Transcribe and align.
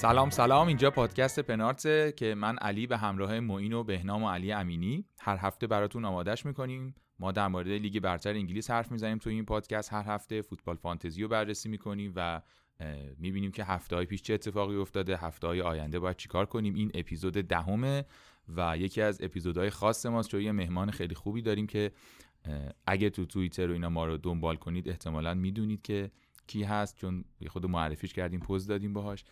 سلام 0.00 0.30
سلام. 0.30 0.68
اینجا 0.68 0.90
پادکست 0.90 1.40
پنارت 1.40 2.16
که 2.16 2.34
من 2.34 2.58
علی 2.58 2.86
به 2.86 2.96
همراه 2.96 3.40
معین 3.40 3.72
و 3.72 3.84
بهنام 3.84 4.22
و 4.22 4.30
علی 4.30 4.52
امینی 4.52 5.04
هر 5.20 5.36
هفته 5.36 5.66
براتون 5.66 6.04
آمادش 6.04 6.46
می‌کنیم. 6.46 6.94
ما 7.18 7.32
در 7.32 7.48
مورد 7.48 7.68
لیگ 7.68 8.00
برتر 8.00 8.30
انگلیس 8.30 8.70
حرف 8.70 8.92
می‌زنیم 8.92 9.18
تو 9.18 9.30
این 9.30 9.44
پادکست 9.44 9.92
هر 9.92 10.02
هفته. 10.02 10.42
فوتبال 10.42 10.76
فانتزی 10.76 11.22
رو 11.22 11.28
بررسی 11.28 11.68
می‌کنیم 11.68 12.12
و 12.16 12.42
می‌بینیم 13.18 13.52
که 13.52 13.64
هفته 13.64 13.96
های 13.96 14.06
پیش 14.06 14.22
چه 14.22 14.34
اتفاقی 14.34 14.76
افتاده 14.76 15.16
هفته 15.16 15.46
های 15.46 15.60
آینده 15.60 15.98
باید 15.98 16.16
چیکار 16.16 16.46
کنیم. 16.46 16.74
این 16.74 16.90
اپیزود 16.94 17.32
دهمه 17.32 18.04
و 18.56 18.78
یکی 18.78 19.02
از 19.02 19.22
اپیزودهای 19.22 19.70
خاص 19.70 20.06
ماست. 20.06 20.30
چون 20.30 20.40
یه 20.40 20.52
مهمان 20.52 20.90
خیلی 20.90 21.14
خوبی 21.14 21.42
داریم 21.42 21.66
که 21.66 21.92
اگه 22.86 23.10
تو 23.10 23.26
توییتر 23.26 23.70
و 23.70 23.72
اینا 23.72 23.88
ما 23.88 24.04
رو 24.04 24.16
دنبال 24.16 24.56
کنید 24.56 24.88
احتمالا 24.88 25.34
می‌دونید 25.34 25.82
که 25.82 26.10
کی 26.46 26.62
هست 26.62 26.96
چون 26.96 27.24
خود 27.48 27.66
معرفیش 27.66 28.12
کردیم 28.12 28.40
پوز 28.40 28.66
دادیم 28.66 28.92
باهاش. 28.92 29.24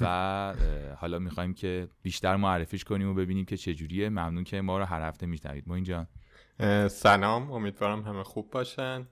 و 0.00 0.54
حالا 0.98 1.18
می‌خوایم 1.18 1.54
که 1.54 1.88
بیشتر 2.02 2.36
معرفیش 2.36 2.84
کنیم 2.84 3.08
و 3.08 3.14
ببینیم 3.14 3.44
که 3.44 3.56
چجوریه. 3.56 4.08
ممنون 4.08 4.44
که 4.44 4.60
ما 4.60 4.78
رو 4.78 4.84
هر 4.84 5.08
هفته 5.08 5.26
میشنوید. 5.26 5.64
ما 5.66 5.74
اینجا 5.74 6.06
سلام. 6.88 7.52
امیدوارم 7.52 8.02
همه 8.02 8.22
خوب 8.22 8.50
باشن. 8.50 9.08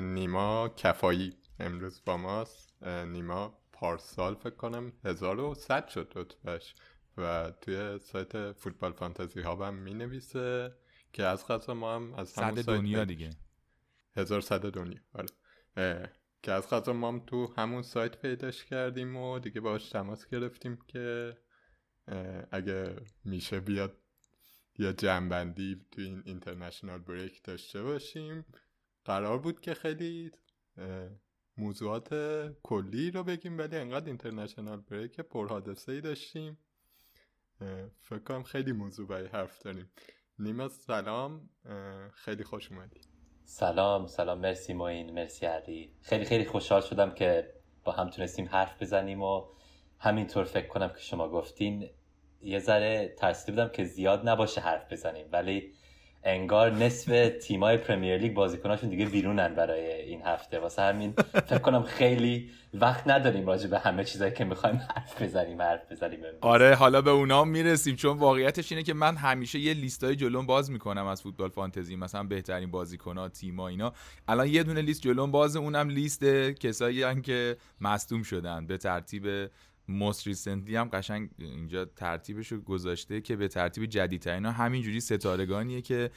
نیما 0.00 0.68
کفایی 0.68 1.36
امروز 1.60 2.02
با 2.06 2.16
ماست. 2.16 2.82
نیما 2.86 3.58
پارسال 3.72 4.34
فکر 4.34 4.56
کنم 4.56 4.92
1100 5.04 5.88
شد 5.88 6.12
رتبهش 6.16 6.74
و 7.16 7.52
توی 7.60 7.98
سایت 7.98 8.52
فوتبال 8.52 8.92
فانتزی 8.92 9.40
ها 9.40 9.66
هم 9.66 9.74
می 9.74 9.94
نویسه 9.94 10.74
که 11.12 11.24
از 11.24 11.46
قضا 11.46 11.74
ما 11.74 11.94
هم 11.94 12.14
از 12.14 12.34
همون 12.34 12.54
سایت 12.54 12.66
دنیا 12.66 13.04
دیگه. 13.04 13.30
1100 14.16 14.70
دنیا 14.70 14.98
آره. 15.14 16.12
که 16.42 16.52
از 16.52 16.68
قضا 16.68 16.92
ما 16.92 17.08
هم 17.08 17.20
تو 17.26 17.54
همون 17.56 17.82
سایت 17.82 18.22
پیداش 18.22 18.64
کردیم 18.64 19.16
و 19.16 19.38
دیگه 19.38 19.60
باش 19.60 19.88
تماس 19.88 20.26
گرفتیم 20.26 20.78
که 20.88 21.36
اگه 22.50 22.96
میشه 23.24 23.60
بیاد 23.60 23.96
یا 24.78 24.92
جنبندی 24.92 25.86
تو 25.90 26.00
این 26.00 26.22
اینترنشنال 26.24 26.98
بریک 26.98 27.42
داشته 27.42 27.82
باشیم. 27.82 28.44
قرار 29.04 29.38
بود 29.38 29.60
که 29.60 29.74
خیلی 29.74 30.30
موضوعات 31.56 32.14
کلی 32.62 33.10
رو 33.10 33.24
بگیم 33.24 33.58
ولی 33.58 33.76
انقدر 33.76 34.06
اینترنشنال 34.06 34.80
بریک 34.80 35.20
پرحادثه 35.20 35.92
ای 35.92 36.00
داشتیم 36.00 36.58
فکر 38.00 38.18
کنم 38.18 38.42
خیلی 38.42 38.72
موضوع 38.72 39.06
برای 39.06 39.28
حرف 39.28 39.62
داریم. 39.62 39.90
نیما 40.38 40.68
سلام. 40.68 41.50
خیلی 42.14 42.44
خوش 42.44 42.72
اومدی. 42.72 43.09
سلام 43.52 44.06
سلام. 44.06 44.38
مرسی 44.38 44.72
موین 44.72 45.10
مرسی 45.10 45.46
علی. 45.46 45.92
خیلی 46.02 46.24
خیلی 46.24 46.44
خوشحال 46.44 46.80
شدم 46.80 47.10
که 47.10 47.52
با 47.84 47.92
هم 47.92 48.10
تونستیم 48.10 48.48
حرف 48.52 48.82
بزنیم 48.82 49.22
و 49.22 49.44
همینطور 49.98 50.44
فکر 50.44 50.66
کنم 50.66 50.88
که 50.88 51.00
شما 51.00 51.28
گفتین. 51.28 51.90
یه 52.42 52.58
ذره 52.58 53.14
ترسیده 53.18 53.52
بودم 53.52 53.68
که 53.68 53.84
زیاد 53.84 54.28
نباشه 54.28 54.60
حرف 54.60 54.92
بزنیم 54.92 55.26
ولی 55.32 55.72
انگار 56.24 56.70
نصف 56.70 57.30
تیمای 57.42 57.76
پرمیر 57.76 58.18
لیگ 58.18 58.34
بازیکناشون 58.34 58.90
دیگه 58.90 59.06
بیرونن 59.06 59.54
برای 59.54 60.02
این 60.02 60.22
هفته. 60.22 60.58
واسه 60.58 60.82
همین 60.82 61.12
فکر 61.46 61.58
کنم 61.58 61.82
خیلی 61.82 62.50
وقت 62.74 63.08
نداریم 63.08 63.46
راجع 63.46 63.68
به 63.68 63.78
همه 63.78 64.04
چیزایی 64.04 64.32
که 64.32 64.44
می‌خوایم 64.44 64.76
حرف 64.96 65.22
بزنیم 65.22 65.62
حرف 65.62 65.92
بزنیم 65.92 66.20
آره 66.40 66.74
حالا 66.74 67.02
به 67.02 67.10
اونا 67.10 67.44
می‌رسیم 67.44 67.96
چون 67.96 68.18
واقعیتش 68.18 68.72
اینه 68.72 68.84
که 68.84 68.94
من 68.94 69.16
همیشه 69.16 69.58
یه 69.58 69.74
لیستای 69.74 70.16
جلوم 70.16 70.46
باز 70.46 70.70
می‌کنم 70.70 71.06
از 71.06 71.22
فوتبال 71.22 71.48
فانتزی 71.48 71.96
مثلا 71.96 72.22
بهترین 72.22 72.70
بازیکن‌ها 72.70 73.28
تیم‌ها 73.28 73.68
اینا. 73.68 73.92
الان 74.28 74.46
یه 74.46 74.62
دونه 74.62 74.82
لیست 74.82 75.02
جلوم 75.02 75.30
باز 75.30 75.56
اونم 75.56 75.88
لیست 75.88 76.24
کسایی 76.60 77.20
که 77.20 77.56
مصدوم 77.80 78.22
شدن 78.22 78.66
به 78.66 78.78
ترتیب 78.78 79.50
موست 79.90 80.26
ریسنتلی 80.26 80.76
هم 80.76 80.88
قشنگ 80.92 81.30
اینجا 81.38 81.84
ترتیبش 81.84 82.52
رو 82.52 82.60
گذاشته 82.60 83.20
که 83.20 83.36
به 83.36 83.48
ترتیب 83.48 83.86
جدیدترین 83.86 84.46
همینجوری 84.46 85.00
ستارگانیه 85.00 85.82
که 85.82 86.10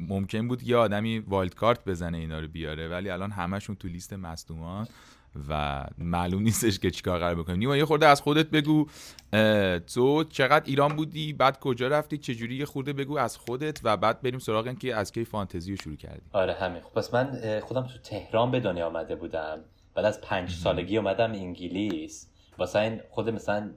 ممکن 0.00 0.48
بود 0.48 0.62
یه 0.62 0.76
آدمی 0.76 1.18
والد 1.18 1.54
کارت 1.54 1.84
بزنه 1.84 2.18
اینا 2.18 2.40
رو 2.40 2.48
بیاره 2.48 2.88
ولی 2.88 3.10
الان 3.10 3.30
همشون 3.30 3.76
تو 3.76 3.88
لیست 3.88 4.12
مصدومان 4.12 4.86
و 5.48 5.84
معلوم 5.98 6.42
نیستش 6.42 6.78
که 6.78 6.90
چیکار 6.90 7.18
قرار 7.18 7.34
بکنیم. 7.34 7.58
نیما 7.58 7.76
یه 7.76 7.84
خورده 7.84 8.06
از 8.06 8.20
خودت 8.20 8.46
بگو. 8.50 8.86
تو 9.94 10.24
چقدر 10.24 10.62
ایران 10.64 10.96
بودی؟ 10.96 11.32
بعد 11.32 11.60
کجا 11.60 11.88
رفتی؟ 11.88 12.18
چجوری 12.18 12.56
یه 12.56 12.64
خورده 12.64 12.92
بگو 12.92 13.18
از 13.18 13.36
خودت 13.36 13.80
و 13.84 13.96
بعد 13.96 14.22
بریم 14.22 14.38
سراغ 14.38 14.66
این 14.66 14.76
که 14.76 14.94
از 14.94 15.12
کی 15.12 15.24
فانتزی 15.24 15.70
رو 15.70 15.76
شروع 15.76 15.96
کردی. 15.96 16.22
آره 16.32 16.52
همین. 16.52 16.80
خب 16.80 16.92
پس 16.92 17.14
من 17.14 17.60
خودم 17.60 17.82
تو 17.82 17.98
تهران 17.98 18.50
به 18.50 18.60
دنیا 18.60 18.86
آمده 18.86 19.16
بودم. 19.16 19.58
بعد 19.94 20.04
از 20.04 20.20
پنج 20.20 20.50
سالگی 20.50 20.98
اومدم 20.98 21.32
انگلیس. 21.32 22.28
واسه 22.62 22.78
این 22.78 23.00
خود 23.10 23.30
مثلا 23.30 23.70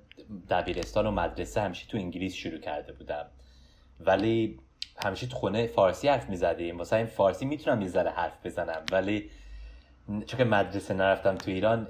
دبیرستان 0.50 1.08
و 1.08 1.12
مدرسه 1.12 1.62
همیشه 1.62 1.88
تو 1.88 1.98
انگلیس 1.98 2.34
شروع 2.34 2.60
کرده 2.60 2.94
بودم. 2.94 3.26
ولی 4.00 4.60
همیشه 5.06 5.28
تو 5.28 5.36
خونه 5.36 5.68
فارسی 5.68 6.08
حرف 6.08 6.30
می‌زدیم. 6.30 6.78
واسه 6.78 6.96
این 6.96 7.06
فارسی 7.06 7.46
می‌تونم 7.46 7.82
یه 7.82 7.88
ذره 7.88 8.12
حرف 8.12 8.46
بزنم 8.46 8.82
ولی 8.92 9.30
چون 10.08 10.38
که 10.38 10.44
مدرسه 10.44 10.94
نرفتم 10.94 11.36
تو 11.36 11.52
ایران 11.52 11.88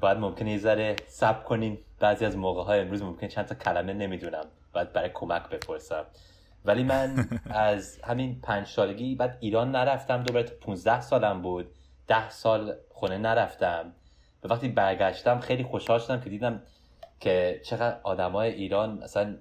باید 0.00 0.18
ممکنه 0.18 0.50
یه 0.52 0.58
ذره 0.58 0.96
سب 1.06 1.44
کنیم 1.44 1.78
بعضی 2.00 2.24
از 2.24 2.36
موقع 2.36 2.62
های 2.62 2.80
امروز 2.80 3.02
ممکن 3.02 3.28
چند 3.28 3.44
تا 3.44 3.54
کلمه 3.54 3.92
نمی‌دونم. 3.92 4.44
باید 4.72 4.92
برای 4.92 5.10
کمک 5.14 5.48
بپرسم. 5.48 6.04
ولی 6.64 6.82
من 6.82 7.28
از 7.50 8.00
همین 8.04 8.40
پنج 8.40 8.66
سالگی 8.66 9.14
بعد 9.14 9.38
ایران 9.40 9.70
نرفتم. 9.70 10.22
دوباره 10.22 10.44
تا 10.44 10.54
15 10.60 11.00
سالم 11.00 11.42
بود. 11.42 11.66
ده 12.06 12.30
سال 12.30 12.74
خونه 12.88 13.18
نرفتم. 13.18 13.92
به 14.40 14.48
وقتی 14.48 14.68
برگشتم 14.68 15.40
خیلی 15.40 15.62
خوشحال 15.62 15.98
شدم 15.98 16.20
که 16.20 16.30
دیدم 16.30 16.62
که 17.20 17.60
چقدر 17.64 18.00
آدمای 18.02 18.52
ایران 18.52 18.98
مثلا 19.02 19.36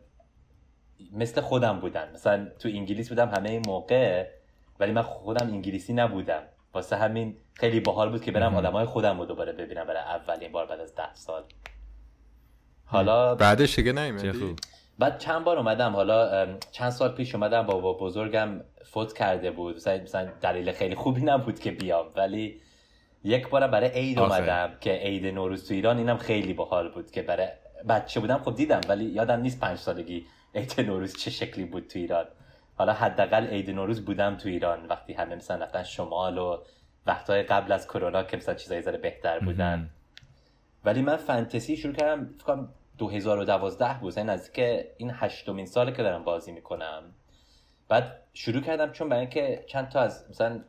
مثل 1.14 1.42
خودم 1.42 1.80
بودن. 1.80 2.12
مثلا 2.14 2.48
تو 2.60 2.70
انگلیس 2.70 3.10
بودم 3.10 3.30
همه 3.30 3.50
این 3.50 3.62
موقع 3.68 4.28
ولی 4.80 4.92
من 4.92 5.02
خودم 5.02 5.48
انگلیسی 5.48 5.94
نبودم. 5.94 6.44
واسه 6.74 6.96
همین 6.96 7.38
خیلی 7.54 7.80
باحال 7.80 8.10
بود 8.10 8.24
که 8.24 8.32
برم 8.32 8.56
آدمای 8.56 8.86
خودم 8.86 9.20
رو 9.20 9.26
دوباره 9.26 9.52
ببینم 9.52 9.84
برای 9.84 10.02
اولین 10.02 10.52
بار 10.52 10.66
بعد 10.66 10.80
از 10.80 10.96
ده 10.96 11.16
سال. 11.16 11.44
حالا 12.86 13.36
بعدش 13.36 13.76
دیگه 13.76 13.92
نیومدی؟ 13.92 14.56
بعد 15.00 15.18
چند 15.18 15.44
بار 15.44 15.58
اومدم. 15.58 15.94
حالا 15.94 16.48
چند 16.72 16.90
سال 16.90 17.12
پیش 17.12 17.36
اومدم 17.36 17.64
بابا 17.64 17.94
بزرگم 17.94 18.62
فوت 18.86 19.14
کرده 19.14 19.52
بود. 19.52 19.76
مثلا 19.76 20.30
دلیل 20.42 20.72
خیلی 20.72 20.96
خوبی 20.96 21.22
نبود 21.22 21.60
که 21.60 21.72
بیام. 21.72 22.06
ولی 22.16 22.62
یک 23.24 23.50
بار 23.50 23.68
برای 23.68 23.90
عید 23.90 24.20
اومدم 24.20 24.72
که 24.82 24.92
عید 24.92 25.26
نوروز 25.26 25.68
تو 25.68 25.74
ایران 25.74 25.98
اینم 25.98 26.18
خیلی 26.18 26.54
باحال 26.54 26.90
بود 26.90 27.12
که 27.12 27.22
برای 27.22 27.48
بچه 27.90 28.20
بودم. 28.20 28.38
خب 28.38 28.56
دیدم 28.56 28.82
ولی 28.90 29.06
یادم 29.06 29.42
نیست 29.42 29.60
پنج 29.60 29.78
سالگی 29.78 30.26
عید 30.56 30.82
نوروز 30.82 31.18
چه 31.18 31.32
شکلی 31.32 31.66
بود 31.66 31.88
تو 31.88 32.00
ایران. 32.00 32.26
حالا 32.76 32.94
حداقل 32.94 33.48
عید 33.48 33.70
نوروز 33.70 34.06
بودم 34.06 34.38
تو 34.38 34.50
ایران. 34.50 34.86
وقتی 34.86 35.14
همه 35.14 35.36
مثلا 35.36 35.64
رفتن 35.64 35.84
شمال 35.84 36.38
و 36.38 36.58
وقتهای 37.06 37.44
قبل 37.44 37.72
از 37.72 37.88
کرونا 37.88 38.24
که 38.24 38.38
مثلا 38.38 38.56
چیزایی 38.56 38.82
زره 38.82 38.98
بهتر 38.98 39.40
بودن. 39.40 39.90
ولی 40.86 41.02
من 41.02 41.16
فانتزی 41.16 41.78
شروع 41.78 41.94
کردم 41.94 42.30
فکر 42.36 42.44
کنم 42.44 42.70
2012 42.98 44.00
بود. 44.02 44.18
یعنی 44.18 44.30
نزدیک 44.30 44.86
این 44.98 45.12
هشتمین 45.14 45.66
ساله 45.66 45.92
که 45.92 46.04
دارم 46.04 46.24
بازی 46.24 46.52
می‌کنم. 46.52 47.04
بعد 47.90 48.22
شروع 48.34 48.62
کردم 48.62 48.92
چون 48.92 49.10
برای 49.10 49.22
اینکه 49.22 49.66
چند 49.68 49.90
تا 49.90 50.00
از 50.00 50.26
مثلا 50.30 50.62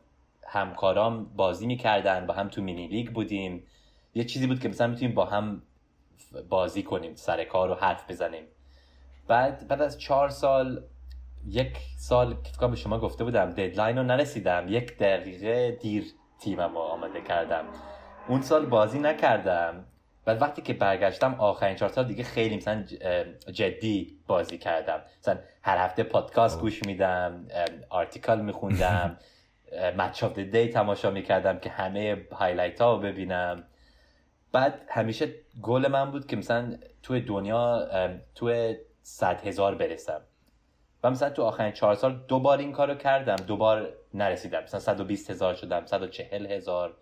همکارام 0.53 1.25
بازی 1.25 1.67
می‌کردن 1.67 2.27
با 2.27 2.35
هم 2.35 2.49
تو 2.49 2.63
مینی 2.63 2.87
لیگ 2.87 3.11
بودیم. 3.11 3.67
یه 4.15 4.25
چیزی 4.25 4.47
بود 4.47 4.61
که 4.61 4.69
مثلا 4.69 4.87
می‌تونیم 4.87 5.15
با 5.15 5.25
هم 5.25 5.63
بازی 6.49 6.83
کنیم 6.83 7.15
سر 7.15 7.45
کار 7.45 7.69
رو 7.69 7.75
حرف 7.75 8.11
بزنیم. 8.11 8.45
بعد 9.29 9.69
بعد 9.69 9.83
از 9.83 9.99
چهار 9.99 10.29
سال 10.29 10.83
یک 11.47 11.79
سال 11.99 12.35
که 12.61 12.67
به 12.67 12.77
شما 12.77 12.99
گفته 12.99 13.25
بودم 13.25 13.51
deadline 13.51 13.99
رو 13.99 14.03
نرسیدم. 14.03 14.67
یک 14.69 14.99
دقیقه 14.99 15.71
دیر 15.71 16.05
تیمم 16.41 16.73
رو 16.75 16.79
آماده 16.79 17.21
کردم. 17.21 17.65
اون 18.29 18.43
سال 18.43 18.67
بازی 18.67 18.99
نکردم. 18.99 19.85
بعد 20.25 20.43
وقتی 20.43 20.63
که 20.63 20.73
برگشتم 20.73 21.35
آخرین 21.35 21.77
چهار 21.77 21.93
سال 21.93 22.05
دیگه 22.05 22.25
خیلی 22.25 22.57
مثلا 22.57 22.85
جدی 23.53 24.19
بازی 24.27 24.59
کردم. 24.59 25.01
مثلا 25.21 25.39
هر 25.63 25.79
هفته 25.79 26.03
پادکست 26.03 26.61
گوش 26.61 26.85
میدم 26.85 27.47
article 27.89 28.41
میخوندم. 28.41 29.17
Match 29.97 30.25
of 30.25 30.39
the 30.39 30.54
Day 30.54 30.69
تماشا 30.69 31.11
می‌کردم 31.11 31.59
که 31.59 31.71
همه 31.71 32.27
highlight 32.33 32.81
ها 32.81 32.95
رو 32.95 33.01
ببینم. 33.01 33.65
بعد 34.53 34.81
همیشه 34.89 35.29
گل 35.63 35.89
من 35.89 36.11
بود 36.11 36.27
که 36.27 36.37
مثلا 36.37 36.77
توی 37.03 37.21
دنیا 37.21 37.89
توی 38.35 38.77
صد 39.03 39.47
هزار 39.47 39.75
برسم. 39.75 40.21
و 41.05 41.11
مثلا 41.11 41.31
تو 41.31 41.43
آخرین 41.43 41.73
چهار 41.73 41.95
سال 41.95 42.21
دو 42.29 42.41
بار 42.41 42.59
این 42.59 42.73
کارو 42.73 42.95
کردم 42.95 43.37
دو 43.37 43.57
بار 43.57 43.89
نرسیدم. 44.15 44.63
مثلا 44.63 44.81
120 44.81 45.31
هزار 45.31 45.55
شدم 45.55 45.87
140 45.87 46.47
هزار. 46.47 46.95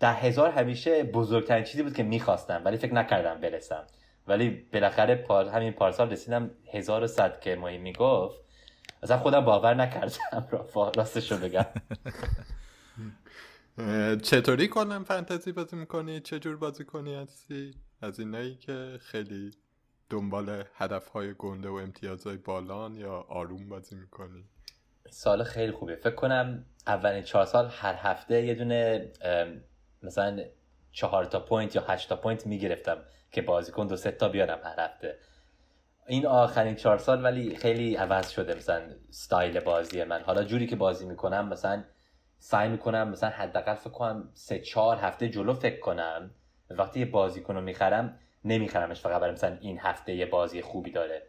ده 0.00 0.12
هزار 0.12 0.50
همیشه 0.50 1.02
بزرگترین 1.02 1.64
چیزی 1.64 1.82
بود 1.82 1.96
که 1.96 2.02
می‌خواستم 2.02 2.62
ولی 2.64 2.76
فکر 2.76 2.94
نکردم 2.94 3.40
برسم. 3.40 3.84
ولی 4.26 4.50
بالاخره 4.72 5.14
پار 5.14 5.48
همین 5.48 5.72
پارسال 5.72 6.10
رسیدم 6.10 6.50
هزار 6.72 7.02
و 7.02 7.06
صد 7.06 7.40
که 7.40 7.56
ماهی 7.56 7.78
می‌گفت 7.78 8.43
اصلا 9.04 9.18
خودم 9.18 9.44
باور 9.44 9.74
نکردم. 9.74 10.48
را 10.74 10.92
راستش 10.96 11.32
رو 11.32 11.38
بگم 11.38 11.66
چطوری 14.22 14.68
کنم 14.68 15.04
فانتزی 15.04 15.52
بازی 15.52 15.76
می‌کنی؟ 15.76 16.20
چه 16.20 16.38
جور 16.38 16.56
بازی 16.56 16.84
کنی 16.84 17.14
هستی؟ 17.14 17.74
از 18.02 18.20
اینایی 18.20 18.54
که 18.54 18.98
خیلی 19.00 19.50
دنبال 20.10 20.64
هدف 20.74 21.08
های 21.08 21.34
گنده 21.38 21.68
و 21.68 21.74
امتیازهای 21.74 22.36
بالان 22.36 22.96
یا 22.96 23.12
آروم 23.28 23.68
بازی 23.68 23.96
می‌کنی؟ 23.96 24.44
سال 25.10 25.44
خیلی 25.44 25.72
خوبه 25.72 25.96
فکر 25.96 26.14
کنم 26.14 26.64
اولین 26.86 27.22
چهار 27.22 27.46
سال 27.46 27.68
هر 27.70 27.94
هفته 27.94 28.44
یه 28.44 28.54
دونه 28.54 29.12
مثلا 30.02 30.40
چهار 30.92 31.24
تا 31.24 31.40
point 31.40 31.76
یا 31.76 31.84
هشت 31.88 32.08
تا 32.08 32.16
point 32.16 32.46
می‌گرفتم 32.46 32.98
که 33.32 33.42
بازیکن 33.42 33.86
دو 33.86 33.96
سه 33.96 34.10
تا 34.10 34.28
بیارم 34.28 34.60
هر 34.64 34.80
هفته. 34.80 35.18
این 36.06 36.26
آخرین 36.26 36.74
چهار 36.74 36.98
سال 36.98 37.24
ولی 37.24 37.56
خیلی 37.56 37.96
عوض 37.96 38.30
شده 38.30 38.54
مثلا 38.54 38.80
ستایل 39.10 39.60
بازی 39.60 40.04
من. 40.04 40.22
حالا 40.22 40.44
جوری 40.44 40.66
که 40.66 40.76
بازی 40.76 41.06
می‌کنم 41.06 41.48
مثلا 41.48 41.84
سعی 42.38 42.68
می‌کنم 42.68 43.08
مثلا 43.08 43.30
حداقل 43.30 43.74
فکر 43.74 43.90
کنم 43.90 44.28
سه 44.34 44.58
چهار 44.58 44.96
هفته 44.96 45.28
جلو 45.28 45.54
فکر 45.54 45.80
کنم. 45.80 46.30
وقتی 46.70 47.00
یه 47.00 47.06
بازیکن 47.06 47.54
رو 47.54 47.60
می‌خرم 47.60 48.18
نمیخرمش 48.44 49.00
فقط 49.00 49.20
برای 49.20 49.32
مثلا 49.32 49.56
این 49.60 49.78
هفته 49.80 50.14
یه 50.14 50.26
بازی 50.26 50.62
خوبی 50.62 50.90
داره. 50.90 51.22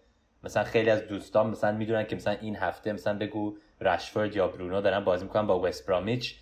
مثلا 0.44 0.64
خیلی 0.64 0.90
از 0.90 1.08
دوستان 1.08 1.48
مثلا 1.48 1.72
می‌دونن 1.72 2.06
که 2.06 2.16
مثلا 2.16 2.34
این 2.42 2.56
هفته 2.56 2.94
مثلا 2.94 3.18
بگو 3.18 3.58
رشفورد 3.82 4.36
یا 4.36 4.48
برونو 4.48 4.82
دارن 4.82 5.04
بازی 5.04 5.24
می‌کنن 5.24 5.48
با 5.48 5.60
وست 5.60 5.88
برامیچ 5.88 6.40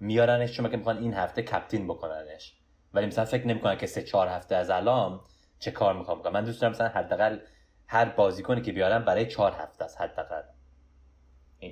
میارنش 0.00 0.52
چون 0.52 0.70
که 0.70 0.76
می‌خوان 0.76 0.98
این 0.98 1.14
هفته 1.14 1.42
کپتین 1.42 1.86
بکننش. 1.88 2.54
ولی 2.94 3.06
مثلا 3.06 3.24
فکر 3.24 3.46
نمی‌کنن 3.46 3.76
که 3.76 3.86
سه 3.86 4.02
چهار 4.02 4.28
هفته 4.28 4.56
از 4.56 4.70
الان 4.70 5.20
چه 5.58 5.70
کار 5.70 5.94
می‌خوام 5.94 6.18
بکنم. 6.18 6.32
من 6.32 6.44
دوست 6.44 6.60
دارم 6.60 6.72
مثلا 6.72 6.88
حداقل 6.88 7.38
هر 7.92 8.04
بازیکنی 8.04 8.62
که 8.62 8.72
بیارم 8.72 9.04
برای 9.04 9.26
چهار 9.26 9.52
هفته 9.52 9.84
است 9.84 10.00
حداقل. 10.00 10.42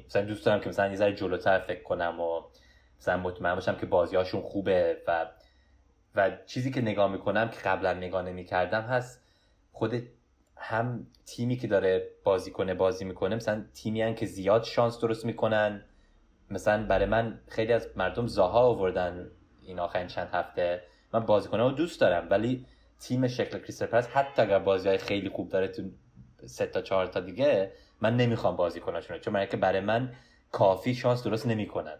مثلا 0.06 0.22
دوست 0.22 0.46
دارم 0.46 0.60
که 0.60 0.68
مثلا 0.68 0.88
یه 0.88 0.96
ذره 0.96 1.14
جلوتر 1.14 1.58
فکر 1.58 1.82
کنم 1.82 2.20
و 2.20 2.42
مثلا 2.98 3.16
مطمئن 3.16 3.54
باشم 3.54 3.76
که 3.76 3.86
بازیهاشون 3.86 4.40
خوبه 4.42 5.02
و 5.06 5.26
و 6.14 6.30
چیزی 6.46 6.70
که 6.70 6.80
نگاه 6.80 7.12
می‌کنم 7.12 7.48
که 7.48 7.60
قبلا 7.60 7.94
نگاه 7.94 8.22
نمی‌کردم 8.22 8.82
هست 8.82 9.24
خود 9.72 10.02
هم 10.56 11.06
تیمی 11.26 11.56
که 11.56 11.66
داره 11.66 12.10
بازی 12.24 12.50
کنه 12.50 12.74
بازی 12.74 13.04
می‌کنه 13.04 13.36
مثلا 13.36 13.64
تیمی 13.74 14.02
هن 14.02 14.14
که 14.14 14.26
زیاد 14.26 14.64
شانس 14.64 15.00
درست 15.00 15.24
می‌کنن. 15.24 15.84
مثلا 16.50 16.86
برای 16.86 17.06
من 17.06 17.40
خیلی 17.48 17.72
از 17.72 17.88
مردم 17.96 18.26
زاها 18.26 18.60
آوردن 18.60 19.30
این 19.62 19.78
آخرین 19.78 20.06
چند 20.06 20.28
هفته. 20.32 20.82
من 21.12 21.26
بازیکنه 21.26 21.62
رو 21.62 21.70
دوست 21.70 22.00
دارم 22.00 22.26
ولی 22.30 22.66
تیم 22.98 23.28
شکل 23.28 23.58
کریستر 23.58 23.86
پرس 23.86 24.08
حتی 24.08 24.42
اگر 24.42 24.58
بازی 24.58 24.88
های 24.88 24.98
خیلی 24.98 25.28
خوب 25.28 25.48
داره 25.48 25.68
تو 25.68 25.82
سه 26.46 26.66
تا 26.66 26.82
چهار 26.82 27.06
تا 27.06 27.20
دیگه 27.20 27.72
من 28.00 28.16
نمی‌خوام 28.16 28.56
بازیکناشونو 28.56 29.18
چون 29.20 29.34
من 29.34 29.46
که 29.46 29.56
برای 29.56 29.80
من 29.80 30.12
کافی 30.52 30.94
chance 30.94 31.24
درست 31.24 31.46
نمی‌کنن. 31.46 31.96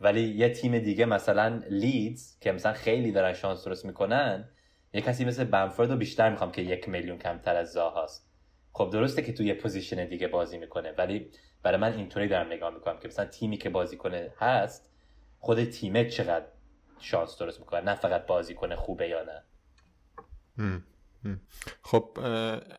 ولی 0.00 0.20
یه 0.20 0.48
تیم 0.48 0.78
دیگه 0.78 1.04
مثلا 1.04 1.62
لیدز 1.70 2.38
که 2.40 2.52
مثلا 2.52 2.72
خیلی 2.72 3.12
دارن 3.12 3.32
chance 3.32 3.64
درست 3.64 3.84
می‌کنن 3.84 4.48
یه 4.92 5.00
کسی 5.00 5.24
مثل 5.24 5.44
بنفورد 5.44 5.90
رو 5.90 5.96
بیشتر 5.96 6.30
می‌خوام 6.30 6.52
که 6.52 6.62
یک 6.62 6.88
میلیون 6.88 7.18
کمتر 7.18 7.56
از 7.56 7.72
زاهاست 7.72 8.28
خب 8.72 8.90
درسته 8.92 9.22
که 9.22 9.32
تو 9.32 9.42
یه 9.42 9.54
position 9.54 10.04
دیگه 10.04 10.28
بازی 10.28 10.58
می‌کنه 10.58 10.92
ولی 10.98 11.30
برای 11.62 11.78
من 11.78 11.92
اینطوری 11.92 12.28
دارم 12.28 12.46
نگاه 12.46 12.74
می‌کنم 12.74 12.98
که 12.98 13.08
مثلا 13.08 13.24
تیمی 13.24 13.56
که 13.56 13.70
بازیکنه 13.70 14.32
هست 14.38 14.90
خود 15.38 15.64
تیمه 15.64 16.10
چقدر 16.10 16.46
chance 16.98 17.38
درست 17.38 17.60
می‌کنه 17.60 17.80
نه 17.80 17.94
فقط 17.94 18.26
بازیکنه 18.26 18.76
خوبه 18.76 19.08
یا 19.08 19.22
نه. 19.22 19.42
خب 21.82 22.18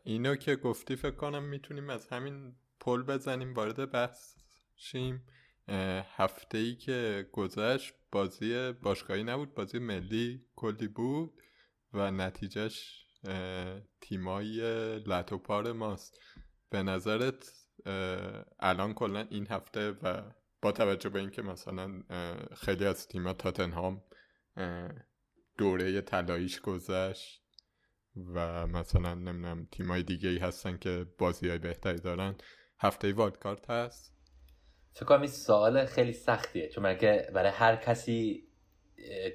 اینو 0.03 0.35
که 0.35 0.55
گفتی 0.55 0.95
فکر 0.95 1.15
کنم 1.15 1.43
می‌تونیم 1.43 1.89
از 1.89 2.07
همین 2.07 2.55
پل 2.79 3.03
بزنیم 3.03 3.53
وارد 3.53 3.91
بحث 3.91 4.35
شیم. 4.75 5.25
هفته 6.15 6.57
ای 6.57 6.75
که 6.75 7.29
گذشت 7.31 7.93
بازی 8.11 8.71
باشگاهی 8.71 9.23
نبود 9.23 9.53
بازی 9.53 9.79
ملی 9.79 10.45
کلی 10.55 10.87
بود 10.87 11.41
و 11.93 12.11
نتیجهش 12.11 13.05
تیمای 14.01 14.59
لطوپار 14.99 15.71
ماست. 15.71 16.19
به 16.69 16.83
نظرت 16.83 17.53
الان 18.59 18.93
کلا 18.93 19.27
این 19.29 19.47
هفته 19.47 19.91
و 19.91 20.21
با 20.61 20.71
توجه 20.71 21.09
به 21.09 21.19
اینکه 21.19 21.41
مثلا 21.41 22.03
خیلی 22.55 22.85
از 22.85 23.07
تیما 23.07 23.33
تاتنهام 23.33 24.03
دوره 25.57 26.01
طلاییش 26.01 26.59
گذشت 26.59 27.38
و 28.35 28.67
مثلا 28.67 29.13
نمی‌دونم 29.13 29.67
تیمای 29.71 30.03
دیگه 30.03 30.29
ای 30.29 30.37
هستن 30.37 30.77
که 30.77 31.05
بازی 31.17 31.49
های 31.49 31.57
بهتری 31.57 31.99
دارن. 31.99 32.35
هفته 32.79 33.13
وارد 33.13 33.39
کارت 33.39 33.69
هست؟ 33.69 34.15
فکر 34.93 35.05
کنم 35.05 35.21
این 35.21 35.29
سوال 35.29 35.85
خیلی 35.85 36.13
سختیه 36.13 36.69
چون 36.69 36.97
که 36.97 37.29
برای 37.33 37.51
هر 37.51 37.75
کسی 37.75 38.43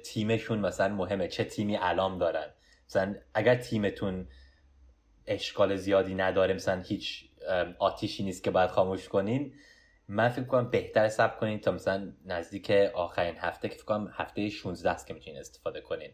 تیمشون 0.05 0.59
مثلا 0.59 0.95
مهمه 0.95 1.27
چه 1.27 1.43
تیمی 1.43 1.75
علام 1.75 2.17
دارن. 2.17 2.53
مثلا 2.89 3.15
اگر 3.33 3.55
تیمتون 3.55 4.27
اشکال 5.27 5.75
زیادی 5.75 6.15
نداره 6.15 6.53
مثلا 6.53 6.81
هیچ 6.81 7.29
آتیشی 7.79 8.23
نیست 8.23 8.43
که 8.43 8.51
باید 8.51 8.69
خاموش 8.69 9.09
کنین 9.09 9.55
من 10.07 10.29
فکر 10.29 10.45
کنم 10.45 10.69
بهتر 10.69 11.07
سب 11.07 11.39
کنین 11.39 11.59
تا 11.59 11.71
مثلا 11.71 12.13
نزدیک 12.25 12.71
آخرین 12.93 13.35
هفته 13.37 13.69
که 13.69 13.75
فکر 13.75 13.85
کنم 13.85 14.11
هفته 14.13 14.49
16 14.49 14.89
است 14.89 15.07
که 15.07 15.13
می‌تونین 15.13 15.39
استفاده 15.39 15.81
کنین. 15.81 16.11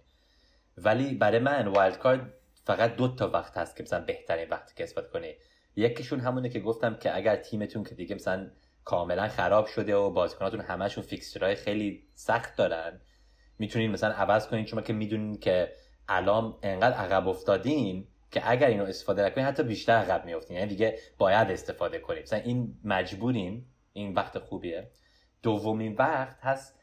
ولی 0.77 1.15
برای 1.15 1.39
من 1.39 1.67
wild 1.67 1.97
card 1.97 2.33
فقط 2.63 2.95
دو 2.95 3.15
تا 3.15 3.29
وقت 3.29 3.57
هست 3.57 3.75
که 3.75 3.83
مثلا 3.83 4.05
بهترین 4.05 4.49
وقتی 4.49 4.73
که 4.75 4.83
استفاده 4.83 5.07
کنی. 5.07 5.33
یکیشون 5.75 6.19
همونه 6.19 6.49
که 6.49 6.59
گفتم 6.59 6.95
که 6.95 7.15
اگر 7.15 7.35
تیمتون 7.35 7.83
که 7.83 7.95
دیگه 7.95 8.15
مثلا 8.15 8.51
کاملا 8.85 9.27
خراب 9.27 9.65
شده 9.65 9.95
و 9.95 10.09
بازیکناتون 10.09 10.59
همشون 10.59 11.03
fixture 11.03 11.44
های 11.44 11.55
خیلی 11.55 12.07
سخت 12.13 12.55
دارن 12.55 13.01
می‌تونین 13.59 13.91
مثلا 13.91 14.13
عوض 14.13 14.47
کنین. 14.47 14.65
چون 14.65 14.83
که 14.83 14.93
می‌دونین 14.93 15.39
که 15.39 15.71
الان 16.07 16.57
انقدر 16.63 16.95
عقب 16.95 17.27
افتادین 17.27 18.07
که 18.31 18.41
اگر 18.51 18.67
اینو 18.67 18.83
استفاده 18.83 19.25
نکنین 19.25 19.45
حتی 19.45 19.63
بیشتر 19.63 19.93
عقب 19.93 20.25
میافتین. 20.25 20.57
یعنی 20.57 20.69
دیگه 20.69 20.99
باید 21.17 21.51
استفاده 21.51 21.99
کنیم 21.99 22.23
مثلا 22.23 22.39
این 22.39 22.79
مجبورین 22.83 23.65
این 23.93 24.13
وقت 24.13 24.39
خوبیه. 24.39 24.91
دومین 25.43 25.95
وقت 25.95 26.39
هست 26.41 26.80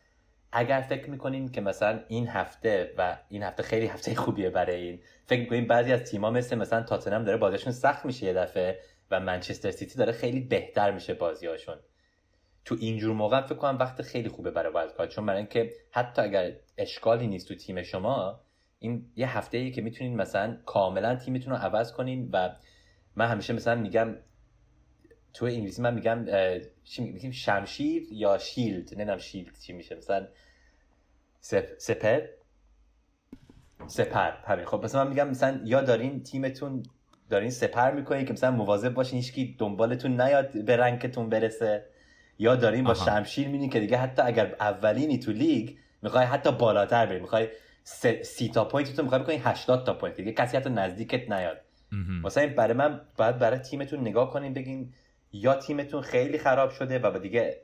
اگر 0.53 0.81
فکر 0.81 1.11
می‌کنین 1.11 1.49
که 1.49 1.61
مثلا 1.61 2.01
این 2.09 2.29
هفته 2.29 2.95
و 2.99 3.19
این 3.29 3.43
هفته 3.43 3.63
خیلی 3.63 3.87
هفته 3.87 4.15
خوبیه 4.15 4.51
برای 4.51 4.83
این 4.83 5.01
فکر 5.27 5.41
می‌کنین 5.41 5.67
بعضی 5.67 5.93
از 5.93 6.11
تیما 6.11 6.31
مثل 6.31 6.59
مثلا 6.59 6.83
تاتنهام 6.83 7.25
داره 7.25 7.39
بازیشون 7.39 7.73
سخت 7.73 8.07
میشه 8.07 8.27
یه 8.27 8.33
دفعه 8.33 8.79
و 9.11 9.21
منچستر 9.21 9.71
سیتی 9.71 9.99
داره 9.99 10.13
خیلی 10.13 10.41
بهتر 10.41 10.91
میشه 10.91 11.15
بازیاشون 11.15 11.77
تو 12.65 12.77
اینجور 12.81 13.15
موقع 13.15 13.41
فکر 13.41 13.55
کنم 13.55 13.79
وقت 13.79 14.03
خیلی 14.03 14.29
خوبه 14.29 14.51
برای 14.51 14.73
wild 14.73 15.09
چون 15.09 15.27
برای 15.27 15.39
اینکه 15.39 15.73
حتی 15.91 16.23
اگر 16.23 16.53
اشکالی 16.79 17.27
نیست 17.27 17.49
تو 17.49 17.55
تیم 17.55 17.83
شما 17.83 18.41
این 18.79 19.13
یه 19.17 19.39
هفته 19.39 19.59
ای 19.59 19.71
که 19.71 19.83
می‌تونین 19.83 20.17
مثلا 20.17 20.57
کاملا 20.67 21.17
تیمتون 21.17 21.53
رو 21.53 21.59
عوض 21.59 21.93
کنین 21.93 22.29
و 22.33 22.51
من 23.17 23.27
همیشه 23.27 23.53
مثلا 23.53 23.75
میگم 23.75 24.17
تو 25.35 25.47
انگلیسی 25.47 25.83
من 25.83 25.95
میگم 25.95 26.27
چی 26.85 27.03
میگیم 27.03 27.31
شمشیر 27.31 28.03
یا 28.13 28.39
shield؟ 28.39 28.95
نمی‌دونم 28.95 29.19
shield 29.19 29.59
چی 29.59 29.73
میشه. 29.73 29.95
مثلا 29.95 30.27
سپر. 31.41 32.21
سپر 33.87 34.31
همین. 34.31 34.65
خب 34.65 34.85
مثلا 34.85 35.05
من 35.05 35.11
میگم 35.11 35.29
مثلا 35.29 35.61
یا 35.65 35.81
دارین 35.81 36.23
تیمتون 36.23 36.83
دارین 37.31 37.51
سپر 37.51 37.91
می‌کنین 37.91 38.25
که 38.25 38.33
مثلا 38.33 38.51
مواظب 38.51 38.95
باشین 38.95 39.19
هیچکی 39.19 39.57
دنبالتون 39.59 40.21
نیاد 40.21 40.65
به 40.65 40.77
rank 40.77 41.06
تون 41.06 41.29
برسه. 41.29 41.85
یا 42.39 42.57
دارین 42.57 42.85
با 42.85 42.95
شمشیر 42.95 43.47
می‌بینین 43.47 43.71
که 43.71 43.81
دیگه 43.81 43.97
حتی 43.97 44.23
اگر 44.23 44.57
اولینی 44.61 45.19
تو 45.19 45.33
لیگ 45.33 45.77
می‌خوای 46.03 46.25
حتی 46.25 46.53
بالاتر 46.53 47.07
بری 47.07 47.21
می‌خوای 47.21 47.49
سی 48.23 48.49
تا 48.49 48.65
point 48.65 48.97
تو 48.97 49.03
می‌خوای 49.03 49.23
بکنی 49.23 49.37
80 49.37 49.87
تا 49.87 49.95
point. 49.95 50.17
دیگه 50.17 50.33
کسی 50.33 50.57
حتی 50.57 50.71
نزدیکت 50.71 51.31
نیاد. 51.31 51.61
مثلا 52.25 52.55
برای 52.55 52.75
من 52.75 53.01
باید 53.17 53.39
برای 53.39 53.59
تیمتون 53.59 54.01
نگاه 54.01 54.33
کنین 54.33 54.55
بگین 54.55 54.93
یا 55.33 55.55
تیمتون 55.55 56.03
خیلی 56.03 56.39
خراب 56.39 56.71
شده 56.71 56.99
و 56.99 57.19
دیگه 57.19 57.63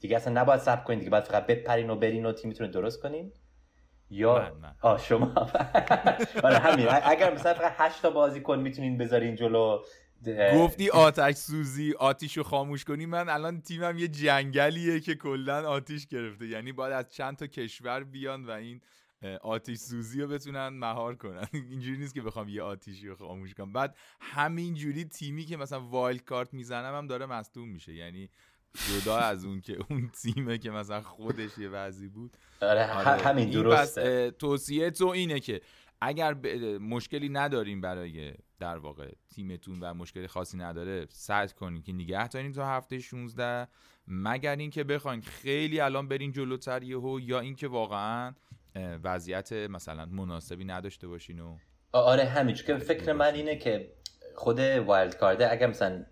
دیگه 0.00 0.16
اصلا 0.16 0.40
نباید 0.40 0.60
صبر 0.60 0.84
کنین 0.84 0.98
دیگه 0.98 1.10
باید 1.10 1.24
فقط 1.24 1.46
بپرین 1.46 1.90
و 1.90 1.96
برین 1.96 2.26
و 2.26 2.32
تیمتون 2.32 2.66
رو 2.66 2.72
درست 2.72 3.02
کنین. 3.02 3.32
یا 4.10 4.52
آ 4.82 4.98
شما 4.98 5.26
آره 6.44 6.58
همین. 6.58 6.86
اگر 7.02 7.34
مثلا 7.34 7.54
فقط 7.54 7.72
8 7.76 8.02
تا 8.02 8.10
بازیکن 8.10 8.58
می‌تونین 8.58 8.98
بذارین 8.98 9.34
جلو 9.34 9.78
گفتی 10.54 10.90
آتش 10.90 11.34
سوزی 11.34 11.94
آتیش 11.98 12.36
رو 12.36 12.42
خاموش 12.42 12.84
کنی. 12.84 13.06
من 13.06 13.28
الان 13.28 13.60
تیمم 13.60 13.98
یه 13.98 14.08
جنگلیه 14.08 15.00
که 15.00 15.14
کلا 15.14 15.68
آتیش 15.68 16.06
گرفته. 16.06 16.46
یعنی 16.46 16.72
باید 16.72 16.92
از 16.92 17.08
چند 17.08 17.36
تا 17.36 17.46
کشور 17.46 18.04
بیان 18.04 18.44
و 18.44 18.50
این 18.50 18.80
آتیش 19.42 19.78
سوزی 19.78 20.20
رو 20.20 20.28
بتونن 20.28 20.68
مهار 20.68 21.16
کنن. 21.16 21.48
اینجوری 21.70 21.98
نیست 21.98 22.14
که 22.14 22.22
بخوام 22.22 22.48
یه 22.48 22.62
آتیشی 22.62 23.08
رو 23.08 23.16
خاموش 23.16 23.54
کنم. 23.54 23.72
بعد 23.72 23.96
همینجوری 24.20 25.04
تیمی 25.04 25.44
که 25.44 25.56
مثلا 25.56 25.80
وایلد 25.80 26.24
کارت 26.24 26.54
می‌زنم 26.54 26.94
هم 26.94 27.06
داره 27.06 27.26
مصدوم 27.26 27.68
میشه. 27.68 27.94
یعنی 27.94 28.30
جدا 28.74 29.18
از 29.18 29.44
اون 29.44 29.60
که 29.60 29.78
اون 29.90 30.10
تیمه 30.22 30.58
که 30.58 30.70
مثلا 30.70 31.00
خودش 31.00 31.58
یه 31.58 31.68
وضعی 31.68 32.08
بود. 32.08 32.36
آره, 32.62 32.92
آره. 32.92 33.22
همین 33.22 33.50
درسته 33.50 34.30
توصیه 34.30 34.90
تو 34.90 35.06
اینه 35.06 35.40
که 35.40 35.60
اگر 36.00 36.34
مشکلی 36.78 37.28
نداریم 37.28 37.80
برای 37.80 38.34
در 38.58 38.78
واقع 38.78 39.12
تیمتون 39.34 39.80
و 39.80 39.94
مشکلی 39.94 40.26
خاصی 40.26 40.56
نداره 40.56 41.06
سعی 41.10 41.48
کنین 41.48 41.82
که 41.82 41.92
نگه 41.92 42.28
دارین 42.28 42.52
تا 42.52 42.66
هفته 42.66 42.98
16 42.98 43.68
مگر 44.08 44.56
اینکه 44.56 44.84
بخواین 44.84 45.20
خیلی 45.20 45.80
الان 45.80 46.08
برین 46.08 46.32
جلوتر 46.32 46.82
یهو 46.82 47.20
یا 47.20 47.40
اینکه 47.40 47.68
واقعا 47.68 48.34
وضعیت 48.76 49.52
مثلا 49.52 50.06
مناسبی 50.06 50.64
نداشته 50.64 51.08
باشین 51.08 51.40
و 51.40 51.56
آره 51.92 52.24
همین 52.24 52.54
که 52.54 52.76
فکر 52.76 53.12
من 53.12 53.34
اینه 53.34 53.56
که 53.56 53.92
خود 54.34 54.60
wild 54.60 55.16
card 55.16 55.45
ه 55.45 55.52
اگر 55.52 55.66
مثلا 55.66 56.04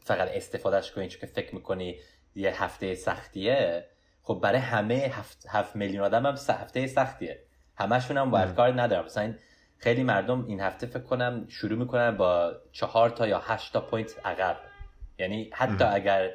فقط 0.00 0.28
استفادهش 0.32 0.90
کنی 0.90 1.08
چون 1.08 1.20
که 1.20 1.26
فکر 1.26 1.54
می‌کنی 1.54 2.00
یه 2.34 2.62
هفته 2.64 2.94
سختیه 2.94 3.86
خب 4.22 4.40
برای 4.42 4.58
همه 4.58 4.94
هفت, 4.94 5.46
هفت 5.48 5.76
میلیون 5.76 6.04
آدم 6.04 6.26
هم 6.26 6.34
هفته 6.48 6.86
سختیه. 6.86 7.42
همشون 7.76 8.16
هم 8.16 8.30
wild 8.30 8.54
card 8.54 8.80
ندارم 8.80 9.04
مثلا 9.04 9.34
خیلی 9.78 10.02
مردم 10.02 10.44
این 10.46 10.60
هفته 10.60 10.86
فکر 10.86 11.02
کنم 11.02 11.46
شروع 11.48 11.78
می‌کنن 11.78 12.16
با 12.16 12.52
چهار 12.72 13.10
تا 13.10 13.26
یا 13.26 13.38
هشت 13.38 13.72
تا 13.72 13.80
point 13.80 14.26
عقب. 14.26 14.56
یعنی 15.18 15.50
حتی 15.52 15.84
اگر 15.84 16.30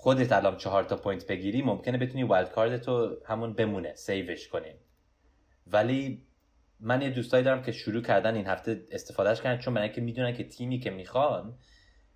خودت 0.00 0.32
الان 0.32 0.56
چهار 0.56 0.84
تا 0.84 0.96
point 0.96 1.26
بگیری 1.26 1.62
ممکنه 1.62 1.98
بتونی 1.98 2.22
wild 2.22 2.50
card 2.50 2.76
تو 2.76 3.16
همون 3.26 3.52
بمونه 3.52 3.94
save 3.94 4.30
ش 4.30 4.48
کنی. 4.48 4.74
ولی 5.66 6.26
من 6.80 7.02
یه 7.02 7.10
دوستایی 7.10 7.44
دارم 7.44 7.62
که 7.62 7.72
شروع 7.72 8.02
کردن 8.02 8.34
این 8.34 8.46
هفته 8.46 8.86
استفادهش 8.92 9.40
کردن 9.40 9.60
چون 9.60 9.74
من 9.74 9.88
که 9.88 10.00
می‌دونن 10.00 10.34
که 10.34 10.44
تیمی 10.44 10.78
که 10.78 10.90
می‌خوان 10.90 11.58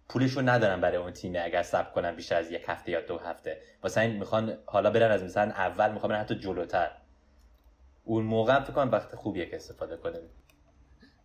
پولشو 0.08 0.40
ندارن 0.40 0.80
برای 0.80 0.96
اون 0.96 1.12
تیمی 1.12 1.38
اگر 1.38 1.62
save 1.62 1.92
کنن 1.92 2.16
بیشتر 2.16 2.36
از 2.36 2.50
یک 2.50 2.64
هفته 2.66 2.92
یا 2.92 3.00
دو 3.00 3.18
هفته. 3.18 3.62
واسه 3.82 4.00
این 4.00 4.18
می‌خوان 4.18 4.58
حالا 4.66 4.90
برن 4.90 5.10
از 5.10 5.22
مثلا 5.24 5.52
اول 5.52 5.92
می‌خوان 5.92 6.12
برن 6.12 6.20
حتی 6.20 6.34
جلوتر. 6.34 6.90
اون 8.04 8.24
موقع 8.24 8.60
فکر 8.60 8.72
کنم 8.72 8.90
وقت 8.90 9.14
خوبیه 9.14 9.46
که 9.46 9.56
استفاده 9.56 9.96
کنیم. 9.96 10.22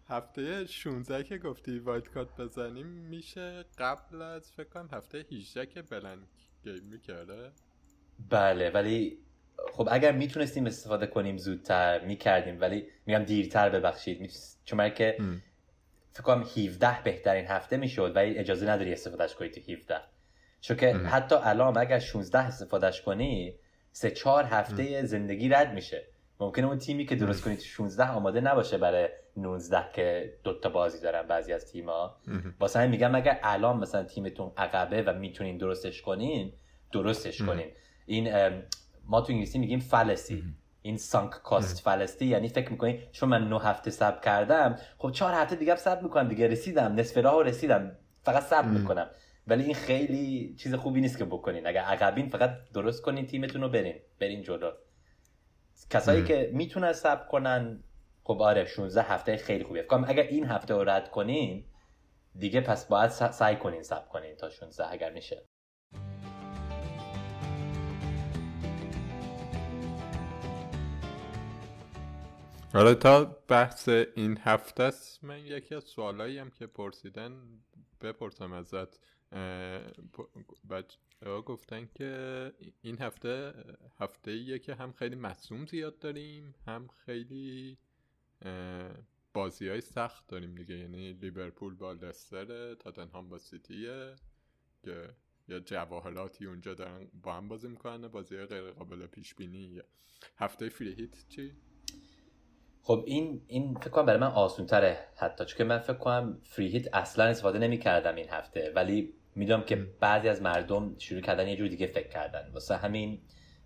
هفته 0.10 0.66
16 0.66 1.24
که 1.24 1.38
گفتی 1.38 1.80
wild 1.80 2.08
card 2.08 2.38
بزنیم 2.38 2.88
میشه 2.88 3.66
قبل 3.78 4.22
از 4.22 4.52
فکر 4.52 4.70
کنم 4.70 4.90
هفته 4.92 5.26
18 5.32 5.66
که 5.66 5.82
blank. 5.82 6.47
game 6.64 6.84
می‌کرده؟ 6.92 7.52
بله 8.30 8.70
ولی 8.70 9.18
خب 9.74 9.88
اگر 9.92 10.12
می‌تونستیم 10.12 10.66
استفاده 10.66 11.08
کنیم 11.08 11.38
زودتر 11.38 12.06
می‌کردیم 12.06 12.62
ولی 12.62 12.88
میگم 13.06 13.24
دیرتر 13.24 13.70
ببخشید. 13.70 14.32
چون 14.66 14.90
که 14.90 15.18
فکر 16.14 16.24
کنم 16.24 16.42
17 16.42 17.04
بهترین 17.04 17.46
هفته 17.46 17.78
می‌شد 17.78 18.12
ولی 18.16 18.38
اجازه 18.38 18.70
نداری 18.70 18.94
استفادهش 18.94 19.36
کنی 19.36 19.50
تو 19.50 19.72
17 19.72 19.96
چون 20.62 20.78
که 20.78 20.94
حتی 20.94 21.36
الان 21.36 21.78
اگر 21.78 22.00
16 22.00 22.40
استفادهش 22.40 23.02
کنی 23.02 23.56
سه 23.92 24.12
چهار 24.12 24.44
هفته 24.44 25.06
زندگی 25.06 25.50
رد 25.50 25.74
میشه. 25.74 26.08
ممکنه 26.40 26.68
اون 26.68 26.78
تیمی 26.78 27.06
که 27.06 27.16
درست 27.16 27.44
کنی 27.44 27.56
تو 27.56 27.64
16 27.64 28.10
آماده 28.10 28.42
نباشه 28.42 28.78
برای 28.78 29.10
19 29.38 29.86
که 29.94 30.34
دوتا 30.44 30.70
بازی 30.70 31.02
دارن 31.02 31.28
بعضی 31.28 31.54
از 31.54 31.72
تیما 31.72 32.18
واسه 32.60 32.80
همین 32.80 32.92
میگم 32.92 33.16
اگر 33.16 33.40
الان 33.44 33.78
مثلا 33.78 34.04
تیمتون 34.04 34.52
عقبه 34.58 35.02
و 35.02 35.14
می‌تونین 35.14 35.58
درستش 35.58 36.02
کنین 36.02 36.54
درستش 36.92 37.42
کنین. 37.42 37.68
این 38.06 38.30
ما 39.06 39.22
تو 39.22 39.34
انگلیسی 39.34 39.60
میگیم 39.60 39.80
فلسی 39.80 40.44
این 40.82 40.98
سانک 40.98 41.32
کاست 41.32 41.84
فلستی 41.84 42.26
یعنی 42.26 42.50
فکر 42.50 42.72
می‌کنی 42.72 43.00
چون 43.12 43.30
من 43.30 43.50
نه 43.50 43.62
هفته 43.62 43.92
سب 43.92 44.22
کردم 44.22 44.76
خب 44.98 45.12
چهار 45.12 45.34
هفته 45.34 45.56
دیگه 45.56 45.76
سب 45.76 46.04
می‌کنم 46.04 46.28
دیگه 46.28 46.48
رسیدم 46.48 46.96
نصف 46.96 47.18
راه 47.18 47.44
رسیدم 47.44 47.92
فقط 48.24 48.44
سب 48.44 48.66
می‌کنم. 48.66 49.10
ولی 49.48 49.64
این 49.64 49.76
خیلی 49.76 50.56
چیز 50.60 50.74
خوبی 50.74 51.02
نیست 51.02 51.18
که 51.18 51.26
بکنین. 51.26 51.68
اگر 51.68 51.82
عقبین 51.82 52.30
فقط 52.30 52.52
درست 52.74 53.02
کنین 53.02 53.26
تیمتون 53.26 53.62
رو 53.62 53.70
برین 53.70 53.96
برین 54.20 54.44
جلو. 54.44 54.72
کسایی 55.90 56.24
که 56.24 56.52
می‌تونن 56.54 56.94
سب 56.94 57.28
کنن 57.28 57.84
خب 58.28 58.42
آره 58.42 58.66
16 58.66 59.02
هفته 59.02 59.38
خیلی 59.38 59.64
خوبیه. 59.64 59.82
فکر 59.82 60.04
اگر 60.08 60.24
این 60.24 60.46
هفته 60.46 60.74
رو 60.74 60.84
رد 60.84 61.12
کنین 61.12 61.66
دیگه 62.36 62.62
پس 62.62 62.86
باید 62.86 63.10
سعی 63.10 63.56
کنین 63.56 63.84
سب 63.84 64.10
کنین 64.10 64.36
تا 64.36 64.50
16 64.50 64.92
اگر 64.92 65.14
میشه. 65.14 65.46
حالا 72.74 72.94
تا 72.94 73.26
بحث 73.48 73.90
این 73.90 74.38
هفته 74.44 74.84
است 74.84 75.24
من 75.24 75.40
یکی 75.40 75.76
از 75.76 75.84
سوالایی 75.84 76.38
هم 76.38 76.50
که 76.50 76.68
پرسیدن 76.68 77.34
بپرسم 78.02 78.54
ازت. 78.54 79.00
بچه 80.70 80.98
گفتن 81.46 81.90
که 81.96 82.54
این 82.82 83.02
هفته 83.02 83.54
هفته 84.00 84.32
ایه 84.32 84.60
که 84.60 84.76
هم 84.76 84.92
خیلی 84.92 85.16
مصوم 85.16 85.66
زیاد 85.66 86.00
داریم 86.00 86.56
هم 86.66 86.88
خیلی 87.06 87.78
بازی 89.34 89.70
های 89.70 89.82
سخت 89.82 90.28
داریم 90.28 90.56
دیگه. 90.56 90.76
یعنی 90.76 91.14
لیورپول 91.14 91.76
با 91.76 91.94
لستر 91.94 92.74
تاتنهام 92.74 93.30
با 93.30 93.38
سیتیه. 93.38 94.16
که 94.84 95.10
یا 95.48 95.60
جواهراتی 95.60 96.46
اونجا 96.46 96.74
دارن 96.74 97.08
با 97.24 97.34
هم 97.34 97.48
بازی 97.48 97.68
می‌کنن 97.68 98.08
بازی 98.08 98.36
های 98.36 98.46
غیر 98.46 98.72
قابل 98.72 99.08
پیش 99.08 99.36
بینی 99.36 99.82
هفته 100.38 100.70
free 100.70 100.94
hit 100.94 101.30
چی؟ 101.30 101.54
خب 102.82 103.04
این 103.08 103.42
این 103.48 103.76
فکر 103.76 103.90
کنم 103.90 104.06
برای 104.06 104.20
من 104.20 104.28
آسون 104.28 104.66
تره 104.66 105.08
حتی. 105.18 105.46
چون 105.46 105.58
که 105.58 105.64
من 105.64 105.80
فکر 105.80 105.98
کنم 105.98 106.42
free 106.44 106.68
hit 106.68 106.96
اصلا 106.96 107.26
استفاده 107.26 107.60
نمی 107.60 107.78
کردم 107.78 108.16
این 108.16 108.30
هفته. 108.30 108.72
ولی 108.76 109.14
می‌دونم 109.36 109.64
که 109.64 109.76
بعضی 109.76 110.30
از 110.30 110.42
مردم 110.42 110.98
شروع 110.98 111.22
کردن 111.22 111.48
یه 111.48 111.56
جور 111.56 111.68
دیگه 111.68 111.88
فکر 111.88 112.08
کردن. 112.08 112.52
واسه 112.54 112.78
همین 112.78 113.22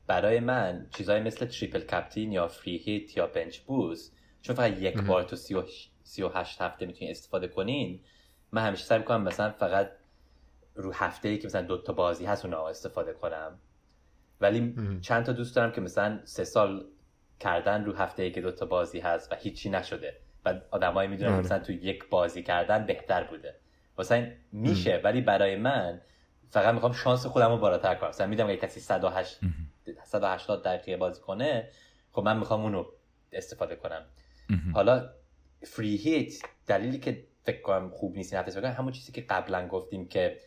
برای 0.08 0.40
من 0.40 0.88
چیزهای 0.92 1.20
مثل 1.20 1.46
triple 1.46 1.80
captain 1.80 2.32
یا 2.32 2.48
free 2.48 2.78
hit 2.78 3.18
یا 3.18 3.28
bench 3.28 3.60
boost 3.60 4.12
چون 4.42 4.56
فقط 4.56 4.78
یک 4.78 5.02
بار 5.02 5.24
تو 5.24 5.36
سی 6.04 6.24
و, 6.24 6.30
هشت 6.30 6.62
هفته 6.62 6.86
می‌تونین 6.86 7.12
استفاده 7.12 7.48
کنین 7.48 8.00
من 8.52 8.66
همیشه 8.66 8.84
سعی 8.84 9.00
می‌کنم 9.00 9.22
مثلا 9.22 9.52
فقط 9.52 9.92
رو 10.76 10.94
هفته 10.94 11.30
ای 11.30 11.38
که 11.38 11.48
مثلا 11.48 11.62
دو 11.62 11.78
تا 11.78 11.94
بازی 11.94 12.26
هست 12.26 12.46
اونها 12.46 12.70
استفاده 12.70 13.14
کنم. 13.14 13.60
ولی 14.42 14.76
چند 15.02 15.26
تا 15.26 15.32
دوست 15.32 15.56
دارم 15.56 15.72
که 15.72 15.82
مثلا 15.82 16.20
سه 16.24 16.44
سال 16.44 16.86
کردن 17.40 17.86
رو 17.86 17.94
هفته 17.94 18.24
ای 18.24 18.32
که 18.32 18.42
دو 18.42 18.52
تا 18.52 18.66
بازی 18.66 19.00
هست 19.00 19.32
و 19.32 19.36
هیچی 19.36 19.70
نشده. 19.70 20.18
و 20.46 20.62
آدمایی 20.72 21.10
می‌دونن 21.10 21.32
آره. 21.32 21.40
مثلا 21.40 21.60
تو 21.60 21.72
یک 21.72 22.10
بازی 22.10 22.44
کردن 22.44 22.86
بهتر 22.86 23.24
بوده. 23.24 23.56
واسه 23.98 24.38
میشه 24.52 25.02
ولی 25.04 25.22
برای 25.22 25.56
من 25.56 26.02
فقط 26.50 26.74
می‌خوام 26.74 26.94
شانس 26.94 27.26
خودم 27.26 27.50
رو 27.50 27.58
بالاتر 27.58 27.96
کنم. 27.96 28.10
مثلا 28.10 28.28
می‌دونم 28.28 28.50
اگه 28.50 28.58
کسی 28.58 28.80
108 28.80 29.40
180 30.04 30.64
دقیقه 30.64 30.98
بازی 30.98 31.22
کنه 31.22 31.70
خب 32.12 32.22
من 32.22 32.38
می‌خوام 32.38 32.62
اونو 32.62 32.86
استفاده 33.32 33.76
کنم. 33.76 34.06
حالا 34.74 35.10
free 35.64 35.96
hit 35.96 36.34
دلیلی 36.68 37.00
که 37.00 37.28
فکر 37.44 37.62
کنم 37.62 37.90
خوب 37.90 38.16
نیست 38.16 38.34
این 38.34 38.44
هفته 38.44 38.70
همون 38.70 38.92
چیزی 38.92 39.12
که 39.12 39.22
قبلا 39.22 39.68
گفتیم 39.68 40.08
که 40.08 40.38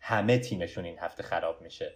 همه 0.00 0.38
تیمشون 0.38 0.84
این 0.84 0.98
هفته 0.98 1.22
خراب 1.22 1.62
میشه. 1.62 1.94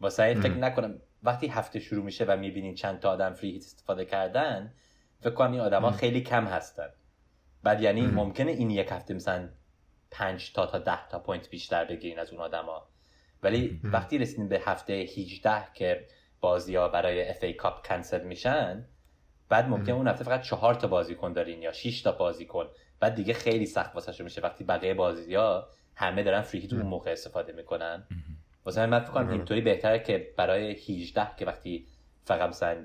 واسه 0.00 0.34
فکر 0.34 0.54
نکنم 0.54 1.00
وقتی 1.22 1.46
هفته 1.46 1.80
شروع 1.80 2.04
میشه 2.04 2.24
و 2.24 2.36
می‌بینین 2.36 2.74
چند 2.74 3.00
تا 3.00 3.10
آدم 3.10 3.32
free 3.32 3.50
hit 3.50 3.64
استفاده 3.64 4.04
کردن 4.04 4.72
فکر 5.20 5.34
کنم 5.34 5.52
این 5.52 5.60
آدما 5.60 5.90
خیلی 5.90 6.20
کم 6.20 6.44
هستن. 6.44 6.88
بعد 7.62 7.80
یعنی 7.80 8.02
ممکنه 8.02 8.52
این 8.52 8.70
یک 8.70 8.88
هفته 8.90 9.14
مثلا 9.14 9.48
5 10.10 10.52
تا 10.52 10.66
تا 10.66 10.78
10 10.78 11.08
تا 11.08 11.18
point 11.18 11.50
بیشتر 11.50 11.84
بگیرین 11.84 12.18
از 12.18 12.30
اون 12.30 12.40
آدما. 12.40 12.88
ولی 13.42 13.80
وقتی 13.84 14.18
رسیدین 14.18 14.48
به 14.48 14.62
هفته 14.64 14.92
18 14.92 15.72
که 15.74 16.06
بازی 16.40 16.76
ها 16.76 16.88
برای 16.88 17.28
اف 17.28 17.42
ای 17.42 17.52
کاپ 17.52 17.86
کنسل 17.86 18.24
میشن 18.24 18.86
بعد 19.48 19.68
ممکن 19.68 19.92
اون 19.92 20.08
هفته 20.08 20.24
فقط 20.24 20.42
چهار 20.42 20.74
تا 20.74 20.88
بازیکن 20.88 21.32
دارین 21.32 21.62
یا 21.62 21.72
6 21.72 22.02
تا 22.02 22.12
بازیکن. 22.12 22.66
بعد 23.00 23.14
دیگه 23.14 23.34
خیلی 23.34 23.66
سخت 23.66 23.94
واسه 23.94 24.24
میشه. 24.24 24.40
وقتی 24.40 24.64
بقیه 24.64 24.94
بازی 24.94 25.34
ها 25.34 25.68
همه 25.94 26.22
دارن 26.22 26.40
فری 26.40 26.60
هیت 26.60 26.72
اون 26.72 26.82
موقع 26.82 27.10
استفاده 27.10 27.52
می‌کنن. 27.52 28.06
واسه 28.64 28.86
من 28.86 29.00
فکر 29.00 29.12
کنم 29.12 29.28
اینطوری 29.28 29.60
بهتره 29.60 29.98
که 29.98 30.34
برای 30.36 30.72
18 30.72 31.26
که 31.36 31.44
وقتی 31.44 31.86
فقط 32.24 32.48
مثلا 32.48 32.84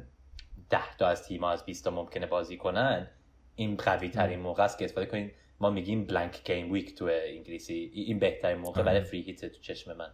10 0.69 0.97
تا 0.97 1.07
از 1.07 1.27
تیم 1.27 1.43
از 1.43 1.65
20 1.65 1.83
تا 1.83 1.91
ممکنه 1.91 2.25
بازی 2.25 2.57
کنن 2.57 3.07
این 3.55 3.77
قوی 3.77 4.09
ترین 4.09 4.39
موقع 4.39 4.63
است 4.63 4.77
که 4.77 4.85
استفاده 4.85 5.07
کنین. 5.07 5.31
ما 5.59 5.69
میگیم 5.69 6.05
بلانک 6.05 6.43
گیم 6.43 6.71
ویک 6.71 6.95
تو 6.95 7.09
انگلیسی. 7.35 7.91
این 7.93 8.19
بهترین 8.19 8.57
موقع 8.57 8.83
برای 8.83 9.01
فری 9.01 9.21
هیت 9.21 9.45
تو 9.45 9.59
چشم 9.61 9.97
من. 9.97 10.11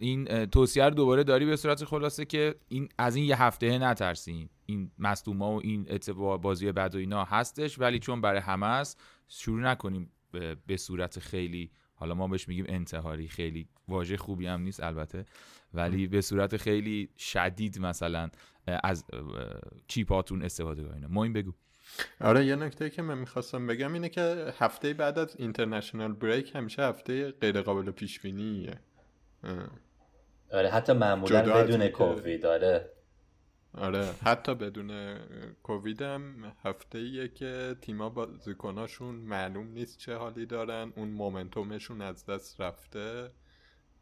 این 0.00 0.46
توصیه 0.46 0.84
رو 0.84 0.90
دوباره 0.90 1.24
داری 1.24 1.46
به 1.46 1.56
صورت 1.56 1.84
خلاصه 1.84 2.24
که 2.24 2.54
این 2.68 2.88
از 2.98 3.16
این 3.16 3.24
یه 3.24 3.42
هفته 3.42 3.78
نترسین 3.78 4.48
این 4.70 4.90
مصدوما 4.98 5.52
و 5.52 5.60
این 5.60 5.86
اتفاق 5.90 6.40
بازی 6.40 6.72
بد 6.72 6.94
و 6.94 6.98
اینا 6.98 7.24
هستش 7.24 7.78
ولی 7.78 7.98
چون 7.98 8.20
برای 8.20 8.40
همه 8.40 8.66
است 8.66 9.02
شروع 9.28 9.60
نکنیم 9.60 10.10
به 10.66 10.76
صورت 10.76 11.18
خیلی 11.18 11.70
حالا 11.94 12.14
ما 12.14 12.28
بهش 12.28 12.48
میگیم 12.48 12.64
انتحاری 12.68 13.28
خیلی 13.28 13.68
واژه 13.88 14.16
خوبی 14.16 14.46
هم 14.46 14.60
نیست 14.60 14.82
البته 14.82 15.26
ولی 15.74 16.06
به 16.06 16.20
صورت 16.20 16.56
خیلی 16.56 17.08
شدید 17.16 17.78
مثلا 17.78 18.30
از 18.66 19.04
چیپاتون 19.86 20.42
استفاده 20.42 20.84
کنید 20.84 21.04
ما 21.04 21.24
این 21.24 21.32
بگو. 21.32 21.52
آره 22.20 22.46
یه 22.46 22.56
نکته 22.56 22.90
که 22.90 23.02
من 23.02 23.18
می‌خواستم 23.18 23.66
بگم 23.66 23.92
اینه 23.92 24.08
که 24.08 24.54
هفته 24.58 24.94
بعد 24.94 25.18
از 25.18 25.36
اینترنشنال 25.38 26.12
بریک 26.12 26.54
همیشه 26.54 26.82
هفته 26.82 27.30
غیر 27.30 27.62
قابل 27.62 27.90
پیش 27.90 28.20
بینیه 28.20 28.80
آره 30.52 30.70
حتی 30.70 30.92
معمولا 30.92 31.42
بدون 31.42 31.88
کووید 31.88 32.46
آره. 32.46 32.90
آره 33.74 34.14
حتی 34.24 34.54
بدون 34.54 35.18
کووید 35.62 36.02
هم 36.02 36.52
هفته 36.64 36.98
ایه 36.98 37.28
که 37.28 37.76
تیما 37.82 38.08
بازیکناشون 38.08 39.14
معلوم 39.14 39.66
نیست 39.66 39.98
چه 39.98 40.14
حالی 40.14 40.46
دارن. 40.46 40.92
اون 40.96 41.08
مومنتومشون 41.08 42.02
از 42.02 42.26
دست 42.26 42.60
رفته 42.60 43.30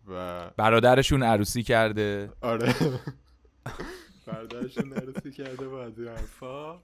و 0.08 0.50
برادرشون 0.56 1.22
عروسی 1.22 1.62
کرده. 1.62 2.30
آره. 2.40 2.74
برادرشون 4.26 4.92
عروسی 4.92 5.30
کرده 5.30 5.66
و 5.66 5.74
از 5.74 5.98
حرفا. 5.98 6.80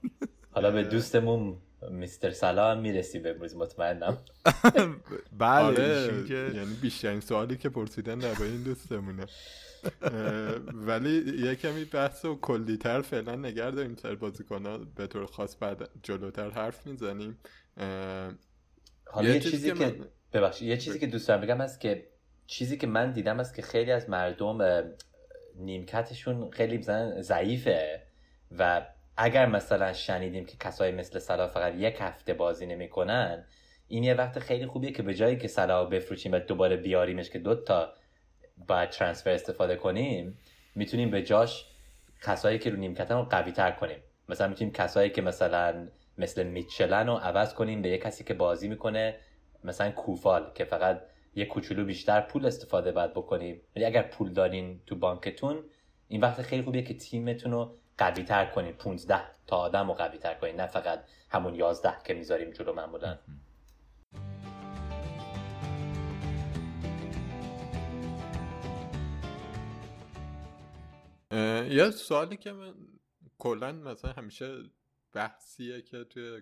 حالا 0.51 0.71
به 0.71 0.83
دوستمون 0.83 1.57
میستر 1.91 2.31
سلام 2.31 2.79
می‌رسی 2.79 3.19
به 3.19 3.29
امروز 3.29 3.55
مطمئنم. 3.55 4.17
بله 5.39 5.63
آره 5.63 6.23
که 6.27 6.51
یعنی 6.55 6.73
بیشترین 6.81 7.19
سوالی 7.19 7.57
که 7.57 7.69
پرسیدن 7.69 8.19
در 8.19 8.43
این 8.43 8.63
دوستمونه. 8.63 9.25
ولی 10.73 11.45
یه 11.47 11.55
کمی 11.55 11.85
بحث 11.85 12.25
و 12.25 12.35
کلیتر 12.35 13.01
فعلا 13.01 13.35
نگر 13.35 13.71
داریم 13.71 13.95
سر 13.95 14.15
بازیکن 14.15 14.91
به 14.95 15.07
طور 15.07 15.25
خاص 15.25 15.55
بعد 15.59 15.89
جلوتر 16.03 16.49
حرف 16.49 16.87
می‌زنیم. 16.87 17.37
حالا 19.05 19.29
یه 19.29 19.39
چیزی 19.39 19.73
که 19.73 19.95
ببخشید 20.33 20.67
یه 20.67 20.77
چیزی 20.77 20.99
که 20.99 21.07
دوست 21.07 21.27
دارم 21.27 21.41
بگم 21.41 21.61
هست 21.61 21.79
که 21.79 22.07
چیزی 22.47 22.77
که 22.77 22.87
من 22.87 23.11
دیدم 23.11 23.39
است 23.39 23.55
که 23.55 23.61
خیلی 23.61 23.91
از 23.91 24.09
مردم 24.09 24.83
نیمکتشون 25.55 26.51
خیلی 26.51 26.77
بزن 26.77 27.21
ضعیفه 27.21 28.01
و 28.59 28.85
اگر 29.17 29.45
مثلا 29.45 29.93
شنیدیم 29.93 30.45
که 30.45 30.57
کسایی 30.57 30.91
مثل 30.91 31.19
سلا 31.19 31.47
فقط 31.47 31.73
یک 31.75 31.95
هفته 31.99 32.33
بازی 32.33 32.65
نمی‌کنن 32.65 33.45
این 33.87 34.03
یه 34.03 34.13
وقت 34.13 34.39
خیلی 34.39 34.65
خوبیه 34.65 34.91
که 34.91 35.03
به 35.03 35.13
جایی 35.13 35.37
که 35.37 35.47
سلا 35.47 35.85
بفروشیم 35.85 36.31
و 36.31 36.39
دوباره 36.39 36.77
بیاریمش 36.77 37.29
که 37.29 37.39
دوتا 37.39 37.93
باید 38.67 38.89
ترانسفر 38.89 39.29
استفاده 39.29 39.75
کنیم 39.75 40.37
می‌تونیم 40.75 41.11
به 41.11 41.21
جاش 41.21 41.65
کسایی 42.23 42.59
که 42.59 42.69
رو 42.69 42.77
نیمکتن 42.77 43.15
رو 43.15 43.23
قوی 43.23 43.51
تر 43.51 43.71
کنیم. 43.71 43.97
مثلا 44.29 44.47
می‌تونیم 44.47 44.73
کسایی 44.73 45.09
که 45.09 45.21
مثلا 45.21 45.87
مثل 46.17 46.43
میچلن 46.43 47.07
رو 47.07 47.13
عوض 47.13 47.53
کنیم 47.53 47.81
به 47.81 47.89
یه 47.89 47.97
کسی 47.97 48.23
که 48.23 48.33
بازی 48.33 48.67
می‌کنه 48.67 49.15
مثلا 49.63 49.91
کوفال 49.91 50.51
که 50.55 50.65
فقط 50.65 51.01
یه 51.35 51.45
کوچولو 51.45 51.85
بیشتر 51.85 52.21
پول 52.21 52.45
استفاده 52.45 52.91
باید 52.91 53.11
بکنیم. 53.11 53.61
ولی 53.75 53.85
اگر 53.85 54.01
پول 54.01 54.33
دارین 54.33 54.81
تو 54.85 54.95
بانکتون 54.95 55.63
این 56.07 56.21
وقت 56.21 56.41
خیلی 56.41 56.61
خوبیه 56.61 56.81
که 56.81 56.93
تیمتون 56.93 57.51
رو 57.51 57.77
قوی 57.97 58.23
تر 58.23 58.45
کنید 58.45 58.77
15 58.77 59.21
تا 59.47 59.57
آدم 59.57 59.87
رو 59.87 59.93
قوی 59.93 60.17
تر 60.17 60.33
کنید 60.33 60.61
نه 60.61 60.67
فقط 60.67 61.03
همون 61.29 61.55
11 61.55 61.93
که 62.03 62.13
می‌ذاریم 62.13 62.51
جلو 62.51 62.73
معمولا. 62.73 63.17
یه 71.31 71.91
سوالی 71.91 72.37
که 72.37 72.51
من 72.51 72.75
کلا 73.37 73.71
مثلا 73.71 74.11
همیشه 74.11 74.63
بحثیه 75.13 75.81
که 75.81 76.03
توی 76.03 76.41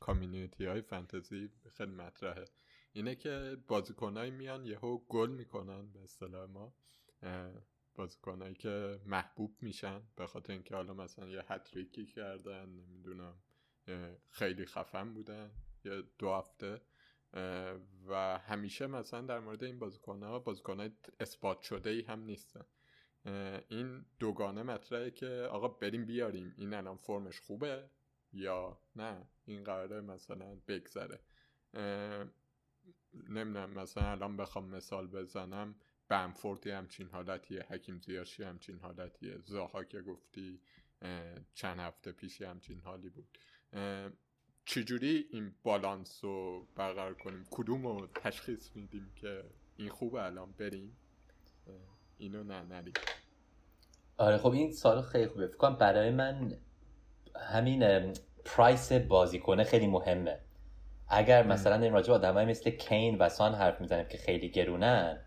کامیونیتی 0.00 0.64
های 0.64 0.82
فانتزی 0.82 1.50
خیلی 1.70 1.92
مطرحه. 1.92 2.44
اینه 2.92 3.14
که 3.14 3.56
بازیکنایی 3.68 4.30
میان 4.30 4.66
یهو 4.66 4.98
گل 4.98 5.30
می‌کنن 5.30 5.92
به 5.92 6.02
اصطلاح 6.02 6.50
ما. 6.50 6.74
بازیکنایی 7.94 8.54
که 8.54 9.00
محبوب 9.06 9.56
میشن 9.60 10.02
به 10.16 10.26
خاطر 10.26 10.52
اینکه 10.52 10.74
حالا 10.74 10.94
مثلا 10.94 11.28
یه 11.28 11.44
هتریکی 11.48 12.06
کردن 12.06 12.68
نمی‌دونم 12.68 13.42
خیلی 14.30 14.66
خفن 14.66 15.14
بودن 15.14 15.50
یه 15.84 16.02
دو 16.18 16.32
هفته. 16.32 16.80
و 18.06 18.38
همیشه 18.38 18.86
مثلا 18.86 19.20
در 19.20 19.38
مورد 19.40 19.64
این 19.64 19.78
بازیکن 19.78 20.22
ها 20.22 20.38
بازیکن 20.38 20.80
های 20.80 20.90
اثبات 21.20 21.60
شده 21.60 21.90
ای 21.90 22.02
هم 22.02 22.24
نیستن. 22.24 22.64
این 23.68 24.04
دوگانه 24.18 24.62
مطرحه 24.62 25.10
که 25.10 25.26
آقا 25.50 25.68
بریم 25.68 26.04
بیاریم. 26.04 26.54
این 26.56 26.74
الان 26.74 26.96
فرمش 26.96 27.40
خوبه 27.40 27.90
یا 28.32 28.78
نه؟ 28.96 29.26
این 29.44 29.64
قراره 29.64 30.00
مثلا 30.00 30.56
بگذره. 30.68 31.20
نمی‌دونم 33.28 33.70
مثلا 33.70 34.10
الان 34.10 34.36
بخوام 34.36 34.68
مثال 34.68 35.06
بزنم. 35.06 35.74
بنفورد 36.08 36.66
همچین 36.66 37.08
حالتیه 37.08 37.66
حکیم 37.68 37.98
زیاشی 37.98 38.42
همچین 38.42 38.78
حالتیه 38.78 39.38
زاها 39.38 39.84
که 39.84 40.02
گفتی 40.02 40.60
چند 41.54 41.78
هفته 41.78 42.12
پیش 42.12 42.42
همچین 42.42 42.80
حالی 42.80 43.08
بود. 43.08 43.38
چجوری 44.64 45.28
این 45.30 45.54
بالانس 45.62 46.24
رو 46.24 46.66
برقرار 46.76 47.14
کنیم؟ 47.14 47.46
کدوم 47.50 47.86
رو 47.86 48.06
تشخیص 48.06 48.76
میدیم 48.76 49.12
که 49.16 49.44
این 49.76 49.88
خوبه 49.88 50.22
الان؟ 50.22 50.52
بریم. 50.52 50.96
اینو 52.22 52.42
نه 52.44 52.62
نریم. 52.62 52.92
آره 54.16 54.38
خب 54.38 54.52
این 54.52 54.72
سال 54.72 55.02
خیلی 55.02 55.26
خوبه. 55.26 55.46
فکر 55.46 55.56
کنم 55.56 55.76
برای 55.76 56.10
من 56.10 56.52
همین 57.36 58.12
پرایس 58.44 58.92
بازیکنه 58.92 59.64
خیلی 59.64 59.86
مهمه. 59.86 60.38
اگر 61.08 61.46
مثلا 61.46 61.82
این 61.82 61.92
راجع 61.92 62.12
آدمای 62.12 62.44
مثل 62.44 62.70
کین 62.70 63.18
و 63.18 63.28
سان 63.28 63.54
حرف 63.54 63.80
می‌زنیم 63.80 64.06
که 64.08 64.18
خیلی 64.18 64.50
گرونن 64.50 65.18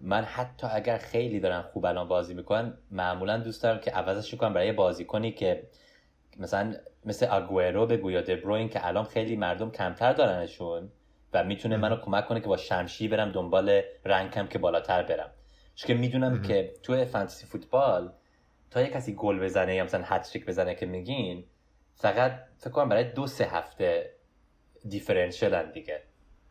من 0.00 0.24
حتی 0.24 0.66
اگر 0.66 0.98
خیلی 0.98 1.40
دارن 1.40 1.62
خوب 1.62 1.86
الان 1.86 2.08
بازی 2.08 2.34
می‌کنن 2.34 2.78
معمولا 2.90 3.36
دوست 3.38 3.62
دارم 3.62 3.80
که 3.80 3.90
عوضش 3.90 4.34
کنم 4.34 4.54
برای 4.54 4.72
بازیکنی 4.72 5.32
که 5.32 5.68
مثلا 6.36 6.74
مثل 7.04 7.26
آگوئرو 7.26 7.86
بگو 7.86 8.10
یا 8.10 8.20
دبروین 8.20 8.68
که 8.68 8.86
الان 8.86 9.04
خیلی 9.04 9.36
مردم 9.36 9.70
کمتر 9.70 10.12
دارنشون 10.12 10.92
و 11.32 11.44
می‌تونه 11.44 11.76
منو 11.76 11.96
کمک 11.96 12.26
کنه 12.26 12.40
که 12.40 12.46
با 12.46 12.56
شمشی 12.56 13.08
برم 13.08 13.32
دنبال 13.32 13.82
رنگم 14.04 14.46
که 14.46 14.58
بالاتر 14.58 15.02
برم. 15.02 15.30
چون 15.80 15.88
که 15.88 15.94
می‌دونم 15.94 16.42
که 16.42 16.74
تو 16.82 17.04
فانتزی 17.04 17.46
فوتبال 17.46 18.12
تا 18.70 18.80
یه 18.80 18.88
کسی 18.88 19.14
گل 19.14 19.40
بزنه 19.40 19.74
یا 19.74 19.84
مثلا 19.84 20.02
هتریک 20.04 20.46
بزنه 20.46 20.74
که 20.74 20.86
میگین 20.86 21.44
فقط 21.94 22.32
فکر 22.58 22.70
کنم 22.70 22.88
برای 22.88 23.04
دو 23.04 23.26
سه 23.26 23.44
هفته 23.44 24.14
دیفرنشلن 24.88 25.70
دیگه. 25.72 26.02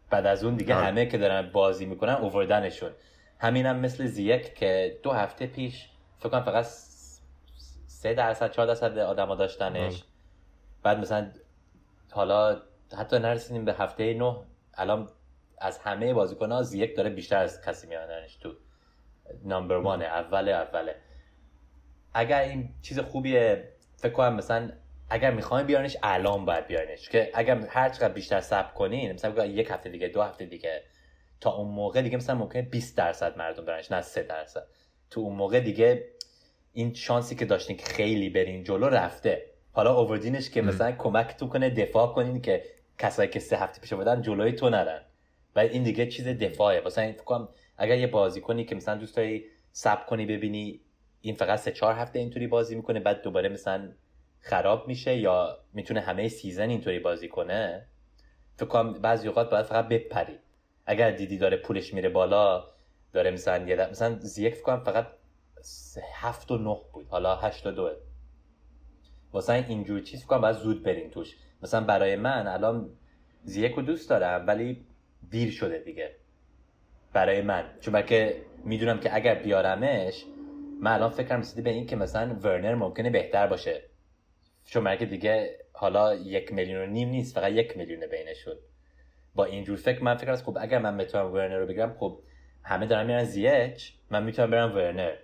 بعد 0.10 0.26
از 0.26 0.44
اون 0.44 0.56
دیگه 0.56 0.76
همه 0.76 1.06
که 1.06 1.18
دارن 1.18 1.52
بازی 1.52 1.86
می‌کنن 1.86 2.14
اووردنشون 2.14 2.92
همینم 3.40 3.76
هم 3.76 3.82
مثل 3.82 4.06
زیک 4.06 4.54
که 4.54 5.00
دو 5.04 5.12
هفته 5.12 5.48
پیش 5.48 5.90
فکر 6.20 6.30
کنم 6.30 6.44
فقط 6.44 6.66
سه 7.88 8.14
درصد 8.14 8.52
چهار 8.52 8.68
درصد 8.68 8.98
آدما 8.98 9.36
داشتنش. 9.36 10.04
بعد 10.84 10.98
مثلا 10.98 11.32
حالا 12.12 12.62
حتی 12.98 13.20
نرسیدیم 13.20 13.66
به 13.66 13.74
هفته 13.74 14.14
نه 14.14 14.36
الان 14.74 15.10
از 15.58 15.78
همه 15.78 16.14
بازیکن 16.14 16.52
ها 16.52 16.64
زیک 16.64 16.96
داره 16.96 17.10
بیشتر 17.10 17.38
از 17.38 17.62
کسی 17.62 17.88
میاننش 17.88 18.36
تو 18.36 18.54
نمبر 19.46 19.76
وانه 19.76 20.06
اوله 20.06 20.52
اوله. 20.52 20.96
اگر 22.14 22.42
این 22.42 22.70
چیز 22.82 23.00
خوبیه 23.00 23.70
فکر 23.98 24.14
کنم 24.14 24.36
مثلا 24.36 24.72
اگر 25.10 25.32
می‌خوایم 25.32 25.68
بیارنش 25.68 25.98
الان 26.04 26.46
باید 26.46 26.68
بیارنش 26.68 27.10
که 27.10 27.32
اگر 27.34 27.58
هر 27.70 27.90
چقدر 27.90 28.14
بیشتر 28.14 28.42
صبر 28.42 28.74
کنین 28.74 29.12
مثلا 29.12 29.46
یک 29.46 29.72
هفته 29.72 29.90
دیگه 29.90 30.08
دو 30.08 30.22
هفته 30.22 30.46
دیگه 30.46 30.84
تا 31.42 31.52
اون 31.52 31.68
موقع 31.68 32.02
دیگه 32.02 32.18
مثلا 32.18 32.36
ممکنه 32.36 32.62
20 32.62 32.98
درصد 32.98 33.38
مردم 33.38 33.66
دارنش 33.66 33.92
نه 33.92 34.02
3 34.02 34.24
درصد. 34.24 34.68
تو 35.10 35.22
اون 35.22 35.36
موقع 35.36 35.60
دیگه 35.60 36.06
این 36.74 36.94
شانسی 36.94 37.36
که 37.36 37.46
داشتین 37.46 37.78
که 37.78 37.86
خیلی 37.86 38.30
برین 38.30 38.64
جلو 38.64 38.86
رفته. 38.86 39.46
حالا 39.72 39.94
اووردینش 39.96 40.50
که 40.50 40.62
مثلا 40.62 40.92
کمک 40.92 41.36
تو 41.38 41.48
کنه 41.48 41.70
دفاع 41.70 42.14
کنین 42.14 42.42
که 42.42 42.64
کسایی 42.98 43.30
که 43.30 43.40
سه 43.40 43.58
هفته 43.58 43.82
پیش 43.82 43.94
بودن 43.94 44.22
جلوی 44.22 44.52
تو 44.52 44.70
نرن. 44.70 45.02
و 45.56 45.60
این 45.60 45.84
دیگه 45.84 46.08
چیز 46.08 46.28
دفاعه. 46.28 46.82
مثلا 46.86 47.04
این 47.04 47.14
کنم 47.14 47.50
اگر 47.80 47.98
یه 47.98 48.08
بازی 48.08 48.42
کنی 48.42 48.66
که 48.66 48.76
مثلا 48.76 48.96
دوست 48.96 49.16
داری 49.16 49.46
سب 49.72 50.06
کنی 50.06 50.26
ببینی 50.26 50.82
این 51.22 51.36
فقط 51.36 51.60
سه 51.60 51.72
چهار 51.72 51.94
هفته 51.94 52.20
اینطوری 52.20 52.48
بازی 52.48 52.76
می‌کنه 52.76 53.00
بعد 53.00 53.22
دوباره 53.22 53.50
مثلا 53.50 53.92
خراب 54.40 54.88
میشه 54.88 55.18
یا 55.18 55.58
می‌تونه 55.74 56.00
همه 56.00 56.28
سیزن 56.28 56.70
اینطوری 56.70 57.00
بازی 57.00 57.28
کنه 57.28 57.86
فکر 58.56 58.66
کنم 58.66 58.94
بعضی 58.94 59.28
اوقات 59.28 59.50
باید 59.50 59.66
فقط 59.66 59.88
بپری. 59.88 60.40
اگر 60.86 61.12
دیدی 61.12 61.38
داره 61.38 61.58
پولش 61.58 61.94
میره 61.94 62.10
بالا 62.10 62.64
داره 63.14 63.32
مثلا 63.32 63.68
یه 63.68 63.88
مثلا 63.92 64.20
زیک 64.20 64.54
فکر 64.54 64.64
کنم 64.64 64.84
فقط 64.84 65.08
هفت 66.14 66.52
و 66.52 66.58
نه 66.58 66.82
بود 66.94 67.08
حالا 67.08 67.36
هشت 67.36 67.68
و 67.68 67.72
دوه 67.72 67.92
واسه 69.34 69.54
اینجور 69.54 70.00
چیز 70.00 70.26
کنم 70.26 70.42
باید 70.42 70.56
زود 70.56 70.84
برین 70.84 71.10
توش. 71.10 71.36
مثلا 71.64 71.86
برای 71.86 72.16
من 72.16 72.48
الان 72.48 72.90
زیک 73.44 73.72
رو 73.72 73.82
دوست 73.82 74.10
دارم 74.10 74.48
ولی 74.48 74.86
دیر 75.30 75.52
شده 75.52 75.78
دیگه. 75.78 76.16
برای 77.14 77.42
من. 77.42 77.64
چون 77.82 78.02
که 78.02 78.42
می‌دونم 78.64 79.00
که 79.00 79.16
اگر 79.16 79.36
بیارمش 79.36 80.26
من 80.82 80.92
الان 80.92 81.10
فکرم 81.10 81.40
رسیده 81.40 81.62
به 81.62 81.70
این 81.70 81.86
که 81.86 81.96
مثلا 81.96 82.36
ورنر 82.44 82.76
ممکنه 82.76 83.10
بهتر 83.10 83.48
باشه. 83.48 83.82
چون 84.66 84.96
که 84.96 85.06
دیگه 85.06 85.60
حالا 85.74 86.16
یک 86.16 86.54
میلیون 86.54 86.90
نیم 86.90 87.10
نیست 87.10 87.36
فقط 87.36 87.52
یک 87.52 87.78
میلیون 87.78 88.08
بینشون. 88.08 88.56
با 89.36 89.46
اینجور 89.46 89.78
فکر 89.78 90.04
من 90.04 90.16
فکر 90.16 90.32
از 90.32 90.44
خب 90.44 90.58
اگر 90.62 90.80
من 90.80 90.98
بتونم 90.98 91.34
ورنر 91.34 91.58
رو 91.58 91.66
بگیرم 91.66 91.96
خب 92.00 92.20
همه 92.64 92.86
دارن 92.86 93.06
میرن 93.06 93.24
زیچ 93.24 93.94
من 94.10 94.24
می‌تونم 94.24 94.52
برم 94.52 94.76
ورنر. 94.76 95.16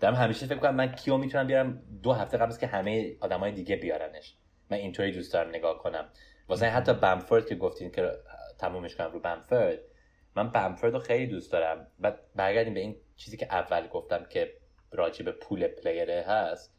دارم 0.00 0.14
همیشه 0.14 0.46
فکر 0.46 0.58
کنم 0.58 0.74
من 0.74 0.92
کیو 0.92 1.16
می‌تونم 1.16 1.46
بیارم 1.46 1.82
دو 2.02 2.12
هفته 2.12 2.38
قبل 2.38 2.56
که 2.56 2.66
همه 2.66 3.16
آدمای 3.20 3.52
دیگه 3.52 3.76
بیارنش. 3.76 4.34
من 4.70 4.76
اینطوری 4.76 5.12
دوست 5.12 5.32
دارم 5.32 5.48
نگاه 5.48 5.78
کنم. 5.78 6.08
واسه 6.48 6.66
حتی 6.66 6.94
بمفورد 6.94 7.46
که 7.46 7.54
گفتین 7.54 7.90
که 7.90 8.10
تمومش 8.58 8.96
کنم 8.96 9.12
رو 9.12 9.20
بمفورد 9.20 9.78
من 10.36 10.50
بمفورد 10.50 10.92
رو 10.92 10.98
خیلی 10.98 11.26
دوست 11.26 11.52
دارم. 11.52 11.86
بعد 11.98 12.20
برگردیم 12.34 12.74
به 12.74 12.80
این 12.80 12.96
چیزی 13.16 13.36
که 13.36 13.46
اول 13.50 13.86
گفتم 13.86 14.24
که 14.30 14.52
راجع 14.92 15.24
به 15.24 15.32
پول 15.32 15.68
پلیره 15.68 16.24
هست. 16.28 16.74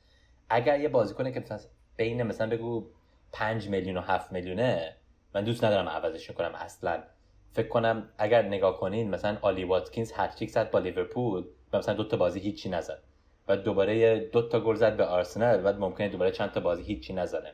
اگر 0.49 0.79
یه 0.79 0.89
بازیکنه 0.89 1.31
که 1.31 1.39
مثلا 1.39 1.59
بین 1.97 2.23
مثلا 2.23 2.49
بگو 2.49 2.87
5 3.31 3.69
میلیون 3.69 3.97
و 3.97 4.01
7 4.01 4.31
میلیونه 4.31 4.95
من 5.35 5.43
دوست 5.43 5.63
ندارم 5.63 5.89
عوضش 5.89 6.31
کنم 6.31 6.55
اصلا. 6.55 7.03
فکر 7.51 7.67
کنم 7.67 8.09
اگر 8.17 8.41
نگاه 8.41 8.79
کنین 8.79 9.09
مثلا 9.09 9.37
آلی 9.41 9.63
واتکینز 9.63 10.11
هتریک 10.15 10.49
زد 10.49 10.71
با 10.71 10.79
لیورپول 10.79 11.45
و 11.73 11.77
مثلا 11.77 11.93
دو 11.95 12.03
تا 12.03 12.17
بازی 12.17 12.39
هیچی 12.39 12.69
نزد. 12.69 12.99
و 13.47 13.57
دوباره 13.57 14.19
دو 14.19 14.49
تا 14.49 14.59
گل 14.59 14.75
زد 14.75 14.97
به 14.97 15.05
آرسنال 15.05 15.61
و 15.65 15.79
ممکنه 15.79 16.09
دوباره 16.09 16.31
چند 16.31 16.51
تا 16.51 16.59
بازی 16.59 16.83
هیچی 16.83 17.13
نزنه. 17.13 17.53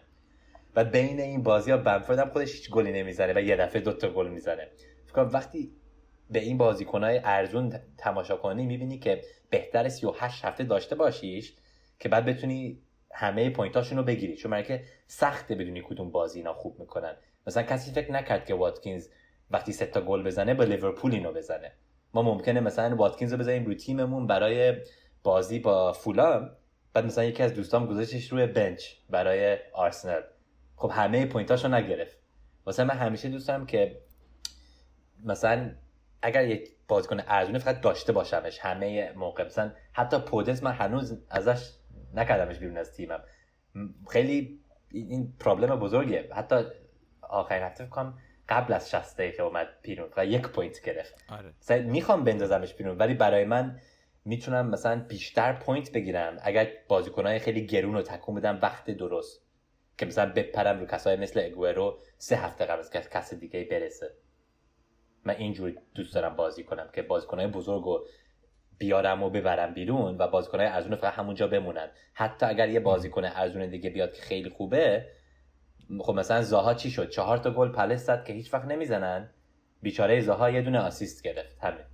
و 0.76 0.84
بین 0.84 1.20
این 1.20 1.44
بازی 1.44 1.72
ها 1.72 1.78
بمفورد 1.78 2.20
هم 2.20 2.30
خودش 2.30 2.54
هیچ 2.54 2.70
گلی 2.70 2.92
نمی‌زنه 2.92 3.34
و 3.34 3.40
یه 3.40 3.56
دفعه 3.56 3.82
دو 3.82 3.94
تا 3.94 4.10
گل 4.10 4.28
می‌زنه. 4.28 4.68
فکر 5.06 5.14
کنم 5.14 5.30
وقتی 5.34 5.72
به 6.32 6.40
این 6.40 6.58
بازیکنهای 6.58 7.22
ارزون 7.24 7.74
تماشا 7.98 8.38
کنی 8.38 8.66
می‌بینی 8.66 9.00
که 9.00 9.22
بهتر 9.50 9.90
38 9.90 10.46
هفته 10.46 10.64
داشته 10.64 10.96
باشیش 10.96 11.54
که 12.00 12.10
بعد 12.10 12.26
بتونی 12.26 12.82
همه 13.12 13.50
point 13.50 13.76
اشون 13.76 13.98
رو 13.98 14.04
بگیری. 14.04 14.36
چون 14.36 14.64
که 14.64 14.84
سخته 15.08 15.56
بدونی 15.56 15.82
کدوم 15.86 16.12
بازیا 16.12 16.40
اینا 16.40 16.54
خوب 16.54 16.80
می‌کنن. 16.80 17.16
مثلا 17.48 17.64
کسی 17.64 17.92
فکر 17.92 18.12
نکرد 18.12 18.46
که 18.46 18.54
واتکینز 18.54 19.08
وقتی 19.52 19.74
سه 19.74 19.86
تا 19.86 20.02
گل 20.02 20.24
بزنه 20.24 20.54
با 20.54 20.64
لیورپول 20.64 21.14
اینو 21.14 21.34
بزنه. 21.34 21.72
ما 22.14 22.22
ممکنه 22.22 22.60
مثلا 22.60 22.96
واتکینز 22.96 23.32
رو 23.34 23.40
بزنیم 23.40 23.66
روی 23.66 23.76
تیممون 23.76 24.28
برای 24.28 24.76
بازی 25.24 25.60
با 25.60 25.94
فولام 25.94 26.50
بعد 26.94 27.06
مثلا 27.06 27.24
یکی 27.24 27.44
از 27.44 27.54
دوستام 27.54 27.86
گذاشتش 27.86 28.32
روی 28.32 28.46
bench 28.46 28.84
برای 29.10 29.58
آرسنال. 29.74 30.22
خب 30.76 30.92
همه 30.94 31.26
point 31.26 31.52
اشو 31.52 31.68
نگرفت. 31.68 32.18
واسه 32.66 32.84
من 32.84 32.96
همیشه 32.96 33.30
دوست 33.30 33.52
که 33.68 34.02
مثلا 35.24 35.72
اگر 36.22 36.48
یک 36.48 36.70
بازیکن 36.88 37.20
ارزونه 37.28 37.60
فقط 37.60 37.82
داشته 37.82 38.14
باشمش 38.14 38.60
همه 38.60 39.12
موقع 39.12 39.46
مثلا 39.46 39.72
حتی 39.94 40.20
پودنس 40.20 40.64
من 40.64 40.72
هنوز 40.72 41.22
ازش 41.30 41.72
نکردمش 42.14 42.58
بیرون 42.58 42.78
از 42.78 42.94
تیمم. 42.94 43.24
خیلی 44.10 44.60
این 44.92 45.34
problem 45.40 45.80
بزرگیه. 45.80 46.30
حتی 46.36 46.56
آخرین 47.22 47.64
هفته 47.64 47.86
کنم 47.86 48.18
قبل 48.50 48.74
از 48.74 48.90
60 48.90 49.18
دقیقه 49.18 49.44
اومد 49.44 49.68
بیرون 49.82 50.10
و 50.18 50.26
یک 50.26 50.42
point 50.42 50.82
گرفت. 50.82 51.26
آره. 51.30 51.82
می‌خوام 51.82 52.24
بندازمش 52.24 52.74
بیرون 52.74 52.98
ولی 52.98 53.14
برای 53.14 53.46
من 53.46 53.80
می‌تونم 54.26 54.70
مثلا 54.70 55.06
بیشتر 55.08 55.54
point 55.54 55.92
بگیرم 55.92 56.38
اگر 56.42 56.68
بازیکنهای 56.88 57.40
خیلی 57.40 57.66
گرون 57.66 57.94
رو 57.94 58.02
تکون 58.02 58.36
بدم 58.36 58.60
وقت 58.62 58.92
درست. 58.92 59.42
که 59.98 60.06
مثلا 60.06 60.32
بپرم 60.32 60.80
رو 60.80 60.86
کسای 60.86 61.16
مثل 61.16 61.46
اگوئرو 61.46 62.00
سه 62.18 62.36
هفته 62.36 62.66
قبل 62.66 62.80
از 62.80 62.90
کس 62.90 63.34
دیگه 63.34 63.64
برسه. 63.64 64.14
من 65.26 65.36
اینجوری 65.36 65.78
دوست 65.96 66.16
دارم 66.16 66.36
بازی 66.36 66.64
کنم 66.64 66.90
که 66.94 67.02
بازیکنهای 67.02 67.48
بزرگ 67.48 67.84
رو 67.84 68.06
بیارم 68.78 69.24
و 69.24 69.30
ببرم 69.30 69.74
بیرون 69.74 70.18
و 70.18 70.28
بازیکنهای 70.28 70.68
ارزون 70.68 70.96
فقط 70.96 71.14
همونجا 71.14 71.48
بمونن. 71.48 71.88
حتی 72.14 72.46
اگر 72.46 72.70
یه 72.70 72.80
بازیکن 72.80 73.26
ارزون 73.26 73.70
دیگه 73.70 73.90
بیاد 73.90 74.14
که 74.14 74.22
خیلی 74.22 74.50
خوبه 74.50 75.06
خب 76.00 76.14
مثلا 76.14 76.42
زاها 76.42 76.74
چی 76.74 76.92
شد؟ 76.92 77.10
چهار 77.10 77.38
تا 77.38 77.52
گل 77.52 77.72
پالاس 77.72 78.06
زد 78.06 78.24
که 78.24 78.34
هیچ 78.34 78.54
وقت 78.54 78.66
نمی‌زنن. 78.66 79.30
بیچاره 79.82 80.22
زاها 80.22 80.50
یه 80.50 80.62
دونه 80.62 80.80
assist 80.80 81.24
گرفت. 81.24 81.58
همین. 81.62 81.86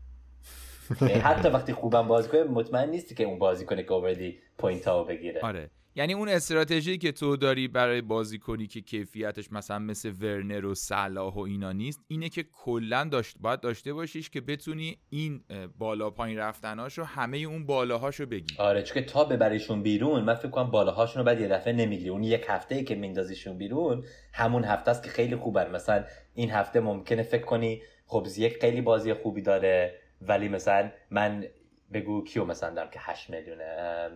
یعنی 1.02 1.22
حتی 1.22 1.50
وقتی 1.50 1.74
خوبم 1.74 2.08
بازی 2.08 2.30
کنه 2.30 2.44
مطمئن 2.44 2.90
نیستی 2.90 3.16
که 3.16 3.24
اون 3.24 3.40
بازیکنه 3.39 3.84
که 3.84 3.94
آوردی 3.93 4.39
point 4.58 4.88
ها 4.88 5.04
بگیره. 5.04 5.42
آره. 5.42 5.70
یعنی 5.97 6.13
اون 6.13 6.29
استراتژی 6.29 6.97
که 6.97 7.12
تو 7.12 7.38
داری 7.38 7.67
برای 7.67 8.01
بازی 8.01 8.39
کنی 8.39 8.67
که 8.67 8.81
کیفیتش 8.81 9.51
مثلا 9.51 9.79
مثل 9.79 10.12
ورنر 10.21 10.65
و 10.65 10.75
صلاح 10.75 11.33
و 11.33 11.39
اینا 11.39 11.71
نیست 11.71 12.01
اینه 12.07 12.29
که 12.29 12.45
کلا 12.53 13.03
داشت 13.03 13.36
باید 13.39 13.60
داشته 13.60 13.93
باشیش 13.93 14.29
که 14.29 14.41
بتونی 14.41 14.97
این 15.10 15.43
بالا 15.77 16.10
پایین 16.10 16.38
رفتناشو 16.38 17.03
همه 17.03 17.38
اون 17.38 17.65
بالاهاشو 17.65 18.25
بگیری 18.25 18.55
آره 18.57 18.83
چون 18.83 19.03
تا 19.03 19.23
ببریشون 19.23 19.83
بیرون 19.83 20.23
من 20.23 20.36
فکر 20.36 20.47
کنم 20.47 20.71
بالاهاشون 20.71 21.23
بعد 21.23 21.41
یه 21.41 21.47
دفعه 21.47 21.73
نمی‌گیری. 21.73 22.10
اون 22.10 22.23
یک 22.23 22.45
هفته 22.47 22.75
ای 22.75 22.83
که 22.83 22.95
میندازیشون 22.95 23.57
بیرون 23.57 24.05
همون 24.33 24.63
هفته 24.63 24.91
است 24.91 25.03
که 25.03 25.10
خیلی 25.10 25.36
خوبه 25.36 25.65
مثلا 25.65 26.03
این 26.33 26.51
هفته 26.51 26.79
ممکنه 26.79 27.23
فکر 27.23 27.45
کنی 27.45 27.81
خب 28.05 28.27
یک 28.38 28.57
خیلی 28.62 28.81
بازی 28.81 29.13
خوبی 29.13 29.41
داره 29.41 29.99
ولی 30.21 30.49
مثلا 30.49 30.91
من 31.12 31.45
بگو 31.93 32.23
کیو 32.23 32.45
مثلا 32.45 32.73
دارم 32.73 32.89
که 32.89 32.99
8 33.01 33.29
میلیونه 33.29 34.10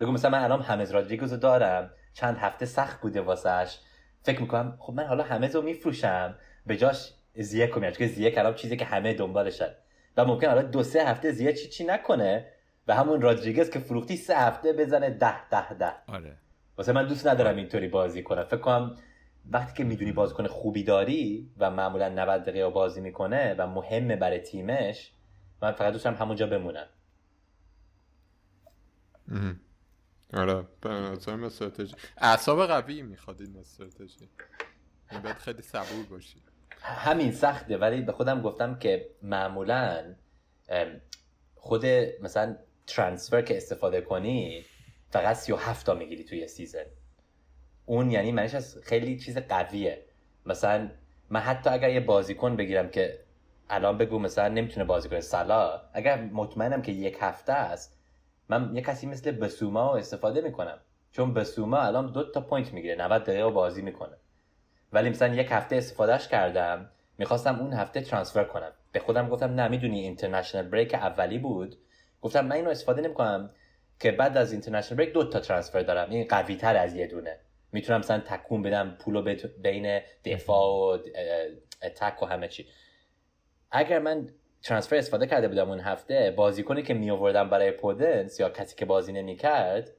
بگو 0.00 0.12
مثلا 0.12 0.30
من 0.30 0.44
الان 0.44 0.62
همز 0.62 0.90
رادریگوز 0.90 1.32
دارم 1.32 1.90
چند 2.12 2.36
هفته 2.36 2.66
سخت 2.66 3.00
بوده 3.00 3.20
واسش. 3.20 3.78
فکر 4.22 4.40
می‌کنم 4.40 4.76
خب 4.78 4.92
من 4.92 5.04
حالا 5.04 5.24
همز 5.24 5.56
رو 5.56 5.62
میفروشم. 5.62 6.34
به 6.66 6.76
جاش 6.76 7.12
زیه 7.34 7.66
کنم 7.66 7.90
چون 7.90 8.06
زیه 8.06 8.30
کلام 8.30 8.54
چیزی 8.54 8.76
که 8.76 8.84
همه 8.84 9.14
دنبالشن 9.14 9.70
و 10.16 10.24
ممکن 10.24 10.46
حالا 10.46 10.62
دو 10.62 10.82
سه 10.82 11.06
هفته 11.06 11.32
زیه 11.32 11.52
چی 11.52 11.68
چی 11.68 11.84
نکنه. 11.84 12.46
و 12.86 12.94
همون 12.94 13.20
رادریگز 13.20 13.70
که 13.70 13.78
فروختی 13.78 14.16
سه 14.16 14.36
هفته 14.36 14.72
بزنه 14.72 15.10
ده 15.10 15.48
ده 15.48 15.74
ده. 15.74 15.92
آره. 16.06 16.36
واسه 16.78 16.92
من 16.92 17.06
دوست 17.06 17.26
ندارم 17.26 17.56
اینطوری 17.56 17.88
بازی 17.88 18.22
کنم. 18.22 18.44
فکر 18.44 18.56
کنم 18.56 18.96
وقتی 19.50 19.74
که 19.76 19.84
می‌دونی 19.84 20.12
بازیکن 20.12 20.46
خوبی 20.46 20.84
داری 20.84 21.50
و 21.58 21.70
معمولا 21.70 22.08
90 22.08 22.42
دقیقه 22.44 22.70
بازی 22.70 23.00
می‌کنه 23.00 23.54
و 23.58 23.66
مهمه 23.66 24.16
برای 24.16 24.38
تیمش 24.38 25.12
من 25.62 25.72
فقط 25.72 25.92
دوستم 25.92 26.14
همونجا 26.14 26.46
بمونم. 26.46 26.86
آره 30.34 30.64
به 30.80 30.88
نظرم 30.88 31.44
استراتژی. 31.44 31.94
اعصاب 32.18 32.66
قوی 32.66 33.02
می‌خواد 33.02 33.40
این 33.40 33.56
استراتژی. 33.56 34.28
باید 35.24 35.36
خیلی 35.36 35.62
صبور 35.62 36.06
باشی. 36.10 36.42
همین 36.82 37.32
سخته 37.32 37.78
ولی 37.78 38.02
به 38.02 38.12
خودم 38.12 38.42
گفتم 38.42 38.78
که 38.78 39.10
معمولا 39.22 40.14
خود 41.54 41.86
مثلا 42.22 42.56
ترانسفر 42.86 43.42
که 43.42 43.56
استفاده 43.56 44.00
کنی 44.00 44.64
فقط 45.10 45.36
37 45.36 45.86
تا 45.86 45.94
می‌گیری 45.94 46.24
توی 46.24 46.48
سیزن. 46.48 46.84
اون 47.86 48.10
یعنی 48.10 48.32
منش 48.32 48.54
از 48.54 48.78
خیلی 48.82 49.18
چیز 49.18 49.38
قویه. 49.38 50.04
مثلا 50.46 50.90
من 51.30 51.40
حتی 51.40 51.70
اگر 51.70 51.90
یه 51.90 52.00
بازیکن 52.00 52.56
بگیرم 52.56 52.90
که 52.90 53.24
الان 53.70 53.98
بگو 53.98 54.18
مثلا 54.18 54.48
نمی‌تونه 54.48 54.86
بازی 54.86 55.08
کنه 55.08 55.20
سلا 55.20 55.80
اگر 55.92 56.22
مطمئنم 56.22 56.82
که 56.82 56.92
یک 56.92 57.18
هفته 57.20 57.52
است 57.52 57.99
من 58.50 58.76
یه 58.76 58.82
کسی 58.82 59.06
مثل 59.06 59.30
بسوما 59.30 59.96
استفاده 59.96 60.40
می‌کنم. 60.40 60.78
چون 61.12 61.34
بسوما 61.34 61.78
الان 61.78 62.12
دو 62.12 62.32
تا 62.32 62.40
point 62.40 62.72
می‌گیره 62.72 62.94
90 62.94 63.24
دقیقه 63.24 63.50
بازی 63.50 63.82
می‌کنه. 63.82 64.16
ولی 64.92 65.10
مثلا 65.10 65.34
یک 65.34 65.48
هفته 65.50 65.76
استفادهش 65.76 66.28
کردم 66.28 66.90
می‌خواستم 67.18 67.60
اون 67.60 67.72
هفته 67.72 68.00
transfer 68.00 68.44
کنم. 68.44 68.72
به 68.92 69.00
خودم 69.00 69.28
گفتم 69.28 69.54
نه 69.54 69.68
می‌دونی 69.68 70.00
international 70.00 70.68
break 70.68 70.94
اولی 70.94 71.38
بود. 71.38 71.76
گفتم 72.22 72.46
من 72.46 72.56
اینو 72.56 72.70
استفاده 72.70 73.02
نمی‌کنم 73.02 73.50
که 74.00 74.12
بعد 74.12 74.36
از 74.36 74.52
international 74.52 74.98
break 74.98 75.12
دو 75.12 75.24
تا 75.24 75.40
transfer 75.40 75.82
دارم. 75.82 76.10
این 76.10 76.26
قوی 76.28 76.56
تر 76.56 76.76
از 76.76 76.94
یه 76.94 77.06
دونه. 77.06 77.40
می‌تونم 77.72 77.98
مثلا 77.98 78.20
تکون 78.20 78.62
بدم 78.62 78.96
پولو 79.00 79.34
بین 79.62 80.00
دفاع 80.24 80.66
و 80.66 80.98
attack 81.82 82.22
و 82.22 82.26
همه 82.26 82.48
چی. 82.48 82.66
اگر 83.70 83.98
من 83.98 84.28
transfer 84.62 84.96
استفاده 84.96 85.26
کرده 85.26 85.48
بودم 85.48 85.70
اون 85.70 85.80
هفته. 85.80 86.34
بازیکنی 86.36 86.82
که 86.82 86.94
می 86.94 87.10
آوردم 87.10 87.50
برای 87.50 87.70
پودنس 87.70 88.40
یا 88.40 88.50
کسی 88.50 88.76
که 88.76 88.84
بازی 88.84 89.12
نمی‌کرد 89.12 89.90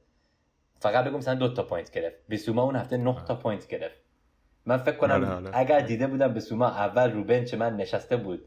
فقط 0.80 1.04
بگم 1.04 1.16
مثلا 1.16 1.34
دو 1.34 1.54
تا 1.54 1.62
point 1.62 1.90
گرفت. 1.90 2.16
بسوما 2.30 2.62
اون 2.62 2.76
هفته 2.76 2.96
نه 2.96 3.16
تا 3.28 3.34
point 3.34 3.66
گرفت. 3.66 3.96
من 4.66 4.76
فکر 4.76 4.96
کنم 4.96 5.14
آره، 5.14 5.28
آره. 5.28 5.50
اگر 5.52 5.80
دیده 5.80 6.06
بودم 6.06 6.34
بسوما 6.34 6.66
اول 6.66 7.12
رو 7.12 7.24
bench 7.24 7.54
من 7.54 7.76
نشسته 7.76 8.16
بود 8.16 8.44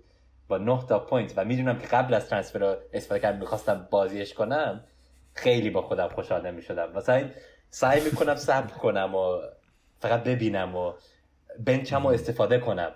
با 0.48 0.58
نه 0.58 0.80
تا 0.90 1.00
point 1.00 1.34
و 1.38 1.46
می‌دونم 1.46 1.80
که 1.80 1.88
قبل 1.88 2.14
از 2.14 2.30
transfer 2.30 2.78
استفاده 2.94 3.22
کردم 3.22 3.40
می‌خواستم 3.40 3.88
بازیش 3.92 4.34
کنم 4.34 4.84
خیلی 5.34 5.70
با 5.70 5.82
خودم 5.82 6.08
خوشحال 6.08 6.48
نمی‌شدم. 6.48 6.92
مثلا 6.92 7.30
سعی 7.70 8.04
می‌کنم 8.04 8.36
صبر 8.36 8.74
کنم 8.74 9.16
و 9.16 9.42
فقط 10.00 10.24
ببینم 10.24 10.76
و 10.76 10.94
bench 11.60 11.97
م 11.97 12.04
رو 12.04 12.10
استفاده 12.10 12.60
کنم. 12.60 12.92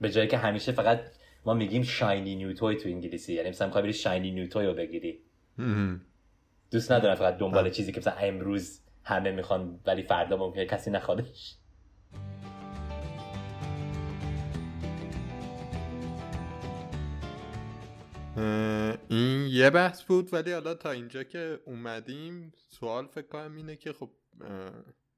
به 0.00 0.10
جایی 0.10 0.28
که 0.28 0.38
همیشه 0.38 0.72
فقط 0.72 1.00
ما 1.46 1.54
میگیم 1.54 1.82
shiny 1.82 2.36
new 2.36 2.56
toy 2.56 2.76
تو 2.76 2.88
انگلیسی. 2.88 3.34
یعنی 3.34 3.48
مثلا 3.48 3.66
می‌خوای 3.66 3.82
بری 3.82 3.92
shiny 3.92 4.30
new 4.30 4.48
toy 4.48 4.66
رو 4.66 4.74
بگیری. 4.74 5.20
دوست 6.70 6.92
ندارم 6.92 7.14
فقط 7.14 7.38
دنبال 7.38 7.70
چیزی 7.70 7.92
که 7.92 8.00
مثلا 8.00 8.14
امروز 8.14 8.80
همه 9.04 9.30
می‌خوان 9.30 9.80
ولی 9.86 10.02
فردا 10.02 10.36
ممکنه 10.36 10.66
کسی 10.66 10.90
نخوادش. 10.90 11.56
این 19.08 19.46
یه 19.46 19.70
بحث 19.70 20.02
بود 20.02 20.34
ولی 20.34 20.52
حالا 20.52 20.74
تا 20.74 20.90
اینجا 20.90 21.22
که 21.22 21.60
اومدیم 21.64 22.52
سوال 22.56 23.06
فکر 23.06 23.26
کنم 23.26 23.56
اینه 23.56 23.76
که 23.76 23.92
خب 23.92 24.10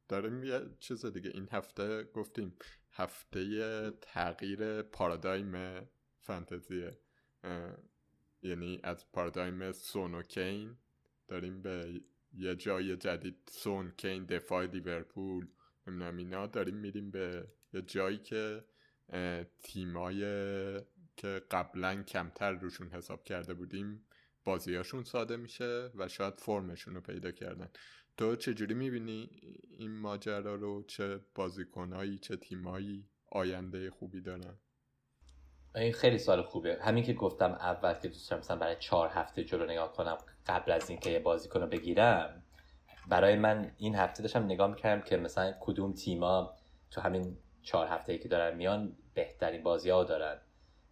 داریم 0.08 0.44
یه 0.44 0.60
چیز 0.80 1.06
دیگه. 1.06 1.30
این 1.34 1.48
هفته 1.52 2.04
گفتیم 2.14 2.54
هفته 2.92 3.40
تغییر 4.00 4.82
پارادایم 4.82 5.54
فانتزیه 6.28 6.98
یعنی 8.42 8.80
از 8.82 9.12
پارادایم 9.12 9.72
سون 9.72 10.14
و 10.14 10.22
کین 10.22 10.76
داریم 11.28 11.62
به 11.62 12.00
یه 12.34 12.56
جای 12.56 12.96
جدید 12.96 13.36
سون 13.50 13.92
کین 13.96 14.24
دفاع 14.24 14.66
لیورپول 14.66 15.48
نمی‌دونم 15.86 16.16
اینا 16.16 16.46
داریم 16.46 16.74
میریم 16.74 17.10
به 17.10 17.48
یه 17.72 17.82
جایی 17.82 18.18
که 18.18 18.64
تیمای 19.62 20.20
که 21.16 21.42
قبلا 21.50 22.02
کمتر 22.02 22.52
روشون 22.52 22.88
حساب 22.88 23.24
کرده 23.24 23.54
بودیم 23.54 24.06
بازیاشون 24.44 25.04
ساده 25.04 25.36
میشه 25.36 25.90
و 25.94 26.08
شاید 26.08 26.34
فرمشون 26.34 26.94
رو 26.94 27.00
پیدا 27.00 27.30
کردن. 27.30 27.68
تو 28.16 28.36
چجوری 28.36 28.74
می‌بینی 28.74 29.30
این 29.78 29.98
ماجرا 29.98 30.54
رو؟ 30.54 30.82
چه 30.82 31.20
بازیکنهایی 31.34 32.18
چه 32.18 32.36
تیمایی 32.36 33.08
آینده 33.30 33.90
خوبی 33.90 34.20
دارن؟ 34.20 34.58
این 35.78 35.92
خیلی 35.92 36.18
سال 36.18 36.42
خوبه 36.42 36.78
همین 36.80 37.04
که 37.04 37.12
گفتم 37.12 37.52
اول 37.52 37.94
که 37.94 38.08
دوست 38.08 38.30
دارم 38.30 38.40
مثلا 38.40 38.56
برای 38.56 38.76
چهار 38.78 39.08
هفته 39.08 39.44
جلو 39.44 39.64
نگاه 39.64 39.92
کنم 39.92 40.18
قبل 40.46 40.72
از 40.72 40.90
اینکه 40.90 41.10
یه 41.10 41.18
بازیکن 41.18 41.60
رو 41.60 41.66
بگیرم 41.66 42.42
برای 43.08 43.36
من 43.36 43.72
این 43.76 43.94
هفته 43.94 44.22
داشتم 44.22 44.44
نگاه 44.44 44.70
می‌کردم 44.70 45.02
که 45.02 45.16
مثلا 45.16 45.54
کدوم 45.60 45.92
تیما 45.92 46.54
تو 46.90 47.00
همین 47.00 47.36
چهار 47.62 47.86
هفته 47.86 48.18
که 48.18 48.28
دارن 48.28 48.56
میان 48.56 48.96
بهترین 49.14 49.62
بازی 49.62 49.90
ها 49.90 50.04
دارن. 50.04 50.38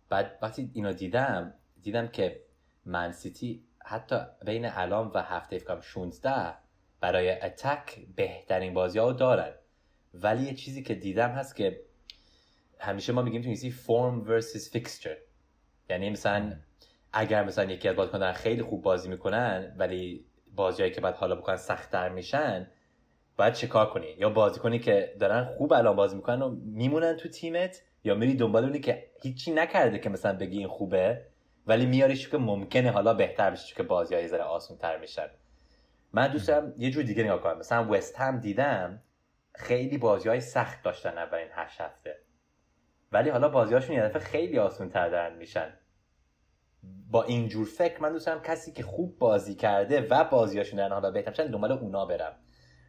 بعد 0.09 0.39
وقتی 0.43 0.71
اینو 0.75 0.93
دیدم 0.93 1.55
دیدم 1.83 2.09
که 2.09 2.43
من 2.85 3.13
سیتی 3.13 3.65
حتی 3.85 4.17
بین 4.45 4.67
الان 4.67 5.11
و 5.15 5.23
هفته 5.23 5.59
فکرم 5.59 5.81
16 5.81 6.55
برای 7.01 7.41
اتک 7.41 8.07
بهترین 8.17 8.75
بازی 8.75 8.99
ها 8.99 9.13
دارن. 9.13 9.55
ولی 10.15 10.45
یه 10.45 10.55
چیزی 10.55 10.83
که 10.83 10.95
دیدم 10.95 11.31
هست 11.31 11.57
که 11.57 11.86
همیشه 12.79 13.13
ما 13.13 13.23
میگیم 13.23 13.43
تو 13.43 13.49
انگلیسی 13.49 13.71
فرم 13.71 14.23
ورسس 14.23 14.73
فیکسچر 14.73 15.17
یعنی 15.91 16.11
مثلا 16.11 16.53
اگر 17.13 17.45
مثلا 17.45 17.65
یکی 17.65 17.89
از 17.89 17.97
بازیکنان 17.97 18.33
خیلی 18.33 18.63
خوب 18.63 18.83
بازی 18.83 19.09
می‌کنن 19.09 19.75
ولی 19.79 20.25
بازیایی 20.55 20.93
که 20.93 21.01
بعد 21.01 21.15
حالا 21.15 21.35
بکنن 21.35 21.57
سختتر 21.57 22.09
میشن 22.09 22.67
باید 23.37 23.53
چه 23.53 23.67
کار 23.67 23.91
کنی؟ 23.91 24.15
یا 24.19 24.31
بازیکنی 24.31 24.79
که 24.79 25.17
دارن 25.21 25.45
خوب 25.45 25.73
الان 25.73 25.97
بازی 25.97 26.17
می‌کنن 26.17 26.43
و 26.43 26.57
میمونن 26.65 27.17
تو 27.17 27.29
تیمت 27.29 27.83
یا 28.05 28.15
میری 28.15 28.35
دنبال 28.35 28.65
اونی 28.65 28.81
که 28.81 29.07
هیچی 29.23 29.51
نکرده 29.53 29.99
که 29.99 30.09
مثلا 30.09 30.39
بگی 30.39 30.59
این 30.59 30.69
خوبه 30.69 31.23
ولی 31.67 31.87
میاریش 31.87 32.29
که 32.29 32.39
ممکنه 32.39 32.91
حالا 32.91 33.15
بهتر 33.15 33.51
بشه 33.51 33.75
که 33.75 33.83
بازی 33.83 34.15
های 34.15 34.29
ذره 34.29 34.43
آسون 34.43 34.79
تر 34.79 34.99
میشن. 34.99 35.29
من 36.13 36.29
دوست 36.29 36.49
دارم 36.49 36.75
یه 36.79 36.91
جور 36.91 37.03
دیگه 37.03 37.25
نگاه 37.25 37.41
کنم. 37.41 37.59
مثلا 37.59 37.89
وست 37.91 38.21
هم 38.21 38.41
دیدم 38.41 39.03
خیلی 39.55 39.99
بازی 39.99 40.29
های 40.29 40.41
سخت 40.41 40.83
داشتن 40.83 41.19
اولین 41.19 41.49
هشت 41.53 41.81
هفته. 41.81 42.19
ولی 43.13 43.31
حالا 43.31 43.49
بازیهاشون 43.49 43.97
یه 43.97 44.03
دفعه 44.03 44.19
خیلی 44.19 44.59
آسون 44.59 44.89
تر 44.89 45.09
دارن 45.09 45.37
میشن. 45.37 45.73
با 47.11 47.23
اینجور 47.23 47.67
فکر 47.67 48.03
من 48.03 48.13
دوست 48.13 48.29
کسی 48.45 48.73
که 48.73 48.83
خوب 48.83 49.19
بازی 49.19 49.55
کرده 49.55 50.01
و 50.01 50.25
بازیاشون 50.25 50.77
دارن 50.77 50.93
حالا 50.93 51.11
بهتر 51.11 51.31
میشن 51.31 51.47
دنبال 51.47 51.73
اونا 51.73 52.07
برم. 52.07 52.37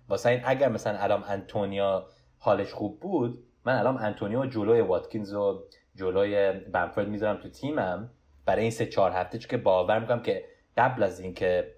واسه 0.09 0.29
این 0.29 0.41
اگر 0.45 0.69
مثلا 0.69 0.99
الان 0.99 1.23
انتونیا 1.23 2.07
حالش 2.37 2.73
خوب 2.73 2.99
بود 2.99 3.43
من 3.65 3.79
الان 3.79 3.97
انتونیو 3.97 4.45
جلوی 4.45 4.81
واتکینز 4.81 5.33
و 5.33 5.63
جلوی 5.95 6.51
بمفورد 6.51 7.07
می‌ذارم 7.07 7.41
تو 7.41 7.49
تیمم. 7.49 8.11
برای 8.45 8.61
این 8.61 8.71
سه 8.71 8.85
چهار 8.85 9.11
هفته 9.11 9.37
چون 9.37 9.49
که 9.49 9.57
باور 9.57 9.99
می‌کنم 9.99 10.21
که 10.21 10.45
قبل 10.77 11.03
از 11.03 11.19
اینکه 11.19 11.75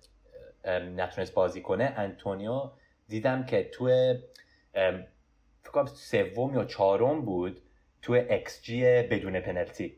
نتونست 0.66 1.34
بازی 1.34 1.62
کنه 1.62 1.94
انتونیو 1.98 2.72
دیدم 3.08 3.46
که 3.46 3.64
تو 3.74 3.86
فکر 5.62 5.72
کنم 5.72 5.86
سوم 5.86 6.54
یا 6.56 6.66
چهارم 6.66 7.26
بود. 7.26 7.62
تو 8.02 8.22
G 8.62 8.84
بدون 8.84 9.40
پنالتی 9.40 9.98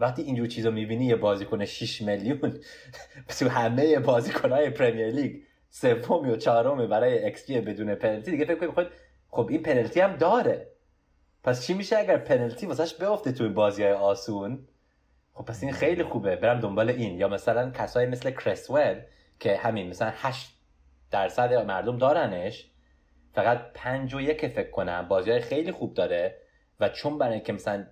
وقتی 0.00 0.22
اینجور 0.22 0.46
چیزا 0.46 0.70
می‌بینی 0.70 1.06
یه 1.06 1.16
بازیکن 1.16 1.64
6 1.64 2.02
میلیون 2.02 2.60
تو 3.38 3.48
همه 3.48 3.98
بازیکنهای 3.98 4.70
Premier 4.70 5.10
League 5.10 5.42
سوم 5.70 6.28
یا 6.28 6.36
چهارم 6.36 6.88
برای 6.88 7.32
G 7.32 7.60
بدون 7.60 7.94
پنالتی 7.94 8.30
دیگه 8.30 8.44
فکر 8.44 8.70
کنید 8.70 8.88
خب 9.28 9.48
این 9.50 9.62
پنالتی 9.62 10.00
هم 10.00 10.16
داره. 10.16 10.68
پس 11.44 11.66
چی 11.66 11.74
میشه 11.74 11.98
اگر 11.98 12.16
پنالتی 12.16 12.66
واسش 12.66 12.94
بیفته 12.94 13.32
تو 13.32 13.48
بازی 13.48 13.82
های 13.82 13.92
آسون؟ 13.92 14.68
خب 15.34 15.44
پس 15.44 15.62
این 15.62 15.72
خیلی 15.72 16.02
خوبه. 16.02 16.36
برم 16.36 16.60
دنبال 16.60 16.90
این. 16.90 17.18
یا 17.18 17.28
مثلا 17.28 17.70
کسایی 17.70 18.08
مثل 18.08 18.30
کرسول 18.30 19.00
که 19.40 19.56
همین 19.56 19.88
مثلا 19.88 20.12
8 20.16 20.58
درصد 21.10 21.54
مردم 21.54 21.98
دارنش. 21.98 22.71
فقط 23.32 23.72
پنج 23.74 24.14
و 24.14 24.20
یک 24.20 24.46
فکر 24.46 24.70
کنم. 24.70 25.08
بازی 25.08 25.30
های 25.30 25.40
خیلی 25.40 25.72
خوب 25.72 25.94
داره 25.94 26.36
و 26.80 26.88
چون 26.88 27.18
برای 27.18 27.40
که 27.40 27.52
مثلا 27.52 27.86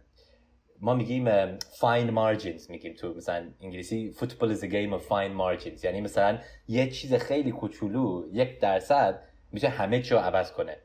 ما 0.80 0.94
میگیم 0.94 1.58
fine 1.58 2.10
margins 2.10 2.70
میگیم 2.70 2.94
تو 2.94 3.14
مثلا 3.14 3.50
انگلیسی 3.60 4.14
is 4.20 4.62
a 4.62 4.66
game 4.66 4.98
of 4.98 5.02
fine 5.08 5.34
margins. 5.40 5.84
یعنی 5.84 6.00
مثلا 6.00 6.38
یه 6.68 6.90
چیز 6.90 7.14
خیلی 7.14 7.52
کوچولو 7.52 8.28
یک 8.32 8.60
درصد 8.60 9.22
میشه 9.52 9.68
همه 9.68 10.02
چی 10.02 10.14
رو 10.14 10.20
عوض 10.20 10.52
کنه. 10.52 10.76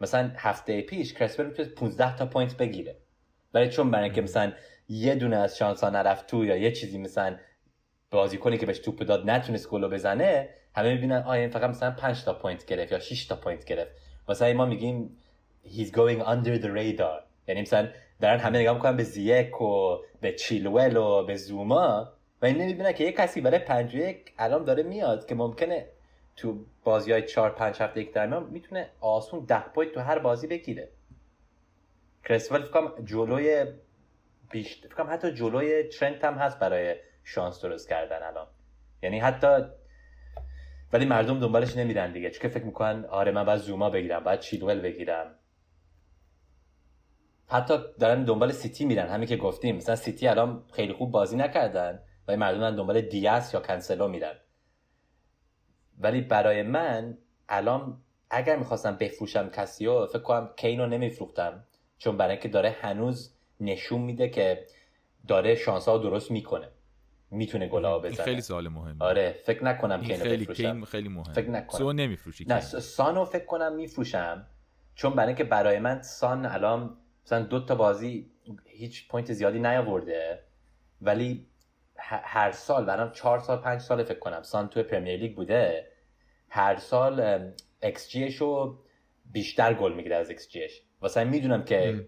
مثلا 0.00 0.30
هفته 0.36 0.80
پیش 0.82 1.14
کرسول 1.14 1.44
می‌تونه 1.44 1.68
15 1.68 2.16
تا 2.16 2.26
point 2.26 2.56
بگیره. 2.56 2.96
برای 3.52 3.68
چون 3.68 3.90
برای 3.90 4.10
که 4.10 4.22
مثلا 4.22 4.52
یه 4.88 5.14
دونه 5.14 5.36
از 5.36 5.58
شانس 5.58 5.84
ها 5.84 5.90
نرفت 5.90 6.26
تو 6.26 6.44
یا 6.44 6.56
یه 6.56 6.72
چیزی 6.72 6.98
مثلا 6.98 7.36
بازیکنی 8.10 8.58
که 8.58 8.66
بهش 8.66 8.78
توپ 8.78 9.02
داد 9.02 9.30
نتونست 9.30 9.68
گلو 9.68 9.88
بزنه 9.88 10.48
همه 10.74 10.94
می‌بینن 10.94 11.22
آیا 11.22 11.48
فقط 11.48 11.70
مثلا 11.70 11.90
5 11.90 12.24
تا 12.24 12.34
point 12.34 12.66
گرفت 12.66 12.92
یا 12.92 12.98
6 12.98 13.26
تا 13.26 13.36
point 13.36 13.64
گرفت. 13.64 13.90
مثلا 14.28 14.52
ما 14.52 14.66
میگیم 14.66 15.18
he's 15.64 15.90
going 15.90 16.22
under 16.26 16.62
the 16.62 16.68
radar. 16.68 17.22
یعنی 17.48 17.60
مثلا 17.60 17.88
دارن 18.20 18.38
همه 18.38 18.58
نگاه 18.58 18.74
می‌کنن 18.74 18.96
به 18.96 19.02
زیک 19.02 19.60
و 19.60 19.98
به 20.20 20.32
چیلول 20.32 20.96
و 20.96 21.24
به 21.24 21.36
زوما 21.36 22.12
و 22.42 22.46
این 22.46 22.56
نمی‌بینن 22.56 22.92
که 22.92 23.04
یه 23.04 23.12
کسی 23.12 23.40
برای 23.40 23.58
پنج 23.58 23.94
یک 23.94 24.32
الان 24.38 24.64
داره 24.64 24.82
میاد 24.82 25.26
که 25.26 25.34
ممکنه 25.34 25.88
تو 26.36 26.64
بازی 26.84 27.12
های 27.12 27.22
چهار 27.22 27.50
پنج 27.50 27.76
هفته 27.82 28.00
یک 28.00 28.12
در 28.12 28.38
می‌تونه 28.38 28.90
آسون 29.00 29.44
ده 29.44 29.68
point 29.68 29.92
تو 29.92 30.00
هر 30.00 30.18
بازی 30.18 30.46
بگیره. 30.46 30.88
کرسول 32.24 32.62
فکرم 32.62 33.04
جلوی 33.04 33.66
بیشتر 34.50 34.88
فکرم 34.88 35.06
حتی 35.10 35.32
جلوی 35.32 35.82
ترنت 35.82 36.24
هم 36.24 36.34
هست 36.34 36.58
برای 36.58 36.96
شانس 37.24 37.60
درست 37.64 37.88
کردن 37.88 38.22
الان. 38.22 38.46
یعنی 39.02 39.18
حتی 39.18 39.64
ولی 40.92 41.04
مردم 41.04 41.40
دنبالش 41.40 41.76
نمیرن 41.76 42.12
دیگه. 42.12 42.30
چون 42.30 42.42
که 42.42 42.48
فکر 42.48 42.64
می‌کنن 42.64 43.04
آره 43.04 43.32
من 43.32 43.44
باید 43.44 43.60
زوما 43.60 43.90
بگیرم 43.90 44.24
باید 44.24 44.40
چیلول 44.40 44.80
بگیرم. 44.80 45.34
حتی 47.48 47.74
دارن 48.00 48.24
دنبال 48.24 48.52
سیتی 48.52 48.84
میرن 48.84 49.06
همین 49.06 49.28
که 49.28 49.36
گفتیم. 49.36 49.76
مثلا 49.76 49.96
سیتی 49.96 50.28
الان 50.28 50.64
خیلی 50.72 50.92
خوب 50.92 51.10
بازی 51.10 51.36
نکردن 51.36 52.02
ولی 52.28 52.36
مردم 52.36 52.58
دارن 52.58 52.76
دنبال 52.76 53.00
دیاس 53.00 53.54
یا 53.54 53.60
کنسلو 53.60 54.08
میرن. 54.08 54.34
ولی 55.98 56.20
برای 56.20 56.62
من 56.62 57.18
الان 57.48 57.98
اگر 58.30 58.56
می‌خواستم 58.56 58.96
بفروشم 58.96 59.48
کسی 59.48 59.86
رو 59.86 60.06
فکر 60.06 60.18
کنم 60.18 60.50
کینو 60.56 60.86
نمیفروختم. 60.86 61.64
چون 61.98 62.16
برای 62.16 62.30
اینکه 62.30 62.48
داره 62.48 62.70
هنوز 62.70 63.34
نشون 63.60 64.00
میده 64.00 64.28
که 64.28 64.66
داره 65.28 65.54
شانس 65.54 65.88
ها 65.88 65.98
درست 65.98 66.30
می‌کنه. 66.30 66.68
می‌تونه 67.32 67.68
گلا 67.68 67.98
بزنه. 67.98 68.24
خیلی 68.24 68.40
سوال 68.40 68.68
مهمه. 68.68 69.04
آره 69.04 69.36
فکر 69.44 69.64
نکنم 69.64 70.00
این 70.00 70.16
خیلی 70.16 70.46
کین 70.46 70.84
خیلی 70.84 71.08
مهمه. 71.08 71.32
فکر 71.32 71.50
نکنم. 71.50 71.78
سو 71.78 71.92
نمیفروشی 71.92 72.44
نه 72.48 72.60
سانو 72.60 73.24
فکر 73.24 73.44
کنم 73.44 73.74
میفروشم 73.74 74.46
چون 74.94 75.12
برای 75.12 75.26
اینکه 75.26 75.44
برای 75.44 75.78
من 75.78 76.02
سان 76.02 76.46
الان 76.46 76.96
مثلا 77.24 77.42
دو 77.42 77.64
تا 77.64 77.74
بازی 77.74 78.30
هیچ 78.66 79.08
point 79.08 79.32
زیادی 79.32 79.58
نیاورده 79.58 80.42
ولی 81.02 81.46
هر 82.06 82.50
سال 82.50 82.84
برام 82.84 83.12
چهار 83.12 83.38
سال 83.38 83.58
پنج 83.58 83.80
سال 83.80 84.04
فکر 84.04 84.18
کنم 84.18 84.42
سان 84.42 84.68
تو 84.68 84.82
Premier 84.82 85.20
League 85.20 85.36
بوده 85.36 85.86
هر 86.48 86.76
سال 86.76 87.50
X 87.82 88.16
رو 88.40 88.78
بیشتر 89.32 89.74
گل 89.74 89.92
می‌گیره 89.92 90.16
از 90.16 90.30
ایکس 90.30 90.48
جیش 90.48 90.82
واسه 91.00 91.24
می‌دونم 91.24 91.64
که 91.64 92.06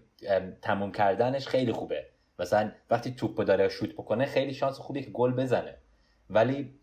تموم 0.61 0.91
کردنش 0.91 1.47
خیلی 1.47 1.71
خوبه. 1.71 2.05
مثلا 2.39 2.71
وقتی 2.89 3.11
توپ 3.11 3.43
داره 3.43 3.69
شوت 3.69 3.93
بکنه 3.93 4.25
خیلی 4.25 4.53
شانس 4.53 4.77
خوبی 4.77 5.03
که 5.03 5.11
گل 5.11 5.31
بزنه. 5.31 5.77
ولی 6.29 6.73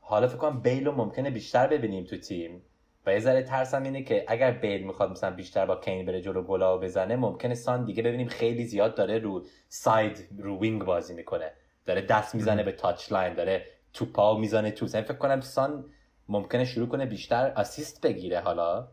حالا 0.00 0.28
فکر 0.28 0.36
کنم 0.36 0.60
بیل 0.60 0.86
رو 0.86 0.92
ممکنه 0.92 1.30
بیشتر 1.30 1.66
ببینیم 1.66 2.04
تو 2.04 2.16
تیم. 2.16 2.62
و 3.06 3.12
یه 3.12 3.20
ذره 3.20 3.42
ترسم 3.42 3.82
اینه 3.82 4.02
که 4.02 4.24
اگر 4.28 4.50
بیل 4.50 4.82
می‌خواد 4.82 5.10
مثلا 5.10 5.30
بیشتر 5.30 5.66
با 5.66 5.76
کین 5.76 6.06
بره 6.06 6.20
جلو 6.20 6.42
گلا 6.42 6.78
بزنه 6.78 7.16
ممکنه 7.16 7.54
سان 7.54 7.84
دیگه 7.84 8.02
ببینیم 8.02 8.28
خیلی 8.28 8.64
زیاد 8.64 8.94
داره 8.94 9.18
رو 9.18 9.44
side 9.68 10.28
رو 10.38 10.58
wing 10.58 10.84
بازی 10.84 11.14
می‌کنه. 11.14 11.52
داره 11.86 12.00
دست 12.00 12.34
می‌زنه 12.34 12.62
به 12.62 12.72
touchline 12.72 13.34
داره 13.34 13.66
توپا 13.92 14.38
می‌زنه 14.38 14.70
تو 14.70 14.86
فکر 14.86 15.14
کنم 15.14 15.40
سان 15.40 15.84
ممکنه 16.28 16.64
شروع 16.64 16.88
کنه 16.88 17.06
بیشتر 17.06 17.52
assist 17.56 18.00
بگیره 18.00 18.40
حالا. 18.40 18.88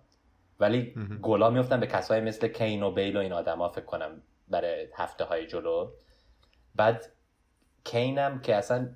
ولی 0.60 0.94
گلا 1.22 1.50
میفتن 1.50 1.80
به 1.80 1.88
کسایی 1.88 2.22
مثل 2.22 2.48
کین 2.48 2.84
و 2.84 2.92
بیل 2.92 3.18
و 3.18 3.20
این 3.20 3.34
آدما 3.34 3.70
فکر 3.70 3.86
کنم 3.86 4.22
برای 4.48 4.88
هفته 4.96 5.24
های 5.24 5.48
جلو. 5.48 5.92
بعد 6.76 7.06
کینم 7.84 8.40
که 8.42 8.56
اصلا 8.56 8.90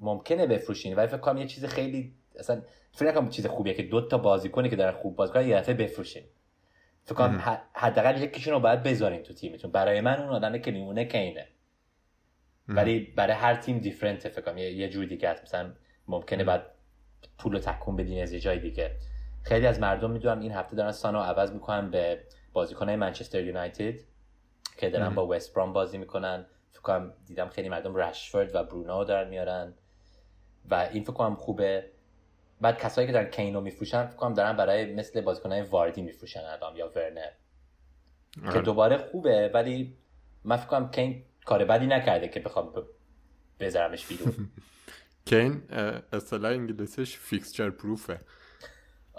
ممکنه 0.00 0.46
بفروشین 0.46 0.94
ولی 0.94 1.06
فکر 1.06 1.18
کنم 1.18 1.36
یه 1.36 1.46
چیز 1.46 1.64
خیلی 1.64 2.14
اصلا 2.38 2.62
فکر 2.92 3.08
نکنم 3.08 3.28
چیز 3.28 3.46
خوبیه 3.46 3.74
که 3.74 3.82
دو 3.82 4.08
تا 4.08 4.18
بازیکنی 4.18 4.68
که 4.68 4.76
دارن 4.76 4.92
خوب 4.92 5.16
بازی 5.16 5.32
کنن 5.32 5.48
یه 5.48 5.56
دفعه 5.56 5.74
بفروشین. 5.74 6.22
فکر 7.04 7.14
کنم 7.14 7.62
حداقل 7.72 8.22
یکیشون 8.22 8.52
رو 8.52 8.60
باید 8.60 8.82
بذارین 8.82 9.22
تو 9.22 9.34
تیمتون. 9.34 9.70
برای 9.70 10.00
من 10.00 10.20
اون 10.20 10.28
آدمه 10.28 10.58
که 10.58 10.70
میمونه 10.70 11.04
کینه. 11.04 11.48
ولی 12.68 13.00
برای 13.00 13.32
هر 13.32 13.54
تیم 13.54 13.78
دیفرنته 13.78 14.28
فکر 14.28 14.42
کنم. 14.42 14.58
یه 14.58 14.88
جور 14.88 15.04
دیگه 15.04 15.28
است 15.28 15.42
مثلا 15.42 15.72
ممکنه 16.08 16.44
بعد 16.44 16.66
پول 17.38 17.52
رو 17.52 17.58
تکون 17.58 17.96
بدین 17.96 18.22
از 18.22 18.32
یه 18.32 18.40
جای 18.40 18.58
دیگه. 18.58 18.96
خیلی 19.42 19.66
از 19.66 19.80
مردم 19.80 20.10
می‌دونم 20.10 20.40
این 20.40 20.52
هفته 20.52 20.76
دارن 20.76 20.92
سانو 20.92 21.18
عوض 21.18 21.52
می‌کنن 21.52 21.90
به 21.90 22.24
بازیکنهای 22.52 22.96
منچستر 22.96 23.44
یونایتد. 23.44 23.94
که 24.78 24.90
دارن 24.90 25.14
با 25.14 25.26
وست 25.26 25.54
برام 25.54 25.72
بازی 25.72 25.98
می‌کنن. 25.98 26.46
فکر 26.70 26.80
کنم 26.80 27.12
دیدم 27.26 27.48
خیلی 27.48 27.68
مردم 27.68 27.96
رشفورد 27.96 28.54
و 28.54 28.64
برونو 28.64 29.04
دارن 29.04 29.28
میارن. 29.28 29.74
و 30.70 30.74
این 30.92 31.02
فکر 31.02 31.12
کنم 31.12 31.34
خوبه. 31.34 31.90
بعد 32.60 32.78
کسایی 32.78 33.06
که 33.06 33.12
دارن 33.12 33.30
کینو 33.30 33.60
میفروشن 33.60 34.06
فکر 34.06 34.16
کنم 34.16 34.34
دارن 34.34 34.56
برای 34.56 34.94
مثل 34.94 35.20
بازیکنای 35.20 35.62
واردی 35.62 36.02
میفروشن 36.02 36.40
الان 36.40 36.76
یا 36.76 36.92
ورنر. 36.96 37.30
که 38.34 38.48
آره. 38.48 38.60
دوباره 38.60 38.96
خوبه 38.96 39.50
ولی 39.54 39.96
من 40.44 40.56
فکر 40.56 40.66
کنم 40.66 40.90
کین 40.90 41.24
کار 41.44 41.64
بدی 41.64 41.86
نکرده 41.86 42.28
که 42.28 42.40
بخوام 42.40 42.72
بذارمش 43.60 44.06
بیرون. 44.06 44.34
کین 45.30 45.62
اصطلاح 46.12 46.52
انگلیسیش 46.52 47.18
فیکسچر 47.18 47.70
پروفه 47.70 48.18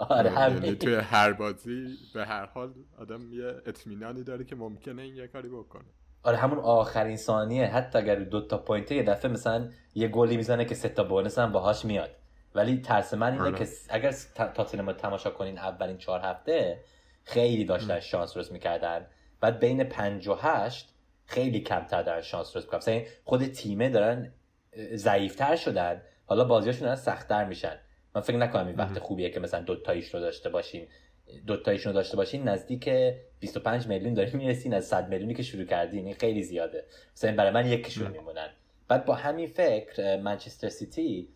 آره 0.08 0.32
یعنی 0.32 0.56
همین 0.56 0.74
توی 0.74 0.94
هر 0.94 1.32
بازی 1.32 1.86
به 2.14 2.24
هر 2.26 2.46
حال 2.46 2.74
آدم 2.98 3.32
یه 3.32 3.54
اطمینانی 3.66 4.24
داره 4.24 4.44
که 4.44 4.56
ممکنه 4.56 5.02
این 5.02 5.16
یه 5.16 5.26
کاری 5.26 5.48
بکنه. 5.48 5.84
آره 6.22 6.36
همون 6.36 6.58
آخرین 6.58 7.16
ثانیه. 7.16 7.66
حتی 7.66 7.98
اگر 7.98 8.16
دو 8.16 8.40
تا 8.46 8.58
پوینته 8.58 8.94
یه 8.94 9.02
دفعه 9.02 9.30
مثلا 9.30 9.68
یه 9.94 10.08
گلی 10.08 10.36
می‌زنه 10.36 10.64
که 10.64 10.74
سه 10.74 10.88
تا 10.88 11.04
بونس 11.04 11.38
هم 11.38 11.52
باهاش 11.52 11.84
میاد. 11.84 12.10
ولی 12.54 12.80
ترس 12.80 13.14
من 13.14 13.32
اینه 13.32 13.44
آره. 13.44 13.58
که 13.58 13.68
اگر 13.88 14.10
س- 14.10 14.32
تا- 14.34 14.48
تاتنهام 14.48 14.86
رو 14.86 14.92
تماشا 14.92 15.30
کنین 15.30 15.58
اولین 15.58 15.98
چهار 15.98 16.20
هفته 16.20 16.84
خیلی 17.24 17.64
داشتن 17.64 18.00
شانس 18.00 18.36
رس 18.36 18.52
می‌کردن. 18.52 19.06
بعد 19.40 19.58
بین 19.60 19.84
پنج 19.84 20.28
و 20.28 20.34
هشت 20.34 20.94
خیلی 21.26 21.60
کمتر 21.60 22.02
دارن 22.02 22.20
شانس 22.20 22.56
رس 22.56 22.64
می‌کنن. 22.64 23.02
خود 23.24 23.46
تیمه 23.46 23.88
دارن 23.88 24.32
ضعیفتر 24.94 25.56
شدن. 25.56 26.02
حالا 26.26 26.44
بازیاشون 26.44 26.82
دارن 26.82 26.96
سختتر 26.96 27.44
میشن. 27.44 27.76
من 28.14 28.20
فکر 28.20 28.36
نکنم 28.36 28.66
این 28.66 28.76
وقت 28.76 28.98
خوبیه 28.98 29.30
که 29.30 29.40
مثلا 29.40 29.60
دو 29.60 29.76
تاییش 29.76 30.14
رو 30.14 30.20
داشته 30.20 30.48
باشین 30.48 30.86
دو 31.46 31.56
تاییشون 31.56 31.92
رو 31.92 31.94
داشته 31.94 32.16
باشین 32.16 32.48
نزدیک 32.48 32.90
25 33.40 33.86
میلیون 33.86 34.14
دارین 34.14 34.36
می‌رسین 34.36 34.74
از 34.74 34.86
100 34.86 35.08
میلیونی 35.08 35.34
که 35.34 35.42
شروع 35.42 35.64
کردین 35.64 36.06
این 36.06 36.14
خیلی 36.14 36.42
زیاده. 36.42 36.84
مثلا 37.16 37.36
برای 37.36 37.50
من 37.50 37.66
یکیشون 37.66 38.10
میمونن. 38.10 38.48
بعد 38.88 39.04
با 39.04 39.14
همین 39.14 39.46
فکر 39.46 40.16
منچستر 40.16 40.68
سیتی 40.68 41.28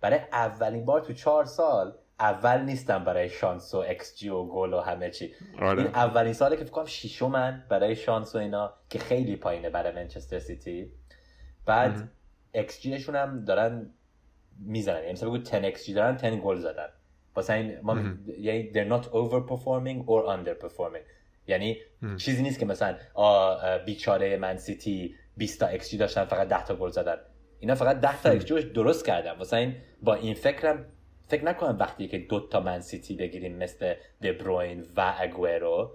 برای 0.00 0.18
اولین 0.32 0.84
بار 0.84 1.00
تو 1.00 1.12
چهار 1.12 1.44
سال 1.44 1.94
اول 2.20 2.60
نیستم 2.60 3.04
برای 3.04 3.28
شانس 3.28 3.74
و 3.74 3.78
ایکس 3.78 4.16
جی 4.16 4.28
و 4.28 4.44
گل 4.44 4.74
و 4.74 4.80
همه 4.80 5.10
چی. 5.10 5.34
این 5.52 5.64
آره 5.64 5.82
اولین 5.82 6.32
ساله 6.32 6.56
که 6.56 6.64
فکر 6.64 6.72
کنم 6.72 6.86
شیشمن 6.86 7.64
برای 7.68 7.96
شانس 7.96 8.34
و 8.34 8.38
اینا 8.38 8.74
که 8.90 8.98
خیلی 8.98 9.36
پایینه 9.36 9.70
برای 9.70 9.92
منچستر 9.92 10.38
سیتی. 10.38 10.92
بعد 11.66 12.08
ایکس 12.52 12.80
جی 12.80 12.98
شون 12.98 13.16
هم 13.16 13.44
دارن 13.44 13.90
می‌زنن. 14.66 15.00
یعنی 15.00 15.12
مثلا 15.12 15.28
بگو 15.28 15.38
10 15.38 15.64
ایکس 15.64 15.86
جی 15.86 15.94
دارن 15.94 16.16
10 16.16 16.36
گل 16.36 16.56
زدن. 16.56 16.88
واسه 17.36 17.52
این 17.52 17.80
ما 17.82 17.98
یعنی 18.38 18.72
they're 18.72 18.92
not 18.92 19.04
overperforming 19.04 20.06
or 20.06 20.36
underperforming. 20.36 21.04
یعنی 21.46 21.78
چیزی 22.16 22.42
نیست 22.42 22.58
که 22.58 22.66
مثلا 22.66 22.96
بیچاره 23.86 24.36
من 24.36 24.56
سیتی 24.56 25.14
20 25.36 25.60
تا 25.60 25.66
ایکس 25.66 25.90
جی 25.90 25.96
داشتن 25.96 26.24
فقط 26.24 26.48
10 26.48 26.64
تا 26.64 26.76
گل 26.76 26.90
زدن. 26.90 27.16
اینا 27.58 27.74
فقط 27.74 28.00
10 28.00 28.22
تا 28.22 28.36
جی 28.36 28.62
درست 28.62 29.06
کردن. 29.06 29.32
واسه 29.32 29.56
این 29.56 29.74
با 30.02 30.14
این 30.14 30.34
فکرم 30.34 30.84
فکر 31.28 31.44
نکنم 31.44 31.76
وقتی 31.78 32.08
که 32.08 32.18
دو 32.18 32.40
تا 32.40 32.60
من 32.60 32.80
سیتی 32.80 33.16
بگیریم 33.16 33.56
مثل 33.56 33.94
دبروین 34.22 34.86
و 34.96 35.14
اگوئرو 35.18 35.92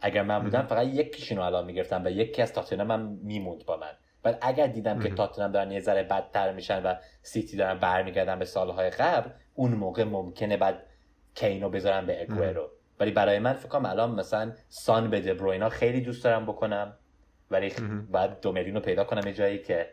اگر 0.00 0.22
من 0.22 0.38
بودم 0.38 0.62
فقط 0.62 0.86
یکیشون 0.86 1.38
رو 1.38 1.44
الان 1.44 1.64
می‌گرفتم 1.64 2.04
و 2.04 2.10
یکی 2.10 2.42
از 2.42 2.52
تاتنهام 2.52 2.90
هم 2.90 3.18
میموند 3.22 3.64
با 3.66 3.76
من. 3.76 3.92
بعد 4.24 4.38
اگر 4.42 4.66
دیدم 4.66 4.98
که 5.00 5.08
تاتنهام 5.14 5.52
دارن 5.52 5.70
یه 5.72 5.80
ذره 5.80 6.02
بدتر 6.02 6.52
میشن 6.52 6.82
و 6.82 6.94
سیتی 7.22 7.56
دارن 7.56 7.78
برمیگردن 7.78 8.38
به 8.38 8.44
سالهای 8.44 8.90
قبل 8.90 9.30
اون 9.54 9.70
موقع 9.74 10.04
ممکنه 10.04 10.56
بعد 10.56 10.82
کینو 11.34 11.68
بذارم 11.68 12.06
به 12.06 12.22
اگوئرو 12.22 12.70
ولی 13.00 13.10
برای 13.10 13.38
من 13.38 13.52
فکر 13.52 13.68
کنم 13.68 13.86
الان 13.86 14.10
مثلا 14.10 14.52
سان 14.68 15.10
به 15.10 15.20
دبروینا 15.20 15.68
خیلی 15.68 16.00
دوست 16.00 16.24
دارم 16.24 16.46
بکنم 16.46 16.96
ولی 17.50 17.70
خ- 17.70 17.80
باید 18.10 18.40
دو 18.40 18.52
میلیون 18.52 18.74
رو 18.76 18.80
پیدا 18.82 19.04
کنم 19.04 19.26
یه 19.26 19.32
جایی 19.34 19.58
که 19.58 19.90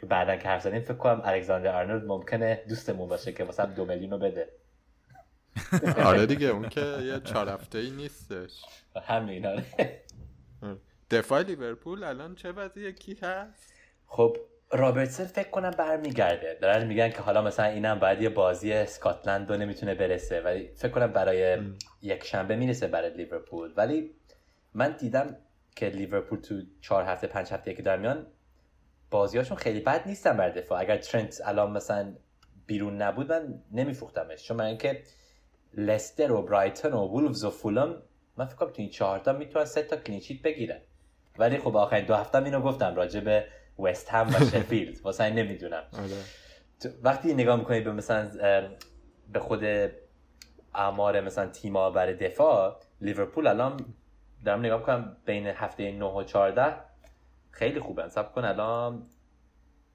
که 0.00 0.06
بعدا 0.06 0.36
که 0.36 0.48
حرف 0.48 0.62
زدیم 0.62 0.80
فکر 0.80 0.94
کنم 0.94 1.20
الکساندر 1.24 1.76
آرنولد 1.76 2.04
ممکنه 2.04 2.62
دوستمون 2.68 3.08
باشه 3.08 3.32
که 3.32 3.44
مثلا 3.44 3.66
دو 3.66 3.84
میلیون 3.84 4.10
رو 4.10 4.18
بده. 4.18 4.48
آره 6.04 6.26
دیگه 6.26 6.46
اون 6.46 6.68
که 6.68 6.80
یه 6.80 7.20
چهار 7.20 7.48
هفته 7.48 7.78
ای 7.78 7.90
نیستش. 7.90 8.62
همین 9.02 9.46
آره. 9.46 9.64
دفاع 11.12 11.42
لیورپول 11.42 12.04
الان 12.04 12.34
چه 12.34 12.52
وضعیه؟ 12.52 12.92
کی 12.92 13.18
هست؟ 13.22 13.72
خب 14.06 14.36
رابرتسن 14.70 15.24
فکر 15.24 15.50
کنم 15.50 15.70
برمیگرده. 15.70 16.58
دارن 16.62 16.86
میگن 16.86 17.10
که 17.10 17.18
حالا 17.18 17.42
مثلا 17.42 17.66
اینم 17.66 17.98
باید 17.98 18.22
یه 18.22 18.28
بازی 18.28 18.72
اسکاتلند 18.72 19.50
رو 19.50 19.56
نمی‌تونه 19.56 19.94
برسه 19.94 20.40
ولی 20.40 20.70
فکر 20.74 20.88
کنم 20.88 21.06
برای 21.06 21.58
یک 22.02 22.24
شنبه 22.24 22.56
می‌رسه 22.56 22.86
برای 22.86 23.10
لیورپول. 23.10 23.72
ولی 23.76 24.10
من 24.74 24.96
دیدم 24.96 25.36
که 25.76 25.86
لیورپول 25.86 26.40
تو 26.40 26.62
چهار 26.80 27.04
هفته 27.04 27.26
پنج 27.26 27.52
هفته 27.52 27.74
که 27.74 27.82
در 27.82 27.96
میان 27.96 28.26
بازیاشون 29.10 29.56
خیلی 29.56 29.80
بد 29.80 30.08
نیستن 30.08 30.36
بر 30.36 30.50
دفاع. 30.50 30.80
اگر 30.80 30.96
ترنت 30.96 31.40
الان 31.44 31.70
مثلا 31.70 32.14
بیرون 32.66 33.02
نبود 33.02 33.32
من 33.32 33.62
نمیفروختمش. 33.72 34.44
چون 34.44 34.56
من 34.56 34.64
اینکه 34.64 35.02
لستر 35.74 36.32
و 36.32 36.42
برایتون 36.42 36.92
و 36.92 37.08
وولفز 37.08 37.44
و 37.44 37.50
فولم 37.50 38.02
من 38.36 38.46
فکر 38.46 38.56
کنم 38.56 38.70
تو 38.70 38.82
این 38.82 38.90
چهارتا 38.90 39.32
می‌تونن 39.32 39.64
سه 39.64 39.82
تا 39.82 39.96
clean 39.96 40.19
sheet 40.19 40.42
بگیرن. 40.42 40.80
ولی 41.38 41.58
خب 41.58 41.76
آخرین 41.76 42.04
دو 42.04 42.14
هفته 42.14 42.38
اینو 42.38 42.60
گفتم 42.60 42.94
راجع 42.94 43.20
به 43.20 43.46
وست 43.78 44.08
هم 44.10 44.28
و 44.28 44.32
شفیلد 44.52 45.00
واسه 45.00 45.24
این 45.24 45.34
نمی‌دونم. 45.34 45.82
آره. 45.92 46.92
وقتی 47.02 47.34
نگاه 47.34 47.56
می‌کنی 47.56 47.80
به 47.80 47.92
مثلا 47.92 48.30
به 49.32 49.38
خود 49.38 49.64
اعمار 50.74 51.20
مثلا 51.20 51.46
تیما 51.46 51.90
برای 51.90 52.14
دفاع 52.14 52.80
لیورپول 53.00 53.46
الان 53.46 53.94
دارم 54.44 54.60
نگاه 54.60 54.78
می‌کنم 54.78 55.16
بین 55.24 55.46
هفته 55.46 55.92
9 55.92 56.04
و 56.04 56.24
14 56.24 56.74
خیلی 57.50 57.80
خوبن. 57.80 58.08
سب 58.08 58.32
کن 58.32 58.44
الان 58.44 59.06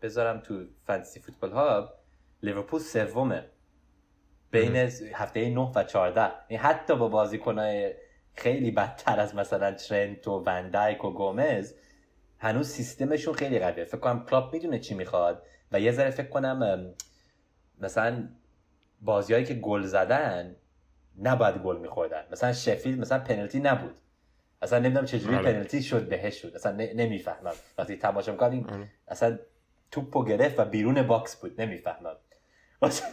بذارم 0.01 0.39
تو 0.39 0.65
فانتزی 0.87 1.19
فوتبال 1.19 1.51
ها 1.51 1.93
لیورپول 2.43 2.79
سومه. 2.79 3.45
بین 4.51 4.75
هفته 5.13 5.49
9 5.49 5.61
و 5.75 5.83
14 5.83 6.31
یعنی 6.49 6.63
حتی 6.63 6.95
با 6.95 7.07
بازیکنای 7.07 7.93
خیلی 8.37 8.71
بدتر 8.71 9.19
از 9.19 9.35
مثلا 9.35 9.71
ترنت 9.71 10.27
و 10.27 10.43
وندایک 10.45 11.05
و 11.05 11.11
گومز. 11.11 11.73
هنوز 12.39 12.69
سیستمشون 12.69 13.33
خیلی 13.33 13.59
قویه. 13.59 13.85
فکر 13.85 13.97
کنم 13.97 14.25
کلاب 14.25 14.53
می‌دونه 14.53 14.79
چی 14.79 14.95
می‌خواد 14.95 15.43
و 15.71 15.79
یه 15.79 15.91
ذره 15.91 16.09
فکر 16.09 16.27
کنم 16.27 16.93
مثلا 17.79 18.29
بازیهایی 19.01 19.45
که 19.45 19.53
گل 19.53 19.81
زدن 19.81 20.55
نباید 21.21 21.57
گل 21.57 21.77
میخوردن. 21.77 22.23
مثلا 22.31 22.53
شفیلد 22.53 22.99
مثلا 22.99 23.19
پنالتی 23.19 23.59
نبود. 23.59 23.97
اصلا 24.61 24.79
نمی‌دونم 24.79 25.05
چجوری 25.05 25.35
آره. 25.35 25.51
پنالتی 25.51 25.83
شد 25.83 26.09
بهش 26.09 26.41
شد. 26.41 26.55
اصلا 26.55 26.71
نمی‌فهمم. 26.71 27.53
وقتی 27.77 27.97
تماشا 27.97 28.31
می‌کنم 28.31 28.51
این 28.51 28.69
آره. 28.69 28.87
اصلا 29.07 29.39
توپو 29.91 30.25
گرفت 30.25 30.59
و 30.59 30.65
بیرون 30.65 31.07
box 31.07 31.35
بود. 31.35 31.61
نمی‌فهمم. 31.61 32.15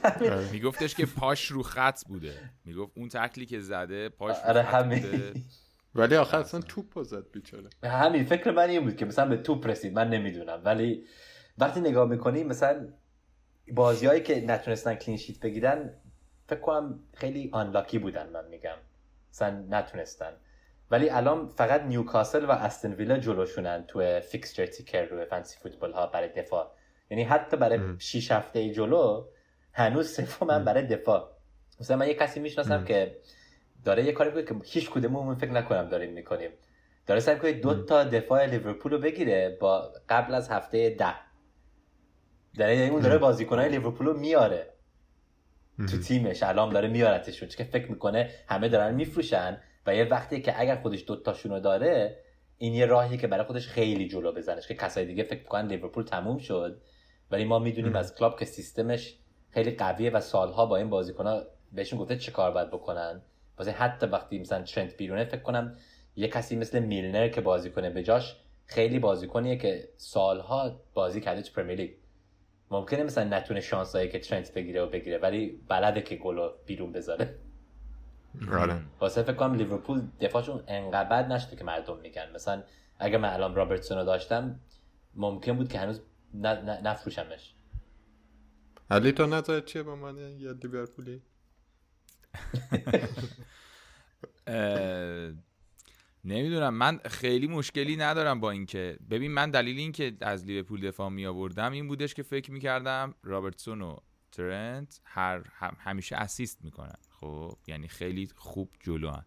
همین. 0.05 0.33
آره. 0.33 0.53
میگفتش 0.53 0.95
که 0.95 1.07
پاش 1.07 1.47
رو 1.47 1.63
خط 1.63 2.05
بوده. 2.09 2.35
می‌گفت 2.65 2.93
اون 2.97 3.09
تکلی 3.09 3.47
که 3.47 3.61
زده 3.61 4.09
پاش 4.09 4.37
رو 4.37 4.49
آره 4.49 4.63
خط 4.63 4.85
بوده. 4.85 5.35
ولی 5.95 6.17
آخر 6.17 6.39
اصلا 6.39 6.61
توپ 6.61 7.03
زد 7.03 7.31
بیچاره. 7.33 7.71
همین 7.85 8.25
فکر 8.25 8.51
من 8.51 8.69
این 8.69 8.85
بود 8.85 8.97
که 8.97 9.05
مثلا 9.05 9.29
به 9.29 9.37
توپ 9.37 9.67
رسید 9.67 9.95
من 9.95 10.11
نمی‌دونم. 10.11 10.63
ولی 10.65 11.05
وقتی 11.59 11.81
نگاه 11.81 12.09
می‌کنی 12.09 12.45
مثلا 12.45 12.89
بازیهایی 13.73 14.23
که 14.23 14.45
نتونستن 14.47 14.95
clean 14.95 15.17
sheet 15.17 15.41
بگیرن 15.41 15.91
فکر 16.49 16.61
کنم 16.61 17.01
خیلی 17.15 17.51
unlucky 17.53 17.99
بودن 17.99 18.29
من 18.29 18.49
میگم. 18.49 18.77
مثلا 19.33 19.65
نتونستن. 19.71 20.33
ولی 20.91 21.11
الان 21.11 21.49
فقط 21.49 21.83
نیوکاسل 21.83 22.45
و 22.45 22.51
استن 22.51 22.93
ویلا 22.93 23.19
جلوشونن 23.19 23.85
تو 23.89 24.21
fixture 24.21 24.67
ticker 24.67 25.05
رو 25.05 25.25
Fantasy 25.25 25.59
Football 25.63 25.93
Hub 25.93 26.07
برای 26.07 26.29
دفاع. 26.29 26.75
یعنی 27.11 27.23
حتی 27.23 27.57
برای 27.57 27.81
6 27.99 28.33
هفته 28.33 28.71
جلو 28.71 29.27
هنوز 29.75 30.21
سومن 30.21 30.65
برای 30.65 30.87
دفاع. 30.87 31.31
مثلا 31.81 31.97
من 31.97 32.09
یه 32.09 32.15
کسی 32.15 32.41
می‌شناسم 32.41 32.85
که 32.85 33.17
داره 33.85 34.05
یه 34.05 34.13
کاری 34.13 34.31
می‌کنه 34.31 34.61
که 34.61 34.65
هیچ 34.65 34.91
کدوممون 34.91 35.35
فکر 35.35 35.51
نکنم 35.51 35.89
داریم 35.89 36.13
می‌کنیم. 36.13 36.51
داره 37.07 37.21
سعی 37.21 37.35
می‌کنه 37.35 37.53
دو 37.53 37.85
تا 37.85 38.05
دفاع 38.05 38.47
لیورپول 38.47 38.93
رو 38.93 38.99
بگیره 38.99 39.57
با 39.61 39.93
قبل 40.09 40.35
از 40.35 40.49
هفته 40.49 40.91
ده. 40.91 41.15
داره 42.59 42.77
یعنی 42.77 42.91
اون 42.91 43.03
داره 43.03 43.19
بازیکنهای 43.19 43.69
لیورپول 43.69 44.07
رو 44.07 44.19
میاره. 44.19 44.71
تو 45.91 45.99
تیمش. 45.99 46.43
الان 46.43 46.73
داره 46.73 46.89
میارتشون. 46.89 47.49
چون 47.49 47.67
که 47.67 47.73
فکر 47.73 47.91
می‌کنه 47.91 48.31
همه 48.49 48.69
دارن 48.69 48.95
میفروشن 48.95 49.61
و 49.87 49.95
یه 49.95 50.05
وقتی 50.05 50.43
که 50.43 50.61
اگر 50.61 50.77
خودش 50.77 51.05
دوتاشون 51.07 51.53
رو 51.53 51.61
داره 51.61 52.19
این 52.59 52.75
یه 52.75 52.87
راهی 52.87 53.19
که 53.19 53.27
برای 53.27 53.45
خودش 53.45 53.69
خیلی 53.69 54.09
جلو 54.09 54.33
بزنش. 54.33 54.69
که 54.69 54.75
کسای 54.75 55.05
دیگه 55.05 55.23
فکر 55.23 55.41
می‌کنن 55.41 55.67
لیورپول 55.67 56.05
تموم 56.05 56.39
شد. 56.39 56.83
ولی 57.31 57.45
ما 57.45 57.59
می‌دونیم 57.59 57.97
از 57.97 58.15
کلاب 58.15 58.39
که 58.39 58.45
سیستمش 58.45 59.19
خیلی 59.55 59.71
قویه 59.71 60.11
و 60.11 60.21
سالها 60.21 60.67
با 60.67 60.77
این 60.77 60.91
بازیکنها 60.91 61.43
بهشون 61.73 61.99
گفته 61.99 62.17
چه 62.17 62.33
کار 62.33 62.51
باید 62.51 62.71
بکنن. 62.71 63.23
واسه 63.59 63.71
حتی 63.71 64.07
وقتی 64.07 64.39
مثلا 64.39 64.63
ترنت 64.63 64.97
بیرونه 64.97 65.25
فکر 65.25 65.43
کنم 65.43 65.77
یه 66.17 66.29
کسی 66.29 66.57
مثل 66.57 66.79
میلنر 66.79 67.29
که 67.29 67.41
بازی 67.41 67.71
کنه 67.71 67.91
به 67.91 68.03
جاش 68.03 68.37
خیلی 68.67 68.99
بازیکنیه 68.99 69.57
که 69.57 69.89
سالها 69.97 70.81
بازی 70.95 71.21
کرده 71.21 71.43
تو 71.43 71.53
پرمیر 71.53 71.77
لیگ. 71.77 71.91
ممکنه 72.71 73.03
مثلا 73.03 73.25
نتونه 73.25 73.61
شانسایی 73.61 74.09
که 74.09 74.19
ترنت 74.19 74.55
بگیره 74.55 74.83
و 74.83 74.87
بگیره 74.87 75.19
ولی 75.19 75.61
بلده 75.69 76.03
که 76.03 76.17
گل 76.17 76.49
بیرون 76.67 76.93
بذاره. 76.93 77.35
آره. 78.53 78.81
واسه 79.01 79.23
فکر 79.23 79.33
کنم 79.33 79.55
لیورپول 79.55 80.03
دفاعشون 80.21 80.65
انقدر 80.67 81.09
بد 81.09 81.33
نشده 81.33 81.57
که 81.57 81.65
مردم 81.65 81.99
میگن. 81.99 82.31
مثلا 82.35 82.63
اگه 82.99 83.19
من 83.19 83.29
الان 83.29 83.55
رابرتسون 83.55 83.99
رو 83.99 84.05
داشتم 84.05 84.61
ممکن 85.15 85.57
بود 85.57 85.69
که 85.69 85.79
هنوز 85.79 86.01
نفروشمش. 86.83 87.55
علی 88.91 89.13
تو 89.13 89.27
نظر 89.27 89.61
چیه 89.61 89.83
با 89.83 89.97
من 89.97 90.19
یه 90.19 90.53
لیورپولی؟ 90.53 91.23
نمی‌دونم. 96.25 96.75
من 96.75 97.01
خیلی 97.05 97.47
مشکلی 97.47 97.97
ندارم 97.97 98.41
با 98.41 98.51
اینکه 98.51 98.99
ببین 99.11 99.31
من 99.31 99.51
دلیل 99.51 99.79
اینکه 99.79 100.17
از 100.21 100.45
لیورپول 100.45 100.81
دفاع 100.81 101.09
می 101.09 101.27
آوردم 101.27 101.73
این 101.73 101.89
بودش 101.89 102.15
که 102.15 102.23
فکر 102.23 102.51
می‌کردم 102.53 103.15
رابرتسون 103.23 103.83
و 103.83 103.97
ترنت 104.33 105.01
هر 105.05 105.43
همیشه 105.79 106.17
اسیست 106.17 106.65
می‌کنن. 106.65 106.99
خب؟ 107.21 107.57
یعنی 107.67 107.89
خیلی 107.89 108.29
خوب 108.35 108.71
جلو 108.81 109.11
هن. 109.11 109.25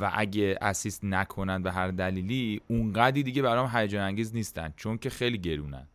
و 0.00 0.10
اگه 0.14 0.58
اسیست 0.60 1.04
نکنن 1.04 1.62
به 1.62 1.72
هر 1.72 1.88
دلیلی 1.88 2.60
اونقدی 2.68 3.22
دیگه 3.22 3.42
برام 3.42 3.70
هیجان 3.76 4.02
انگیز 4.02 4.34
نیستن 4.34 4.74
چون 4.76 4.98
که 4.98 5.10
خیلی 5.10 5.38
گرونن. 5.38 5.88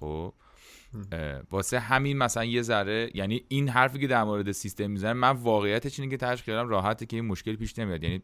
خب؟ 0.00 0.34
واسه 1.50 1.78
همین 1.78 2.18
مثلا 2.18 2.44
یه 2.44 2.62
ذره 2.62 3.10
یعنی 3.14 3.44
این 3.48 3.68
حرفی 3.68 3.98
که 3.98 4.06
در 4.06 4.24
مورد 4.24 4.52
سیستم 4.52 4.90
می‌زنه 4.90 5.12
من 5.12 5.30
واقعیتش 5.30 6.00
اینه 6.00 6.10
که 6.10 6.16
تاش 6.16 6.42
خیالم 6.42 6.68
راحته 6.68 7.06
که 7.06 7.16
این 7.16 7.26
مشکل 7.26 7.56
پیش 7.56 7.78
نمیاد. 7.78 8.02
یعنی 8.02 8.22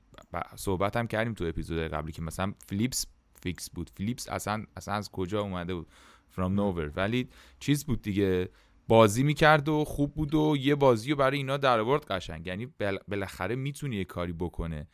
صحبت 0.56 0.96
هم 0.96 1.06
کردیم 1.06 1.34
تو 1.34 1.44
اپیزود 1.44 1.78
قبلی 1.78 2.12
که 2.12 2.22
مثلا 2.22 2.52
فلیپس 2.66 3.06
fix 3.42 3.70
بود. 3.70 3.90
فلیپس 3.96 4.28
اصلا 4.28 4.64
اصلا 4.76 4.94
از 4.94 5.10
کجا 5.10 5.40
اومده 5.40 5.74
بود؟ 5.74 5.86
from 6.28 6.54
nowhere 6.54 6.92
ولی 6.96 7.28
چیز 7.60 7.84
بود 7.84 8.02
دیگه 8.02 8.48
بازی 8.88 9.22
می‌کرد 9.22 9.68
و 9.68 9.84
خوب 9.84 10.14
بود 10.14 10.34
و 10.34 10.56
یه 10.60 10.74
بازی 10.74 11.10
رو 11.10 11.16
برای 11.16 11.36
اینا 11.38 11.56
در 11.56 11.80
آورد 11.80 12.04
قشنگ. 12.04 12.46
یعنی 12.46 12.68
بالاخره 13.08 13.56
می‌تونه 13.56 13.96
یه 13.96 14.04
کاری 14.04 14.32
بکنه 14.32 14.88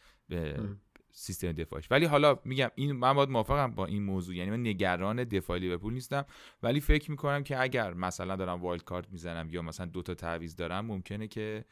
سیستم 1.20 1.52
دفاعش 1.52 1.90
ولی 1.90 2.06
حالا 2.06 2.38
میگم 2.44 2.70
این 2.74 2.92
من 2.92 3.12
باید 3.12 3.28
موافقم 3.28 3.74
با 3.74 3.86
این 3.86 4.02
موضوع. 4.02 4.36
یعنی 4.36 4.50
من 4.50 4.60
نگران 4.60 5.24
دفاع 5.24 5.58
لیورپول 5.58 5.92
نیستم. 5.92 6.24
ولی 6.62 6.80
فکر 6.80 7.10
می‌کنم 7.10 7.42
که 7.42 7.60
اگر 7.60 7.94
مثلا 7.94 8.36
دارم 8.36 8.62
وایلد 8.62 8.84
کارت 8.84 9.10
می‌زنم 9.10 9.50
یا 9.50 9.62
مثلا 9.62 9.86
دو 9.86 10.02
تا 10.02 10.14
تعویض 10.14 10.56
دارم 10.56 10.86
ممکنه 10.86 11.28
که 11.28 11.64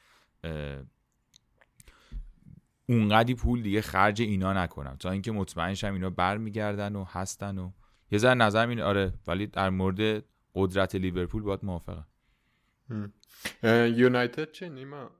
اونقدی 2.86 3.34
پول 3.34 3.62
دیگه 3.62 3.82
خرج 3.82 4.22
اینا 4.22 4.52
نکنم. 4.52 4.96
تا 4.96 5.10
اینکه 5.10 5.32
مطمئن 5.32 5.74
شم 5.74 5.92
اینا 5.92 6.10
برمیگردن 6.10 6.96
و 6.96 7.04
هستن 7.04 7.58
و 7.58 7.70
یه 8.10 8.18
ذره 8.18 8.34
نظر 8.34 8.68
این 8.68 8.80
آره 8.80 9.14
ولی 9.26 9.46
در 9.46 9.70
مورد 9.70 10.24
قدرت 10.54 10.94
لیورپول 10.94 11.42
باید 11.42 11.60
موافقم. 11.62 12.06
یونایتد 13.96 14.52
چه 14.52 14.68
نیما؟ 14.68 15.10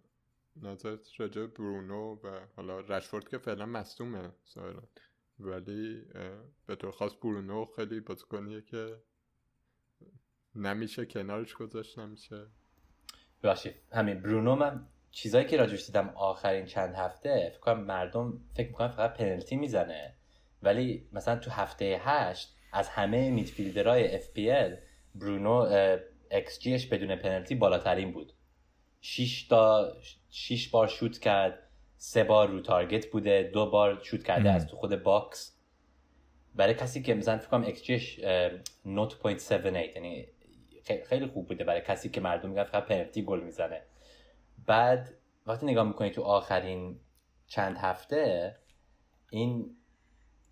نظرت 0.62 1.20
راجع 1.20 1.46
برونو 1.46 2.14
و 2.14 2.40
حالا 2.56 2.80
رشفورد 2.80 3.28
که 3.28 3.38
فعلا 3.38 3.66
مصدومه 3.66 4.32
ظاهرا 4.54 4.82
ولی 5.40 6.02
به 6.66 6.76
طور 6.76 6.90
خاص 6.90 7.12
برونو 7.22 7.66
خیلی 7.76 8.00
بازیکنیه 8.00 8.62
که 8.62 8.96
نمیشه 10.54 11.06
کنارش 11.06 11.54
گذاشت 11.54 11.98
نمیشه. 11.98 12.46
باشید 13.44 13.74
همین 13.92 14.22
برونو 14.22 14.54
من 14.54 14.88
چیزایی 15.10 15.46
که 15.46 15.56
راجعش 15.56 15.86
دیدم 15.86 16.08
آخرین 16.08 16.66
چند 16.66 16.94
هفته 16.94 17.50
فکر 17.50 17.60
کنم 17.60 17.84
مردم 17.84 18.40
فکر 18.54 18.68
می‌کنن 18.68 18.88
فقط 18.88 19.16
پنالتی 19.16 19.56
می‌زنه. 19.56 20.14
ولی 20.62 21.08
مثلا 21.12 21.36
تو 21.36 21.50
هفته 21.50 22.00
هشت 22.04 22.56
از 22.72 22.88
همه 22.88 23.30
میدفیلدرهای 23.30 24.20
FPL 24.20 24.78
برونو 25.14 25.66
اکس 26.30 26.60
جیش 26.60 26.86
بدون 26.86 27.16
پنالتی 27.16 27.54
بالاترین 27.54 28.12
بود. 28.12 28.32
6 29.08 29.42
تا 29.42 29.92
6 30.30 30.68
بار 30.68 30.88
شوت 30.88 31.18
کرد 31.18 31.58
سه 31.96 32.24
بار 32.24 32.48
رو 32.48 32.60
target 32.60 33.06
بوده 33.06 33.50
دو 33.52 33.70
بار 33.70 34.00
شوت 34.02 34.22
کرده 34.22 34.50
از 34.50 34.66
تو 34.66 34.76
خود 34.76 35.02
box. 35.02 35.58
برای 36.54 36.74
کسی 36.74 37.02
که 37.02 37.14
مثلا 37.14 37.38
فکر 37.38 37.48
کنم 37.48 37.70
G 37.70 37.87
ش 37.87 38.20
0.78 38.20 38.24
یعنی 39.96 40.28
خیلی 41.08 41.26
خوب 41.26 41.48
بوده 41.48 41.64
برای 41.64 41.80
کسی 41.80 42.08
که 42.08 42.20
مردم 42.20 42.48
میگن 42.48 42.64
فقط 42.64 42.86
پنالتی 42.86 43.22
گل 43.22 43.40
می‌زنه. 43.40 43.82
بعد 44.66 45.14
وقتی 45.46 45.66
نگاه 45.66 45.86
می‌کنی 45.86 46.10
تو 46.10 46.22
آخرین 46.22 47.00
چند 47.46 47.76
هفته 47.76 48.56
این 49.30 49.76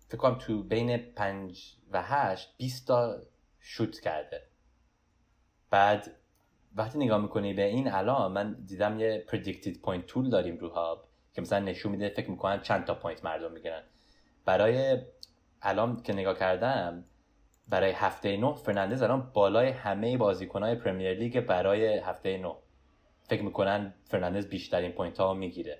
فکر 0.07 0.17
کنم 0.17 0.37
تو 0.37 0.63
بین 0.63 0.97
5 0.97 1.77
و 1.91 2.03
8 2.03 2.57
20 2.57 2.87
تا 2.87 3.21
شوت 3.59 3.99
کرده. 3.99 4.47
بعد 5.69 6.15
وقتی 6.77 6.97
نگاه 6.97 7.21
می‌کنی 7.21 7.53
به 7.53 7.65
این 7.65 7.91
الان 7.91 8.31
من 8.31 8.53
دیدم 8.65 8.99
یه 8.99 9.25
predicted 9.31 9.73
point 9.85 10.11
tool 10.11 10.31
داریم 10.31 10.57
رو 10.57 10.69
Hub 10.69 11.07
که 11.33 11.41
مثلا 11.41 11.59
نشون 11.59 11.91
میده 11.91 12.09
فکر 12.09 12.31
می‌کنن 12.31 12.61
چند 12.61 12.85
تا 12.85 12.95
point 12.95 13.25
مردم 13.25 13.51
می‌گیرن. 13.51 13.83
برای 14.45 14.97
الان 15.61 16.01
که 16.01 16.13
نگاه 16.13 16.39
کردم 16.39 17.03
برای 17.69 17.91
هفته 17.91 18.37
نه 18.37 18.53
فرناندز 18.53 19.01
الان 19.01 19.31
بالای 19.33 19.69
همه 19.69 20.17
بازیکنهای 20.17 20.75
Premier 20.75 21.13
League 21.13 21.39
برای 21.39 21.97
هفته 21.97 22.37
نه 22.37 22.55
فکر 23.21 23.43
می‌کنن 23.43 23.93
فرناندز 24.05 24.47
بیشترین 24.47 24.91
point 24.91 25.19
ها 25.19 25.33
می‌گیره. 25.33 25.79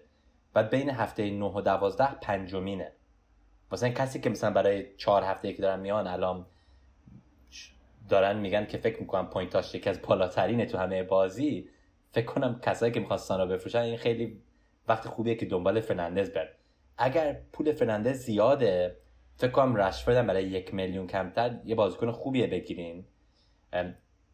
بعد 0.54 0.70
بین 0.70 0.90
هفته 0.90 1.30
9 1.30 1.46
و 1.46 1.62
12 1.62 2.16
پنجمینه. 2.22 2.92
مثلا 3.72 3.90
کسی 3.90 4.20
که 4.20 4.30
مثلا 4.30 4.52
برای 4.52 4.96
چهار 4.96 5.24
هفته 5.24 5.54
که 5.54 5.62
دارن 5.62 5.80
میان 5.80 6.08
الان 6.08 6.46
دارن 8.10 8.38
میگن 8.38 8.66
که 8.66 8.78
فکر 8.78 9.00
می‌کنم 9.00 9.30
point 9.30 9.63
اش 9.63 9.76
یکی 9.76 9.90
از 9.90 10.02
بالاترینه 10.02 10.66
تو 10.66 10.78
همه 10.78 11.04
بازی. 11.04 11.70
فکر 12.12 12.26
کنم 12.26 12.60
کسایی 12.64 12.92
که 12.92 13.00
می‌خواستن 13.00 13.38
رو 13.38 13.48
بفروشن 13.48 13.80
این 13.80 13.98
خیلی 13.98 14.42
وقت 14.88 15.08
خوبیه 15.08 15.36
که 15.36 15.46
دنبال 15.46 15.80
فرناندز 15.80 16.30
برن. 16.30 16.50
اگر 16.98 17.42
پول 17.54 17.72
فرناندز 17.72 18.18
زیاده 18.18 18.98
فکر 19.36 19.52
کنم 19.52 19.76
رشفورد 19.76 20.28
برای 20.28 20.44
یک 20.44 20.74
میلیون 20.74 21.08
کمتر 21.08 21.60
یه 21.66 21.76
بازیکن 21.76 22.12
خوبیه 22.12 22.48
بگیرین. 22.48 23.06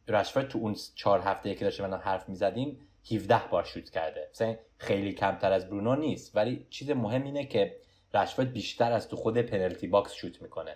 رشفورد 0.07 0.47
تو 0.47 0.59
اون 0.59 0.75
چهار 0.95 1.19
هفته 1.19 1.55
که 1.55 1.65
داشتیم 1.65 1.97
حرف 1.97 2.29
می‌زدیم 2.29 2.79
17 3.11 3.41
بار 3.51 3.63
شوت 3.63 3.89
کرده. 3.89 4.29
مثلا 4.31 4.55
خیلی 4.77 5.13
کمتر 5.13 5.51
از 5.51 5.69
برونو 5.69 5.95
نیست 5.95 6.35
ولی 6.35 6.67
چیز 6.69 6.89
مهم 6.89 7.23
اینه 7.23 7.45
که 7.45 7.75
رشفورد 8.13 8.53
بیشتر 8.53 8.91
از 8.91 9.09
تو 9.09 9.15
خود 9.15 9.37
penalty 9.37 9.87
box 9.87 10.13
شوت 10.13 10.41
می‌کنه. 10.41 10.75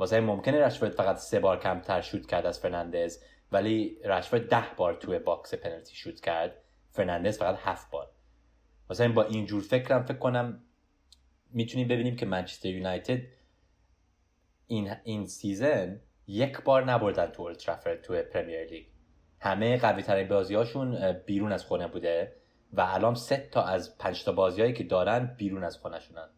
واسه 0.00 0.20
ممکنه 0.20 0.66
رشفورد 0.66 0.92
فقط 0.92 1.16
سه 1.16 1.40
بار 1.40 1.60
کمتر 1.60 2.00
شوت 2.00 2.26
کرد 2.26 2.46
از 2.46 2.60
فرناندز 2.60 3.18
ولی 3.52 3.98
رشفورد 4.04 4.48
ده 4.48 4.64
بار 4.76 4.94
توی 4.94 5.18
box 5.18 5.54
پنالتی 5.54 5.96
شوت 5.96 6.20
کرد. 6.20 6.56
فرناندز 6.90 7.38
فقط 7.38 7.58
هفت 7.58 7.90
بار. 7.90 8.10
واسه 8.88 9.08
با 9.08 9.22
اینجور 9.22 9.62
فکرم 9.62 10.02
فکر 10.02 10.18
کنم 10.18 10.62
می‌تونیم 11.50 11.88
ببینیم 11.88 12.16
که 12.16 12.26
منچستر 12.26 12.68
یونایتد 12.68 13.20
این 14.66 14.96
این 15.04 15.26
season 15.26 16.00
یک 16.26 16.60
بار 16.60 16.84
نبردن 16.84 17.26
تو 17.26 17.42
Old 17.42 17.58
Trafford 17.58 18.02
تو 18.02 18.22
Premier 18.22 18.64
League. 18.64 18.86
همه 19.40 19.78
قوی 19.78 20.02
ترین 20.02 20.28
بازی 20.28 20.54
هاشون 20.54 21.12
بیرون 21.12 21.52
از 21.52 21.64
خونه 21.64 21.86
بوده 21.88 22.36
و 22.72 22.80
الان 22.80 23.14
سه 23.14 23.48
تا 23.52 23.62
از 23.62 23.98
پنج 23.98 24.24
تا 24.24 24.32
بازیهایی 24.32 24.72
که 24.72 24.84
دارن 24.84 25.34
بیرون 25.38 25.64
از 25.64 25.78
خونه 25.78 26.00
شونن 26.00 26.28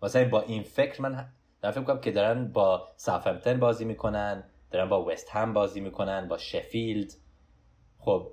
واسه 0.00 0.24
با 0.24 0.42
این 0.42 0.62
فکر 0.62 1.02
من 1.02 1.32
دارم 1.62 1.84
فکر 1.84 1.96
که 1.98 2.12
دارن 2.12 2.52
با 2.52 2.88
ساوتهمپتون 2.96 3.60
بازی 3.60 3.84
می‌کنن 3.84 4.44
دارن 4.70 4.88
با 4.88 5.04
وست 5.04 5.30
هم 5.30 5.52
بازی 5.52 5.80
می‌کنن 5.80 6.28
با 6.28 6.38
شفیلد 6.38 7.12
خب 7.98 8.32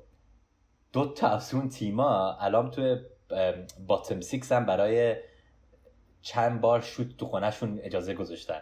دو 0.93 1.13
تا 1.13 1.27
از 1.27 1.53
اون 1.53 1.69
تیما 1.69 2.33
الان 2.33 2.71
توی 2.71 2.97
bottom 3.87 4.21
six 4.21 4.51
هم 4.51 4.65
برای 4.65 5.15
چند 6.21 6.61
بار 6.61 6.81
شوت 6.81 7.17
تو 7.17 7.25
خونهشون 7.25 7.79
اجازه 7.83 8.13
گذاشتن. 8.13 8.61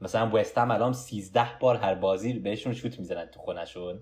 مثلا 0.00 0.30
وست 0.34 0.58
هم 0.58 0.70
الان 0.70 0.92
13 0.92 1.46
بار 1.60 1.76
هر 1.76 1.94
بازی 1.94 2.32
بهشون 2.32 2.72
شوت 2.72 2.98
می‌زنن 2.98 3.26
تو 3.26 3.40
خونهشون. 3.40 4.00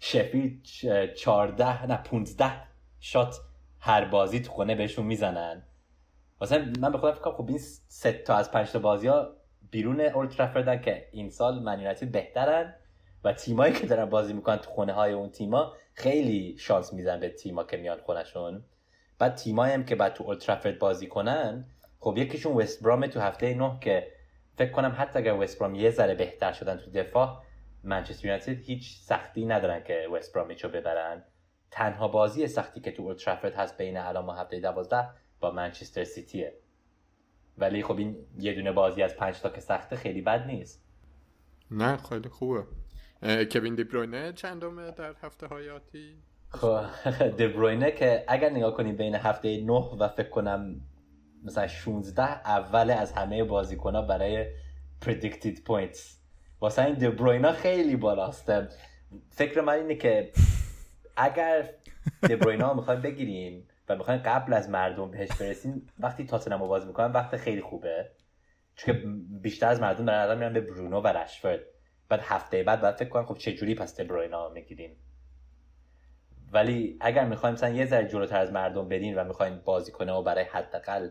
شفیلد 0.00 0.62
14 1.14 1.86
نه 1.86 1.96
15 1.96 2.52
شات 3.00 3.36
هر 3.80 4.04
بازی 4.04 4.40
تو 4.40 4.52
خونه 4.52 4.74
بهشون 4.74 5.06
می‌زنن. 5.06 5.62
مثلا 6.40 6.72
من 6.80 6.92
به 6.92 6.98
خودم 6.98 7.14
فکر 7.14 7.30
خب 7.30 7.48
این 7.48 7.58
سه 7.88 8.12
تا 8.12 8.34
از 8.34 8.50
پنج 8.50 8.70
تا 8.70 8.78
بازی 8.78 9.08
ها 9.08 9.36
بیرون 9.70 10.00
اولترافردن 10.00 10.80
که 10.80 11.08
این 11.12 11.30
سال 11.30 11.62
منیونتی 11.62 12.06
بهترن 12.06 12.74
و 13.24 13.32
تیمایی 13.32 13.72
که 13.72 13.86
دارن 13.86 14.04
بازی 14.04 14.32
می‌کنن 14.32 14.56
تو 14.56 14.70
خونه 14.70 14.92
های 14.92 15.12
اون 15.12 15.30
تیما 15.30 15.72
خیلی 15.94 16.56
شانس 16.58 16.92
میزن 16.92 17.20
به 17.20 17.28
تیما 17.28 17.64
که 17.64 17.76
میان 17.76 17.98
خونهشون. 17.98 18.64
بعد 19.18 19.34
تیمایی 19.34 19.74
هم 19.74 19.84
که 19.84 19.94
بعد 19.94 20.14
تو 20.14 20.24
اولترافرد 20.24 20.78
بازی 20.78 21.06
کنن 21.06 21.64
خب 22.00 22.18
یکیشون 22.18 22.52
وست 22.52 22.82
برام 22.82 23.06
تو 23.06 23.20
هفته 23.20 23.54
نه 23.54 23.78
که 23.80 24.06
فکر 24.58 24.70
کنم 24.70 24.94
حتی 24.98 25.18
اگر 25.18 25.34
وست 25.34 25.58
برام 25.58 25.74
یه 25.74 25.90
ذره 25.90 26.14
بهتر 26.14 26.52
شدن 26.52 26.76
تو 26.76 26.90
دفاع 26.90 27.42
منچستر 27.84 28.26
یونایتد 28.26 28.60
هیچ 28.60 28.98
سختی 29.00 29.46
ندارن 29.46 29.84
که 29.84 30.08
وست 30.12 30.34
برامیچو 30.34 30.68
ببرن. 30.68 31.24
تنها 31.70 32.08
بازی 32.08 32.46
سختی 32.46 32.80
که 32.80 32.92
تو 32.92 33.02
اولترافرد 33.02 33.54
هست 33.54 33.78
بین 33.78 33.96
الان 33.96 34.26
و 34.26 34.32
هفته 34.32 34.60
دوازده 34.60 35.08
با 35.46 35.52
منچستر 35.52 36.04
سیتیه. 36.04 36.52
ولی 37.58 37.82
خب 37.82 37.98
این 37.98 38.16
یه 38.38 38.54
دونه 38.54 38.72
بازی 38.72 39.02
از 39.02 39.16
پنج 39.16 39.40
تا 39.40 39.48
که 39.48 39.60
سخته 39.60 39.96
خیلی 39.96 40.22
بد 40.22 40.46
نیست. 40.46 40.84
نه 41.70 41.96
خیلی 41.96 42.28
خوبه. 42.28 42.64
کوین 43.22 43.74
دیبروینه 43.74 44.32
چندمه 44.32 44.90
در 44.90 45.14
هفته 45.22 45.46
هایاتی 45.46 46.16
خب 46.48 46.84
دیبروینه 47.38 47.90
که 47.90 48.24
اگر 48.28 48.50
نگاه 48.50 48.74
کنیم 48.74 48.96
بین 48.96 49.14
هفته 49.14 49.64
نه 49.64 49.90
و 49.98 50.08
فکر 50.08 50.28
کنم 50.28 50.80
مثلا 51.44 51.66
16 51.66 52.22
اول 52.22 52.90
از 52.90 53.12
همه 53.12 53.44
بازیکن 53.44 53.94
ها 53.94 54.02
برای 54.02 54.46
predicted 55.04 55.56
points. 55.56 55.98
واسه 56.60 56.84
این 56.84 56.94
دیبروینا 56.94 57.52
خیلی 57.52 57.96
بالاست. 57.96 58.52
فکر 59.30 59.60
من 59.60 59.72
اینه 59.72 59.94
که 59.94 60.30
اگر 61.16 61.70
دبروینا 62.30 62.74
می‌خوایم 62.74 63.00
بگیریم 63.00 63.68
و 63.88 63.96
می‌خوایم 63.96 64.20
قبل 64.24 64.52
از 64.52 64.70
مردم 64.70 65.10
بهش 65.10 65.28
برسیم 65.40 65.86
وقتی 65.98 66.24
تاتنهام 66.24 66.68
باز 66.68 66.86
می‌کنن 66.86 67.12
وقت 67.12 67.36
خیلی 67.36 67.60
خوبه. 67.60 68.10
چون 68.76 69.26
بیشتر 69.40 69.68
از 69.68 69.80
مردم 69.80 70.04
در 70.04 70.22
نظر 70.22 70.34
میرن 70.34 70.52
به 70.52 70.60
برونو 70.60 71.00
و 71.00 71.06
رشفورد. 71.06 71.60
بعد 72.08 72.20
هفته 72.22 72.62
بعد 72.62 72.80
بعد 72.80 72.96
فکر 72.96 73.08
کنم 73.08 73.26
خب 73.26 73.38
چه 73.38 73.52
جوری 73.52 73.74
پس 73.74 74.00
دبروینا 74.00 74.48
می‌گیریم. 74.48 74.96
ولی 76.52 76.96
اگر 77.00 77.24
می‌خوایم 77.24 77.54
مثلا 77.54 77.68
یه 77.68 77.86
ذره 77.86 78.08
جلوتر 78.08 78.40
از 78.40 78.52
مردم 78.52 78.88
برین 78.88 79.14
و 79.14 79.24
می‌خوایم 79.24 79.62
بازی 79.64 79.92
کنه 79.92 80.12
و 80.12 80.22
برای 80.22 80.44
حداقل 80.44 81.10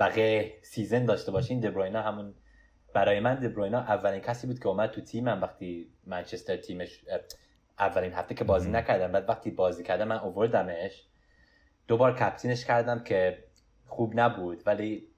بقیه 0.00 0.52
سیزن 0.62 1.04
داشته 1.04 1.32
باشین 1.32 1.60
دبروینا 1.60 2.02
همون 2.02 2.34
برای 2.94 3.20
من 3.20 3.34
دبروینا 3.34 3.78
اولین 3.78 4.20
کسی 4.20 4.46
بود 4.46 4.58
که 4.58 4.68
اومد 4.68 4.90
تو 4.90 5.00
تیمم 5.00 5.42
وقتی 5.42 5.92
منچستر 6.06 6.56
تیمش 6.56 7.04
اولین 7.78 8.12
هفته 8.12 8.34
که 8.34 8.44
بازی 8.44 8.70
نکردم. 8.70 9.12
بعد 9.12 9.28
وقتی 9.28 9.50
بازی 9.50 9.82
کردم 9.82 10.08
من 10.08 10.18
اووردمش. 10.18 11.06
دوبار 11.88 12.16
کپتینش 12.16 12.64
کردم 12.64 13.04
که 13.04 13.44
خوب 13.86 14.20
نبود 14.20 14.62
ولی 14.66 15.08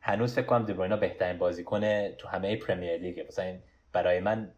هنوز 0.00 0.34
فکر 0.34 0.46
کنم 0.46 0.66
دبروینا 0.66 0.96
بهترین 0.96 1.38
بازیکن 1.38 2.08
تو 2.08 2.28
همه 2.28 2.56
پرمیر 2.56 2.96
لیگه. 2.96 3.24
مثلا 3.28 3.58
برای 3.92 4.20
من 4.20 4.54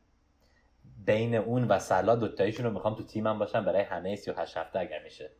بین 1.04 1.34
اون 1.34 1.64
و 1.64 1.78
سلا 1.78 2.16
دوتاییشون 2.16 2.66
رو 2.66 2.72
می‌خوام 2.72 2.94
تو 2.94 3.04
تیمم 3.04 3.38
باشم 3.38 3.64
برای 3.64 3.82
همه 3.82 4.16
38 4.16 4.56
هفته 4.56 4.78
اگر 4.78 5.02
میشه. 5.02 5.30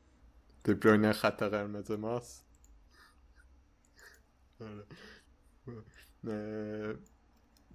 دبروینه 0.65 1.13
خط 1.13 1.43
قرمز 1.43 1.91
ماست. 1.91 2.47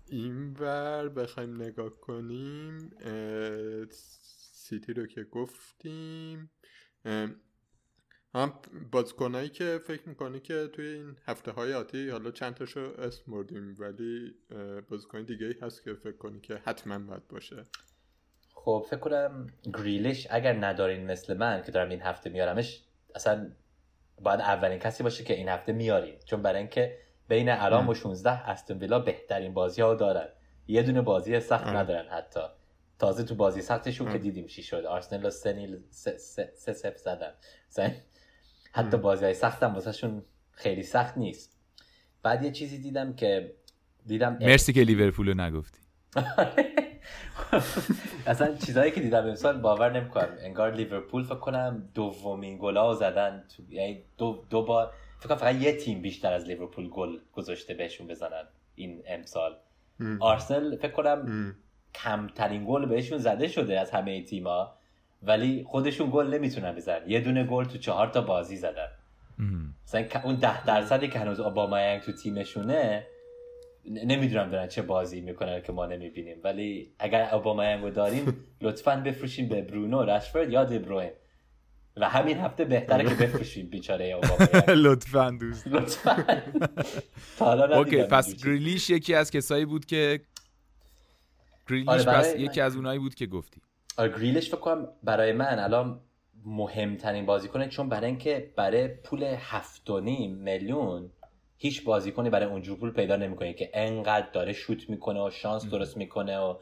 این 0.08 0.54
ور 0.54 1.10
بخوایم 1.10 1.62
نگاه 1.62 1.90
کنیم 1.90 2.90
سیتی 4.52 4.94
رو 4.94 5.06
که 5.08 5.24
گفتیم. 5.24 6.50
هم 8.36 8.54
بازیکنایی 8.92 9.50
که 9.50 9.80
فکر 9.88 10.10
می‌کنی 10.10 10.40
که 10.40 10.68
توی 10.74 10.88
این 10.88 11.18
هفته 11.26 11.52
های 11.52 11.74
آتی 11.74 12.10
حالا 12.10 12.32
چند 12.32 12.56
تاشو 12.56 12.80
اسم 12.80 13.32
بردیم 13.32 13.76
ولی 13.80 14.36
بازیکن 14.90 15.24
دیگه 15.24 15.46
ای 15.46 15.56
هست 15.62 15.84
که 15.84 15.94
فکر 15.94 16.18
کنی 16.18 16.40
که 16.40 16.62
حتما 16.66 17.00
باید 17.00 17.28
باشه. 17.28 17.66
خب 18.54 18.86
فکر 18.90 19.00
کنم 19.00 19.48
گریلیش 19.74 20.28
اگر 20.30 20.54
ندارین 20.54 21.06
مثل 21.06 21.38
من 21.38 21.64
که 21.66 21.72
دارم 21.72 21.90
این 21.90 22.02
هفته 22.02 22.30
میارمش 22.30 22.84
اصلا 23.16 23.52
باید 24.22 24.40
اولین 24.40 24.80
کسی 24.80 25.04
باشه 25.04 25.24
که 25.24 25.34
این 25.34 25.50
هفته 25.50 25.72
میارین. 25.72 26.20
چون 26.26 26.42
برای 26.42 26.60
اینکه 26.60 26.98
بین 27.28 27.50
الان 27.50 27.88
و 27.88 27.94
16 27.94 28.50
استون 28.50 28.78
ویلا 28.78 29.00
بهترین 29.00 29.54
بازی 29.54 29.82
ها 29.82 29.96
دارن. 29.96 30.30
یه 30.68 30.84
دونه 30.84 31.02
بازی 31.02 31.40
سخت 31.40 31.68
ندارن 31.68 32.10
حتی. 32.10 32.40
تازه 33.00 33.24
تو 33.24 33.36
بازی 33.36 33.62
سختشون 33.62 34.12
که 34.12 34.18
دیدیم 34.18 34.48
چی 34.48 34.64
شد. 34.64 34.86
آرسنال 34.86 35.26
و 35.26 35.30
سنیل 35.30 35.80
سه 35.90 36.74
سف 36.74 36.98
زدن. 36.98 37.34
حتی 38.72 38.98
بازی 38.98 39.26
های 39.26 39.34
سخت 39.34 39.64
هم 39.64 39.74
واسهشون 39.74 40.24
خیلی 40.52 40.84
سخت 40.84 41.18
نیست. 41.18 41.60
بعد 42.24 42.44
یه 42.44 42.52
چیزی 42.52 42.78
دیدم 42.78 43.14
که 43.14 43.56
دیدم 44.06 44.38
مرسی 44.42 44.74
که 44.74 44.82
لیورپول 44.82 45.28
رو 45.28 45.34
نگفتی. 45.34 45.80
اصلا 48.28 48.56
چیزایی 48.56 48.92
که 48.92 49.02
دیدم 49.02 49.28
امسال 49.28 49.62
باور 49.62 50.00
نمی‌کنم. 50.00 50.38
انگار 50.40 50.74
لیورپول 50.74 51.24
فکر 51.24 51.36
کنم 51.36 51.90
دومین 51.94 52.58
گلا 52.58 52.94
زدن 52.94 53.44
تو 53.58 53.64
یعنی 53.70 54.04
دو, 54.18 54.46
دو 54.50 54.66
بار 54.66 54.92
فکر 55.20 55.36
فقط 55.36 55.56
یه 55.56 55.78
تیم 55.78 56.02
بیشتر 56.02 56.34
از 56.34 56.46
لیورپول 56.46 56.90
گل 56.90 57.18
گذاشته 57.34 57.74
بهشون 57.74 58.08
بزنن 58.08 58.44
این 58.76 59.04
امسال. 59.08 59.56
آرسنال 60.20 60.76
فکر 60.76 60.92
کنم 60.92 61.56
کمترین 61.96 62.66
گل 62.68 62.86
بهشون 62.86 63.18
زده 63.18 63.48
شده 63.48 63.80
از 63.80 63.92
همه 63.92 64.24
تیما 64.24 64.76
ولی 65.24 65.64
خودشون 65.68 66.10
گل 66.14 66.28
نمی‌تونن 66.28 66.76
بزنن. 66.76 67.02
یه 67.08 67.22
دونه 67.22 67.44
گل 67.44 67.66
تو 67.66 67.78
چهار 67.78 68.08
تا 68.08 68.22
بازی 68.22 68.58
زدن. 68.58 68.88
مثلا 69.86 70.06
اون 70.24 70.36
ده 70.36 70.66
درصدی 70.66 71.08
که 71.08 71.20
هنوز 71.20 71.40
اوبامیانگ 71.40 72.02
تو 72.02 72.12
تیمشونه 72.12 73.06
نمی‌دونم 73.86 74.50
دارن 74.50 74.68
چه 74.68 74.82
بازی 74.82 75.22
می‌کنن 75.22 75.62
که 75.62 75.72
ما 75.72 75.86
نمی‌بینیم. 75.86 76.38
ولی 76.44 76.92
اگر 77.00 77.36
اوبامیانگ 77.36 77.84
رو 77.84 77.90
داریم 77.90 78.46
لطفا 78.62 78.96
بفروشیم 79.06 79.48
به 79.48 79.62
برونو 79.62 80.04
رشفورد 80.04 80.50
یا 80.52 80.64
دبروین 80.64 81.12
و 81.98 82.10
همین 82.10 82.38
هفته 82.38 82.66
بهتره 82.66 83.10
که 83.10 83.16
بفروشیم 83.16 83.68
بیچاره 83.70 84.06
اوبامیانگ 84.06 84.70
لطفا 84.86 85.38
دوست. 85.40 85.68
لطفا. 85.68 86.42
اوکی 87.76 88.04
پس 88.04 88.36
گریلیش 88.36 88.90
یکی 88.90 89.14
از 89.14 89.32
کسایی 89.32 89.66
بود 89.66 89.86
که 89.86 90.20
گریلیش 91.70 91.90
آره 91.90 92.04
پس 92.04 92.36
یکی 92.38 92.62
از 92.62 92.76
اونایی 92.76 93.00
بود 93.00 93.16
که 93.16 93.26
گفتی. 93.26 93.62
آره 94.00 94.10
گریلش 94.10 94.48
فکر 94.48 94.58
کنم 94.60 94.88
برای 95.04 95.32
من 95.32 95.60
الان 95.60 96.00
مهمترین 96.46 97.26
بازیکنه 97.26 97.68
چون 97.68 97.90
برای 97.90 98.06
اینکه 98.06 98.54
برای 98.56 98.88
پول 98.88 99.24
هفت 99.24 99.90
و 99.90 100.00
نیم 100.00 100.36
میلیون 100.36 101.12
هیچ 101.58 101.84
بازیکنی 101.84 102.30
برای 102.30 102.46
اونجور 102.46 102.78
پول 102.78 102.92
پیدا 102.92 103.16
نمی‌کنه 103.16 103.54
که 103.54 103.70
انقدر 103.74 104.30
داره 104.30 104.54
شوت 104.54 104.90
می‌کنه 104.90 105.28
و 105.28 105.30
شانس 105.30 105.66
درست 105.66 105.98
می‌کنه 105.98 106.40
و 106.40 106.56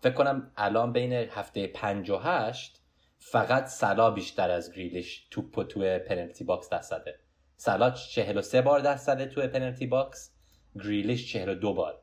فکر 0.00 0.12
کنم 0.12 0.50
الان 0.56 0.92
بین 0.92 1.12
هفته 1.12 1.66
پنج 1.66 2.10
و 2.10 2.16
هشت 2.16 2.80
فقط 3.18 3.66
سلا 3.66 4.10
بیشتر 4.10 4.50
از 4.50 4.72
گریلش 4.72 5.26
توپ 5.30 5.58
و 5.58 5.64
توی 5.64 5.98
penalty 5.98 6.44
box 6.44 6.70
دست 6.70 6.90
زده 6.90 7.18
سلا 7.56 7.90
43 7.90 8.62
بار 8.62 8.80
دست 8.80 9.06
زده 9.06 9.26
توی 9.26 9.46
penalty 9.46 9.86
box 9.86 10.30
گریلیش 10.74 11.32
42 11.32 11.74
بار. 11.74 11.98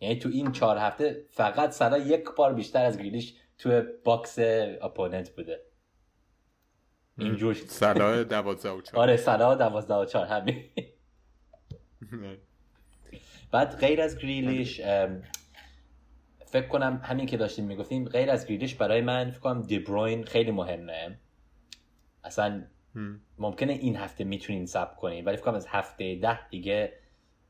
یعنی 0.00 0.16
تو 0.16 0.28
این 0.28 0.52
چهار 0.52 0.78
هفته 0.78 1.24
فقط 1.30 1.70
سلا 1.70 1.98
یک 1.98 2.24
بار 2.36 2.54
بیشتر 2.54 2.84
از 2.84 2.98
گریلیش 2.98 3.34
تو 3.62 3.82
box 4.04 4.38
opponent 4.82 5.30
بوده. 5.30 5.60
اینجور 7.18 7.54
سلا 7.54 8.22
دوازده 8.22 8.70
و 8.70 8.80
چار 8.80 9.00
آره 9.00 9.16
سلا 9.16 9.54
دوازده 9.54 9.94
و 9.94 10.04
چار 10.04 10.26
همین. 10.26 10.64
بعد 13.50 13.76
غیر 13.76 14.00
از 14.00 14.18
گریلیش 14.18 14.80
فکر 16.46 16.68
کنم 16.68 17.00
همین 17.04 17.26
که 17.26 17.36
داشتیم 17.36 17.64
می‌گفتیم 17.64 18.08
غیر 18.08 18.30
از 18.30 18.46
گریلیش 18.46 18.74
برای 18.74 19.00
من 19.00 19.30
فکر 19.30 19.40
کنم 19.40 19.62
دیبروین 19.62 20.24
خیلی 20.24 20.50
مهمه. 20.50 21.18
اصلا 22.24 22.64
ممکنه 23.38 23.72
این 23.72 23.96
هفته 23.96 24.24
می‌تونین 24.24 24.66
سب 24.66 24.96
کنین 24.96 25.24
ولی 25.24 25.36
فکر 25.36 25.44
کنم 25.44 25.54
از 25.54 25.66
هفته 25.66 26.14
ده 26.14 26.48
دیگه 26.48 26.92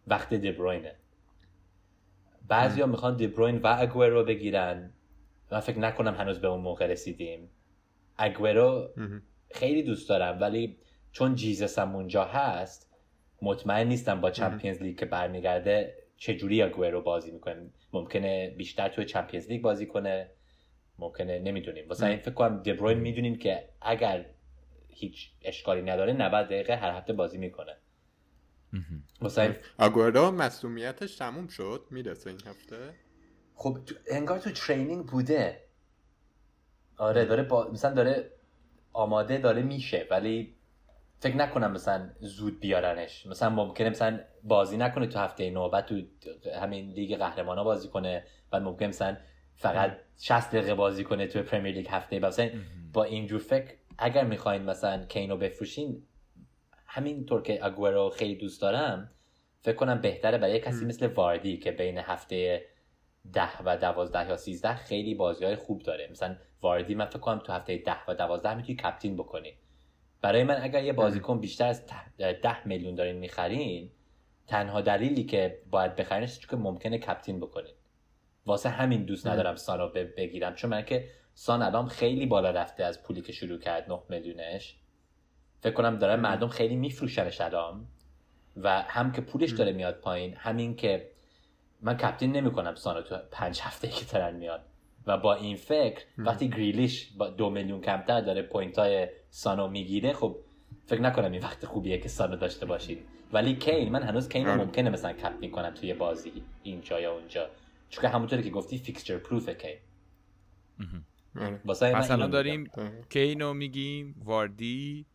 وقت 0.07 0.35
دیبروینه 0.35 0.95
بعضی 2.49 2.81
ها 2.81 2.87
می‌خوان 2.87 3.17
دیبروین 3.17 3.59
و 3.59 3.77
اگویر 3.79 4.11
رو 4.11 4.25
بگیرن. 4.25 4.93
من 5.53 5.61
فکر 5.61 5.79
نکنم 5.79 6.15
هنوز 6.15 6.39
به 6.41 6.49
اون 6.49 6.61
موقع 6.61 6.87
رسیدیم. 6.87 7.51
اگورو 8.17 8.95
خیلی 9.51 9.83
دوست 9.83 10.09
دارم 10.09 10.41
ولی 10.41 10.79
چون 11.13 11.35
جیزس 11.35 11.79
هم 11.79 11.97
اونجا 11.97 12.25
هست 12.25 12.91
مطمئن 13.43 13.89
نیستم 13.89 14.21
با 14.21 14.31
Champions 14.31 14.83
League 14.83 14.99
که 14.99 15.07
برمیگرده 15.07 15.95
چجوری 16.17 16.63
اگورو 16.63 17.03
بازی 17.03 17.31
می‌کنه. 17.31 17.71
ممکنه 17.93 18.55
بیشتر 18.59 18.89
توی 18.89 19.05
Champions 19.05 19.49
League 19.49 19.63
بازی 19.63 19.87
کنه. 19.87 20.31
ممکنه 20.99 21.39
نمی‌دونیم. 21.39 21.89
واسه 21.89 22.07
این 22.07 22.19
فکر 22.19 22.35
کنم 22.35 22.63
دبروین 22.63 22.99
می‌دونیم 22.99 23.37
که 23.37 23.69
اگر 23.81 24.27
هیچ 24.89 25.33
اشکالی 25.43 25.83
نداره 25.83 26.13
90 26.13 26.47
دقیقه 26.47 26.77
هر 26.77 26.91
هفته 26.91 27.13
بازی 27.13 27.39
می‌کنه. 27.39 27.77
واسه 29.21 29.61
اگورو 29.79 30.31
مصدومیتش 30.31 31.17
تموم 31.17 31.47
شد؟ 31.47 31.87
می‌رسه 31.91 32.31
این 32.31 32.41
هفته؟ 32.47 32.95
خب 33.63 33.79
انگار 34.11 34.39
تو 34.39 34.51
training 34.51 35.07
بوده. 35.07 35.61
آره 36.97 37.25
داره 37.25 37.43
با... 37.43 37.71
مثلا 37.73 37.95
داره 37.95 38.31
آماده 38.93 39.39
داره 39.39 39.63
میشه 39.63 40.07
ولی 40.11 40.55
فکر 41.21 41.37
نکنم 41.37 41.73
مثلا 41.73 42.11
زود 42.21 42.61
بیارنش. 42.61 43.27
مثلا 43.27 43.51
ممکنه 43.51 43.91
مثلا 43.91 44.21
بازی 44.45 44.77
نکنه 44.77 45.07
تو 45.07 45.19
هفته 45.19 45.51
نوبت 45.51 45.87
تو 45.87 45.95
همین 46.61 46.91
لیگ 46.91 47.17
قهرمانا 47.17 47.65
بازی 47.65 47.89
کنه 47.89 48.25
و 48.53 48.61
ممکنه 48.61 48.89
مثلا 48.89 49.17
فقط 49.55 49.99
60 50.19 50.51
دقیقه 50.51 50.75
بازی 50.75 51.05
کنه 51.05 51.27
تو 51.27 51.43
پرمیر 51.43 51.75
لیگ 51.75 51.89
هفته. 51.91 52.19
مثلا 52.19 52.51
با 52.93 53.05
اینجور 53.05 53.41
فکر 53.41 53.75
اگر 53.99 54.25
می‌خواین 54.25 54.63
مثلا 54.63 55.05
کینو 55.05 55.37
بفروشین 55.37 56.03
همینطور 56.87 57.43
که 57.43 57.67
اگورو 57.67 58.11
خیلی 58.11 58.35
دوست 58.35 58.63
دارم 58.63 59.11
فکر 59.61 59.77
کنم 59.77 60.01
بهتره 60.01 60.39
برای 60.39 60.61
کسی 60.61 60.85
مثل 60.85 61.07
واردی 61.07 61.57
که 61.57 61.73
بین 61.73 61.99
هفته 61.99 62.67
ده 63.33 63.63
و 63.65 63.77
دوازده 63.77 64.29
یا 64.29 64.37
سیزده 64.37 64.75
خیلی 64.75 65.15
بازی 65.15 65.45
های 65.45 65.57
خوب 65.57 65.83
داره. 65.83 66.09
مثلا 66.11 66.37
واردی 66.63 66.95
من 66.95 67.07
فکر 67.07 67.19
کنم 67.19 67.39
تو 67.39 67.53
هفته 67.53 67.77
ده 67.77 68.05
و 68.09 68.15
دوازده 68.15 68.55
می‌تونی 68.55 68.77
کپتین 68.77 69.17
بکنی. 69.17 69.55
برای 70.21 70.45
من 70.45 70.63
اگر 70.63 70.85
یه 70.85 70.93
بازیکن 70.93 71.41
بیشتر 71.41 71.67
از 71.67 71.87
ده 72.19 72.67
میلیون 72.69 72.95
دارین 72.95 73.17
می‌خرین 73.17 73.91
تنها 74.47 74.81
دلیلی 74.81 75.25
که 75.25 75.63
باید 75.71 75.97
بخرینش 75.97 76.39
چون 76.39 76.51
که 76.51 76.57
ممکنه 76.57 76.99
کپتین 76.99 77.41
بکنین. 77.41 77.75
واسه 78.47 78.69
همین 78.69 79.05
دوست 79.05 79.27
ندارم 79.27 79.57
سان 79.57 79.79
رو 79.79 79.89
بگیرم 80.17 80.55
چون 80.55 80.71
من 80.71 80.85
که 80.85 81.09
سان 81.35 81.63
الان 81.63 81.89
خیلی 81.89 82.27
بالا 82.27 82.51
رفته 82.51 82.85
از 82.85 83.03
پولی 83.03 83.23
که 83.23 83.33
شروع 83.33 83.59
کرد 83.59 83.93
9 83.93 83.99
میلیونش. 84.09 84.79
فکر 85.61 85.73
کنم 85.73 85.99
داره 85.99 86.17
مردم 86.17 86.49
خیلی 86.49 86.77
میفروشنش 86.77 87.41
الان 87.41 87.87
و 88.57 88.83
هم 88.83 89.13
که 89.13 89.21
پولش 89.21 89.51
داره 89.51 89.73
میاد 89.73 90.01
پایین 90.01 90.35
همین 90.35 90.77
که 90.77 91.12
من 91.83 91.97
کپتین 91.97 92.33
نمی‌کنم 92.33 92.75
سانو 92.75 93.03
تو 93.03 93.17
پنج 93.31 93.61
هفته 93.61 93.89
که 93.89 94.05
ترن 94.05 94.37
میاد 94.37 94.61
و 95.07 95.19
با 95.19 95.35
این 95.35 95.57
فکر 95.57 96.05
وقتی 96.19 96.49
گریلیش 96.49 97.13
با 97.19 97.29
دو 97.29 97.51
میلیون 97.51 97.81
کمتر 97.81 98.21
داره 98.21 98.43
پوینت 98.43 98.79
های 98.79 99.09
سانو 99.31 99.69
می‌گیره 99.69 100.13
خب 100.13 100.37
فکر 100.87 101.01
نکنم 101.01 101.33
این 101.33 101.43
وقت 101.43 101.67
خوبیه 101.67 101.99
که 101.99 102.09
سانو 102.09 102.37
داشته 102.37 102.67
باشید 102.67 102.99
ولی 103.33 103.57
کین 103.57 103.93
من 103.93 104.03
هنوز 104.03 104.29
کین 104.29 104.47
رو 104.47 104.53
آره. 104.53 104.65
ممکنه 104.65 104.91
مثلا 104.91 105.13
کپ 105.13 105.33
می‌کنم 105.41 105.71
توی 105.71 105.95
بازی 105.95 106.33
اینجا 106.63 107.01
یا 107.01 107.13
اونجا 107.13 107.51
چون 107.91 108.03
که 108.03 108.09
همونطوری 108.09 108.43
که 108.43 108.51
گفتی 108.51 108.79
فیکسچر 108.79 109.19
پروف 109.19 109.49
کین 109.49 109.77
آره. 111.37 111.61
واسه 111.65 111.99
مثلا 111.99 112.17
اینو 112.17 112.29
داریم 112.29 112.61
میگم. 112.61 112.91
کینو 113.11 113.55
میگیم 113.55 114.15
واردی 114.25 115.07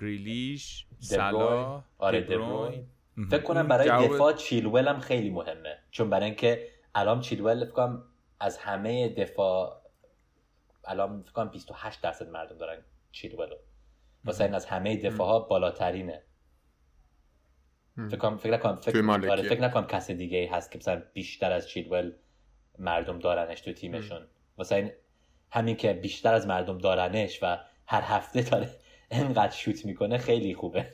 گریلیش. 0.00 0.86
سلا 0.98 1.82
آره 1.98 2.20
دبروین. 2.20 2.86
فکر 3.30 3.42
کنم 3.42 3.68
برای 3.68 3.88
جواب- 3.88 4.14
دفاع 4.14 4.32
چیلول 4.32 4.88
هم 4.88 4.98
خیلی 5.00 5.30
مهمه. 5.30 5.78
چون 5.90 6.10
برای 6.10 6.26
اینکه 6.26 6.68
الان 6.94 7.20
چیلول 7.20 7.64
فکر 7.64 7.72
کنم 7.72 8.04
از 8.40 8.58
همه 8.58 9.08
دفاع 9.08 9.82
الان 10.84 11.22
فکر 11.22 11.32
کنم 11.32 11.48
28 11.48 12.00
درصد 12.00 12.28
مردم 12.28 12.58
دارن 12.58 12.78
چیلول 13.12 13.50
رو 13.50 13.56
واسه 14.24 14.44
این 14.44 14.54
از 14.54 14.66
همه 14.66 14.96
دفاع 14.96 15.26
ها 15.26 15.38
بالاترینه. 15.38 16.22
فکر 18.08 18.16
کنم 18.16 18.36
فکر 18.36 18.52
نکنم 18.52 18.76
فکر. 18.76 18.92
آره 19.30 19.42
فکر 19.48 19.60
نکنم 19.60 19.86
کس 19.86 20.10
دیگه 20.10 20.38
ای 20.38 20.46
هست 20.46 20.70
که 20.70 20.78
مثلا 20.78 21.02
بیشتر 21.12 21.52
از 21.52 21.68
چیلول 21.68 22.12
مردم 22.78 23.18
دارنش 23.18 23.60
تو 23.60 23.72
تیمشون. 23.72 24.26
واسه 24.58 24.74
این 24.76 24.90
همین 25.50 25.76
که 25.76 25.92
بیشتر 25.92 26.34
از 26.34 26.46
مردم 26.46 26.78
دارنش 26.78 27.38
و 27.42 27.58
هر 27.86 28.02
هفته 28.02 28.42
داره 28.42 28.70
انقدر 29.10 29.52
شوت 29.52 29.86
می‌کنه 29.86 30.18
خیلی 30.18 30.54
خوبه. 30.54 30.92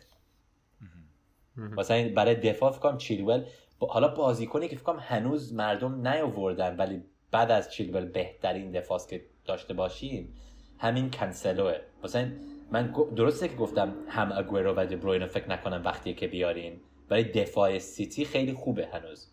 این 1.90 2.14
برای 2.14 2.34
دفاع 2.34 2.72
فکر 2.72 2.80
کنم 2.80 2.98
چیلول 2.98 3.44
حالا 3.80 4.08
بازیکنی 4.08 4.68
که 4.68 4.76
فکر 4.76 4.92
هنوز 4.98 5.54
مردم 5.54 6.08
نیاوردن 6.08 6.76
ولی 6.76 7.02
بعد 7.30 7.50
از 7.50 7.72
چیلول 7.72 8.04
بهترین 8.04 8.70
دفاع 8.70 9.00
که 9.10 9.24
داشته 9.44 9.74
باشیم 9.74 10.34
همین 10.78 11.10
کنسلوه. 11.10 11.76
این 12.14 12.32
من 12.72 12.94
درسته 13.16 13.48
که 13.48 13.54
گفتم 13.54 13.94
هم 14.08 14.32
اگویرو 14.32 14.74
و 14.76 14.86
دبروین 14.86 15.22
رو 15.22 15.28
فکر 15.28 15.50
نکنم 15.50 15.82
وقتی 15.84 16.14
که 16.14 16.28
بیارین 16.28 16.80
ولی 17.10 17.24
دفاع 17.24 17.78
سیتی 17.78 18.24
خیلی 18.24 18.52
خوبه 18.52 18.86
هنوز. 18.86 19.32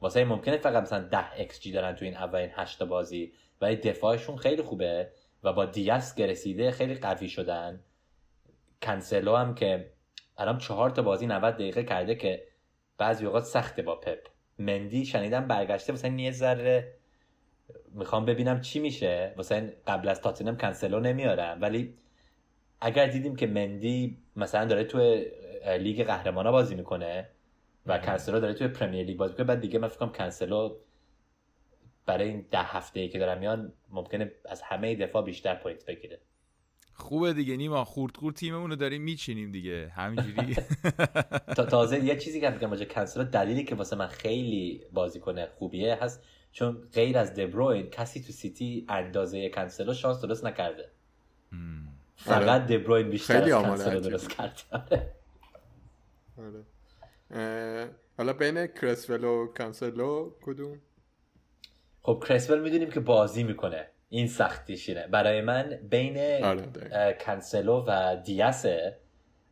واسه 0.00 0.24
ممکنه 0.24 0.56
فقط 0.56 0.82
مثلا 0.82 1.08
10 1.08 1.32
ایکس 1.32 1.60
جی 1.60 1.72
دارن 1.72 1.94
تو 1.94 2.04
این 2.04 2.16
اولین 2.16 2.50
هشت 2.52 2.82
بازی 2.82 3.32
ولی 3.60 3.76
دفاعشون 3.76 4.36
خیلی 4.36 4.62
خوبه 4.62 5.10
و 5.42 5.52
با 5.52 5.64
دیاس 5.64 6.14
که 6.14 6.26
رسیده 6.26 6.70
خیلی 6.70 6.94
قوی 6.94 7.28
شدن. 7.28 7.80
کنسلو 8.82 9.36
هم 9.36 9.54
که 9.54 9.92
الان 10.38 10.58
چهار 10.58 10.90
تا 10.90 11.02
بازی 11.02 11.26
90 11.26 11.54
دقیقه 11.54 11.84
کرده 11.84 12.14
که 12.14 12.42
بعضی 12.98 13.26
اوقات 13.26 13.44
سخته 13.44 13.82
با 13.82 13.96
پپ. 13.96 14.18
مندی 14.58 15.04
شنیدم 15.04 15.48
برگشته 15.48 15.92
مثلا 15.92 16.16
یه 16.16 16.30
ذره 16.30 16.92
می‌خوام 17.92 18.24
ببینم 18.24 18.60
چی 18.60 18.80
میشه. 18.80 19.34
مثلا 19.38 19.70
قبل 19.86 20.08
از 20.08 20.20
تاتنم 20.20 20.56
کنسلو 20.56 21.00
نمیارم. 21.00 21.60
ولی 21.60 21.94
اگر 22.80 23.06
دیدیم 23.06 23.36
که 23.36 23.46
مندی 23.46 24.18
مثلا 24.36 24.64
داره 24.64 24.84
تو 24.84 25.24
لیگ 25.78 26.06
قهرمانا 26.06 26.52
بازی 26.52 26.74
می‌کنه 26.74 27.28
و 27.86 27.98
کنسلو 27.98 28.40
داره 28.40 28.54
توی 28.54 28.68
Premier 28.68 29.06
League 29.06 29.16
بازی 29.16 29.32
می‌کنه 29.32 29.46
بعد 29.46 29.60
دیگه 29.60 29.78
من 29.78 29.88
فکر 29.88 29.98
کنم 29.98 30.12
کنسلو 30.12 30.76
برای 32.06 32.28
این 32.28 32.46
ده 32.50 32.58
هفته 32.58 33.00
ای 33.00 33.08
که 33.08 33.18
دارم 33.18 33.38
میان 33.38 33.72
ممکنه 33.90 34.32
از 34.44 34.62
همه 34.62 34.96
دفاع 34.96 35.24
بیشتر 35.24 35.54
point 35.54 35.86
بگیره. 35.86 36.20
خوبه 36.98 37.32
دیگه 37.32 37.56
نیما 37.56 37.84
خورد 37.84 38.16
خورد 38.16 38.34
تیممون 38.34 38.70
رو 38.70 38.76
داریم 38.76 39.02
میچینیم 39.02 39.52
دیگه 39.52 39.92
همینجوری 39.96 40.56
تا 41.56 41.64
تازه 41.64 42.04
یه 42.04 42.16
چیزی 42.16 42.40
که 42.40 42.50
میگم 42.50 42.70
راجع 42.70 42.84
کنسلو 42.84 43.24
دلیلی 43.24 43.64
که 43.64 43.74
واسه 43.74 43.96
من 43.96 44.06
خیلی 44.06 44.82
بازیکن 44.92 45.46
خوبیه 45.46 45.98
هست 46.02 46.22
چون 46.52 46.88
غیر 46.92 47.18
از 47.18 47.34
دبروین 47.34 47.90
کسی 47.90 48.20
تو 48.20 48.32
سیتی 48.32 48.86
اندازه 48.88 49.48
کنسلو 49.48 49.94
شانس 49.94 50.20
درست 50.20 50.44
نکرده. 50.44 50.90
فقط 52.16 52.66
دبروین 52.66 53.10
بیشتر 53.10 53.40
خیلی 53.40 53.50
کنسلو. 53.52 54.00
درست 54.00 54.30
کرده 54.30 54.54
آره. 56.38 57.90
حالا 58.18 58.32
بین 58.32 58.66
کرسول 58.66 59.24
و 59.24 59.46
کانسلو 59.46 60.30
کدوم 60.42 60.78
خب 62.02 62.24
کرسول 62.28 62.60
می‌دونیم 62.60 62.90
که 62.90 63.00
بازی 63.00 63.42
می‌کنه 63.42 63.86
این 64.08 64.26
سختیش 64.26 64.88
اینه 64.88 65.06
برای 65.06 65.40
من 65.40 65.78
بین 65.90 66.44
آره، 66.44 67.16
کنسلو 67.20 67.84
و 67.88 68.16
دیاسه 68.24 68.96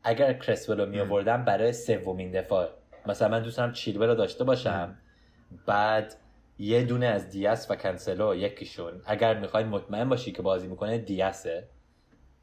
اگر 0.03 0.33
کرسول 0.33 0.81
رو 0.81 0.87
میآوردم 0.87 1.45
برای 1.45 1.73
سومین 1.73 2.31
دفاع. 2.31 2.69
مثلا 3.07 3.29
من 3.29 3.43
دوست 3.43 3.57
دارم 3.57 3.73
چیلوه 3.73 4.07
رو 4.07 4.15
داشته 4.15 4.45
باشم 4.45 4.99
بعد 5.67 6.15
یه 6.59 6.85
دونه 6.85 7.07
از 7.07 7.31
دیاس 7.31 7.71
و 7.71 7.75
کنسلو 7.75 8.35
یکیشون. 8.35 9.03
اگر 9.07 9.39
می‌خواین 9.39 9.67
مطمئن 9.67 10.09
باشی 10.09 10.33
که 10.33 10.43
بازی 10.43 10.67
می‌کنه 10.67 10.99
دیاسه. 10.99 11.69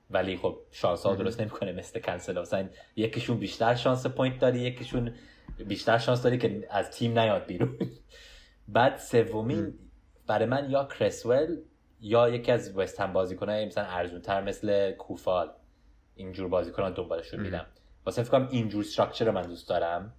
ولی 0.09 0.37
خب 0.37 0.57
شانس 0.71 1.05
ها 1.05 1.15
درست 1.15 1.41
نمی‌کنه 1.41 1.71
مثل 1.71 1.99
کنسلو 1.99 2.41
مثلا 2.41 2.69
یکیشون 2.95 3.37
بیشتر 3.37 3.75
شانس 3.75 4.07
point 4.07 4.39
داری 4.39 4.59
یکیشون 4.59 5.13
بیشتر 5.67 5.97
شانس 5.97 6.23
داری 6.23 6.37
که 6.37 6.67
از 6.69 6.91
تیم 6.91 7.19
نیاد 7.19 7.45
بیرون. 7.45 7.77
بعد 8.67 8.97
سومین 8.97 9.73
برای 10.27 10.45
من 10.45 10.69
یا 10.69 10.85
کرسول 10.85 11.57
یا 12.01 12.29
یکی 12.29 12.51
از 12.51 12.77
وست 12.77 12.99
هم 12.99 13.13
بازیکنای 13.13 13.65
مثلا 13.65 13.83
ارزون 13.83 14.21
تر 14.21 14.41
مثل 14.41 14.91
کوفال 14.91 15.51
اینجور 16.15 16.47
بازیکنان 16.47 16.93
دنبالشون 16.93 17.39
میرم. 17.39 17.65
واسه 18.05 18.23
فکر 18.23 18.31
کنم 18.31 18.47
اینجور 18.51 18.81
structure 18.81 19.25
رو 19.25 19.31
من 19.31 19.41
دوست 19.41 19.69
دارم. 19.69 20.13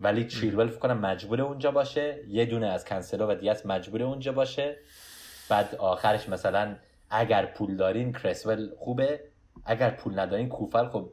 ولی 0.00 0.24
چیلول 0.26 0.68
فکر 0.68 0.78
کنم 0.78 0.98
مجبور 0.98 1.40
اونجا 1.40 1.70
باشه. 1.70 2.24
یه 2.28 2.46
دونه 2.46 2.66
از 2.66 2.84
کنسلو 2.84 3.26
و 3.30 3.34
دیاس 3.34 3.66
مجبور 3.66 4.02
اونجا 4.02 4.32
باشه. 4.32 4.76
بعد 5.48 5.74
آخرش 5.74 6.28
مثلا 6.28 6.76
اگر 7.10 7.46
پول 7.46 7.76
دارین 7.76 8.12
کرسول 8.12 8.70
خوبه. 8.78 9.20
اگر 9.64 9.90
پول 9.90 10.18
ندارین 10.18 10.48
کوفل 10.48 10.88
خب 10.88 11.10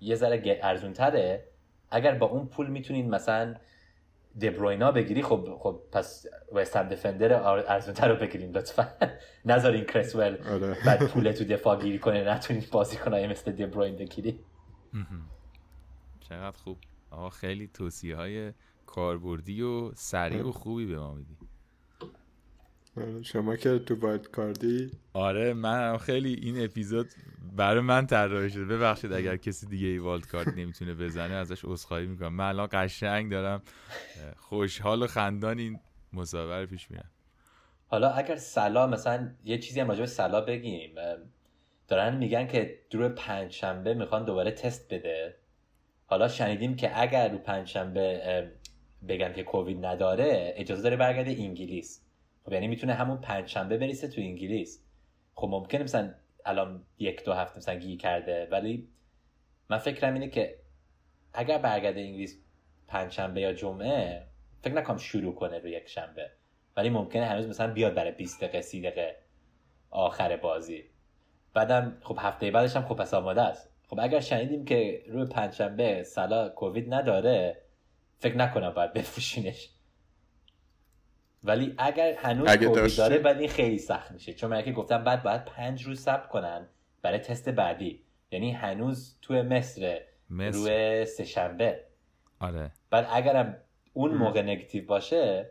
یه 0.00 0.14
ذره 0.14 0.60
ارزون 0.62 0.92
تره 0.92 1.44
اگر 1.90 2.14
با 2.14 2.26
اون 2.26 2.46
پول 2.46 2.66
می‌تونین 2.66 3.10
مثلا 3.10 3.54
دبروینا 4.40 4.92
بگیری 4.92 5.22
خب 5.22 5.58
خب 5.58 5.80
پس 5.92 6.26
وستن 6.52 6.88
دفندر 6.88 7.32
ارزون 7.32 7.94
تر 7.94 8.08
رو 8.08 8.16
بگیرین 8.16 8.56
لطفا. 8.56 8.88
نذارین 9.44 9.84
کرسول 9.84 10.36
آره. 10.50 10.76
بعد 10.86 11.06
پول 11.10 11.32
تو 11.32 11.44
دفاع 11.44 11.82
گیری 11.82 11.98
کنه 11.98 12.34
نتونین 12.34 12.64
بازی 12.72 12.96
کنه 12.96 13.26
مثل 13.26 13.52
دبروین 13.52 13.96
بگیری. 13.96 14.40
چقدر 16.20 16.56
خوب. 16.56 16.78
آقا 17.10 17.30
خیلی 17.30 17.66
توصیه 17.74 18.16
های 18.16 18.52
کاربردی 18.86 19.62
و 19.62 19.92
سریع 19.94 20.48
و 20.48 20.52
خوبی 20.52 20.86
به 20.86 20.98
ما 20.98 21.14
میدی. 21.14 21.36
شما 23.22 23.56
که 23.56 23.78
تو 23.78 23.94
wildcard 23.94 24.26
ی؟ 24.30 24.90
آره 25.12 25.54
من 25.54 25.98
خیلی 25.98 26.34
این 26.34 26.64
اپیزود 26.64 27.06
برای 27.56 27.80
من 27.80 28.06
طراحی 28.06 28.50
شده. 28.50 28.64
ببخشید 28.64 29.12
اگر 29.12 29.36
کسی 29.36 29.66
دیگه 29.66 29.86
ای 29.86 29.98
wildcard 29.98 30.48
نمی‌تونه 30.48 30.94
بزنه 30.94 31.34
ازش 31.34 31.64
عذرخواهی 31.64 32.06
می‌کنم. 32.06 32.34
من 32.34 32.48
الان 32.48 32.68
قشنگ 32.72 33.30
دارم 33.30 33.62
خوشحال 34.36 35.02
و 35.02 35.06
خندان 35.06 35.58
این 35.58 35.80
مسابقه 36.12 36.60
رو 36.60 36.66
پیش 36.66 36.90
میرم. 36.90 37.10
حالا 37.86 38.10
اگر 38.10 38.36
سلا 38.36 38.86
مثلا 38.86 39.30
یه 39.44 39.58
چیزی 39.58 39.80
هم 39.80 39.88
راجع 39.88 40.00
به 40.00 40.06
سلا 40.06 40.40
بگیم. 40.40 40.94
دارن 41.88 42.16
میگن 42.16 42.46
که 42.46 42.78
دور 42.90 43.08
پنجشنبه 43.08 43.94
می‌خوان 43.94 44.24
دوباره 44.24 44.50
تست 44.50 44.94
بده. 44.94 45.36
حالا 46.06 46.28
شنیدیم 46.28 46.76
که 46.76 47.00
اگر 47.00 47.32
رو 47.32 47.38
پنجشنبه 47.38 48.50
بگن 49.08 49.32
که 49.32 49.42
کووید 49.42 49.86
نداره 49.86 50.54
اجازه 50.56 50.82
داره 50.82 50.96
برگرده 50.96 51.30
انگلیس. 51.30 52.02
خب 52.46 52.52
یعنی 52.52 52.68
می‌تونه 52.68 52.94
همون 52.94 53.16
پنجشنبه 53.16 53.78
بریسه 53.78 54.08
تو 54.08 54.20
انگلیس. 54.20 54.84
خب 55.34 55.48
ممکنه 55.50 55.82
مثلا 55.82 56.14
الان 56.44 56.82
یک 56.98 57.24
دو 57.24 57.32
هفته 57.32 57.58
مثلا 57.58 57.74
گیر 57.74 57.98
کرده 57.98 58.48
ولی 58.50 58.88
من 59.70 59.78
فکرم 59.78 60.14
اینه 60.14 60.28
که 60.28 60.58
اگر 61.34 61.58
برگرده 61.58 62.00
انگلیس 62.00 62.38
پنجشنبه 62.88 63.40
یا 63.40 63.52
جمعه 63.52 64.26
فکر 64.62 64.74
نکنم 64.74 64.96
شروع 64.96 65.34
کنه 65.34 65.58
رو 65.58 65.68
یک 65.68 65.88
شنبه. 65.88 66.30
ولی 66.76 66.90
ممکنه 66.90 67.26
هنوز 67.26 67.48
مثلا 67.48 67.72
بیاد 67.72 67.94
برای 67.94 68.12
20 68.12 68.40
دقیقه 68.40 68.60
30 68.60 68.80
دقیقه 68.80 69.16
آخر 69.90 70.36
بازی. 70.36 70.84
بعدم 71.54 71.98
خب 72.02 72.18
هفته 72.20 72.50
بعدش 72.50 72.76
هم 72.76 72.84
خب 72.84 72.94
پس 72.96 73.14
آماده 73.14 73.42
است. 73.42 73.70
خب 73.88 74.00
اگر 74.00 74.20
شنیدیم 74.20 74.64
که 74.64 75.02
روی 75.08 75.26
پنجشنبه 75.26 76.02
سلا 76.02 76.48
کووید 76.48 76.94
نداره 76.94 77.62
فکر 78.18 78.36
نکنم 78.36 78.70
باید 78.70 78.92
بفروشینش. 78.92 79.75
ولی 81.46 81.74
اگر 81.78 82.14
هنوز 82.14 82.48
اگه 82.48 82.66
کووید 82.66 82.82
داشتی. 82.82 82.96
داره 82.96 83.18
بعد 83.18 83.38
این 83.38 83.48
خیلی 83.48 83.78
سخت 83.78 84.12
میشه. 84.12 84.34
چون 84.34 84.50
من 84.50 84.62
که 84.62 84.72
گفتم 84.72 85.04
بعد 85.04 85.22
باید 85.22 85.44
پنج 85.44 85.82
روز 85.82 86.00
صبر 86.00 86.26
کنن 86.26 86.66
برای 87.02 87.18
تست 87.18 87.48
بعدی. 87.48 88.02
یعنی 88.30 88.52
هنوز 88.52 89.18
توی 89.22 89.42
مصر 89.42 90.00
مصر. 90.30 90.58
روی 90.58 91.04
سهشنبه 91.06 91.80
آره. 92.40 92.72
بعد 92.90 93.06
اگرم 93.10 93.56
اون 93.92 94.14
موقع 94.14 94.42
نگتیو 94.42 94.86
باشه 94.86 95.50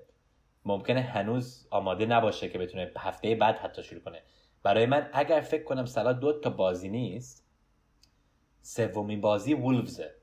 ممکنه 0.65 1.01
هنوز 1.01 1.67
آماده 1.71 2.05
نباشه 2.05 2.49
که 2.49 2.57
بتونه 2.57 2.91
هفته 2.97 3.35
بعد 3.35 3.55
حتی 3.55 3.83
شروع 3.83 4.01
کنه. 4.01 4.21
برای 4.63 4.85
من 4.85 5.09
اگر 5.13 5.41
فکر 5.41 5.63
کنم 5.63 5.85
صلاح 5.86 6.13
دو 6.13 6.39
تا 6.39 6.49
بازی 6.49 6.89
نیست 6.89 7.45
سومین 8.61 9.21
بازی 9.21 9.53
وولفزه 9.53 10.15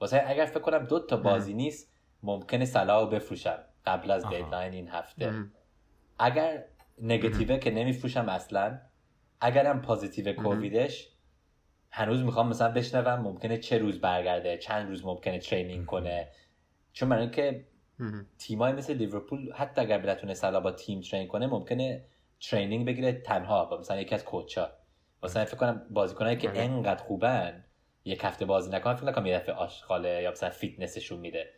واسه 0.00 0.24
اگر 0.26 0.44
فکر 0.44 0.60
کنم 0.60 0.86
دو 0.86 1.00
تا 1.00 1.16
بازی 1.16 1.54
نیست 1.54 1.92
ممکنه 2.22 2.64
صلاح 2.64 3.00
رو 3.00 3.06
بفروشم. 3.06 3.58
قبل 3.86 4.10
از. 4.10 4.28
deadline 4.28 4.72
این 4.72 4.88
هفته. 4.88 5.26
ام. 5.26 5.52
اگر 6.18 6.64
نگتیوه 7.02 7.58
که 7.58 7.70
نمیفروشم 7.70 8.28
اصلا 8.28 8.78
اگرم 9.40 9.82
positive 9.82 10.32
کوویدش 10.32 11.08
هنوز 11.90 12.22
می‌خوام 12.22 12.48
مثلا 12.48 12.72
بشنوم 12.72 13.20
ممکنه 13.20 13.58
چه 13.58 13.78
روز 13.78 14.00
برگرده 14.00 14.58
چند 14.58 14.88
روز 14.88 15.04
ممکنه 15.04 15.38
training 15.38 15.86
کنه. 15.86 16.28
چون 16.92 17.08
برای 17.08 17.22
اینکه 17.22 17.66
تیمای 18.38 18.72
مثل 18.72 18.94
لیورپول 18.94 19.52
حتی 19.52 19.80
اگر 19.80 19.98
بتونه 19.98 20.34
صلاح 20.34 20.60
با 20.60 20.72
تیم 20.72 21.00
train 21.00 21.28
کنه 21.28 21.46
ممکنه 21.46 22.04
training 22.40 22.86
بگیره 22.86 23.12
تنها 23.12 23.64
با 23.64 23.78
مثلا 23.78 24.00
یکی 24.00 24.14
از 24.14 24.24
coach 24.24 24.64
ا 24.64 24.72
مثلا 25.22 25.44
فکر 25.44 25.56
کنم 25.56 25.86
بازیکنایی 25.90 26.36
که 26.36 26.48
آره. 26.48 26.60
انقدر 26.60 27.02
خوبن 27.04 27.64
یک 28.04 28.24
هفته 28.24 28.44
بازی 28.44 28.70
نکنن 28.70 28.94
فکر 28.94 29.06
نکنم 29.06 29.26
یه 29.26 29.38
دفعه 29.38 29.54
آشغاله 29.54 30.22
یا 30.22 30.30
مثلا 30.30 30.50
فیتنسشون 30.50 31.20
میده. 31.20 31.50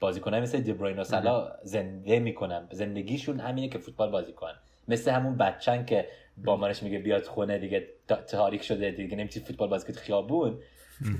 بازیکنای 0.00 0.40
مثل 0.40 0.60
دیبروین 0.60 0.98
و 0.98 1.04
صلاح 1.04 1.52
زنده 1.62 2.18
می‌کنن. 2.18 2.68
زندگیشون 2.70 3.40
همینه 3.40 3.68
که 3.68 3.78
فوتبال 3.78 4.10
بازی 4.10 4.32
کنن. 4.32 4.54
مثل 4.88 5.10
همون 5.10 5.36
بچن 5.36 5.84
که 5.84 6.08
مامانش 6.36 6.82
میگه 6.82 6.98
بیاد 6.98 7.24
خونه 7.24 7.58
دیگه 7.58 7.86
تاریک 8.30 8.62
شده 8.62 8.90
دیگه 8.90 9.16
نمی‌تونی 9.16 9.46
فوتبال 9.46 9.68
بازی 9.68 9.86
کنی 9.86 9.96
خیابون. 9.96 10.58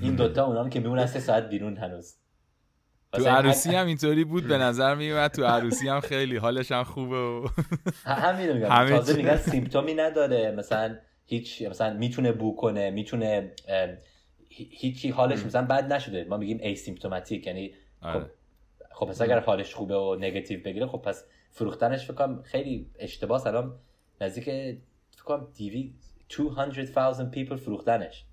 این 0.01 0.15
دوتا 0.15 0.45
اونان 0.45 0.69
که 0.69 0.79
میمونن 0.79 1.05
سه 1.05 1.19
ساعت 1.19 1.49
بیرون 1.49 1.77
هنوز. 1.77 2.15
تو 3.13 3.27
عروسی 3.27 3.75
هم 3.75 3.87
اینطوری 3.87 4.23
بود 4.23 4.47
به 4.47 4.57
نظر 4.57 4.95
میومد 4.95 5.31
تو 5.31 5.45
عروسی 5.45 5.87
هم 5.87 5.99
خیلی 5.99 6.37
حالش 6.37 6.71
هم 6.71 6.83
خوبه 6.83 7.17
و 7.17 7.47
همین 8.05 8.51
میگم. 8.51 8.89
تازه. 8.89 9.17
میگن 9.17 9.37
سیمپتومی 9.37 9.93
نداره. 9.93 10.51
مثلا 10.51 10.97
هیچ 11.25 11.61
مثلا 11.61 11.93
می‌تونه 11.93 12.31
بو 12.31 12.55
کنه 12.55 12.91
می‌تونه 12.91 13.51
هیچی 14.49 15.09
حالش 15.09 15.45
مثلا 15.45 15.65
بد 15.65 15.93
نشده. 15.93 16.23
ما 16.23 16.37
میگیم 16.37 16.59
ای 16.61 16.75
سیمپتوماتیک 16.75 17.47
یعنی 17.47 17.73
آره. 18.01 18.25
خب 18.91 19.05
پس 19.05 19.21
اگر 19.21 19.39
حالش 19.39 19.75
خوبه 19.75 19.95
و 19.95 20.15
نگاتیو 20.19 20.63
بگیره 20.63 20.87
خب 20.87 20.97
پس 20.97 21.23
فروختنش 21.51 22.05
فکر 22.05 22.13
کنم 22.13 22.41
خیلی 22.43 22.89
اشتباه 22.99 23.47
الان 23.47 23.75
نزدیک 24.21 24.45
فکر 24.45 25.23
کنم 25.25 25.47
دیوی 25.53 25.93
200,000 26.37 27.31
people 27.31 27.55
فروختنش. 27.55 28.25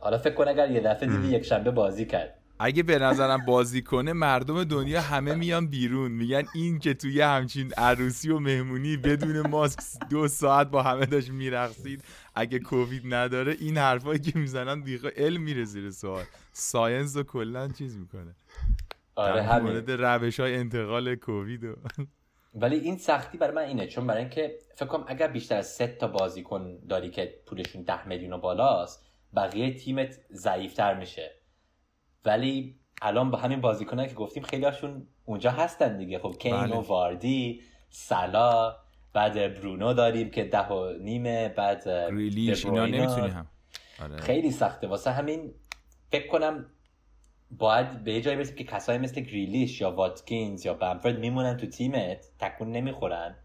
حالا 0.00 0.18
فکر 0.18 0.34
کن 0.34 0.48
اگر 0.48 0.70
یه 0.70 0.80
دفعه 0.80 1.08
دیدی 1.08 1.28
یک 1.28 1.42
شنبه 1.42 1.70
بازی 1.70 2.06
کرد. 2.06 2.34
اگه 2.60 2.82
به 2.82 2.98
نظرم 2.98 3.44
بازی 3.46 3.82
کنه 3.82 4.12
مردم 4.12 4.64
دنیا 4.64 5.00
همه 5.00 5.34
میان 5.34 5.66
بیرون. 5.66 6.12
میگن 6.12 6.42
این 6.54 6.78
که 6.78 6.94
توی 6.94 7.20
همچین 7.20 7.72
عروسی 7.76 8.30
و 8.30 8.38
مهمونی 8.38 8.96
بدون 8.96 9.48
ماسک 9.50 9.80
دو 10.10 10.28
ساعت 10.28 10.70
با 10.70 10.82
همه 10.82 11.06
داشت 11.06 11.30
میرقصید. 11.30 12.04
اگه 12.34 12.58
کووید 12.58 13.02
نداره 13.14 13.56
این 13.60 13.78
حرفایی 13.78 14.18
که 14.18 14.38
می‌زنن 14.38 14.80
دیگه 14.80 15.10
علم 15.16 15.42
میره 15.42 15.64
زیر 15.64 15.90
سوال. 15.90 16.24
ساینس 16.52 17.16
رو 17.16 17.22
کلا 17.22 17.68
چیز 17.68 17.96
می‌کنه. 17.96 18.34
آره 19.18 19.42
همین 19.42 19.72
مورد 19.72 19.90
روش 19.90 20.40
های 20.40 20.56
انتقال 20.56 21.14
کووید 21.14 21.64
و 21.64 21.74
ولی 22.54 22.76
این 22.76 22.96
سختی 22.96 23.38
برای 23.38 23.54
من 23.54 23.62
اینه 23.62 23.86
چون 23.86 24.06
برای 24.06 24.20
اینکه 24.20 24.58
فکر 24.74 24.86
کنم 24.86 25.04
اگر 25.06 25.28
بیشتر 25.28 25.56
از 25.56 25.66
سه 25.66 25.86
تا 25.86 26.08
بازیکن 26.08 26.78
داری 26.88 27.10
که 27.10 27.34
پولشون 27.46 27.82
ده 27.82 28.08
میلیون 28.08 28.32
و 28.32 28.38
بالاست 28.38 29.06
بقیه 29.36 29.74
تیمت 29.74 30.20
ضعیفتر 30.32 30.98
میشه 30.98 31.30
ولی 32.24 32.80
الان 33.02 33.30
با 33.30 33.38
همین 33.38 33.60
بازیکنایی 33.60 34.08
که 34.08 34.14
گفتیم 34.14 34.42
خیلی 34.42 34.64
هاشون 34.64 35.06
اونجا 35.24 35.50
هستن 35.50 35.96
دیگه 35.96 36.18
خب 36.18 36.34
کین 36.38 36.56
بله. 36.56 36.76
و 36.76 36.80
واردی 36.80 37.62
صلاح 37.90 38.76
بعد 39.12 39.54
برونو 39.54 39.94
داریم 39.94 40.30
که 40.30 40.44
ده 40.44 40.68
و 40.68 40.92
نیمه 41.00 41.48
بعد 41.48 41.88
گریلیش 41.88 42.66
اینا. 42.66 42.86
نمی‌تونی 42.86 43.28
هم 43.28 43.46
آره. 44.02 44.16
خیلی 44.16 44.50
سخته 44.50 44.86
واسه 44.86 45.10
همین 45.10 45.54
فکر 46.10 46.26
کنم 46.28 46.66
باید 47.50 48.04
به 48.04 48.20
جایی 48.20 48.36
برسیم 48.36 48.56
که 48.56 48.64
کسایی 48.64 48.98
مثل 48.98 49.20
گریلیش 49.20 49.80
یا 49.80 49.90
واتکینز 49.90 50.66
یا 50.66 50.74
بمفرد 50.74 51.18
میمونن 51.18 51.56
تو 51.56 51.66
تیمت 51.66 52.26
تکون 52.38 52.72
نمی‌خورن. 52.72 53.36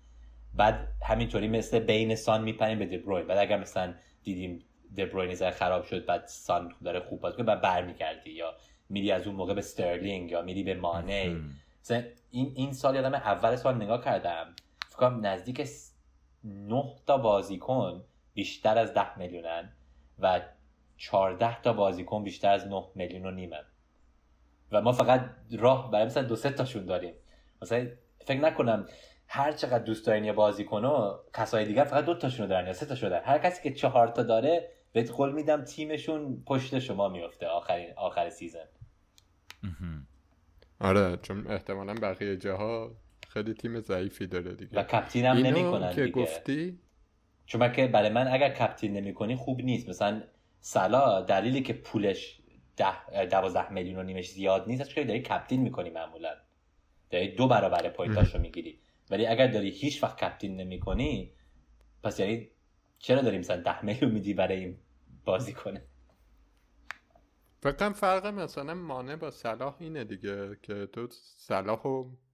بعد 0.54 0.88
همینطوری 1.04 1.48
مثل 1.48 1.80
بین 1.80 2.16
سان 2.16 2.44
میپریم 2.44 2.80
به 2.80 2.86
دبروین. 2.86 3.28
بعد 3.28 3.38
اگر 3.38 3.60
مثلا 3.60 3.94
دیدیم 4.24 4.64
دبروین 4.98 5.36
ذره 5.36 5.52
خراب 5.52 5.84
شد 5.84 6.06
بعد 6.06 6.26
سان 6.26 6.74
داره 6.84 7.00
خوب 7.00 7.22
بازی 7.22 7.38
کنه 7.38 7.46
بعد 7.46 7.62
برمیگردی 7.62 8.32
یا 8.32 8.54
میری 8.90 9.12
از 9.12 9.28
اون 9.28 9.36
موقع 9.36 9.54
به 9.54 9.60
استرلینگ 9.60 10.32
یا 10.32 10.42
میری 10.42 10.64
به 10.64 10.74
مانه. 10.74 11.36
مثلا 11.84 12.04
این 12.32 12.52
این 12.56 12.74
سال 12.74 12.96
یادم 12.96 13.14
اول 13.14 13.56
سال 13.56 13.76
نگاه 13.76 14.04
کردم 14.04 14.56
فکر 14.90 14.98
کنم 14.98 15.26
نزدیک 15.26 15.64
س- 15.64 15.94
نه 16.44 16.84
تا 17.08 17.18
بازیکن 17.18 18.04
بیشتر 18.34 18.78
از 18.78 18.94
ده 18.94 19.18
میلیونن 19.20 19.74
و 20.20 20.42
14 20.98 21.62
تا 21.62 21.74
بازیکن 21.74 22.24
بیشتر 22.24 22.54
از 22.54 22.68
9 22.68 22.84
میلیون 22.96 23.26
و 23.26 23.32
نیمن 23.32 23.64
و 24.74 24.82
ما 24.82 24.92
فقط 24.92 25.30
راه 25.60 25.92
برای 25.92 26.06
مثلا 26.06 26.24
دو 26.24 26.36
سه 26.36 26.50
تاشون 26.50 26.86
داریم. 26.86 27.14
مثلا 27.62 27.88
فکر 28.26 28.40
نکنم 28.40 28.86
هر 29.28 29.52
چقدر 29.52 29.84
دوست 29.84 30.08
دارین 30.08 30.24
یه 30.24 30.34
بازیکن 30.34 30.86
و 30.86 31.18
کسای 31.34 31.66
دیگه 31.66 31.84
فقط 31.84 32.06
دو 32.06 32.14
تاشونو 32.14 32.50
دارن 32.50 32.68
یا 32.68 32.74
سه 32.74 32.86
تاشونو 32.86 33.10
دارن. 33.10 33.26
هر 33.26 33.38
کسی 33.38 33.64
که 33.64 33.76
چهار 33.76 34.08
تا 34.08 34.24
داره 34.24 34.70
بهت 34.94 35.12
قول 35.12 35.32
میدم 35.32 35.64
تیمشون 35.64 36.44
پشت 36.46 36.80
شما 36.80 37.10
میفته 37.10 37.48
آخرین 37.48 37.94
آخر 37.96 38.30
سیزن. 38.30 38.66
آره 40.80 41.18
چون 41.22 41.48
احتمالا 41.48 41.94
بقیه 41.94 42.38
جاها 42.38 42.92
خیلی 43.30 43.54
تیم 43.54 43.80
ضعیفی 43.80 44.28
داره 44.28 44.56
دیگه. 44.56 44.80
و 44.80 44.84
کپتین 44.84 45.26
هم 45.26 45.38
نمی‌کنن 45.38 45.96
که 45.96 46.06
دیگه. 46.06 46.22
گفتی؟ 46.22 46.80
چون 47.46 47.72
که 47.72 47.88
برای 47.88 48.10
من 48.10 48.28
اگر 48.28 48.50
کپتین 48.50 48.94
نمی‌کنی 48.94 49.36
خوب 49.36 49.62
نیست. 49.62 49.90
مثلا 49.90 50.24
سلا 50.60 51.22
دلیلی 51.22 51.62
که 51.62 51.74
پولش 51.74 52.40
ده 52.78 53.26
دوازده 53.26 53.72
میلیون 53.72 54.00
و 54.00 54.04
نیمش 54.04 54.30
زیاد 54.30 54.68
نیست. 54.68 54.84
چون 54.84 55.04
داری 55.04 55.22
کپتین 55.22 55.62
می‌کنی 55.62 55.90
معمولا. 55.90 56.36
داری 57.10 57.36
دو 57.36 57.48
برابر 57.48 57.90
پوینتاشو 57.90 58.40
می‌گیری. 58.40 58.80
ولی 59.12 59.26
اگر 59.26 59.48
داری 59.48 59.70
هیچ 59.70 60.04
وقت 60.04 60.24
کپتین 60.24 60.58
نمی‌کنی 60.58 61.34
پس 62.04 62.20
یعنی 62.20 62.50
چرا 63.00 63.22
داری 63.22 63.38
مثلا 63.38 63.62
ده 63.62 63.86
میلیون 63.86 64.12
میدی 64.12 64.34
برای 64.34 64.60
این 64.60 64.78
بازی 65.26 65.54
کنه؟ 65.54 65.82
فکر 67.62 67.72
کنم 67.72 67.94
فرق 67.94 68.26
مثلا 68.26 68.74
مانع 68.74 69.16
با 69.16 69.32
صلاح 69.32 69.76
اینه 69.80 70.04
دیگه 70.04 70.56
که 70.62 70.86
تو 70.86 71.08
صلاح 71.12 71.82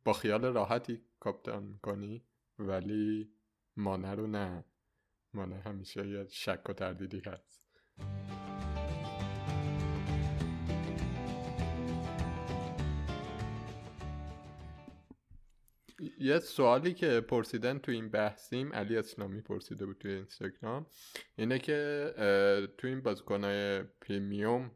با 0.04 0.14
خیال 0.14 0.46
راحتی 0.46 1.02
کاپتان 1.20 1.64
می‌کنی 1.64 2.24
ولی 2.60 3.30
مانع 3.78 4.14
رو 4.14 4.28
نه. 4.28 4.66
مانع 5.34 5.58
همیشه 5.58 6.08
یه 6.08 6.28
شک 6.30 6.70
و 6.70 6.74
تردیدی 6.74 7.22
هست. 7.26 7.69
یه 16.20 16.40
سوالی 16.40 16.94
که 16.94 17.22
پرسیدن 17.22 17.80
تو 17.80 17.92
این 17.92 18.10
بحثیم 18.10 18.74
علی 18.74 18.98
اسلامی 18.98 19.42
پرسیده 19.42 19.86
بود 19.86 19.98
توی 19.98 20.12
اینستاگرام 20.12 20.86
اینه 21.36 21.60
که 21.60 22.14
تو 22.78 22.88
این 22.88 23.02
بازیکنهای 23.02 23.84
پریمیوم 23.84 24.72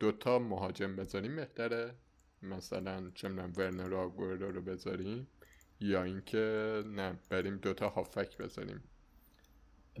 دوتا 0.00 0.38
مهاجم 0.38 0.96
بذاریم 0.96 1.36
بهتره؟ 1.36 1.94
مثلا 2.42 3.10
چه 3.14 3.28
ورنر 3.28 3.94
آگورو 3.94 4.52
رو 4.52 4.62
بذاریم 4.62 5.28
یا 5.80 6.02
اینکه 6.02 6.82
نه 6.86 7.18
بریم 7.30 7.56
دوتا 7.56 7.88
هافک 7.88 8.36
بذاریم؟ 8.36 8.84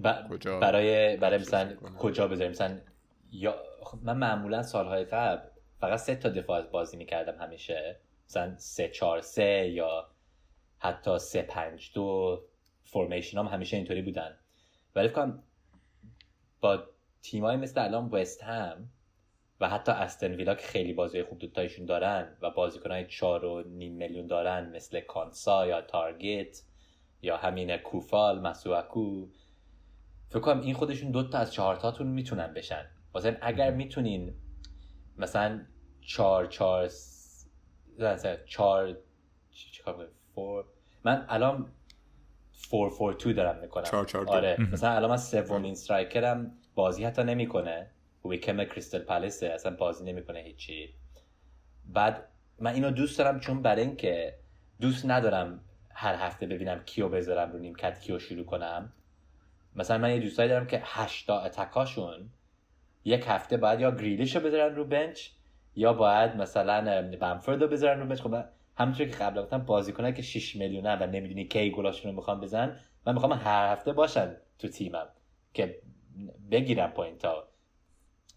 ب- 0.04 0.28
کجا 0.30 0.60
برای 0.60 1.16
برای 1.16 1.38
مثلا؟ 1.38 1.76
کجا 1.76 2.28
بذاریم؟ 2.28 2.50
مثلا 2.50 2.78
یا 3.32 3.62
خب 3.82 3.98
من 4.02 4.16
معمولا 4.16 4.62
سالهای 4.62 5.04
قبل 5.04 5.48
فقط 5.80 5.98
سه 5.98 6.16
تا 6.16 6.28
دفاع 6.28 6.58
از 6.58 6.70
بازی 6.70 6.96
می‌کردم 6.96 7.42
همیشه. 7.42 8.00
مثلا 8.28 8.56
سه 8.56 8.88
چهار 8.88 9.20
سه 9.20 9.70
یا 9.72 10.08
حتی 10.78 11.18
سه 11.18 11.42
پنج 11.42 11.90
دو 11.94 12.42
فرمیشن 12.84 13.38
هم 13.38 13.46
همیشه 13.46 13.76
اینطوری 13.76 14.02
بودن. 14.02 14.38
ولی 14.94 15.08
کنم 15.08 15.42
با 16.60 16.84
تیمایی 17.22 17.58
مثل 17.58 17.84
الان 17.84 18.08
وست 18.08 18.42
هم 18.42 18.90
و 19.60 19.68
حتی 19.68 19.92
استن 19.92 20.34
ویلا 20.34 20.54
که 20.54 20.66
خیلی 20.66 20.92
بازی 20.92 21.22
خوب 21.22 21.38
دوتایشون 21.38 21.86
دارن 21.86 22.36
و 22.42 22.50
بازیکنهای 22.50 23.06
چهار 23.06 23.44
و 23.44 23.62
نیم 23.62 23.92
میلیون 23.92 24.26
دارن 24.26 24.76
مثل 24.76 25.00
کانسا 25.00 25.66
یا 25.66 25.80
تارگت 25.82 26.62
یا 27.22 27.36
همین 27.36 27.76
کوفال 27.76 28.40
مسوکو 28.40 29.26
فکر 30.28 30.40
کنم 30.40 30.60
این 30.60 30.74
خودشون 30.74 31.10
دو 31.10 31.28
تا 31.28 31.38
از 31.38 31.52
چهار 31.52 31.76
تاتون 31.76 32.06
می‌تونن 32.06 32.54
بشن. 32.54 32.86
واسه 33.14 33.38
اگر 33.42 33.70
می‌تونین 33.70 34.34
مثلا 35.16 35.66
چهار 36.00 36.46
چهار 36.46 36.88
س- 36.88 37.17
نه، 37.17 37.17
مثلا 37.17 37.17
چهار 38.46 38.96
چی- 39.50 39.70
چیکار؟ 39.70 40.08
four 40.34 40.64
من 41.04 41.26
الان 41.28 41.66
four 42.52 42.90
four 42.90 43.12
two 43.12 43.32
دارم 43.32 43.58
می‌کنم. 43.60 43.84
چهار 43.84 44.04
چهار 44.04 44.24
دو. 44.24 44.30
آره. 44.32 44.56
مثلا 44.72 44.90
الان 44.90 45.10
من 45.10 45.16
سومین 45.16 45.72
striker 45.72 46.42
م 46.42 46.52
بازی 46.74 47.04
حتی 47.04 47.22
نمی‌کنه. 47.24 47.90
ویکم 48.24 48.64
کریستال 48.64 49.00
پالیسه 49.00 49.46
اصلا 49.46 49.76
بازی 49.76 50.04
نمی‌کنه 50.04 50.40
هیچی. 50.40 50.94
بعد 51.84 52.28
من 52.58 52.74
اینو 52.74 52.90
دوست 52.90 53.18
دارم 53.18 53.40
چون 53.40 53.62
برای 53.62 53.82
اینکه 53.82 54.34
دوست 54.80 55.06
ندارم 55.06 55.60
هر 55.90 56.14
هفته 56.14 56.46
ببینم 56.46 56.84
کیو 56.84 57.08
بذارم 57.08 57.52
رو 57.52 57.58
نیمکت 57.58 58.00
کیو 58.00 58.18
شروع 58.18 58.44
کنم. 58.44 58.92
مثلا 59.76 59.98
من 59.98 60.10
یه 60.14 60.20
دوستایی 60.20 60.48
دارم 60.48 60.66
که 60.66 60.82
هشتا 60.84 61.40
attack 61.40 61.94
اشون 61.94 62.30
یک 63.04 63.24
هفته 63.26 63.56
باید 63.56 63.80
یا 63.80 63.90
گریلیش 63.90 64.36
رو 64.36 64.42
بذارن 64.42 64.74
رو 64.74 64.84
bench 64.84 65.28
یا 65.76 65.92
باید 65.92 66.36
مثلا 66.36 67.02
بمفورد 67.20 67.62
رو 67.62 67.68
بذارن 67.68 68.00
رو 68.00 68.06
bench 68.06 68.20
خب 68.20 68.44
همونطور 68.76 69.06
که 69.06 69.16
قبلا 69.16 69.42
گفتم 69.42 69.58
بازیکنایی 69.58 70.14
که 70.14 70.22
6 70.22 70.56
میلیونه 70.56 70.96
و 70.96 71.06
نمی‌دونی 71.06 71.44
کی 71.44 71.70
گلاشون 71.70 72.10
رو 72.10 72.16
می‌خوان 72.16 72.40
بزنن 72.40 72.76
من 73.06 73.14
می‌خوام 73.14 73.32
هر 73.32 73.72
هفته 73.72 73.92
باشن 73.92 74.36
تو 74.58 74.68
تیمم 74.68 75.08
که 75.54 75.78
بگیرم 76.50 76.90
point 76.90 77.24
ها 77.24 77.48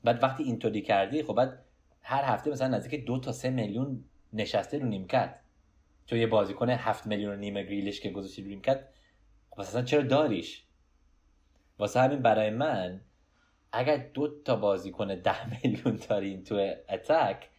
بعد 0.04 0.24
وقتی 0.24 0.44
اینطوری 0.44 0.82
کردی 0.82 1.24
خب 1.24 1.34
بعد 1.34 1.66
هر 2.02 2.24
هفته 2.24 2.52
مثلا 2.52 2.68
نزدیک 2.68 3.06
دو 3.06 3.20
تا 3.20 3.32
سه 3.32 3.50
میلیون 3.50 4.04
نشسته 4.34 4.80
رو 4.80 4.86
نیمکت. 4.86 5.36
تو 6.08 6.18
یه 6.18 6.28
بازیکن 6.28 6.70
هفت 6.70 7.08
میلیون 7.08 7.40
نیم 7.40 7.54
گریلش 7.54 8.00
که 8.00 8.10
گذاشتی 8.10 8.42
رو 8.42 8.48
نیمکت 8.48 8.84
خب 9.50 9.60
اصلا 9.60 9.82
چرا 9.82 10.02
داریش؟ 10.02 10.64
واسه 11.80 12.00
همین 12.00 12.22
برای 12.22 12.50
من 12.50 13.02
اگر 13.72 13.98
دو 13.98 14.42
تا 14.44 14.56
بازیکن 14.56 15.16
ده 15.16 15.50
میلیون 15.64 16.00
دارین 16.10 16.44
تو 16.44 16.76
اتک 16.90 17.50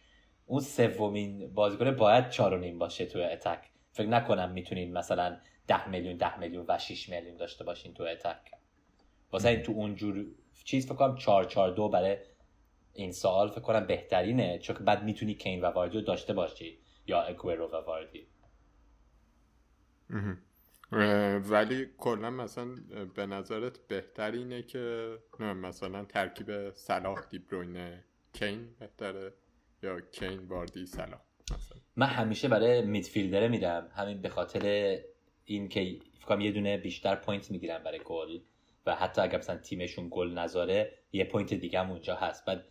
اون 0.45 0.61
سومین 0.61 1.53
بازیکن 1.53 1.91
باید 1.95 2.29
چهار 2.29 2.59
نیم 2.59 2.79
باشه 2.79 3.05
تو 3.05 3.19
اتک 3.19 3.59
فکر 3.91 4.07
نکنم 4.07 4.51
می‌تونین 4.51 4.93
مثلا 4.93 5.37
ده 5.67 5.89
میلیون 5.89 6.17
ده 6.17 6.39
میلیون 6.39 6.65
و 6.67 6.77
6 6.77 7.09
میلیون 7.09 7.37
داشته 7.37 7.63
باشین 7.63 7.93
تو 7.93 8.03
اتک 8.03 8.51
واسه 9.31 9.49
این 9.49 9.61
تو 9.61 9.71
اونجور 9.71 10.25
چیز 10.63 10.85
فکر 10.85 10.95
کنم 10.95 11.15
4 11.15 11.45
4 11.45 11.71
2 11.71 11.89
برای 11.89 12.17
این 12.93 13.11
سوال 13.11 13.49
فکر 13.49 13.61
کنم 13.61 13.87
بهترینه 13.87 14.59
چون 14.59 14.75
بعد 14.75 15.03
می‌تونی 15.03 15.33
کین 15.33 15.61
و 15.61 15.65
واردی 15.65 15.97
رو 15.97 16.03
داشته 16.03 16.33
باشی 16.33 16.79
یا 17.07 17.21
اگویرو 17.21 17.67
و 17.67 17.75
واردی. 17.75 18.27
ولی 21.49 21.89
کلا 21.97 22.29
مثلا 22.29 22.75
به 23.15 23.25
نظرت 23.25 23.87
بهتر 23.87 24.31
اینه 24.31 24.63
که 24.63 25.17
مثلا 25.39 26.05
ترکیب 26.05 26.71
صلاح 26.71 27.19
دیبروینه 27.29 28.03
کین 28.33 28.75
بهتره 28.79 29.33
یا 29.83 30.01
کین 30.01 30.39
واردی 30.47 30.85
صلاح 30.85 31.19
من 31.95 32.07
همیشه 32.07 32.47
برای 32.47 32.81
midfielder 32.81 33.41
ه 33.41 33.47
میدم 33.47 33.91
همین 33.95 34.21
به 34.21 34.29
خاطر 34.29 34.97
این 35.45 35.69
که 35.69 35.99
فکرم 36.19 36.41
یه 36.41 36.51
دونه 36.51 36.77
بیشتر 36.77 37.15
point 37.15 37.51
می‌گیرم 37.51 37.83
برای 37.83 37.99
گل 38.05 38.39
و 38.85 38.95
حتی 38.95 39.21
اگر 39.21 39.37
مثلا 39.37 39.57
تیمشون 39.57 40.07
گل 40.11 40.27
نذاره 40.37 40.93
یه 41.11 41.23
point 41.23 41.53
دیگه 41.53 41.79
هم 41.79 41.91
اونجا 41.91 42.15
هست. 42.15 42.45
بعد 42.45 42.65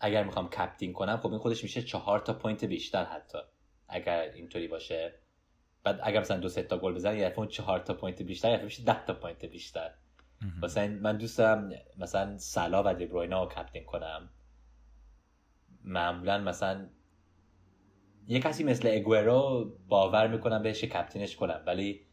اگر 0.00 0.24
می‌خوام 0.24 0.50
captain 0.50 0.92
کنم 0.92 1.16
خب 1.16 1.30
این 1.30 1.38
خودش 1.38 1.62
میشه 1.62 1.82
چهار 1.82 2.20
تا 2.20 2.32
point 2.32 2.64
بیشتر 2.64 3.04
حتی. 3.04 3.38
اگر 3.88 4.20
اینطوری 4.20 4.68
باشه. 4.68 5.14
بعد 5.86 6.00
اگر 6.02 6.20
مثلا 6.20 6.36
دو 6.36 6.48
سه 6.48 6.62
تا 6.62 6.78
گل 6.78 6.94
بزنه 6.94 7.18
یه 7.18 7.34
اون 7.36 7.48
چهار 7.48 7.78
تا 7.78 7.94
point 7.94 8.22
بیشتر 8.22 8.50
یه 8.50 8.64
میشه 8.64 8.84
10 8.84 9.04
تا 9.04 9.14
point 9.14 9.44
بیشتر. 9.44 9.90
مثلا 10.62 10.88
من 10.88 11.16
دوست 11.16 11.38
دارم 11.38 11.70
مثلا 11.98 12.38
صلاح 12.38 12.82
و 12.86 12.94
دیبروینا 12.94 13.44
رو 13.44 13.50
captain 13.50 13.84
کنم. 13.84 14.30
معمولا 15.84 16.38
مثلا 16.38 16.86
یه 18.28 18.40
کسی 18.40 18.64
مثل 18.64 18.90
اگوئرو 18.94 19.72
باور 19.88 20.28
می‌کنم 20.28 20.62
بهش 20.62 20.84
captain 20.84 21.24
ش 21.24 21.36
کنم 21.36 21.62
ولی 21.66 22.06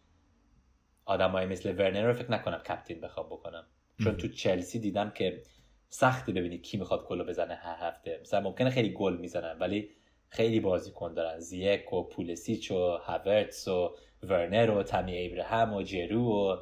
آدمای 1.06 1.46
مثل 1.46 1.72
ورنر 1.72 2.02
رو 2.02 2.14
فکر 2.14 2.32
نکنم 2.32 2.58
captain 2.58 3.02
بخوام 3.02 3.26
بکنم. 3.26 3.66
چون 4.04 4.18
تو 4.18 4.28
چلسی 4.28 4.80
دیدم 4.80 5.10
که 5.10 5.42
سخته 5.90 6.32
ببینی 6.32 6.58
کی 6.58 6.78
می‌خواد 6.78 7.08
گل 7.08 7.24
بزنه 7.24 7.56
هر 7.56 7.88
هفته. 7.88 8.20
مثلا 8.22 8.42
ممکنه 8.42 8.70
خیلی 8.70 8.94
گل 8.94 9.18
می‌زنن 9.18 9.60
ولی 9.60 9.90
خیلی 10.34 10.60
بازیکن 10.60 11.14
دارن. 11.14 11.40
زیک 11.40 11.94
و 11.94 12.04
پولسیچ 12.04 12.72
و 12.72 12.76
هاورتس 12.76 13.68
و 13.68 13.96
ورنر 14.24 14.72
و 14.72 14.84
تمی 14.84 15.12
ایبراهام 15.12 15.74
و 15.74 15.82
جرو 15.82 16.22
و 16.22 16.58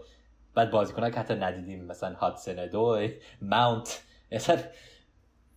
بعد 0.54 0.72
بازیکن 0.72 1.10
که 1.10 1.20
حتی 1.20 1.36
ندیدیم 1.36 1.86
مثلا 1.86 2.16
هاتسن 2.16 2.68
دو 2.68 3.08
ماونت. 3.42 4.04
مثلا 4.32 4.60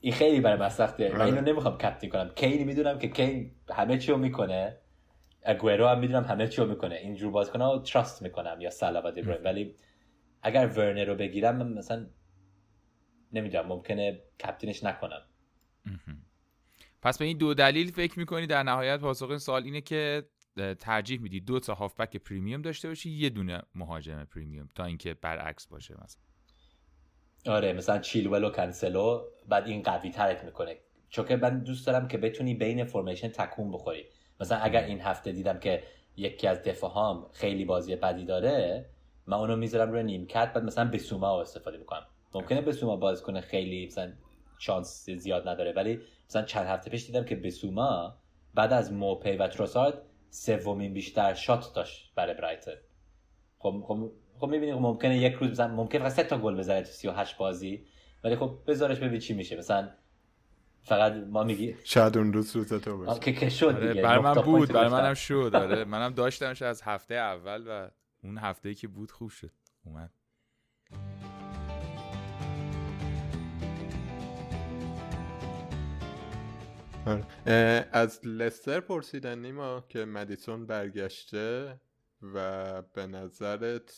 این 0.01 0.13
خیلی 0.13 0.41
برای 0.41 0.59
من 0.59 0.69
سخته. 0.69 1.17
و 1.17 1.23
اینو 1.23 1.41
نمی‌خوام 1.41 1.79
کپتین 1.79 2.11
کنم. 2.11 2.29
کین 2.29 2.65
می‌دونم 2.65 2.99
که 2.99 3.09
کین 3.09 3.51
همه 3.71 3.99
چی 3.99 4.13
رو 4.13 4.19
می‌کنه. 4.19 4.77
اگوئرو 5.43 5.87
هم 5.87 5.99
می‌دونم 5.99 6.25
همه 6.25 6.49
چی 6.49 6.63
رو 6.63 6.69
می‌کنه. 6.69 6.95
اینجور 6.95 7.31
بازیکن 7.31 7.61
ها 7.61 7.79
تراست 7.79 8.23
می‌کنم 8.23 8.61
یا 8.61 8.71
سلا 8.71 9.03
و 9.03 9.07
ولی 9.45 9.75
اگر 10.43 10.67
ورنر 10.67 11.05
رو 11.05 11.15
بگیرم 11.15 11.57
من 11.57 11.73
مثلا 11.73 12.07
نمی‌دونم 13.33 13.67
ممکنه 13.67 14.21
کپتینش 14.43 14.85
نکنم. 14.85 15.23
پس 17.05 17.19
به 17.19 17.25
این 17.25 17.39
دو 17.39 17.55
دلیل 17.55 17.93
فکر 17.93 18.19
می‌کنی 18.19 18.47
در 18.47 18.63
نهایت 18.63 19.01
پاسخ 19.01 19.29
این 19.29 19.39
سوال 19.39 19.65
اینه 19.65 19.81
که 19.81 20.25
ترجیح 20.79 21.21
میدی 21.21 21.41
دو 21.41 21.61
تا 21.61 21.75
هافبک 21.75 22.17
پریمیوم 22.17 22.63
داشته 22.63 22.89
باشی 22.89 23.11
یه 23.11 23.31
دونه 23.31 23.63
مهاجم 23.75 24.25
پریمیوم 24.25 24.69
تا 24.75 24.85
اینکه 24.85 25.15
برعکس 25.15 25.67
باشه 25.67 25.95
مثلا. 26.05 26.23
آره 27.55 27.73
مثلا 27.73 27.99
چیلول 27.99 28.45
و 28.45 28.51
کنسلو 28.51 29.23
بعد 29.49 29.67
این 29.67 29.83
قوی 29.83 30.11
ترت 30.11 30.45
می‌کنه. 30.45 30.77
چون 31.09 31.27
که 31.27 31.37
من 31.37 31.59
دوست 31.59 31.87
دارم 31.87 32.09
که 32.09 32.19
بتونی 32.19 32.55
بین 32.55 32.85
فرمیشن 32.85 33.29
تکون 33.29 33.73
بخوری. 33.73 34.05
مثلا 34.41 34.59
اگر 34.59 34.85
این 34.85 35.01
هفته 35.01 35.33
دیدم 35.33 35.59
که 35.59 35.83
یکی 36.17 36.47
از 36.47 36.63
دفاعام 36.63 37.27
خیلی 37.33 37.65
بازی 37.65 37.97
بدی 37.97 38.25
داره 38.25 38.87
من 39.27 39.37
اونو 39.37 39.57
می‌ذارم 39.57 39.93
روی 39.93 40.03
نیمکت 40.03 40.53
بعد 40.53 40.65
مثلا 40.65 40.91
به 40.91 40.99
سوما 40.99 41.41
استفاده 41.41 41.79
می‌کنم. 41.79 42.07
ممکنه 42.35 42.61
به 42.61 42.73
سوما 42.73 42.97
باز 42.97 43.23
کنه 43.23 43.41
خیلی 43.41 43.87
مثلا 43.87 44.13
شانس 44.59 45.11
زیاد 45.11 45.49
نداره. 45.49 45.73
ولی 45.73 46.01
مثلا 46.29 46.43
چند 46.43 46.67
هفته 46.67 46.91
پیش 46.91 47.07
دیدم 47.07 47.25
که 47.25 47.37
بسوما 47.37 48.19
بعد 48.55 48.73
از 48.73 48.93
موپی 48.93 49.37
و 49.37 49.49
تروسارد 49.49 50.03
سومین 50.31 50.95
بیشتر 50.95 51.35
شات 51.35 51.75
داشت 51.75 52.13
برای 52.15 52.35
برایتن 52.35 52.73
خب 53.59 53.85
خب 53.87 54.13
خب 54.39 54.47
می‌بینی 54.47 54.75
خب 54.75 54.81
ممکنه 54.81 55.19
یک 55.19 55.33
روز 55.35 55.51
مثلا 55.51 55.69
ممکن 55.69 55.99
فقط 55.99 56.13
سه 56.13 56.25
تا 56.25 56.39
گل 56.39 56.57
بزنه 56.57 56.83
تو 56.83 56.87
38 56.89 57.37
بازی. 57.37 57.87
ولی 58.25 58.37
خب 58.37 58.59
بذارش 58.67 58.99
ببین 58.99 59.21
چی 59.21 59.35
میشه. 59.35 59.57
مثلا 59.57 59.91
فقط 60.83 61.13
ما 61.13 61.45
میگی 61.45 61.77
شاید 61.85 62.19
اون 62.19 62.33
روز 62.33 62.57
روز 62.57 62.73
تو 62.73 62.99
باشه. 62.99 63.21
که 63.21 63.33
که 63.33 63.49
شد 63.49 63.65
آره 63.65 64.03
برای 64.03 64.23
من 64.23 64.35
بود 64.35 64.73
برای 64.73 64.89
منم 64.89 65.15
شد. 65.15 65.51
آره 65.55 65.85
منم 65.95 66.15
داشتمش 66.15 66.63
از 66.63 66.83
هفته 66.83 67.15
اول 67.15 67.65
و 67.69 67.91
اون 68.23 68.39
هفته 68.39 68.75
که 68.75 68.89
بود 68.89 69.11
خوب 69.11 69.31
شد. 69.31 69.51
اومد. 69.85 70.11
از 77.93 78.21
لستر 78.27 78.81
پرسیدن 78.81 79.39
نیما 79.39 79.85
که 79.89 80.05
مدیسون 80.05 80.67
برگشته 80.67 81.81
و 82.35 82.83
به 82.83 83.07
نظرت 83.07 83.95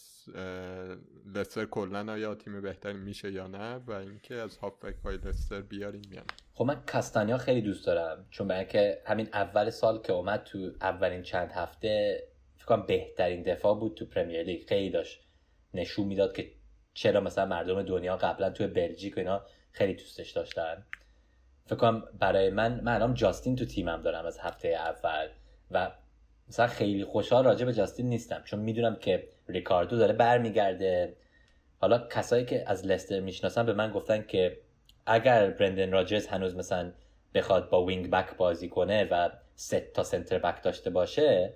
لستر 1.35 1.65
کلا 1.65 2.13
آیا 2.13 2.35
تیم 2.35 2.61
بهتری 2.61 2.99
میشه 2.99 3.33
یا 3.33 3.47
نه 3.47 3.75
و 3.75 3.93
اینکه 3.93 4.35
از 4.35 4.57
هافبک 4.57 4.95
های 5.05 5.17
لستر 5.17 5.61
بیاریم 5.61 6.03
یا 6.11 6.23
خب 6.55 6.65
من 6.65 6.83
کستانیا 6.87 7.39
خیلی 7.39 7.61
دوست 7.61 7.87
دارم 7.87 8.27
چون 8.31 8.49
برای 8.49 8.67
که 8.67 9.03
همین 9.07 9.29
اول 9.33 9.71
سال 9.71 10.03
که 10.03 10.13
اومد 10.13 10.43
تو 10.45 10.71
اولین 10.81 11.23
چند 11.23 11.53
هفته 11.53 12.23
فکر 12.57 12.67
کنم 12.67 12.87
بهترین 12.87 13.43
دفاع 13.43 13.79
بود 13.81 13.95
تو 13.95 14.07
پرمیر 14.07 14.43
لیگ. 14.43 14.69
خیلی 14.69 14.91
داشت 14.91 15.21
نشون 15.75 16.07
می‌داد 16.07 16.37
که 16.37 16.53
چرا 16.95 17.21
مثلا 17.21 17.47
مردم 17.47 17.83
دنیا 17.83 18.17
قبلا 18.17 18.51
تو 18.51 18.69
بلژیک 18.69 19.17
و 19.17 19.21
اینا 19.21 19.47
خیلی 19.71 19.95
دوستش 19.95 20.31
داشتن. 20.31 20.87
فکر 21.67 21.77
کنم 21.77 22.05
برای 22.19 22.51
من 22.51 22.81
من 22.81 22.95
الان 22.95 23.15
جاستین 23.15 23.57
تو 23.57 23.65
تیمم 23.65 24.03
دارم 24.03 24.27
از 24.27 24.39
هفته 24.39 24.69
اول 24.69 25.29
و 25.71 25.91
مثلا 26.49 26.67
خیلی 26.67 27.05
خوشحال 27.05 27.45
راجع 27.45 27.65
به 27.67 27.73
جاستین 27.73 28.09
نیستم 28.09 28.43
چون 28.45 28.61
می‌دونم 28.61 28.97
که 28.97 29.29
ریکاردو 29.49 29.97
داره 29.97 30.13
برمیگرده. 30.13 31.17
حالا 31.79 31.99
کسایی 31.99 32.45
که 32.45 32.65
از 32.67 32.87
لستر 32.87 33.21
می‌شناسن 33.21 33.67
به 33.67 33.73
من 33.73 33.93
گفتن 33.93 34.23
که 34.23 34.59
اگر 35.07 35.51
برندن 35.51 35.93
راجرز 35.93 36.27
هنوز 36.27 36.57
مثلا 36.57 36.93
بخواد 37.35 37.71
با 37.71 37.85
wing 37.85 38.11
back 38.11 38.37
بازی 38.37 38.69
کنه 38.69 39.05
و 39.05 39.31
سه 39.55 39.93
تا 39.93 40.03
centre 40.03 40.39
back 40.39 40.63
داشته 40.63 40.91
باشه 40.91 41.53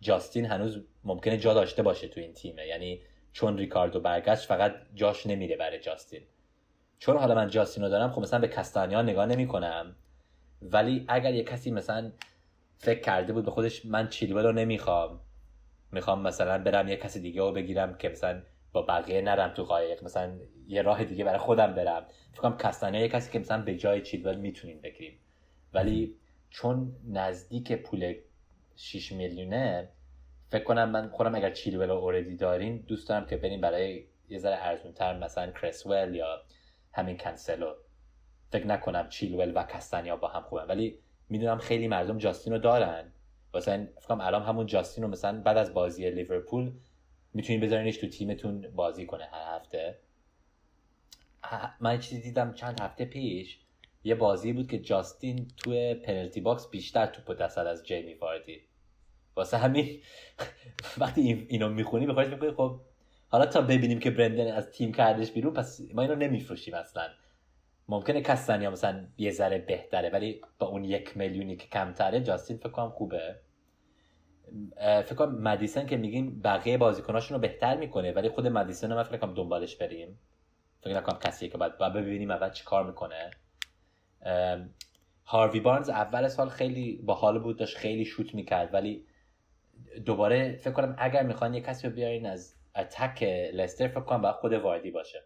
جاستین 0.00 0.46
هنوز 0.46 0.80
ممکنه 1.04 1.36
جا 1.36 1.54
داشته 1.54 1.82
باشه 1.82 2.08
تو 2.08 2.20
این 2.20 2.32
تیمه. 2.32 2.66
یعنی 2.66 3.00
چون 3.32 3.58
ریکاردو 3.58 4.00
برگشت 4.00 4.46
فقط 4.46 4.74
جاش 4.94 5.26
نمیره 5.26 5.56
برای 5.56 5.78
جاستین. 5.78 6.22
چون 7.04 7.16
حالا 7.16 7.34
من 7.34 7.48
جاستینو 7.48 7.88
دارم 7.88 8.10
خب 8.10 8.22
مثلا 8.22 8.38
به 8.38 8.48
کستانیا 8.48 9.02
نگاه 9.02 9.26
نمی 9.26 9.46
کنم 9.46 9.96
ولی 10.62 11.04
اگر 11.08 11.34
یه 11.34 11.44
کسی 11.44 11.70
مثلا 11.70 12.12
فکر 12.78 13.00
کرده 13.00 13.32
بود 13.32 13.44
به 13.44 13.50
خودش 13.50 13.86
من 13.86 14.08
چیلول 14.08 14.44
رو 14.44 14.52
نمی‌خوام 14.52 15.20
می‌خوام 15.92 16.22
مثلا 16.22 16.58
برم 16.58 16.88
یه 16.88 16.96
کسی 16.96 17.20
دیگه 17.20 17.42
رو 17.42 17.52
بگیرم 17.52 17.94
که 17.94 18.08
مثلا 18.08 18.42
با 18.72 18.82
بقیه 18.82 19.20
نرم 19.20 19.54
تو 19.54 19.64
قایق 19.64 20.04
مثلا 20.04 20.32
یه 20.68 20.82
راه 20.82 21.04
دیگه 21.04 21.24
برای 21.24 21.38
خودم 21.38 21.74
برم. 21.74 22.06
فکرم 22.32 22.56
کستانیا 22.56 23.00
یه 23.00 23.08
کسی 23.08 23.32
که 23.32 23.38
مثلا 23.38 23.62
به 23.62 23.76
جای 23.76 24.02
چیلول 24.02 24.36
می‌تونیم 24.36 24.80
بگیریم. 24.80 25.18
ولی 25.74 26.16
چون 26.50 26.96
نزدیک 27.12 27.72
پول 27.72 28.14
6 28.76 29.12
میلیونه 29.12 29.88
فکر 30.48 30.64
کنم 30.64 30.90
من 30.90 31.08
خودم 31.08 31.34
اگر 31.34 31.50
چیلول 31.50 31.90
اوردی 31.90 32.36
دارین 32.36 32.76
دوست 32.76 33.08
دارم 33.08 33.26
که 33.26 33.36
بریم 33.36 33.60
برای 33.60 34.04
یه 34.28 34.38
ذره 34.38 34.56
ارزونتر 34.60 35.18
مثلا 35.18 35.52
کرسول 35.52 36.14
یا 36.14 36.42
همین 36.94 37.16
کنسلو. 37.16 37.74
فکر 38.52 38.66
نکنم 38.66 39.08
چیلول 39.08 39.52
و 39.54 39.62
کستنیا 39.62 40.16
با 40.16 40.28
هم 40.28 40.42
خوبن. 40.42 40.66
ولی 40.66 40.98
می‌دونم 41.28 41.58
خیلی 41.58 41.88
مردم 41.88 42.18
جاستین 42.18 42.52
رو 42.52 42.58
دارن. 42.58 43.12
واسه 43.54 43.92
فکرم 44.00 44.20
الان 44.20 44.42
همون 44.42 44.66
جاستین 44.66 45.04
رو 45.04 45.10
مثلا 45.10 45.40
بعد 45.40 45.56
از 45.56 45.74
بازی 45.74 46.10
لیورپول 46.10 46.72
می‌تونین 47.34 47.60
بذارینش 47.60 47.96
تو 47.96 48.08
تیمتون 48.08 48.68
بازی 48.74 49.06
کنه 49.06 49.24
هر 49.24 49.56
هفته. 49.56 49.98
من 51.80 51.98
چیزی 51.98 52.22
دیدم 52.22 52.54
چند 52.54 52.80
هفته 52.80 53.04
پیش. 53.04 53.58
یه 54.04 54.14
بازی 54.14 54.52
بود 54.52 54.70
که 54.70 54.78
جاستین 54.78 55.48
توی 55.56 55.94
penalty 55.94 56.40
box 56.40 56.70
بیشتر 56.70 57.06
توپ 57.06 57.36
داشت 57.40 57.58
از 57.58 57.86
جیمی 57.86 58.14
واردی. 58.14 58.60
واسه 59.36 59.58
همین 59.58 60.00
وقتی 60.98 61.46
اینو 61.48 61.68
می‌خونی 61.68 62.06
بخواهی 62.06 62.28
می‌کنی 62.28 62.50
خب 62.50 62.80
حالا 63.34 63.46
تا 63.46 63.60
ببینیم 63.60 63.98
که 63.98 64.10
برندن 64.10 64.52
از 64.52 64.70
تیم 64.70 64.92
کردش 64.92 65.32
بیرون 65.32 65.54
پس 65.54 65.80
ما 65.94 66.02
اینو 66.02 66.14
نمیفروشیم 66.14 66.74
اصلا. 66.74 67.08
ممکنه 67.88 68.20
کستنیا 68.20 68.70
مثلا 68.70 69.06
یه 69.18 69.30
ذره 69.30 69.58
بهتره 69.58 70.10
ولی 70.10 70.40
با 70.58 70.66
اون 70.66 70.84
یک 70.84 71.16
میلیونی 71.16 71.56
که 71.56 71.68
کمتره 71.68 72.20
جاستین 72.20 72.56
فکر 72.56 72.68
کنم 72.68 72.90
خوبه. 72.90 73.36
فکر 74.76 75.14
کنم 75.14 75.42
مدیسن 75.42 75.86
که 75.86 75.96
میگیم 75.96 76.40
بقیه 76.40 76.78
بازیکناشون 76.78 77.38
بهتر 77.38 77.76
می‌کنه 77.76 78.12
ولی 78.12 78.28
خود 78.28 78.46
مدیسن 78.46 78.90
رو 78.90 78.96
من 78.96 79.02
فکر 79.02 79.16
کنم 79.16 79.34
دنبالش 79.34 79.76
بریم. 79.76 80.18
فکر 80.80 80.96
نکنم 80.96 81.18
کسی 81.18 81.48
که 81.48 81.58
باید, 81.58 81.78
باید 81.78 81.92
ببینیم 81.92 82.30
اول 82.30 82.50
چی 82.50 82.64
کار 82.64 82.86
می‌کنه. 82.86 83.30
هاروی 85.24 85.60
بارنز 85.60 85.88
اول 85.88 86.28
سال 86.28 86.48
خیلی 86.48 87.02
با 87.04 87.14
حال 87.14 87.38
بود 87.38 87.58
داشت 87.58 87.76
خیلی 87.76 88.04
شوت 88.04 88.34
می‌کرد 88.34 88.74
ولی 88.74 89.06
دوباره 90.04 90.56
فکر 90.56 90.72
کنم 90.72 90.96
اگر 90.98 91.22
می‌خوان 91.22 91.54
یه 91.54 91.60
کسی 91.60 91.88
رو 91.88 91.94
بیارین 91.94 92.26
از 92.26 92.54
اتک 92.76 93.22
لستر 93.54 93.88
فکر 93.88 94.00
کنم 94.00 94.22
باید 94.22 94.34
خود 94.34 94.52
واردی 94.52 94.90
باشه. 94.90 95.22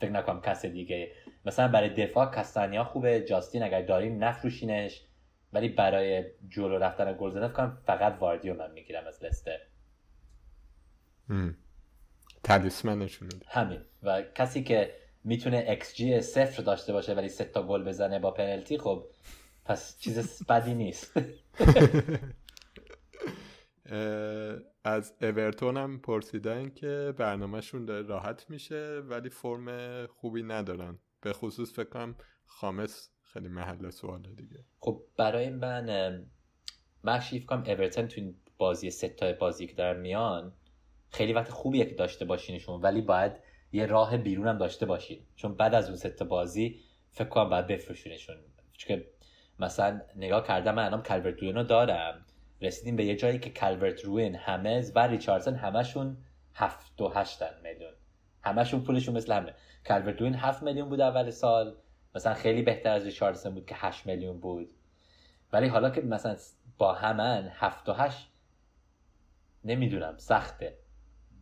فکر 0.00 0.10
نکنم 0.10 0.40
کس 0.40 0.66
دیگه. 0.66 1.12
مثلا 1.44 1.68
برای 1.68 1.88
دفاع 1.88 2.34
کستانیا 2.34 2.84
خوبه 2.84 3.20
جاستین 3.20 3.62
اگر 3.62 3.82
داریم 3.82 4.24
نفروشینش 4.24 5.04
ولی 5.52 5.68
برای 5.68 6.24
جلو 6.48 6.78
رفتن 6.78 7.16
گل 7.18 7.30
زدن 7.30 7.48
کنم 7.48 7.78
فقط 7.86 8.16
واردیو 8.20 8.54
من 8.54 8.70
می‌گیرم 8.70 9.06
از 9.06 9.24
لستر. 9.24 9.58
talisman 12.44 13.00
شون 13.00 13.28
همین. 13.48 13.80
و 14.02 14.22
کسی 14.22 14.62
که 14.62 14.94
می‌تونه 15.24 15.56
ایکس 15.68 15.94
جی 15.94 16.20
صفر 16.20 16.62
داشته 16.62 16.92
باشه 16.92 17.14
ولی 17.14 17.28
سه 17.28 17.44
تا 17.44 17.62
گل 17.62 17.84
بزنه 17.84 18.18
با 18.18 18.30
پنالتی 18.30 18.78
خب 18.78 19.04
پس 19.64 19.98
چیز 19.98 20.42
بدی 20.48 20.74
نیست. 20.74 21.12
از 24.84 25.14
اورتون 25.22 25.76
هم 25.76 25.98
پرسیدن 25.98 26.70
که 26.70 27.14
برنامهشون 27.16 27.84
داره 27.84 28.06
راحت 28.06 28.50
میشه 28.50 29.02
ولی 29.04 29.30
فرم 29.30 30.06
خوبی 30.06 30.42
ندارن. 30.42 30.98
به 31.20 31.32
خصوص 31.32 31.74
فکر 31.74 31.94
کنم 31.94 32.14
خامس 32.46 33.10
خیلی 33.22 33.48
محل 33.48 33.90
سواله 33.90 34.34
دیگه. 34.34 34.64
خب 34.80 35.02
برای 35.16 35.50
من 35.50 35.86
من 37.04 37.20
کنم 37.48 37.64
اورتون 37.66 38.08
تو 38.08 38.20
این 38.20 38.34
بازی 38.58 38.90
ستا 38.90 39.32
بازی 39.32 39.66
که 39.66 39.74
دارن 39.74 40.00
میان 40.00 40.52
خیلی 41.10 41.32
وقت 41.32 41.50
خوبیه 41.50 41.84
که 41.84 41.94
داشته 41.94 42.24
باشینشون 42.24 42.80
ولی 42.80 43.00
باید 43.00 43.32
یه 43.72 43.86
راه 43.86 44.16
بیرون 44.16 44.48
هم 44.48 44.58
داشته 44.58 44.86
باشین. 44.86 45.26
چون 45.36 45.54
بعد 45.54 45.74
از 45.74 45.86
اون 45.86 45.96
ستا 45.96 46.24
بازی 46.24 46.80
فکر 47.10 47.28
کنم 47.28 47.50
باید 47.50 47.66
بفروشینشون. 47.66 48.36
چون 48.72 49.02
مثلا 49.58 50.00
نگاه 50.16 50.46
کردم 50.46 50.74
من 50.74 50.84
الان 50.84 51.02
کالورت 51.02 51.42
رو 51.42 51.62
دارم. 51.62 52.26
رسیدیم 52.60 52.96
به 52.96 53.04
یه 53.04 53.16
جایی 53.16 53.38
که 53.38 53.50
کالورت 53.50 54.04
روین 54.04 54.34
خامس 54.34 54.92
و 54.94 55.06
ریچاردسون 55.06 55.54
همشون 55.54 56.16
هفت 56.54 57.00
و 57.00 57.08
هشتن 57.08 57.50
میلیون. 57.62 57.92
همشون 58.42 58.80
پولشون 58.80 59.16
مثل 59.16 59.32
همه. 59.32 59.54
کالورت 59.88 60.20
روین 60.20 60.34
هفت 60.34 60.62
میلیون 60.62 60.88
بود 60.88 61.00
اول 61.00 61.30
سال. 61.30 61.76
مثلا 62.14 62.34
خیلی 62.34 62.62
بهتر 62.62 62.90
از 62.90 63.04
ریچاردسون 63.04 63.54
بود 63.54 63.66
که 63.66 63.74
هشت 63.78 64.06
میلیون 64.06 64.40
بود. 64.40 64.70
ولی 65.52 65.68
حالا 65.68 65.90
که 65.90 66.00
مثلا 66.00 66.36
با 66.78 66.92
همن 66.92 67.52
هفت 67.54 67.88
و 67.88 67.92
هشت 67.92 68.28
نمی‌دونم 69.64 70.16
سخته. 70.16 70.78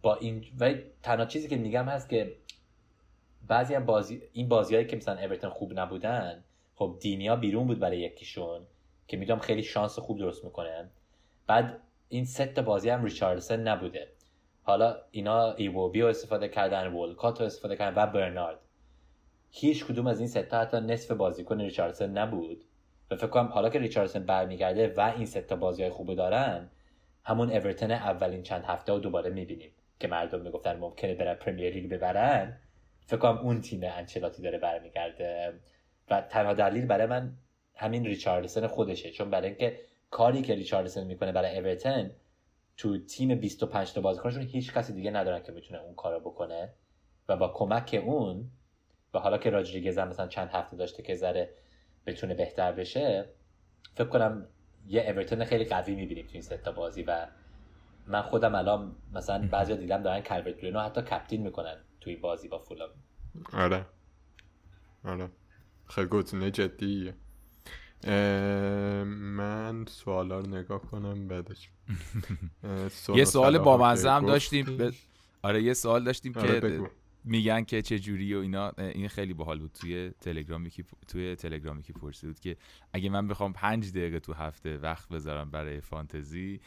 با 0.02 0.14
این 0.14 0.44
ولی 0.58 0.82
تنها 1.02 1.26
چیزی 1.26 1.48
که 1.48 1.56
میگم 1.56 1.84
هست 1.84 2.08
که 2.08 2.36
بعضی 3.48 3.74
هم 3.74 3.86
بازی 3.86 4.22
این 4.32 4.48
بازیهایی 4.48 4.86
که 4.86 4.96
مثلا 4.96 5.18
اورتون 5.18 5.50
خوب 5.50 5.78
نبودن 5.78 6.44
خب 6.74 6.98
دینیا 7.00 7.36
بیرون 7.36 7.66
بود 7.66 7.78
برای 7.78 8.00
یکیشون 8.00 8.66
که 9.06 9.16
می‌دونم 9.16 9.40
خیلی 9.40 9.62
شانس 9.62 9.98
خوب 9.98 10.18
درست 10.18 10.44
می‌کنه 10.44 10.90
بعد 11.48 11.80
این 12.08 12.24
ست 12.24 12.60
بازی 12.60 12.90
هم 12.90 13.04
ریچاردسون 13.04 13.60
نبوده. 13.60 14.08
حالا 14.62 14.96
اینا 15.10 15.52
ایووبی 15.52 16.00
رو 16.00 16.08
استفاده 16.08 16.48
کردن 16.48 16.86
وولکات 16.86 17.40
رو 17.40 17.46
استفاده 17.46 17.76
کردن 17.76 18.02
و 18.02 18.06
برنارد. 18.06 18.58
هیچ 19.50 19.84
کدوم 19.84 20.06
از 20.06 20.18
این 20.18 20.28
ستا 20.28 20.60
حتی 20.60 20.80
نصف 20.80 21.10
بازیکن 21.10 21.60
ریچاردسون 21.60 22.18
نبود. 22.18 22.64
و 23.10 23.16
فکر 23.16 23.26
کنم 23.26 23.46
حالا 23.46 23.68
که 23.68 23.78
ریچاردسون 23.78 24.22
برمیگرده 24.22 24.94
و 24.96 25.12
این 25.16 25.26
ستا 25.26 25.56
بازی 25.56 25.82
های 25.82 25.90
خوبه 25.90 26.14
دارن 26.14 26.70
همون 27.24 27.50
اورتون 27.50 27.90
اولین 27.90 28.42
چند 28.42 28.64
هفته 28.64 28.92
رو 28.92 28.98
دوباره 28.98 29.30
می‌بینیم 29.30 29.70
که 30.00 30.08
مردم 30.08 30.40
می‌گفتن 30.40 30.76
ممکنه 30.76 31.14
برن 31.14 31.34
پرمیر 31.34 31.74
لیگ 31.74 31.90
ببرن. 31.90 32.58
فکر 33.06 33.16
کنم 33.16 33.38
اون 33.38 33.60
تیم 33.60 33.80
انچلاتی 33.84 34.42
داره 34.42 34.58
برمیگرده. 34.58 35.52
و 36.10 36.20
تنها 36.20 36.54
دلیل 36.54 36.86
برای 36.86 37.06
من 37.06 37.32
همین 37.74 38.04
ریچاردسون 38.04 38.66
خودشه 38.66 39.10
چون 39.10 39.30
برای 39.30 39.48
اینکه 39.48 39.80
کاری 40.10 40.42
که 40.42 40.54
ریچاردسون 40.54 41.04
می‌کنه 41.04 41.32
برای 41.32 41.58
اورتون 41.58 42.10
تو 42.76 42.98
تیم 42.98 43.34
25 43.34 43.92
تا 43.92 44.00
بازیکنشون 44.00 44.42
هیچ 44.42 44.72
کسی 44.72 44.92
دیگه 44.92 45.10
ندارن 45.10 45.42
که 45.42 45.52
می‌تونه 45.52 45.80
اون 45.80 45.94
کارو 45.94 46.20
بکنه 46.20 46.74
و 47.28 47.36
با 47.36 47.48
کمک 47.48 48.02
اون 48.04 48.50
و 49.14 49.18
حالا 49.18 49.38
که 49.38 49.50
راجریگز 49.50 49.98
هم 49.98 50.08
مثلا 50.08 50.26
چند 50.26 50.48
هفته 50.48 50.76
داشته 50.76 51.02
که 51.02 51.14
ذره 51.14 51.54
بتونه 52.06 52.34
بهتر 52.34 52.72
بشه 52.72 53.28
فکر 53.94 54.08
کنم 54.08 54.46
یه 54.86 55.00
اورتون 55.00 55.44
خیلی 55.44 55.64
قوی 55.64 55.94
می‌بینیم 55.94 56.24
تو 56.24 56.32
این 56.32 56.42
ستا 56.42 56.72
بازی 56.72 57.02
و 57.02 57.26
من 58.06 58.22
خودم 58.22 58.54
الان 58.54 58.96
مثلا 59.12 59.48
بعضی 59.48 59.76
دیدم 59.76 60.02
دارن 60.02 60.20
کالورت 60.20 60.60
برینو 60.60 60.80
حتی 60.80 61.02
کپتین 61.02 61.42
می‌کنن 61.42 61.76
توی 62.00 62.16
بازی 62.16 62.48
با 62.48 62.58
فولام. 62.58 62.90
آره. 63.52 63.86
آره. 65.04 65.28
خیلی 65.86 66.06
گزینه 66.06 66.50
جدیه. 66.50 67.14
من 68.04 69.84
سوالا 69.88 70.40
رو 70.40 70.46
نگاه 70.46 70.80
کنم 70.80 71.28
بعدش. 71.28 71.68
یه 73.14 73.24
سوال 73.24 73.58
با 73.58 73.88
هم 73.88 74.26
داشتیم 74.26 74.92
آره 75.42 75.62
یه 75.62 75.74
سوال 75.74 76.04
داشتیم 76.04 76.32
آره 76.36 76.60
که 76.60 76.90
میگن 77.24 77.64
که 77.64 77.82
چه 77.82 77.98
جوری 77.98 78.34
و 78.34 78.38
اینا. 78.38 78.72
این 78.78 79.08
خیلی 79.08 79.34
باحال 79.34 79.58
بود. 79.58 79.72
توی 79.72 80.10
تلگرام 80.20 80.68
که 80.68 80.84
توی 81.08 81.36
تلگرامی 81.36 81.82
که 81.82 81.92
پرسید 81.92 82.40
که 82.40 82.56
اگه 82.92 83.08
من 83.10 83.28
بخوام 83.28 83.52
پنج 83.52 83.90
دقیقه 83.90 84.20
تو 84.20 84.32
هفته 84.32 84.78
وقت 84.78 85.08
بذارم 85.08 85.50
برای 85.50 85.80
فانتزی 85.80 86.60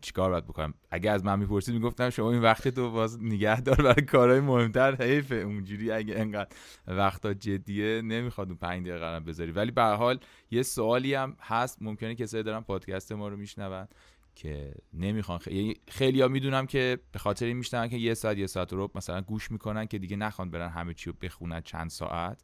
چیکار 0.00 0.30
باید 0.30 0.44
بکنم؟ 0.44 0.74
اگه 0.90 1.10
از 1.10 1.24
من 1.24 1.38
می‌پرسید 1.38 1.74
می‌گفتم 1.74 2.10
شما 2.10 2.32
این 2.32 2.42
وقت 2.42 2.68
تو 2.68 2.90
باز 2.90 3.22
نگه 3.22 3.60
دار 3.60 3.76
برای 3.76 4.02
کارهای 4.02 4.40
مهمتر 4.40 5.02
حیفه 5.04 5.34
اونجوری 5.34 5.90
اگه 5.90 6.14
انقدر 6.18 6.56
وقتا 6.86 7.34
جدیه 7.34 8.02
نمی‌خواد 8.02 8.48
اون 8.48 8.56
پنج 8.56 8.88
دقیقه 8.88 9.20
بذاری. 9.20 9.50
ولی 9.50 9.70
به 9.70 9.82
حال 9.82 10.20
یه 10.50 10.62
سوالی 10.62 11.14
هم 11.14 11.36
هست. 11.40 11.82
ممکنه 11.82 12.14
کسایی 12.14 12.42
دارن 12.42 12.60
پادکست 12.60 13.12
ما 13.12 13.28
رو 13.28 13.36
میشنون 13.36 13.88
که 14.34 14.74
نمی‌خوان 14.92 15.38
خیلی 15.38 15.80
خیلی 15.88 16.20
ها 16.20 16.28
می‌دونم 16.28 16.66
که 16.66 16.98
به 17.12 17.18
خاطر 17.18 17.46
این 17.46 17.56
میشنن 17.56 17.88
که 17.88 17.96
یه 17.96 18.14
ساعت 18.14 18.38
یه 18.38 18.46
ساعت 18.46 18.72
رو 18.72 18.90
مثلا 18.94 19.20
گوش 19.20 19.50
می‌کنن 19.50 19.86
که 19.86 19.98
دیگه 19.98 20.16
نخوان 20.16 20.50
برن 20.50 20.68
همه 20.68 20.94
چی 20.94 21.10
رو 21.10 21.16
بخونن 21.22 21.60
چند 21.60 21.90
ساعت. 21.90 22.42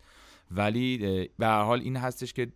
ولی 0.51 1.28
به 1.38 1.47
حال 1.47 1.80
این 1.80 1.97
هستش 1.97 2.32
که 2.32 2.53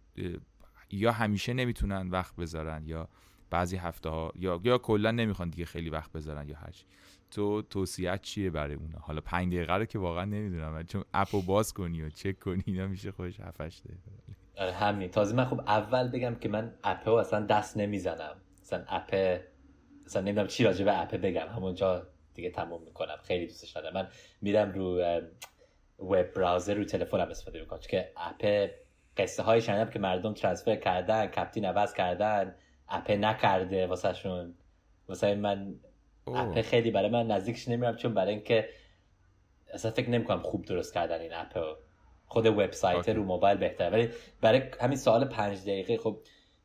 یا 0.90 1.12
همیشه 1.12 1.54
نمی‌تونن 1.54 2.10
وقت 2.10 2.36
بذارن 2.36 2.86
یا 2.86 3.08
بعضی 3.54 3.76
هفته 3.76 4.08
ها 4.08 4.32
یا 4.36 4.60
یا 4.64 4.78
کلا 4.78 5.10
نمی‌خوان 5.10 5.50
دیگه 5.50 5.64
خیلی 5.64 5.90
وقت 5.90 6.12
بذارن 6.12 6.48
یا 6.48 6.56
هرچی. 6.56 6.84
تو 7.30 7.62
توصیت 7.62 8.22
چیه 8.22 8.50
برای 8.50 8.74
اونا؟ 8.74 8.98
حالا 8.98 9.20
5 9.20 9.54
دقیقه 9.54 9.74
رو 9.74 9.84
که 9.84 9.98
واقعا 9.98 10.24
نمی‌دونم 10.24 10.82
چون 10.82 11.04
اپو 11.14 11.42
باز 11.42 11.72
کنی 11.72 12.02
و 12.02 12.10
چک 12.10 12.38
کنی 12.38 12.62
اینا 12.66 12.86
میشه 12.86 13.12
خودش 13.12 13.40
7 13.40 13.60
8 13.60 13.84
دقیقه. 13.84 14.00
آره، 14.56 14.72
همین. 14.72 15.10
تازه 15.10 15.36
من 15.36 15.44
خب 15.44 15.60
اول 15.60 16.08
بگم 16.08 16.34
که 16.34 16.48
من 16.48 16.74
اپو 16.84 17.10
اصلا 17.10 17.46
دست 17.46 17.76
نمی‌زنم. 17.76 18.36
مثلا 18.62 18.84
اپ 18.88 19.40
مثلا 20.06 20.22
نمی‌دونم 20.22 20.46
چی 20.46 20.64
راجع 20.64 20.84
به 20.84 21.00
اپ 21.02 21.14
بگم. 21.14 21.48
همونجا 21.48 22.06
دیگه 22.34 22.50
تموم 22.50 22.82
می‌کنم. 22.82 23.16
خیلی 23.22 23.46
دوستش 23.46 23.70
دارم 23.70 23.94
من 23.94 24.08
میرم 24.40 24.72
رو 24.72 25.02
وب 25.98 26.22
براوزر 26.22 26.74
رو 26.74 26.84
تلفنم 26.84 27.28
استفاده 27.28 27.60
می‌کنم. 27.60 27.78
چون 27.78 27.90
که 27.90 28.12
اپ 28.16 28.70
قصه 29.16 29.42
های 29.42 29.60
شنیدم 29.60 29.90
که 29.90 29.98
مردم 29.98 30.34
ترانسفر 30.34 30.76
کردن 30.76 31.26
کپتین 31.26 31.64
عوض 31.64 31.94
کردن. 31.94 32.54
اپ 32.88 33.10
نکرده 33.10 33.86
واسه 33.86 34.12
شون 34.12 34.54
واسه 35.08 35.34
من 35.34 35.74
اپ 36.26 36.60
خیلی 36.60 36.90
برای 36.90 37.10
من 37.10 37.26
نزدیکش 37.26 37.68
نمیرم 37.68 37.96
چون 37.96 38.14
برای 38.14 38.34
اینکه 38.34 38.68
اصلا 39.72 39.90
فکر 39.90 40.10
نمی‌کنم 40.10 40.42
خوب 40.42 40.64
درست 40.64 40.94
کردن 40.94 41.20
این 41.20 41.34
اپ 41.34 41.58
خود 42.26 42.46
وبسایت 42.46 43.08
رو 43.08 43.24
موبایل 43.24 43.58
بهتر 43.58 43.90
ولی 43.90 44.08
برای 44.40 44.62
همین 44.80 44.96
سوال 44.96 45.24
پنج 45.24 45.62
دقیقه 45.62 45.98
خب 45.98 46.20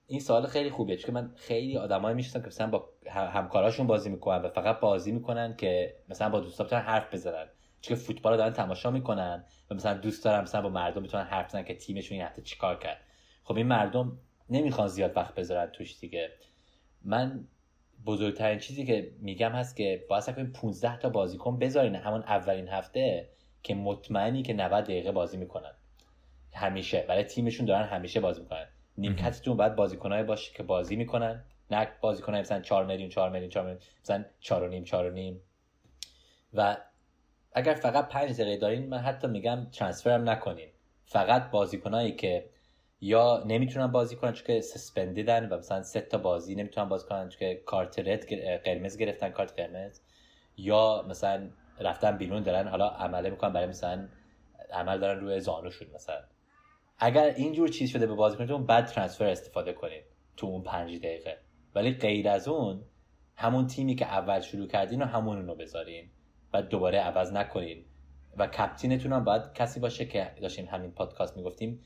این 0.07 0.19
سوال 0.19 0.47
خیلی 0.47 0.69
خوبه 0.69 0.97
چون 0.97 1.15
من 1.15 1.31
خیلی 1.35 1.77
آدمایی 1.77 2.15
می‌شناسم 2.15 2.41
که 2.41 2.47
مثلا 2.47 2.67
با 2.67 2.89
همکاراشون 3.07 3.87
بازی 3.87 4.09
می‌کنن 4.09 4.41
و 4.41 4.49
فقط 4.49 4.79
بازی 4.79 5.11
می‌کنن 5.11 5.55
که 5.55 5.95
مثلا 6.09 6.29
با 6.29 6.39
دوستا 6.39 6.63
بتونن 6.63 6.81
حرف 6.81 7.13
بزنن. 7.13 7.45
چون 7.81 7.97
فوتبال 7.97 8.33
رو 8.33 8.37
دارن 8.37 8.53
تماشا 8.53 8.91
می‌کنن 8.91 9.45
و 9.71 9.75
مثلا 9.75 9.93
دوست 9.93 10.25
دارن 10.25 10.41
مثلا 10.41 10.61
با 10.61 10.69
مردم 10.69 11.03
بتونن 11.03 11.23
حرف 11.23 11.45
بزنن 11.45 11.63
که 11.63 11.75
تیمشون 11.75 12.17
این 12.17 12.25
هفته 12.25 12.41
چیکار 12.41 12.79
کرد. 12.79 12.97
خب 13.43 13.55
این 13.55 13.67
مردم 13.67 14.17
نمی‌خوان 14.49 14.87
زیاد 14.87 15.17
وقت 15.17 15.35
بذارن 15.35 15.71
توش 15.71 15.99
دیگه. 15.99 16.29
من 17.01 17.47
بزرگترین 18.05 18.59
چیزی 18.59 18.85
که 18.85 19.11
میگم 19.19 19.51
هست 19.51 19.75
که 19.75 20.05
باید 20.09 20.25
کنیم 20.25 20.51
15 20.51 20.97
تا 20.97 21.09
بازیکن 21.09 21.59
بذارین 21.59 21.95
همون 21.95 22.21
اولین 22.21 22.67
هفته 22.67 23.29
که 23.63 23.75
مطمئنی 23.75 24.43
که 24.43 24.53
90 24.53 24.83
دقیقه 24.83 25.11
بازی 25.11 25.37
می‌کنن. 25.37 25.73
همیشه. 26.53 27.05
برای 27.07 27.23
تیمشون 27.23 27.65
دارن 27.65 27.83
همیشه 27.83 28.19
بازی 28.19 28.41
می‌کنن. 28.41 28.67
نیمکتتون 28.97 29.57
باید 29.57 29.75
بازیکنای 29.75 30.23
باشه 30.23 30.53
که 30.53 30.63
بازی 30.63 30.95
می‌کنن. 30.95 31.43
نه 31.71 31.87
بازیکن 32.01 32.35
مثلا 32.35 32.61
4 32.61 32.85
میلیون 32.85 33.09
4 33.09 33.29
میلیون 33.29 33.49
4 33.49 33.65
میلیون 33.65 33.81
مثلا 34.03 34.25
4 34.39 34.63
و 34.63 34.67
نیم 34.67 34.83
4 34.83 35.05
و 35.09 35.13
نیم. 35.13 35.41
و 36.53 36.77
اگر 37.53 37.73
فقط 37.73 38.09
5 38.09 38.33
دقیقه 38.41 38.57
دارین 38.57 38.89
من 38.89 38.97
حتی 38.97 39.27
میگم 39.27 39.67
ترانسفر 39.71 40.09
هم 40.09 40.29
نکنین. 40.29 40.69
فقط 41.05 41.51
بازیکنایی 41.51 42.11
که 42.11 42.49
یا 43.01 43.43
نمی‌تونن 43.47 43.87
بازی 43.87 44.15
کنن 44.15 44.31
چون 44.31 44.47
که 44.47 44.61
سسپندیدن 44.61 45.49
و 45.49 45.57
مثلا 45.57 45.81
سه 45.81 46.01
تا 46.01 46.17
بازی 46.17 46.55
نمی‌تونن 46.55 46.89
بازی 46.89 47.07
کنن 47.07 47.29
چون 47.29 47.39
که 47.39 47.61
کارت 47.65 47.99
رد 47.99 48.33
قرمز 48.63 48.97
گرفتن 48.97 49.29
کارت 49.29 49.59
قرمز. 49.59 50.01
یا 50.57 51.05
مثلا 51.09 51.49
رفتن 51.79 52.17
بیرون 52.17 52.43
دارن 52.43 52.67
حالا 52.67 52.87
عمله 52.87 53.29
می‌کنن 53.29 53.53
برای 53.53 53.67
مثلا 53.67 54.07
عمل 54.71 54.99
دارن 54.99 55.19
روی 55.19 55.39
زانوشون 55.39 55.87
مثلا. 55.95 56.21
اگر 56.97 57.23
اینجور 57.23 57.67
چیز 57.67 57.89
شده 57.89 58.07
به 58.07 58.13
بازیکنتون 58.13 58.65
بعد 58.65 58.85
transfer 58.85 59.25
استفاده 59.25 59.73
کنید 59.73 60.03
تو 60.37 60.47
اون 60.47 60.63
پنج 60.63 60.97
دقیقه. 60.97 61.37
ولی 61.75 61.91
غیر 61.91 62.29
از 62.29 62.47
اون 62.47 62.83
همون 63.35 63.67
تیمی 63.67 63.95
که 63.95 64.05
اول 64.05 64.39
شروع 64.39 64.67
کردین 64.67 65.01
و 65.01 65.05
همون 65.05 65.47
رو 65.47 65.55
بذارین 65.55 66.09
و 66.53 66.61
دوباره 66.61 66.99
عوض 66.99 67.33
نکنین. 67.33 67.85
و 68.37 68.47
captain 68.47 68.93
تون 68.93 69.13
هم 69.13 69.23
باید 69.23 69.53
کسی 69.53 69.79
باشه 69.79 70.05
که 70.05 70.31
داشتیم 70.41 70.65
همین 70.65 70.91
پادکست 70.91 71.37
می‌گفتیم 71.37 71.81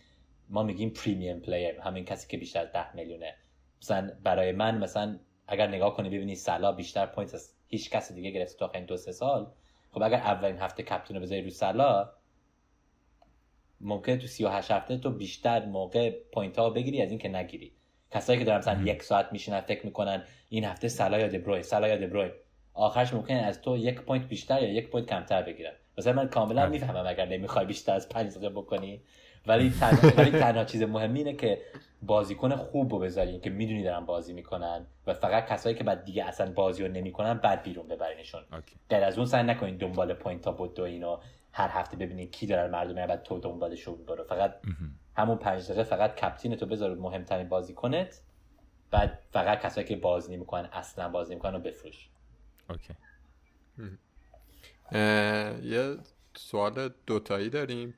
ما 0.50 0.64
میگیم 0.64 0.90
premium 0.90 1.40
player 1.40 1.80
همین 1.80 2.06
کسی 2.06 2.28
که 2.28 2.38
بیشتر 2.38 2.60
از 2.60 2.72
10 2.72 2.96
میلیونه. 2.96 3.36
مثلا 3.82 4.12
برای 4.24 4.52
من 4.52 4.78
مثلا 4.78 5.20
اگر 5.48 5.68
نگاه 5.68 5.96
کنی 5.96 6.10
ببینی 6.10 6.36
صلاح 6.36 6.72
بیشتر 6.72 7.06
point 7.06 7.34
از 7.34 7.54
هیچ 7.68 7.90
کسی 7.90 8.14
دیگه 8.14 8.32
گرفته 8.32 8.58
تا 8.58 8.72
این 8.74 8.86
دو 8.86 8.98
سه 8.98 9.12
سال. 9.12 9.52
خب 9.92 10.04
اگر 10.04 10.18
اولین 10.18 10.58
هفته 10.58 10.84
captain 10.84 11.16
رو 11.18 11.24
بذاری 11.24 11.42
رو 11.42 11.50
صلاح 11.50 12.10
ممکنه 13.82 14.18
تو 14.18 14.28
38 14.28 14.72
هفته 14.72 14.98
تو 14.98 15.10
بیشتر 15.10 15.66
موقع 15.66 16.10
point 16.32 16.60
ها 16.60 16.70
بگیری 16.70 17.02
از 17.02 17.10
اینکه 17.10 17.30
نگیری. 17.30 17.72
کسایی 18.12 18.40
که 18.40 18.46
دارن 18.46 18.58
مثلا 18.58 18.84
یک 18.84 19.04
ساعت 19.04 19.30
میشینن 19.32 19.62
فکر 19.62 19.86
می‌کنن 19.86 20.24
این 20.50 20.64
هفته 20.64 20.88
صلاح 20.88 21.20
یا 21.20 21.28
دبروینه 21.28 21.64
صلاح 21.64 21.88
یا 21.88 21.98
دبروینه. 21.98 22.32
آخرش 22.74 23.14
ممکنه 23.14 23.38
از 23.38 23.62
تو 23.62 23.78
یک 23.78 24.02
point 24.02 24.28
بیشتر 24.28 24.64
یا 24.64 24.74
یک 24.74 24.90
point 24.90 25.10
کمتر 25.10 25.42
بگیرن. 25.42 25.74
مثلا 25.98 26.14
من 26.14 26.28
کاملا 26.28 26.70
می‌فهمم 26.70 27.08
اگر 27.08 27.26
نمی‌خوای 27.26 27.66
بیشتر 27.66 27.96
از 27.96 28.10
5 28.10 28.32
دقیقه 28.32 28.50
بکنی. 28.50 29.02
ولی 29.48 29.70
تنها, 29.80 30.12
ولی 30.18 30.32
تنها 30.32 30.66
چیز 30.66 30.84
مهمی 30.84 31.20
اینه 31.20 31.34
که 31.34 31.62
بازیکن 32.02 32.56
خوب 32.56 32.94
رو 32.94 33.00
بذارین 33.00 33.42
که 33.42 33.50
می‌دونی 33.50 33.84
دارن 33.84 34.06
بازی 34.06 34.34
می‌کنن 34.34 34.86
و 35.08 35.14
فقط 35.14 35.48
کسایی 35.48 35.76
که 35.76 35.84
بعد 35.84 36.04
دیگه 36.04 36.26
اصلا 36.26 36.52
بازی 36.52 36.84
رو 36.84 36.92
نمی‌کنن 36.92 37.34
بعد 37.34 37.64
بیرون 37.64 37.88
ببرینشون. 37.88 38.42
غیر 38.90 39.04
از 39.04 39.18
اون 39.18 39.26
سعی 39.26 39.44
نکنین 39.44 39.78
دنبال 39.78 40.14
point 40.14 40.46
ها 40.46 40.52
بود 40.52 40.80
و 40.80 40.84
اینو 40.84 41.18
هر 41.52 41.70
هفته 41.70 41.98
ببینید 41.98 42.32
کی 42.32 42.48
داره 42.48 42.72
مردم 42.72 43.08
بعد 43.08 43.24
تو 43.24 43.40
دنبالش 43.40 43.82
رو 43.82 43.96
برو. 43.96 44.24
فقط 44.24 44.56
همون 45.18 45.38
پنج 45.38 45.66
دقیقه 45.66 45.84
فقط 45.84 46.16
captain 46.16 46.56
تو 46.56 46.66
بذار 46.66 46.96
مهمترین 46.96 47.50
بازیکنت 47.50 48.22
بعد 48.92 49.20
فقط 49.32 49.62
کسایی 49.62 49.88
که 49.88 49.96
بازی 49.96 50.36
نمی‌کنن 50.36 50.70
اصلا 50.74 51.10
بازی 51.10 51.34
نمی‌کنن 51.34 51.54
رو 51.54 51.60
بفروش. 51.60 52.10
okay. 52.70 52.94
یه 55.70 55.98
سوال 56.36 56.90
دوتایی 57.08 57.50
داریم. 57.50 57.94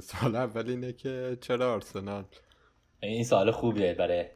سوال 0.00 0.36
اول 0.36 0.70
اینه 0.70 0.92
که 0.92 1.38
چرا 1.40 1.74
آرسنال؟ 1.74 2.24
این 3.00 3.24
سوال 3.24 3.50
خوبیه 3.50 3.94
برای 3.94 4.26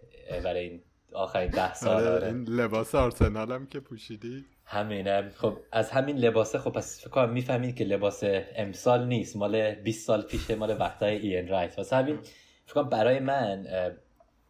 برای 0.45 0.69
این 0.69 0.83
آخرین 1.13 1.51
ده 1.51 1.75
سال 1.75 2.07
آره 2.07 2.27
این 2.27 2.43
لباس 2.43 2.95
آرسنال 2.95 3.53
هم 3.53 3.67
که 3.67 3.81
پوشیدی؟ 3.81 4.45
همینه. 4.65 5.31
خب 5.31 5.59
از 5.73 5.91
همین 5.91 6.17
لباسه 6.17 6.59
خب 6.59 6.71
پس 6.71 7.01
فکر 7.01 7.11
کنم 7.11 7.33
می‌فهمید 7.33 7.77
که 7.77 7.85
لباس 7.85 8.23
امسال 8.57 9.07
نیست. 9.07 9.37
مال 9.37 9.75
20 9.75 10.07
سال 10.07 10.23
پیشه 10.23 10.55
مال 10.55 10.81
وقتای 10.81 11.17
این 11.17 11.49
رایت. 11.49 11.79
واسه 11.79 11.97
همین 11.97 12.19
فکر 12.65 12.75
کنم 12.75 12.89
برای 12.89 13.19
من 13.19 13.67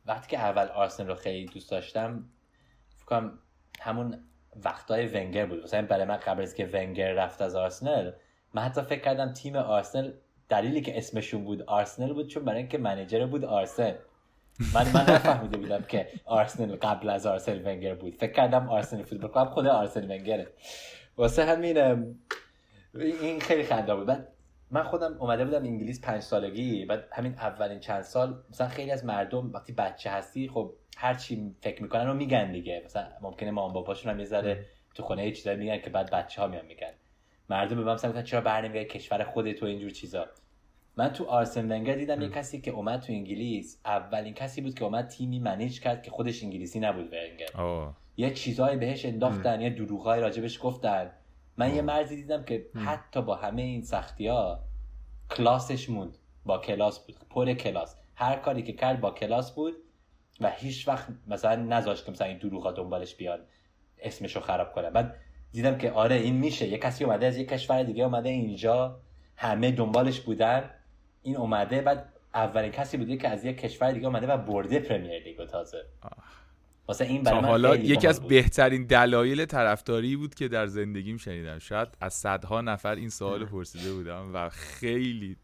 وقتی 0.07 0.31
که 0.31 0.39
اول 0.39 0.67
آرسنال 0.67 1.09
رو 1.09 1.15
خیلی 1.15 1.47
دوست 1.47 1.71
داشتم 1.71 2.29
فکر 2.97 3.07
کنم 3.07 3.39
همون 3.81 4.25
وقتای 4.65 5.07
ونگر 5.07 5.47
بود. 5.47 5.63
مثلا 5.63 5.87
برای 5.87 6.05
من 6.05 6.17
قبل 6.17 6.43
از 6.43 6.55
که 6.55 6.71
ونگر 6.73 7.13
رفت 7.13 7.43
از 7.43 7.55
آرسنال 7.55 8.13
من 8.55 8.63
حتی 8.63 8.83
فکر 8.83 9.01
کردم 9.01 9.33
تیم 9.33 9.57
آرسنال 9.57 10.15
دلیلی 10.49 10.81
که 10.81 10.99
اسمشون 10.99 11.45
بود 11.45 11.63
آرسنال 11.63 12.13
بود 12.13 12.29
چون 12.29 12.45
برای 12.45 12.59
اینکه 12.59 12.79
منیجر 12.79 13.27
بود 13.27 13.45
آرسن. 13.45 13.95
من 14.75 14.93
من 14.95 15.01
نفهمیده 15.01 15.59
بودم 15.59 15.83
که 15.83 16.09
آرسنال 16.25 16.77
قبل 16.77 17.09
از 17.09 17.27
آرسنال 17.27 17.67
ونگر 17.67 17.95
بود. 17.95 18.15
فکر 18.15 18.33
کردم 18.33 18.69
آرسنال 18.69 19.03
فوتبال 19.03 19.31
کلاب 19.31 19.51
خود 19.51 19.67
آرسنال 19.67 20.11
ونگره. 20.11 20.47
واسه 21.17 21.45
همین 21.45 21.79
این 22.95 23.41
خیلی 23.41 23.63
خنده 23.63 23.95
بود. 23.95 24.07
بعد 24.07 24.29
من 24.71 24.83
خودم 24.83 25.17
اومده 25.19 25.45
بودم 25.45 25.63
انگلیس 25.63 26.01
پنج 26.01 26.23
سالگی. 26.23 26.85
بعد 26.85 27.09
همین 27.13 27.33
اولین 27.33 27.81
چند 27.81 28.03
سال 28.03 28.43
مثلا 28.51 28.69
خیلی 28.69 28.91
از 28.91 29.05
مردم 29.05 29.53
وقتی 29.53 29.73
بچه 29.73 30.11
هستی 30.11 30.49
خب 30.49 30.73
هر 30.97 31.15
چی 31.15 31.55
فکر 31.61 31.83
می‌کنن 31.83 32.07
رو 32.07 32.15
میگن 32.15 32.53
دیگه. 32.53 32.83
مثلا 32.85 33.09
ممکنه 33.21 33.51
مام 33.51 33.73
باباشون 33.73 34.13
هم 34.13 34.21
یه 34.21 34.65
تو 34.95 35.03
خونه 35.03 35.31
چیزایی 35.31 35.57
میگن 35.57 35.79
که 35.79 35.91
بعد 35.91 36.11
بچه 36.11 36.43
ها 36.43 36.49
میان 36.49 36.67
میگن. 36.67 36.93
مردم 37.51 37.77
به 37.77 37.85
من 37.85 37.95
مثلا 37.95 38.23
چرا 38.23 38.41
برنمیگه 38.41 38.85
کشور 38.85 39.25
خودت 39.25 39.55
تو 39.55 39.67
اینجور 39.67 39.91
چیزا. 39.91 40.27
من 40.97 41.13
تو 41.13 41.25
آرسن 41.25 41.73
ونگر 41.73 41.95
دیدم 41.95 42.21
یه 42.23 42.29
کسی 42.29 42.61
که 42.61 42.71
اومد 42.71 43.01
تو 43.01 43.13
انگلیس 43.13 43.81
اولین 43.85 44.35
کسی 44.35 44.61
بود 44.61 44.75
که 44.75 44.85
اومد 44.85 45.09
تیمی 45.09 45.39
منیج 45.39 45.81
کرد 45.81 46.03
که 46.03 46.11
خودش 46.11 46.43
انگلیسی 46.43 46.81
نبود 46.81 47.07
ونگر. 47.13 47.47
یه 48.17 48.31
چیزایی 48.31 48.77
بهش 48.77 49.05
انداختن 49.05 49.61
یه 49.61 49.71
دروغای 49.71 50.21
راجبش 50.21 50.59
گفتن. 50.63 51.11
من 51.57 51.75
یه 51.75 51.83
مرزی 51.83 52.17
دیدم 52.17 52.45
که 52.45 52.67
حتی 52.87 53.23
با 53.23 53.35
همه 53.35 53.63
این 53.63 53.83
سختی 53.83 54.27
ها 54.27 54.61
کلاسش 55.31 55.91
موند. 55.91 56.19
با 56.45 56.59
کلاس 56.59 57.07
بود. 57.07 57.17
پر 57.31 57.53
کلاس. 57.53 57.97
هر 58.15 58.37
کاری 58.37 58.63
که 58.63 58.73
کرد 58.73 59.01
با 59.01 59.11
کلاس 59.11 59.55
بود 59.55 59.75
و 60.41 60.51
هیچ 60.51 60.89
وقت 60.89 61.09
مثلا 61.27 61.63
نذاشت 61.63 62.05
که 62.05 62.13
مثلا 62.13 62.27
این 62.27 62.39
دروغا 62.39 62.73
دنبالش 62.73 63.15
بیاد 63.15 63.47
اسمشو 63.99 64.41
خراب 64.41 64.73
کنه 64.73 64.91
بعد 64.91 65.17
دیدم 65.57 65.79
که 65.79 65.91
آره 65.91 66.15
این 66.15 66.35
میشه. 66.35 66.69
یه 66.69 66.79
کسی 66.79 67.05
اومده 67.05 67.27
از 67.27 67.37
یه 67.37 67.45
کشور 67.45 67.83
دیگه 67.83 68.05
اومده 68.05 68.29
اینجا 68.29 69.01
همه 69.37 69.71
دنبالش 69.71 70.21
بودن. 70.21 70.71
این 71.23 71.37
اومده 71.37 71.81
بعد 71.81 72.09
اولین 72.35 72.71
کسی 72.71 72.97
بوده 72.97 73.17
که 73.17 73.29
از 73.29 73.45
یه 73.45 73.53
کشور 73.53 73.93
دیگه 73.93 74.07
اومده 74.07 74.27
و 74.27 74.37
برده 74.37 74.81
پرمیر 74.81 75.23
لیگو 75.23 75.45
تازه. 75.45 75.85
واسه 76.89 77.05
این 77.05 77.23
برای 77.23 77.41
حالا 77.41 77.77
یکی 77.77 78.07
از 78.07 78.21
بهترین 78.21 78.87
دلایل 78.87 79.45
طرفداری 79.45 80.17
بود 80.17 80.35
که 80.35 80.49
در 80.49 80.67
زندگیم 80.67 81.17
شنیدم. 81.17 81.59
شاید 81.59 81.89
از 82.01 82.15
صدها 82.15 82.61
نفر 82.61 82.95
این 82.95 83.09
سوال 83.09 83.45
پرسیده 83.45 83.93
بودم 83.93 84.31
و 84.35 84.49
خیلی 84.49 85.37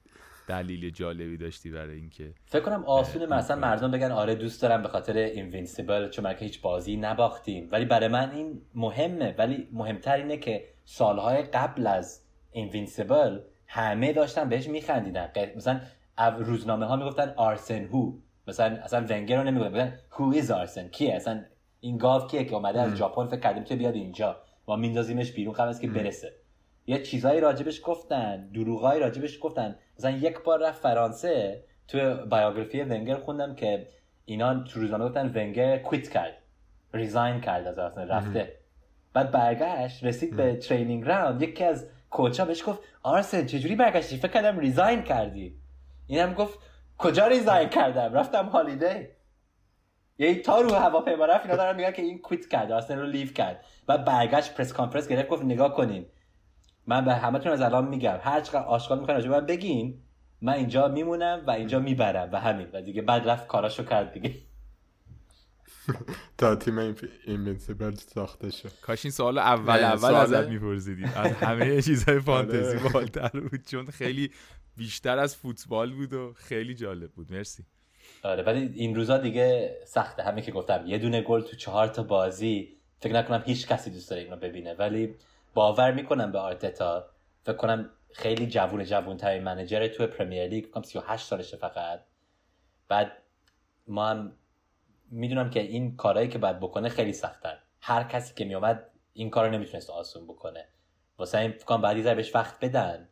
دلیل 0.49 0.91
جالبی 0.91 1.37
داشتی 1.37 1.71
برای 1.71 1.97
اینکه 1.97 2.35
فکر 2.45 2.61
کنم 2.63 2.85
آسونه 2.85 3.27
مثلا 3.27 3.57
مردم 3.57 3.91
بگن 3.91 4.11
آره 4.11 4.35
دوست 4.35 4.63
دارم 4.63 4.83
به 4.83 4.89
خاطر 4.89 5.17
Invincible 5.17 6.09
چون 6.09 6.35
که 6.35 6.45
هیچ 6.45 6.61
بازی 6.61 6.97
نباختیم. 6.97 7.69
ولی 7.73 7.85
برای 7.85 8.09
من 8.09 8.31
این 8.31 8.61
مهمه. 8.75 9.35
ولی 9.39 9.69
مهمتر 9.73 10.17
اینه 10.17 10.37
که 10.37 10.65
سالهای 10.85 11.43
قبل 11.43 11.87
از 11.87 12.23
Invincible 12.53 13.41
همه 13.67 14.13
داشتن 14.13 14.49
بهش 14.49 14.69
میخندیدن. 14.69 15.31
مثلا 15.57 15.81
روزنامه 16.39 16.87
ها 16.87 16.97
می‌گفتن 16.97 17.35
Arsène 17.37 17.85
who 17.85 18.13
مثلا 18.49 18.77
اصلا 18.77 19.07
ونگر 19.09 19.37
رو 19.37 19.45
نمی‌گفتن. 19.45 19.99
who 20.11 20.33
is 20.33 20.51
Arsène 20.51 20.89
کیه؟ 20.89 21.15
اصلا 21.15 21.45
این 21.81 21.97
گاو 21.97 22.27
کیه 22.27 22.45
که 22.45 22.55
اومده 22.55 22.81
از 22.81 22.97
ژاپن 22.97 23.27
فکر 23.27 23.41
کردیم 23.41 23.65
که 23.65 23.77
بیاد 23.77 23.95
اینجا. 23.95 24.37
ما 24.69 24.77
میندازیمش 24.77 25.33
بیرون 25.33 25.55
قبل 25.55 25.69
از 25.69 25.81
که 25.81 25.89
برسه. 25.89 26.33
یه 26.87 27.03
چیزایی 27.03 27.41
راجبش 27.41 27.81
گفتن 27.85 28.49
دروغایی 28.49 29.01
راجبش 29.01 29.39
گفتن. 29.43 29.77
مثلا 29.99 30.11
یک 30.11 30.39
بار 30.39 30.67
رفت 30.69 30.83
فرانسه 30.83 31.65
تو 31.89 32.27
biography 32.27 32.81
ونگر 32.81 33.17
خوندم 33.17 33.55
که 33.55 33.89
اینا 34.25 34.65
تو 34.65 34.81
روزنامه 34.81 35.05
گفتن 35.05 35.27
ونگر 35.35 35.79
quit 35.79 36.09
کرد. 36.09 36.39
resign 36.95 37.41
کرد 37.41 37.67
از 37.67 37.79
آرسنال 37.79 38.09
رفته. 38.09 38.53
بعد 39.13 39.31
برگشت 39.31 40.05
رسید 40.05 40.37
به 40.37 40.57
training 40.57 41.05
ground 41.05 41.43
یکی 41.43 41.65
از 41.65 41.87
coach 42.11 42.39
ا 42.39 42.45
بهش 42.45 42.63
گفت 42.67 42.79
آرسن 43.03 43.47
چجوری 43.47 43.77
برگشتی؟ 43.77 44.17
فکر 44.17 44.33
کردم 44.33 44.59
resign 44.59 45.03
کردی. 45.03 45.57
اینم 46.07 46.35
گفت 46.35 46.59
کجا 46.99 47.27
resign 47.27 47.69
کردم؟ 47.69 48.15
رفتم 48.15 48.47
holiday 48.47 49.07
یعنی 50.19 50.35
تا 50.35 50.61
رو 50.61 50.75
هواپیما 50.75 51.25
رفت 51.25 51.45
اینا 51.45 51.57
دارن 51.57 51.77
میگن 51.77 51.93
که 51.93 52.03
این 52.03 52.19
quit 52.19 52.49
کرد 52.49 52.73
آرسنال 52.73 52.99
رو 52.99 53.07
leave 53.07 53.29
کرد. 53.29 53.65
بعد 53.87 54.05
برگشت 54.05 54.55
press 54.55 54.73
conference 54.73 55.09
گرفت 55.09 55.29
گفت 55.29 55.45
نگاه 55.45 55.75
کنین. 55.75 56.07
من 56.87 57.05
به 57.05 57.15
همتون 57.15 57.53
از 57.53 57.61
الان 57.63 57.89
میگم. 57.89 58.19
هر 58.23 58.41
چقدر 58.41 58.65
آشغال 58.65 58.99
می‌خواین 58.99 59.21
راجع 59.21 59.31
من 59.31 59.47
بگین. 59.47 59.99
من 60.41 60.53
اینجا 60.53 60.89
میمونم 60.89 61.43
و 61.47 61.51
اینجا 61.51 61.79
می‌برم 61.79 62.29
و 62.33 62.41
همین. 62.41 62.69
و 62.73 62.83
دیگه 62.83 63.03
بعد 63.03 63.29
رفت 63.29 63.47
کاراشو 63.47 63.85
کرد 63.85 64.13
دیگه. 64.13 64.35
تا 66.39 66.57
تیم 66.57 66.79
Invincible 67.27 67.95
ساخته 67.95 68.51
شد. 68.51 68.73
کاش 68.83 69.05
این 69.05 69.13
سوال 69.13 69.39
اول 69.39 69.85
اول 69.85 70.15
ازت 70.15 70.49
میپرسیدیم. 70.55 71.13
از 71.17 71.33
همه 71.33 71.83
چیزهای 71.83 72.21
فانتزی 72.29 72.79
آره. 72.79 72.93
بالاتر 72.93 73.41
بود 73.41 73.65
چون 73.67 73.87
خیلی 73.87 74.31
بیشتر 74.77 75.19
از 75.19 75.37
فوتبال 75.37 75.93
بود 75.93 76.13
و 76.13 76.33
خیلی 76.37 76.75
جالب 76.75 77.11
بود. 77.11 77.33
مرسی. 77.33 77.65
آره 78.23 78.43
ولی 78.43 78.73
این 78.75 78.95
روزا 78.95 79.19
دیگه 79.19 79.77
سخته. 79.87 80.23
همه 80.23 80.43
که 80.43 80.53
گفتم 80.53 80.85
یه 80.87 80.99
دونه 80.99 81.23
گل 81.23 81.41
تو 81.41 81.57
چهار 81.57 81.89
تا 81.89 82.03
بازی 82.03 82.77
فکر 83.01 83.13
نکنم 83.13 83.43
هیچ 83.47 83.69
کسی 83.69 83.91
دوست 83.91 84.11
داره 84.11 84.23
اینو 84.23 84.37
ببینه. 84.37 84.75
ولی 84.75 85.15
باور 85.55 85.93
می‌کنم 85.93 86.33
به 86.33 86.39
آرتتا. 86.39 87.11
فکر 87.43 87.57
کنم 87.57 87.91
خیلی 88.13 88.47
جوون 88.47 88.85
جوون 88.85 89.17
ترین 89.17 89.43
منجر 89.43 89.89
تو 89.89 90.07
پرمیر 90.07 90.47
لیگ 90.47 90.65
فکر 90.65 90.83
38 90.83 91.27
سالشه 91.27 91.57
فقط. 91.57 92.01
بعد 92.89 93.13
ما 93.87 94.09
هم 94.09 94.33
می‌دونم 95.11 95.51
که 95.51 95.61
این 95.61 95.97
کارهایی 95.97 96.29
که 96.29 96.39
باید 96.39 96.61
بکنه 96.61 96.89
خیلی 96.89 97.13
سختن 97.13 97.59
هر 97.81 98.03
کسی 98.03 98.35
که 98.35 98.45
میومد 98.45 98.91
این 99.13 99.31
کار 99.31 99.51
نمی‌تونست 99.51 99.91
آسون 99.91 100.27
بکنه. 100.27 100.69
واسه 101.19 101.39
این 101.39 101.53
فکر 101.53 101.65
کنم 101.65 101.83
بعد 101.83 102.15
بهش 102.15 102.35
وقت 102.35 102.65
بدن. 102.65 103.09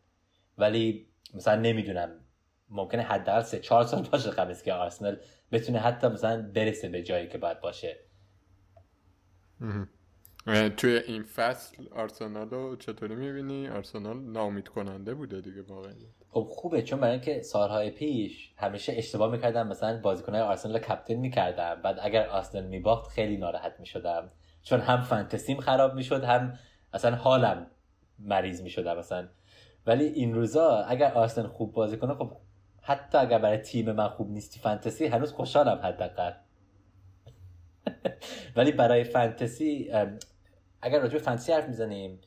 ولی 0.59 1.09
مثلا 1.35 1.61
نمی‌دونم 1.61 2.21
ممکنه 2.69 3.03
حداقل 3.03 3.43
سه 3.43 3.59
چهار 3.59 3.85
سال 3.85 4.03
باشه 4.03 4.31
قبل 4.31 4.55
که 4.55 4.73
آرسنال 4.73 5.21
بتونه 5.53 5.79
حتی 5.79 6.09
مثلا 6.09 6.51
برسه 6.55 6.89
به 6.89 7.03
جایی 7.03 7.29
که 7.29 7.39
باید 7.39 7.61
باشه. 7.61 7.97
توی 10.77 10.97
این 11.07 11.23
فصل 11.23 11.77
آرسنال 11.93 12.51
رو 12.51 12.77
چطوری 12.77 13.15
می‌بینی؟ 13.15 13.69
آرسنال 13.69 14.21
نامید 14.21 14.69
کننده 14.69 15.15
بوده 15.15 15.41
دیگه 15.41 15.63
واقعا. 15.63 15.93
خب 16.29 16.49
خوبه 16.51 16.83
چون 16.83 17.01
برای 17.01 17.13
اینکه 17.13 17.43
سالهای 17.43 17.91
پیش 17.91 18.53
همیشه 18.57 18.93
اشتباه 18.97 19.31
می‌کردم 19.33 19.69
مثلا 19.69 20.01
بازیکنهای 20.01 20.43
آرسنال 20.43 20.75
رو 20.75 20.81
کپتن 20.81 21.15
می‌کردم. 21.15 21.83
بعد 21.83 21.99
اگر 22.03 22.27
آرسنال 22.27 22.67
میباخت 22.67 23.11
خیلی 23.11 23.37
ناراحت 23.37 23.81
می‌شدم. 23.81 24.31
چون 24.63 24.81
هم 24.81 25.01
فانتزیم 25.01 25.61
خراب 25.61 25.95
می‌شد 25.95 26.25
هم 26.25 26.59
اصلا 26.93 27.17
حالم 27.17 27.67
مریض 28.19 28.63
می‌شدم 28.63 28.99
مثلا 28.99 29.29
ولی 29.87 30.05
این 30.05 30.35
روزا 30.35 30.85
اگر 30.85 31.13
آرسنال 31.13 31.47
خوب 31.47 31.73
بازی 31.73 31.97
کنه 31.97 32.15
خب 32.15 32.33
حتی 32.83 33.19
اگر 33.19 33.39
برای 33.39 33.59
تیم 33.59 33.93
من 33.93 34.09
خوب 34.09 34.31
نیستی 34.31 34.61
فانتزی 34.61 35.07
هنوز 35.07 35.33
خوشحالم 35.33 35.81
حداقل. 35.83 36.33
ولی 38.57 38.73
برای 38.73 39.05
فانتزی 39.05 39.91
اگر 40.83 41.01
راجع 41.01 41.13
به 41.13 41.19
فانتزی 41.19 41.53
حرف 41.53 41.69
می‌زنیم 41.69 42.19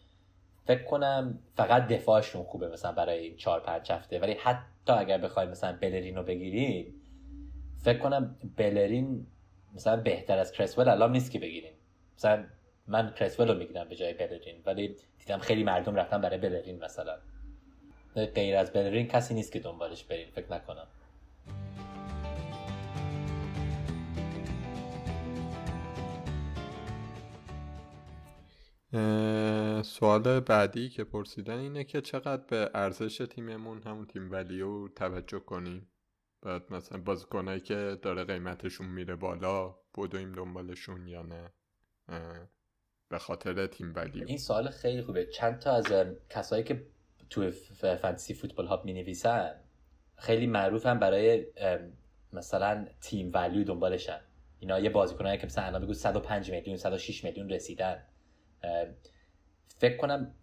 فکر 0.65 0.83
کنم 0.83 1.39
فقط 1.55 1.87
دفاعشون 1.87 2.43
خوبه 2.43 2.67
مثلا 2.67 2.91
برای 2.91 3.19
این 3.19 3.35
چهار 3.37 3.59
پنج 3.59 3.91
هفته. 3.91 4.19
ولی 4.19 4.33
حتی 4.33 4.93
اگر 4.93 5.17
بخوایم 5.17 5.49
مثلا 5.49 5.77
بلرین 5.81 6.15
رو 6.15 6.23
بگیریم 6.23 6.93
فکر 7.83 7.97
کنم 7.97 8.35
بلرین 8.57 9.27
مثلا 9.75 9.95
بهتر 9.95 10.37
از 10.37 10.51
کرسول 10.51 10.89
الان 10.89 11.11
نیست 11.11 11.31
که 11.31 11.39
بگیریم. 11.39 11.73
مثلا 12.17 12.45
من 12.87 13.13
کرسول 13.13 13.47
رو 13.47 13.57
می‌گیرم 13.57 13.89
به 13.89 13.95
جای 13.95 14.13
بلرین 14.13 14.55
ولی 14.65 14.95
دیدم 15.19 15.37
خیلی 15.37 15.63
مردم 15.63 15.95
رفتن 15.95 16.21
برای 16.21 16.37
بلرین 16.37 16.83
مثلا. 16.83 17.17
غیر 18.35 18.57
از 18.57 18.73
بلرین 18.73 19.07
کسی 19.07 19.33
نیست 19.33 19.51
که 19.51 19.59
دنبالش 19.59 20.03
برین 20.03 20.27
فکر 20.29 20.51
نکنم. 20.51 20.87
سوال 29.83 30.39
بعدی 30.39 30.89
که 30.89 31.03
پرسیدن 31.03 31.57
اینه 31.57 31.83
که 31.83 32.01
چقدر 32.01 32.43
به 32.49 32.69
ارزش 32.73 33.17
تیممون 33.17 33.81
همون 33.81 34.05
تیم 34.05 34.31
ولیو 34.31 34.87
توجه 34.87 35.39
کنیم؟ 35.39 35.89
بعد 36.41 36.73
مثلا 36.73 37.01
بازیکنایی 37.01 37.59
که 37.59 37.97
داره 38.01 38.23
قیمتشون 38.23 38.87
میره 38.87 39.15
بالا 39.15 39.75
بدویم 39.97 40.31
دنبالشون 40.31 41.07
یا 41.07 41.21
نه؟ 41.21 41.51
به 43.09 43.17
خاطر 43.19 43.67
تیم 43.67 43.93
ولیو. 43.95 44.27
این 44.27 44.37
سوال 44.37 44.69
خیلی 44.69 45.01
خوبه. 45.01 45.25
چند 45.25 45.59
تا 45.59 45.71
از 45.71 45.85
کسایی 46.29 46.63
که 46.63 46.87
تو 47.29 47.51
فانتزی 48.01 48.33
فوتبال 48.33 48.67
هاب 48.67 48.85
می 48.85 48.93
نویسن 48.93 49.55
خیلی 50.17 50.47
معروف 50.47 50.85
هم 50.85 50.99
برای 50.99 51.45
مثلا 52.33 52.87
تیم 53.01 53.31
ولیو 53.33 53.63
دنبالشن. 53.63 54.19
اینا 54.59 54.79
یه 54.79 54.89
بازیکنایی 54.89 55.37
که 55.37 55.45
مثلا 55.45 55.63
الان 55.63 55.81
بگو 55.81 55.93
105 55.93 56.51
میلیون 56.51 56.77
106 56.77 57.23
میلیون 57.23 57.49
رسیدن. 57.49 58.03
فکر 59.77 59.97
کنم 59.97 60.35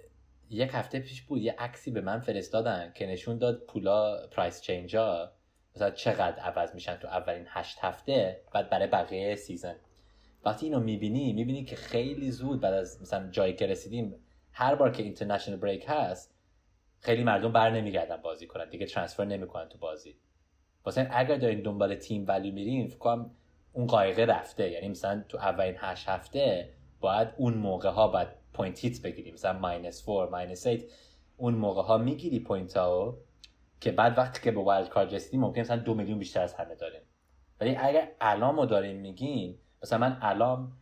یک 0.51 0.71
هفته 0.73 1.01
پیش 1.01 1.23
بود 1.23 1.43
یه 1.43 1.55
عکسی 1.59 1.91
به 1.91 2.01
من 2.01 2.21
فرستادن 2.21 2.93
که 2.95 3.07
نشون 3.07 3.39
داد 3.39 3.67
پولا 3.67 4.27
price 4.27 4.61
change 4.61 5.23
ا 5.23 5.33
مثلا 5.77 5.91
چقدر 5.91 6.39
عوض 6.39 6.75
میشن 6.75 6.97
تو 6.97 7.09
اولین 7.09 7.45
هشت 7.49 7.79
هفته 7.81 8.41
بعد 8.53 8.71
برای 8.71 8.87
بقیه 8.87 9.37
season. 9.37 9.77
وقتی 10.45 10.67
اینو 10.67 10.81
می‌بینی 10.81 11.33
می‌بینی 11.33 11.65
که 11.65 11.77
خیلی 11.77 12.31
زود 12.31 12.61
بعد 12.61 12.75
از 12.75 13.03
مثلا 13.03 13.31
جایی 13.31 13.55
که 13.55 13.67
رسیدیم 13.67 14.15
هر 14.53 14.75
بار 14.75 14.91
که 14.91 15.03
international 15.03 15.59
break 15.59 15.85
هست 15.89 16.35
خیلی 17.01 17.25
مردم 17.25 17.53
بر 17.53 17.71
نمیگردن 17.71 18.17
بازی 18.17 18.47
کنن. 18.47 18.69
دیگه 18.69 18.87
transfer 18.87 19.25
نمی‌کنن 19.25 19.69
تو 19.69 19.79
بازی. 19.79 20.17
واسه 20.85 21.09
اگر 21.11 21.37
دارین 21.37 21.63
دنبال 21.63 21.95
team 21.95 22.25
value 22.29 22.51
میرین 22.51 22.89
فکر 22.89 22.99
کنم 22.99 23.31
اون 23.73 23.87
قایقه 23.87 24.25
رفته. 24.25 24.71
یعنی 24.71 24.89
مثلا 24.89 25.25
تو 25.29 25.39
اولین 25.39 25.75
هشت 25.79 26.09
هفته 26.09 26.69
باید 27.01 27.29
اون 27.37 27.55
موقع 27.55 27.89
ها 27.91 28.09
باید 28.09 28.29
point 28.53 28.85
hit 28.85 29.03
بگیری 29.03 29.33
مثلا 29.33 29.59
minus 29.59 30.07
4 30.07 30.29
minus 30.29 30.67
8 30.67 30.85
اون 31.37 31.55
موقع 31.55 31.83
ها 31.83 31.99
می‌گیری 31.99 32.41
point 32.41 32.77
ها 32.77 33.19
که 33.81 33.93
بعد 33.93 34.19
وقتی 34.19 34.43
که 34.43 34.51
به 34.51 34.61
wild 34.61 34.89
card 34.89 35.15
رسیدی 35.15 35.39
ممکن 35.39 35.61
مثلا 35.61 35.77
دو 35.77 35.95
میلیون 35.95 36.19
بیشتر 36.19 36.43
از 36.43 36.55
همه 36.55 36.75
داریم. 36.75 37.01
ولی 37.61 37.77
اگر 37.77 38.09
الان 38.21 38.55
ما 38.55 38.67
داریم 38.67 38.97
میگیم 38.97 39.59
مثلا 39.83 39.99
من 39.99 40.19
الان 40.23 40.73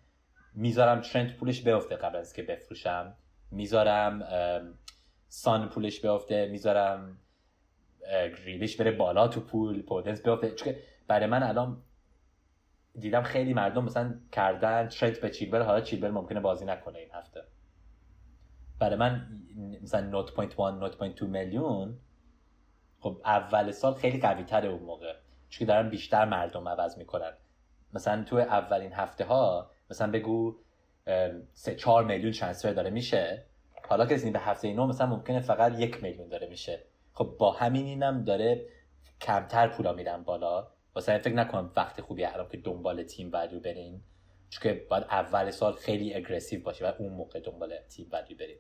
می‌ذارم 0.55 1.01
ترنت 1.01 1.37
پولش 1.37 1.63
بیفته 1.63 1.97
قبل 1.97 2.17
از 2.17 2.33
که 2.33 2.43
بفروشم. 2.43 3.15
می‌ذارم 3.51 4.23
سان 5.29 5.69
پولش 5.69 6.01
بیفته. 6.01 6.47
می‌ذارم 6.47 7.19
گریلیش 8.11 8.77
بره 8.77 8.91
بالا 8.91 9.29
تو 9.29 9.41
پول 9.41 9.83
پودنس 9.83 10.23
بیفته. 10.23 10.51
چون 10.51 10.75
برای 11.09 11.27
من 11.27 11.43
الان 11.43 11.83
دیدم 12.95 13.23
خیلی 13.23 13.55
مردم 13.55 13.85
مثلا 13.85 14.15
کردن 14.33 14.89
ترنت 14.89 15.21
به 15.21 15.31
چیلبل 15.31 15.63
حالا 15.63 15.81
چیلبل 15.81 16.11
ممکنه 16.11 16.41
بازی 16.41 16.65
نکنه 16.65 16.99
این 16.99 17.11
هفته. 17.13 17.45
برای 18.79 18.97
من 18.97 19.27
مثلا 19.83 20.27
0.1 20.27 21.17
0.2 21.17 21.23
میلیون 21.23 21.99
خب 23.01 23.21
اول 23.25 23.71
سال 23.71 23.95
خیلی 23.95 24.21
قوی 24.21 24.45
تره 24.45 24.69
اون 24.69 24.83
موقع. 24.83 25.15
چون 25.49 25.69
دارن 25.69 25.91
بیشتر 25.91 26.25
مردم 26.25 26.69
عوض 26.69 26.99
می‌کنن. 26.99 27.33
مثلا 27.93 28.25
تو 28.25 28.37
اولین 28.37 28.93
هفته 28.93 29.25
ها 29.25 29.71
مثلا 29.91 30.13
بگو 30.13 30.57
سه 31.53 31.75
چهار 31.75 32.05
میلیون 32.05 32.33
ترانسفر 32.33 32.73
داره 32.73 32.91
میشه؟ 32.91 33.45
حالا 33.89 34.07
که 34.07 34.31
به 34.31 34.39
هفته 34.39 34.69
اینو 34.69 34.87
مثلا 34.87 35.07
ممکنه 35.07 35.41
فقط 35.41 35.81
یک 35.81 36.03
میلیون 36.03 36.29
داره 36.29 36.47
میشه؟ 36.47 36.85
خب 37.13 37.37
با 37.39 37.53
همین 37.53 37.87
اینم 37.87 38.25
داره 38.25 38.67
کمتر 39.21 39.69
پولا 39.69 39.93
میرن 39.93 40.23
بالا. 40.23 40.69
واسه 40.95 41.19
فکر 41.19 41.35
نکنم 41.35 41.73
وقت 41.77 42.01
خوبی 42.01 42.25
الان 42.25 42.49
که 42.49 42.57
دنبال 42.57 43.03
تیم 43.03 43.31
ولیو 43.33 43.61
برین. 43.61 44.01
چون 44.51 44.63
که 44.63 44.87
باید 44.91 45.05
اول 45.11 45.51
سال 45.51 45.73
خیلی 45.73 46.15
اگریسیو 46.15 46.63
باشه 46.63 46.89
و 46.89 46.93
اون 46.99 47.13
موقع 47.13 47.41
دنبال 47.41 47.75
تیم 47.89 48.09
ولیو 48.13 48.37
بریم 48.37 48.59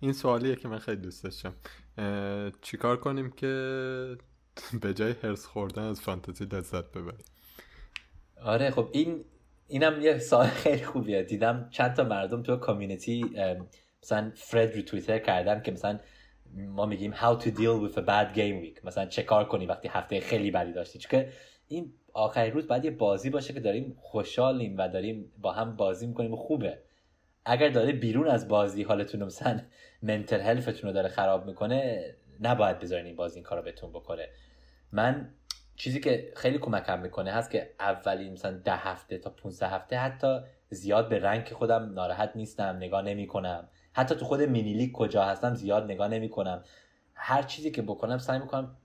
این 0.00 0.12
سوالیه 0.12 0.56
که 0.56 0.68
من 0.68 0.78
خیلی 0.78 1.00
دوست 1.00 1.24
داشتم. 1.24 1.54
چیکار 2.62 2.96
کنیم 2.96 3.30
که 3.30 4.16
به 4.82 4.94
جای 4.94 5.14
هرس 5.22 5.46
خوردن 5.46 5.82
از 5.82 6.00
فانتزی 6.00 6.44
لذت 6.44 6.92
ببریم؟ 6.92 7.24
آره 8.42 8.70
خب 8.70 8.88
این 8.92 9.24
اینم 9.68 10.00
یه 10.00 10.18
سوال 10.18 10.46
خیلی 10.46 10.84
خوبیه. 10.84 11.22
دیدم 11.22 11.68
چند 11.70 11.94
تا 11.94 12.04
مردم 12.04 12.42
تو 12.42 12.56
کامیونیتی 12.56 13.30
مثلا 14.02 14.32
فرد 14.34 14.76
رو 14.76 14.82
توییتر 14.82 15.18
کردن 15.18 15.62
که 15.62 15.72
مثلا 15.72 15.98
ما 16.56 16.86
میگیم 16.86 17.14
how 17.14 17.42
to 17.42 17.46
deal 17.46 17.88
with 17.88 17.96
a 17.96 18.02
bad 18.06 18.36
game 18.36 18.64
week. 18.64 18.84
مثلا 18.84 19.06
چه 19.06 19.22
کار 19.22 19.48
کنی 19.48 19.66
وقتی 19.66 19.88
هفته 19.88 20.20
خیلی 20.20 20.50
بدی 20.50 20.72
داشتی؟ 20.72 20.98
چون 20.98 21.24
این 21.68 21.92
آخری 22.12 22.50
روز 22.50 22.66
باید 22.66 22.84
یه 22.84 22.90
بازی 22.90 23.30
باشه 23.30 23.52
که 23.52 23.60
داریم 23.60 23.96
خوشحالیم 24.00 24.78
و 24.78 24.88
داریم 24.88 25.32
با 25.38 25.52
هم 25.52 25.76
بازی 25.76 26.06
می‌کنیم 26.06 26.32
و 26.32 26.36
خوبه. 26.36 26.78
اگر 27.44 27.68
داره 27.68 27.92
بیرون 27.92 28.28
از 28.28 28.48
بازی 28.48 28.82
حالتون 28.82 29.22
مثلا 29.22 29.60
منتل 30.02 30.40
هلفتون 30.40 30.90
رو 30.90 30.94
داره 30.94 31.08
خراب 31.08 31.46
می‌کنه 31.46 32.04
نباید 32.40 32.78
بذارین 32.78 33.06
این 33.06 33.16
بازی 33.16 33.34
این 33.34 33.44
کارو 33.44 33.62
بهتون 33.62 33.90
بکنه. 33.90 34.28
من 34.92 35.34
چیزی 35.76 36.00
که 36.00 36.32
خیلی 36.36 36.58
کمکم 36.58 36.98
می‌کنه 36.98 37.32
هست 37.32 37.50
که 37.50 37.74
اولین 37.80 38.32
مثلا 38.32 38.58
ده 38.64 38.76
هفته 38.76 39.18
تا 39.18 39.30
15 39.30 39.68
هفته 39.68 39.96
حتی 39.96 40.40
زیاد 40.70 41.08
به 41.08 41.18
رنگ 41.18 41.48
خودم 41.48 41.92
ناراحت 41.94 42.32
نیستم 42.34 42.76
نگاه 42.76 43.02
نمی‌کنم. 43.02 43.68
حتی 43.92 44.14
تو 44.14 44.24
خود 44.24 44.42
مینی 44.42 44.90
کجا 44.94 45.24
هستم 45.24 45.54
زیاد 45.54 45.84
نگاه 45.84 46.08
نمی‌کنم. 46.08 46.64
هر 47.14 47.42
چیزی 47.42 47.70
که 47.70 47.82
بکنم 47.82 48.18
سعی 48.18 48.38
می‌کنم 48.38 48.76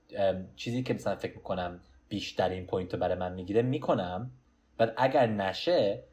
چیزی 0.55 0.83
که 0.83 0.93
مثلا 0.93 1.15
فکر 1.15 1.35
می‌کنم 1.35 1.79
بیشترین 2.09 2.65
پوینت 2.65 2.93
رو 2.93 2.99
برای 2.99 3.15
من 3.15 3.33
می‌گیره 3.33 3.61
می‌کنم. 3.61 4.31
بعد 4.77 4.93
اگر 4.97 5.27
نشه 5.27 6.03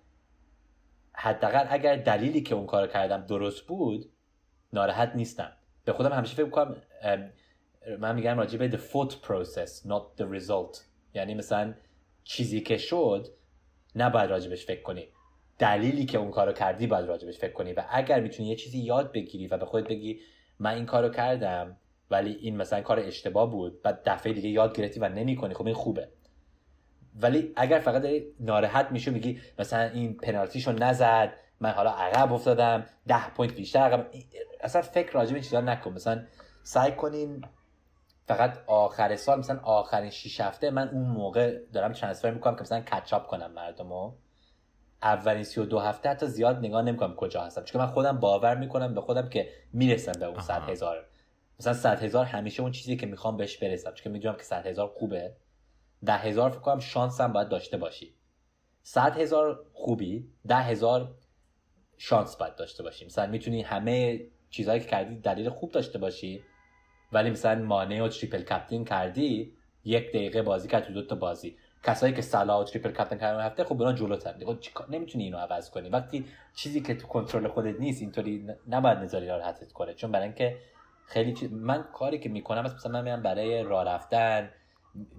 حداقل 1.12 1.66
اگر 1.68 1.96
دلیلی 1.96 2.40
که 2.40 2.54
اون 2.54 2.66
کار 2.66 2.86
کردم 2.86 3.26
درست 3.26 3.66
بود 3.66 4.10
ناراحت 4.72 5.12
نیستم. 5.14 5.52
به 5.84 5.92
خودم 5.92 6.12
همیشه 6.12 6.34
فکر 6.34 6.44
می‌کنم 6.44 6.76
من 7.98 8.14
میگم 8.14 8.38
راجع 8.38 8.58
به 8.58 8.70
the 8.70 8.80
foot 8.80 9.12
process 9.12 9.86
not 9.88 10.22
the 10.22 10.38
result. 10.38 10.78
یعنی 11.14 11.34
مثلا 11.34 11.74
چیزی 12.24 12.60
که 12.60 12.76
شد 12.76 13.26
نباید 13.94 14.30
راجبش 14.30 14.66
فکر 14.66 14.82
کنی. 14.82 15.08
دلیلی 15.61 16.05
که 16.05 16.19
اون 16.19 16.31
کارو 16.31 16.53
کردی 16.53 16.87
باید 16.87 17.07
راجبش 17.07 17.39
فکر 17.39 17.53
کنی 17.53 17.73
و 17.73 17.85
اگر 17.91 18.20
می‌تونی 18.20 18.49
یه 18.49 18.57
چیزی 18.57 18.78
یاد 18.78 19.12
بگیری 19.12 19.47
و 19.47 19.59
به 19.59 19.66
خودت 19.66 19.89
بگی 19.89 20.20
من 20.59 20.74
این 20.74 20.87
کارو 20.87 21.09
کردم 21.09 21.77
ولی 22.11 22.32
این 22.32 22.57
مثلا 22.57 22.81
کار 22.81 23.01
اشتباه 23.01 23.51
بود 23.51 23.82
بعد 23.82 24.03
دفعه 24.05 24.32
دیگه 24.32 24.49
یاد 24.49 24.77
گرفتی 24.77 25.01
و 25.01 25.09
نمی‌کنی 25.09 25.55
خب 25.55 25.66
این 25.66 25.74
خوبه. 25.74 26.09
ولی 27.20 27.53
اگر 27.57 27.78
فقط 27.78 28.03
داری 28.03 28.24
ناراحت 28.41 28.93
میشو 28.93 29.11
میگی 29.11 29.41
مثلا 29.59 29.82
این 29.82 30.16
پنالتیشو 30.16 30.73
نزد 30.73 31.32
من 31.61 31.70
حالا 31.70 31.91
عقب 31.91 32.32
افتادم 32.32 32.87
ده 33.07 33.31
point 33.31 33.55
بیشتر 33.55 33.78
عقب 33.78 34.11
اصلا 34.61 34.82
فکر 34.82 35.12
راجع 35.12 35.32
به 35.35 35.41
چیزا 35.41 35.61
نکن. 35.61 35.93
مثلا 35.93 36.24
سعی 36.62 36.93
کنین 36.93 37.45
فقط 38.27 38.59
آخر 38.66 39.16
سال 39.16 39.39
مثلا 39.39 39.61
آخرین 39.62 40.11
6 40.11 40.41
هفته 40.41 40.70
من 40.70 40.89
اون 40.89 41.07
موقع 41.07 41.59
دارم 41.73 41.93
transfer 41.93 42.31
می‌کنم 42.31 42.57
که 42.57 42.61
مثلا 42.61 42.81
catch 42.81 43.13
up 43.13 43.27
کنم 43.27 43.53
مردمو. 43.53 44.12
اولین 45.02 45.43
سی 45.43 45.60
و 45.60 45.64
دو 45.64 45.78
هفته 45.78 46.09
حتی 46.09 46.27
زیاد 46.27 46.59
نگاه 46.59 46.82
نمی‌کنم 46.82 47.14
کجا 47.14 47.43
هستم. 47.43 47.64
چون 47.64 47.82
من 47.82 47.89
خودم 47.89 48.20
باور 48.20 48.56
می‌کنم 48.56 48.94
به 48.94 49.01
خودم 49.01 49.28
که 49.28 49.48
می‌رسم 49.72 50.12
به 50.20 50.27
اون 50.27 50.40
صد 50.40 50.68
هزار. 50.68 51.06
مثلا 51.60 51.74
صد 51.74 52.02
هزار 52.02 52.24
همیشه 52.24 52.62
اون 52.62 52.72
چیزی 52.72 52.97
که 52.97 53.06
می‌خوام 53.06 53.36
بهش 53.36 53.56
برسم. 53.56 53.94
چون 53.94 54.12
می‌دونم 54.12 54.36
که 54.36 54.43
صد 54.43 54.66
هزار 54.66 54.89
خوبه. 54.89 55.36
ده 56.06 56.12
هزار 56.12 56.51
فکر 56.51 56.60
کنم 56.60 56.78
شانسم 56.78 57.32
باید 57.32 57.48
داشته 57.48 57.77
باشی. 57.77 58.14
صد 58.82 59.18
هزار 59.18 59.66
خوبی 59.72 60.28
ده 60.48 60.56
هزار 60.56 61.14
شانس 61.98 62.36
باید 62.36 62.56
داشته 62.56 62.82
باشی. 62.82 63.05
مثلا 63.06 63.27
می‌تونی 63.27 63.62
همه 63.62 64.27
چیزهایی 64.51 64.81
که 64.81 64.86
کردی 64.86 65.16
دلیل 65.16 65.48
خوب 65.48 65.72
داشته 65.72 65.98
باشی 65.98 66.43
ولی 67.12 67.31
مثلا 67.31 67.62
مانع 67.62 68.02
و 68.02 68.09
تریپل 68.09 68.43
کپتین 68.43 68.85
کردی 68.85 69.56
یک 69.85 70.09
دقیقه 70.09 70.43
بازی 70.43 70.68
کرد 70.68 70.85
تو 70.85 70.93
دو 70.93 71.06
تا 71.06 71.16
بازی. 71.16 71.56
کسایی 71.85 72.15
که 72.15 72.23
سلا 72.23 72.65
تریپل 72.65 72.90
کپتین 72.90 73.19
کردن 73.19 73.40
هفته 73.40 73.65
خب 73.65 73.82
اونا 73.82 73.93
جلوتر. 73.93 74.35
خب 74.74 74.90
نمی‌تونی 74.90 75.24
اینو 75.24 75.39
عوض 75.39 75.70
کنی. 75.70 75.89
وقتی 75.89 76.24
چیزی 76.55 76.81
که 76.81 76.94
تو 76.94 77.07
کنترل 77.07 77.48
خودت 77.48 77.81
نیست 77.81 78.02
اینطوری 78.02 78.48
نباید 78.69 78.98
نذاری 78.98 79.27
راحتت 79.27 79.73
کنه 79.73 79.94
چون 79.94 80.12
برای 80.12 80.24
اینکه 80.24 80.57
خیلی 81.07 81.32
چیز 81.32 81.52
من 81.52 81.85
کاری 81.93 82.19
که 82.19 82.28
می‌کنم 82.28 82.62
مثلا 82.62 82.93
من 82.93 83.05
میرم 83.05 83.23
برای 83.23 83.62
راه 83.62 83.85
رفتن. 83.85 84.51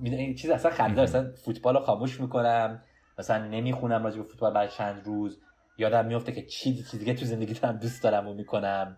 این 0.04 0.36
چیز 0.36 0.50
اصلا 0.50 0.72
خنده 0.72 1.02
مثلا 1.02 1.32
فوتبال 1.46 1.76
رو 1.76 1.84
خاموش 1.84 2.22
می‌کنم. 2.22 2.82
مثلا 3.20 3.48
نمی‌خونم 3.48 4.04
راجع 4.04 4.18
به 4.18 4.24
فوتبال 4.24 4.54
برای 4.54 4.68
چند 4.68 5.06
روز. 5.06 5.42
یادم 5.78 6.06
میفته 6.06 6.32
که 6.32 6.46
چیزی 6.46 6.84
چیزی 6.84 7.06
که 7.06 7.14
تو 7.14 7.26
زندگی 7.26 7.54
دارم 7.54 7.78
دوست 7.78 8.04
دارم 8.04 8.28
و 8.28 8.34
می‌کنم. 8.34 8.98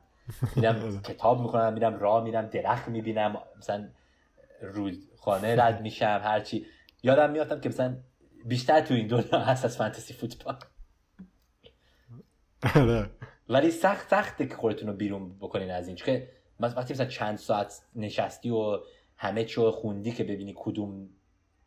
میرم 0.55 1.01
کتاب 1.09 1.41
می‌کنم 1.41 1.73
میرم 1.73 1.99
راه 1.99 2.23
میرم 2.23 2.45
درخت 2.45 2.87
می‌بینم. 2.87 3.37
مثلا 3.57 3.87
خانه 5.21 5.55
رد 5.63 5.81
میشم 5.81 6.21
هرچی 6.23 6.65
یادم 7.03 7.31
میافتم 7.31 7.59
که 7.59 7.69
مثلا 7.69 7.97
بیشتر 8.45 8.81
تو 8.81 8.93
این 8.93 9.07
دنیا 9.07 9.39
هست 9.39 9.65
از 9.65 9.77
فانتزی 9.77 10.13
فوتبال. 10.13 10.55
آره. 12.75 13.09
ولی 13.49 13.71
سخت 13.71 14.09
سخته 14.09 14.47
که 14.47 14.55
خودتون 14.55 14.89
رو 14.89 14.95
بیرون 14.95 15.37
بکنین 15.39 15.71
از 15.71 15.87
این. 15.87 15.95
چون 15.95 16.21
وقتی 16.59 16.93
مثلا 16.93 17.05
چند 17.05 17.37
ساعت 17.37 17.81
نشستی 17.95 18.49
و 18.49 18.79
همه 19.17 19.45
چی 19.45 19.61
خوندی 19.61 20.11
که 20.11 20.23
ببینی 20.23 20.53
کدوم 20.57 21.09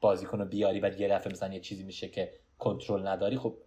بازیکن 0.01 0.39
رو 0.39 0.45
بیاری 0.45 0.81
و 0.81 1.01
یه 1.01 1.09
دفعه 1.09 1.33
مثلا 1.33 1.55
یه 1.55 1.61
چیزی 1.61 1.85
میشه 1.85 2.09
که 2.09 2.33
کنترل 2.59 3.07
نداری 3.07 3.39
خب 3.39 3.59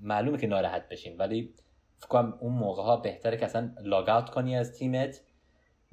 معلومه 0.00 0.38
که 0.38 0.46
ناراحت 0.46 0.88
بشین. 0.88 1.16
ولی 1.16 1.54
فکر 1.98 2.08
کنم 2.08 2.38
اون 2.40 2.52
موقع 2.52 2.82
ها 2.82 2.96
بهتره 2.96 3.36
که 3.36 3.44
اصلا 3.44 3.74
لاگ 3.80 4.08
اوت 4.08 4.30
کنی 4.30 4.56
از 4.56 4.78
تیمت 4.78 5.20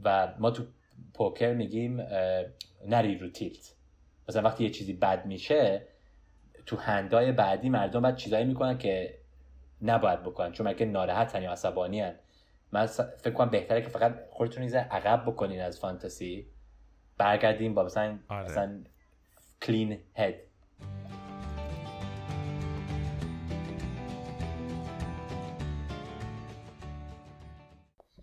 و 0.03 0.34
ما 0.40 0.52
تو 0.52 0.64
پوکر 1.14 1.53
میگیم 1.53 2.02
نری 2.88 3.18
رو 3.18 3.30
تیلت. 3.30 3.76
مثلا 4.30 4.41
وقتی 4.41 4.64
یه 4.64 4.70
چیزی 4.70 4.94
بد 4.94 5.26
میشه 5.26 5.88
تو 6.66 6.78
هندای 6.78 7.32
بعدی 7.32 7.70
مردم 7.70 8.02
باید 8.02 8.16
چیزایی 8.16 8.45
می‌کنن 8.45 8.78
که 8.78 9.18
نباید 9.82 10.24
بکنن 10.24 10.52
چون 10.52 10.68
مگه 10.68 10.86
ناراحتن 10.86 11.41
یا 11.41 11.52
عصبانی 11.52 12.02
هن. 12.02 12.16
من 12.72 12.86
فکر 12.86 13.34
کنم 13.34 13.50
بهتره 13.50 13.82
که 13.82 13.90
فقط 13.90 14.16
خودتون 14.30 14.64
عقب 14.64 15.24
بکنین 15.26 15.62
از 15.62 15.80
فانتزی 15.80 16.48
برگردیم 17.18 17.74
با 17.74 17.84
مثلا 17.84 18.20
آره. 18.30 18.45
مثلا 18.45 18.84
کلین 19.62 20.00
هد 20.16 20.36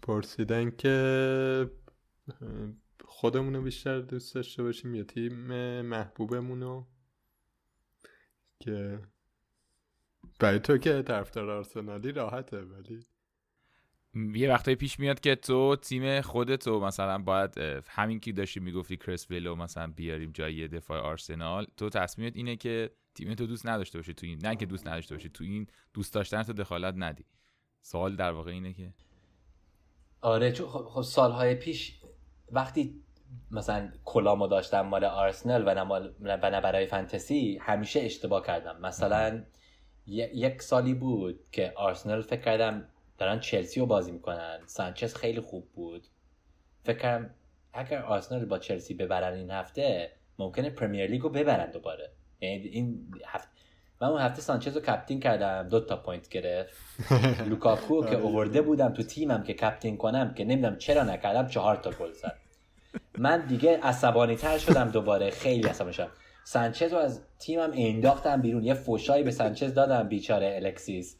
پرسیدن 0.02 0.70
که 0.70 1.70
خودمون 3.20 3.64
بیشتر 3.64 4.01
دوست 4.01 4.34
داشته 4.34 4.62
باشیم 4.62 4.94
یا 4.94 5.05
تیم 5.05 5.32
محبوبمونو 5.80 6.84
که 8.60 8.98
برای 10.38 10.59
تو 10.59 10.78
که 10.78 11.02
طرفدار 11.02 11.51
آرسنالی 11.51 12.12
راحته 12.12 12.60
ولی 12.60 13.06
یه 14.38 14.51
وقتایی 14.51 14.76
پیش 14.76 15.01
میاد 15.01 15.20
که 15.20 15.34
تو 15.34 15.76
تیم 15.76 16.20
خودتو 16.20 16.80
مثلا 16.80 17.18
باید 17.18 17.59
همین 17.88 18.20
که 18.20 18.32
داشتی 18.32 18.60
می‌گفتی 18.60 18.97
کرس 18.97 19.30
ولو 19.30 19.55
مثلا 19.55 19.86
بیاریم 19.86 20.32
جای 20.32 20.68
دفاع 20.68 21.01
آرسنال 21.01 21.66
تو 21.76 21.88
تصمیمت 21.88 22.36
اینه 22.36 22.56
که 22.56 22.90
تیم 23.14 23.34
تو 23.34 23.47
دوست 23.47 23.66
نداشته 23.66 23.98
باشی 23.98 24.14
تو 24.14 24.26
این 24.26 24.47
نه 24.47 24.56
که 24.56 24.66
دوست 24.66 24.86
نداشته 24.86 25.14
باشی 25.14 25.28
تو 25.28 25.44
این 25.44 25.66
دوست 25.94 26.14
داشتن 26.14 26.42
تو 26.42 26.52
دخالت 26.52 26.94
ندی. 26.97 27.24
سوال 27.82 28.16
در 28.16 28.32
واقع 28.32 28.51
اینه 28.51 28.72
که 28.72 28.94
آره 30.20 30.52
چون 30.52 30.68
خب, 30.68 30.84
خب 30.84 31.02
سالهای 31.02 31.55
پیش 31.55 32.01
وقتی 32.52 33.02
مثلا 33.51 33.89
کلامو 34.05 34.47
داشتم 34.47 34.81
مال 34.81 35.05
آرسنال 35.05 35.62
و 35.66 36.11
نه, 36.20 36.36
برای 36.36 36.86
فنتسی 36.86 37.59
همیشه 37.62 38.01
اشتباه 38.01 38.47
کردم. 38.47 38.81
مثلا 38.81 39.43
یک 40.07 40.62
سالی 40.62 40.94
بود 40.94 41.40
که 41.52 41.73
آرسنال 41.77 42.23
فکر 42.23 42.40
کردم 42.40 42.85
دارن 43.19 43.40
چلسی 43.40 43.81
رو 43.81 43.86
بازی 43.86 44.12
می‌کنن. 44.12 44.61
سانچز 44.66 45.15
خیلی 45.15 45.40
خوب 45.40 45.69
بود. 45.73 46.07
فکر 46.85 46.98
کردم 46.98 47.31
اگر 47.73 48.02
آرسنال 48.02 48.44
با 48.44 48.59
چلسی 48.59 48.94
ببرن 48.94 49.35
این 49.35 49.51
هفته 49.51 50.11
ممکنه 50.39 50.70
پرمیر 50.70 51.11
لیگ 51.11 51.23
رو 51.23 51.28
ببرن 51.28 51.70
دوباره. 51.70 52.11
یعنی 52.40 52.57
این 52.57 53.15
هفته 53.27 53.51
من 54.01 54.09
اون 54.09 54.20
هفته 54.20 54.43
سانچز 54.43 54.77
رو 54.77 54.82
captain 54.82 55.20
کردم. 55.20 55.69
دو 55.69 55.81
تا 55.81 55.97
point 55.97 56.28
گرفت. 56.28 56.77
لوکاکو 57.51 58.05
که 58.05 58.16
اوورده 58.16 58.62
بودم 58.62 58.93
تو 58.93 59.02
تیمم 59.02 59.43
که 59.43 59.55
captain 59.55 59.97
کنم 59.97 60.35
که 60.35 60.44
نمی‌دونم 60.44 60.77
چرا 60.77 61.02
نکردم 61.02 61.48
چهار 61.48 61.77
تا 61.77 61.90
گل 61.90 62.12
زد. 62.12 62.36
من 63.18 63.46
دیگه 63.46 63.80
عصبانی 63.82 64.36
تر 64.36 64.58
شدم 64.58 64.88
دوباره. 64.88 65.30
خیلی 65.30 65.68
عصبانی 65.68 65.92
شدم. 65.92 66.10
سانچز 66.44 66.92
رو 66.92 66.98
از 66.98 67.20
تیمم 67.38 67.70
انداختم 67.74 68.40
بیرون. 68.40 68.64
یه 68.64 68.74
فوشایی 68.74 69.22
به 69.22 69.30
سانچز 69.30 69.74
دادم 69.74 70.08
بیچاره 70.08 70.60
الکسیس. 70.62 71.16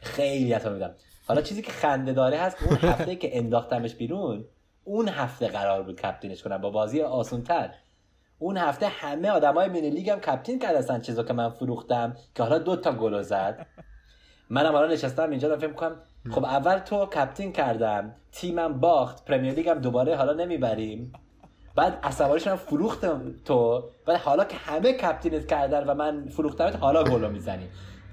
خیلی 0.00 0.52
عصبانی 0.52 0.74
بودم. 0.74 0.94
حالا 1.26 1.42
چیزی 1.42 1.62
که 1.62 1.72
خنده 1.72 2.12
داره 2.12 2.38
هست 2.38 2.56
اون 2.62 2.76
هفته 2.76 3.16
که 3.16 3.38
انداختمش 3.38 3.94
بیرون 3.94 4.44
اون 4.84 5.08
هفته 5.08 5.48
قرار 5.48 5.82
بود 5.82 6.00
captain 6.00 6.33
ش 6.33 6.42
کنم. 6.42 6.58
با 6.58 6.70
بازی 6.70 7.02
آسونتر. 7.02 7.70
اون 8.38 8.56
هفته 8.56 8.86
همه 8.86 9.30
آدمای 9.30 9.68
mini 9.68 9.90
league 9.90 10.10
هم 10.10 10.20
captain 10.20 10.58
کردن 10.58 10.80
سانچزو 10.80 11.22
که 11.22 11.32
من 11.32 11.48
فروختم 11.48 12.16
که 12.34 12.42
حالا 12.42 12.58
دو 12.58 12.76
تا 12.76 12.92
گل 12.92 13.22
زد. 13.22 13.66
منم 14.50 14.72
حالا 14.72 14.92
نشستم 14.92 15.30
اینجا 15.30 15.48
دارم 15.48 15.60
فکر 15.60 15.72
کنم 15.72 15.96
خب 16.30 16.44
اول 16.44 16.78
تو 16.78 17.06
captain 17.06 17.52
کردم 17.52 18.14
تیمم 18.32 18.80
باخت 18.80 19.24
پرمیر 19.24 19.54
لیگ 19.54 19.68
هم 19.68 19.78
دوباره 19.78 20.16
حالا 20.16 20.32
نمی‌بریم. 20.32 21.12
بعد 21.76 21.98
عصبانیش 22.02 22.46
هم 22.46 22.56
فروختم 22.56 23.34
تو. 23.44 23.84
بعد 24.06 24.16
حالا 24.16 24.44
که 24.44 24.56
همه 24.56 24.92
کپتینت 24.92 25.46
کردن 25.46 25.84
و 25.84 25.94
من 25.94 26.28
فروختمت 26.28 26.76
حالا 26.76 27.04
گلو 27.04 27.30
می‌زنی. 27.30 27.68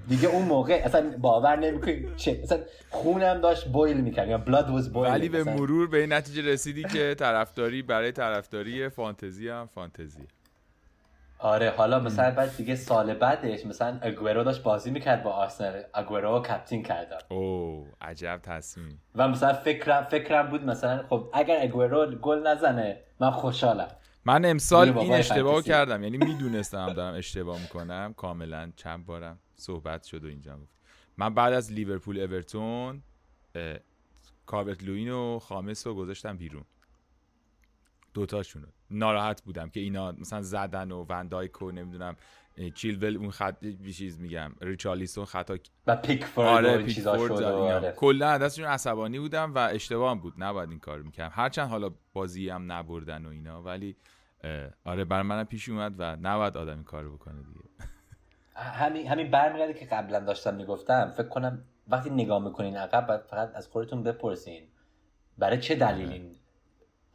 دیگه 0.08 0.28
اون 0.28 0.44
موقع 0.44 0.82
اصلا 0.84 1.14
باور 1.18 1.56
نمی‌کنی 1.56 2.06
چه. 2.16 2.40
اصلا 2.42 2.58
خونم 2.90 3.40
داشت 3.40 3.68
بویل 3.68 4.00
می‌کرد 4.00 4.28
یا 4.28 4.38
بلاد 4.38 4.70
واز 4.70 4.92
بویل 4.92 5.10
ولی 5.10 5.28
به 5.28 5.44
مرور 5.44 5.88
به 5.88 6.00
این 6.00 6.12
نتیجه 6.12 6.42
رسیدی 6.42 6.84
که 6.84 7.14
طرفداری 7.18 7.82
برای 7.82 8.12
طرفداری 8.12 8.88
فانتزی 8.88 9.48
هم 9.48 9.68
فانتزی 9.74 10.22
آره 11.42 11.70
حالا 11.70 12.00
مثلا 12.00 12.30
بعد 12.30 12.56
دیگه 12.56 12.76
سال 12.76 13.14
بعدش 13.14 13.66
مثلا 13.66 13.98
اگورو 14.02 14.44
داشت 14.44 14.62
بازی 14.62 14.90
می‌کرد 14.90 15.22
با 15.22 15.30
آرسنال. 15.32 15.82
اگورو 15.94 16.42
کپتین 16.42 16.82
کردن 16.82 17.18
او 17.28 17.86
عجب 18.00 18.40
تصمیم. 18.42 19.02
و 19.14 19.28
مثلا 19.28 19.52
فکرم 19.52 20.04
فکرم 20.04 20.50
بود 20.50 20.64
مثلا 20.64 21.06
خب 21.08 21.30
اگر 21.32 21.58
اگورو 21.62 22.06
گل 22.06 22.46
نزنه 22.46 23.00
من 23.20 23.30
خوشحالم. 23.30 23.88
من 24.24 24.44
امسال 24.44 24.98
این 24.98 25.12
اشتباه 25.12 25.62
کردم. 25.62 26.02
یعنی 26.02 26.16
می‌دونستم 26.18 26.92
دارم 26.92 27.14
اشتباه 27.14 27.60
می‌کنم. 27.60 28.14
کاملا 28.16 28.72
چند 28.76 29.06
بارم 29.06 29.38
صحبت 29.54 30.04
شد 30.04 30.24
و 30.24 30.26
اینجا 30.26 30.58
گفت 30.58 30.72
من 31.16 31.34
بعد 31.34 31.52
از 31.52 31.72
لیورپول 31.72 32.20
اورتون 32.20 33.02
کاورت 34.46 34.84
لوین 34.84 35.10
و 35.10 35.38
خامس 35.38 35.86
رو 35.86 35.94
گذاشتم 35.94 36.36
بیرون. 36.36 36.64
دوتاشونو. 38.14 38.66
ناراحت 38.92 39.42
بودم 39.42 39.68
که 39.68 39.80
اینا 39.80 40.12
مثلا 40.12 40.42
زدن 40.42 40.90
و 40.90 41.06
وندایک 41.08 41.62
و 41.62 41.70
نمی‌دونم 41.70 42.16
چیلول 42.74 43.16
اون 43.16 43.30
خط 43.30 43.64
چیز 43.96 44.20
میگم 44.20 44.52
ریچالیسون 44.60 45.24
خطا 45.24 45.56
و 45.86 45.96
پیکفورد 45.96 46.48
آره 46.48 46.82
پیکفورد 46.82 47.42
آره. 47.42 47.92
کلا 47.92 48.38
دستشون 48.38 48.66
عصبانی 48.66 49.18
بودم 49.18 49.54
و 49.54 49.58
اشتباه 49.58 50.20
بود. 50.20 50.34
نباید 50.38 50.70
این 50.70 50.78
کار 50.78 51.02
می‌کردم. 51.02 51.32
هرچند 51.34 51.68
حالا 51.68 51.90
بازی 52.12 52.48
هم 52.48 52.72
نبردن 52.72 53.26
و 53.26 53.28
اینا 53.28 53.62
ولی 53.62 53.96
آره 54.84 55.04
بر 55.04 55.22
منم 55.22 55.44
پیش 55.44 55.68
اومد 55.68 55.94
و 55.98 56.16
نباید 56.22 56.56
آدم 56.56 56.74
این 56.74 56.84
کارو 56.84 57.16
بکنه 57.16 57.42
دیگه. 57.42 57.60
همین 58.54 59.06
همین 59.06 59.30
برمیگرده 59.30 59.74
که 59.74 59.86
قبلا 59.86 60.20
داشتم 60.20 60.54
می‌گفتم. 60.54 61.12
فکر 61.16 61.28
کنم 61.28 61.64
وقتی 61.88 62.10
نگاه 62.10 62.44
می‌کنین 62.44 62.76
عقب 62.76 63.22
فقط 63.30 63.52
از 63.54 63.68
خودتون 63.68 64.02
بپرسین. 64.02 64.62
برای 65.38 65.58
چه 65.58 65.74
دلیل 65.74 66.06
آره. 66.06 66.14
این 66.14 66.34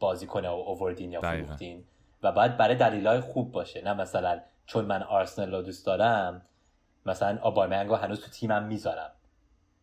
کنه 0.00 0.48
و 0.48 0.52
اووردین 0.52 1.12
یا 1.12 1.20
فروختین. 1.20 1.84
و 2.22 2.32
باید 2.32 2.56
برای 2.56 2.76
دلیل 2.76 3.20
خوب 3.20 3.52
باشه. 3.52 3.84
نه 3.84 3.94
مثلا 3.94 4.40
چون 4.66 4.84
من 4.84 5.02
آرسنال 5.02 5.54
رو 5.54 5.62
دوست 5.62 5.86
دارم 5.86 6.42
مثلا 7.06 7.38
آبایمنگو 7.42 7.94
هنوز 7.94 8.20
تو 8.20 8.30
تیمم 8.30 8.62
می‌ذارم. 8.62 9.10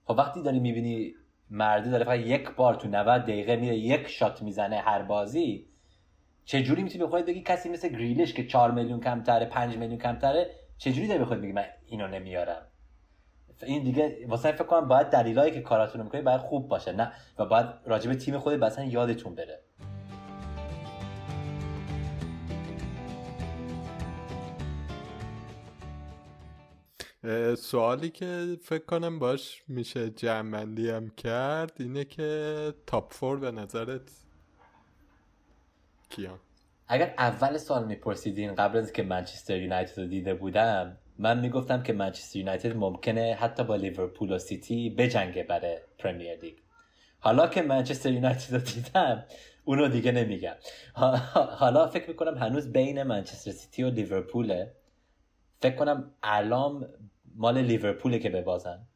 خب 0.06 0.16
وقتی 0.18 0.42
داری 0.42 0.60
می‌بینی 0.60 1.14
مرده 1.50 1.90
داره 1.90 2.06
فقط 2.06 2.20
یک 2.20 2.56
بار 2.56 2.76
تو 2.76 2.88
90 2.88 3.22
دقیقه 3.22 3.56
میره 3.56 3.76
یک 3.76 4.08
شات 4.08 4.42
می‌زنه 4.42 4.78
هر 4.78 5.04
بازی 5.04 5.68
چجوری 6.46 6.84
می‌تونی 6.84 7.04
به 7.04 7.10
خودت 7.10 7.26
بگی 7.26 7.42
کسی 7.42 7.70
مثل 7.70 7.90
گریلش 7.90 8.34
که 8.34 8.48
4 8.48 8.72
میلیون 8.72 9.00
کمتره 9.00 9.46
5 9.46 9.78
میلیون 9.78 10.00
کمتره 10.00 10.50
چجوری 10.78 11.08
داری 11.08 11.20
به 11.20 11.26
خودت 11.26 11.42
بگی 11.42 11.52
من 11.52 11.66
اینو 11.88 12.08
نمیارم؟ 12.08 12.62
این 13.64 13.84
دیگه 13.84 14.18
واسه 14.28 14.52
فکر 14.52 14.64
کنم 14.64 14.88
باید 14.88 15.08
دلیلایی 15.08 15.52
که 15.52 15.62
کاراتون 15.62 16.02
می‌کنی 16.02 16.22
باید 16.22 16.42
خوب 16.42 16.68
باشه 16.68 16.92
نه؟ 16.92 17.12
و 17.40 17.46
باید 17.46 17.66
راجب 17.86 18.14
تیم 18.14 18.40
خودت 18.40 18.64
مثلا 18.64 18.86
یادتون 18.86 19.36
بره. 19.36 19.60
سوالی 27.58 28.10
که 28.10 28.58
فکر 28.62 28.86
کنم 28.86 29.20
باش 29.20 29.64
میشه 29.68 30.10
جمع‌بندی 30.10 30.90
هم 30.90 31.10
کرد 31.10 31.74
اینه 31.80 32.06
که 32.06 32.74
top 32.88 33.14
four 33.14 33.40
به 33.40 33.52
نظرت 33.52 34.02
کیان؟ 36.10 36.40
اگر 36.88 37.14
اول 37.18 37.58
سال 37.58 37.86
میپرسیدین 37.86 38.56
قبل 38.56 38.78
از 38.78 38.94
که 38.94 39.04
منچستر 39.04 39.58
یونایتد 39.58 40.00
رو 40.00 40.08
دیده 40.08 40.34
بودم 40.34 40.98
من 41.20 41.40
می‌گفتم 41.40 41.84
که 41.84 41.94
منچستر 41.94 42.40
یونایتد 42.40 42.76
ممکنه 42.76 43.38
حتی 43.40 43.64
با 43.64 43.76
لیورپول 43.76 44.32
و 44.32 44.40
سیتی 44.40 44.90
بجنگه 44.90 45.44
برای 45.44 45.78
پرمیر 46.00 46.40
لیگ. 46.40 46.56
حالا 47.20 47.48
که 47.48 47.62
منچستر 47.62 48.12
یونایتد 48.12 48.54
رو 48.54 48.60
دیدم 48.60 49.26
اونو 49.66 49.88
دیگه 49.88 50.12
نمیگم. 50.12 50.56
حالا 51.34 51.88
فکر 51.88 52.10
می‌کنم 52.10 52.38
هنوز 52.38 52.72
بین 52.74 53.04
منچستر 53.04 53.52
سیتی 53.52 53.84
و 53.84 53.90
لیورپوله. 53.90 54.72
فکر 55.62 55.76
کنم 55.76 56.12
الان 56.24 56.90
مال 57.38 57.58
لیورپوله 57.58 58.20
که 58.20 58.30
ببازن. 58.30 58.88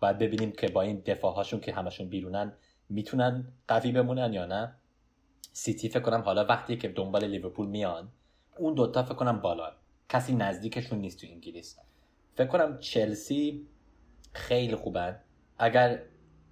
باید 0.00 0.18
ببینیم 0.18 0.52
که 0.52 0.68
با 0.68 0.82
این 0.82 1.02
دفاعهاشون 1.06 1.60
که 1.60 1.72
همشون 1.72 2.08
بیرونن 2.08 2.52
می‌تونن 2.88 3.52
قوی 3.68 3.92
بمونن 3.92 4.32
یا 4.32 4.46
نه. 4.46 4.74
سیتی 5.52 5.88
فکر 5.88 6.00
کنم 6.00 6.20
حالا 6.20 6.44
وقتی 6.44 6.76
که 6.76 6.88
دنبال 6.88 7.24
لیورپول 7.24 7.66
میان 7.66 8.12
اون 8.58 8.74
دوتا 8.74 9.02
فکر 9.02 9.14
کنم 9.14 9.40
بالا. 9.40 9.72
کسی 10.08 10.34
نزدیکشون 10.34 10.98
نیست 10.98 11.20
تو 11.20 11.26
انگلیس. 11.30 11.78
فکر 12.34 12.46
کنم 12.46 12.78
چلسی 12.78 13.68
خیلی 14.32 14.76
خوبن 14.76 15.20
اگر 15.58 16.02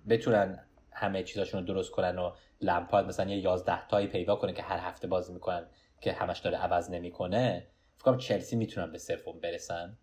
بتونن 0.08 0.64
همه 0.92 1.22
چیزاشون 1.22 1.60
رو 1.60 1.66
درست 1.66 1.90
کنن 1.90 2.18
و 2.18 2.32
لمپارد 2.60 3.06
مثلا 3.06 3.30
یه 3.30 3.38
یازده 3.38 3.86
تایی 3.88 4.06
پیدا 4.06 4.36
کنه 4.36 4.52
که 4.52 4.62
هر 4.62 4.78
هفته 4.78 5.06
بازی 5.06 5.32
می‌کنن 5.32 5.66
که 6.00 6.12
همش 6.12 6.38
داره 6.38 6.56
عوض 6.56 6.90
نمی‌کنه 6.90 7.66
فکر 7.96 8.04
کنم 8.04 8.18
چلسی 8.18 8.56
می‌تونن 8.56 8.92
به 8.92 8.98
سوم 8.98 9.40
برسن. 9.40 9.98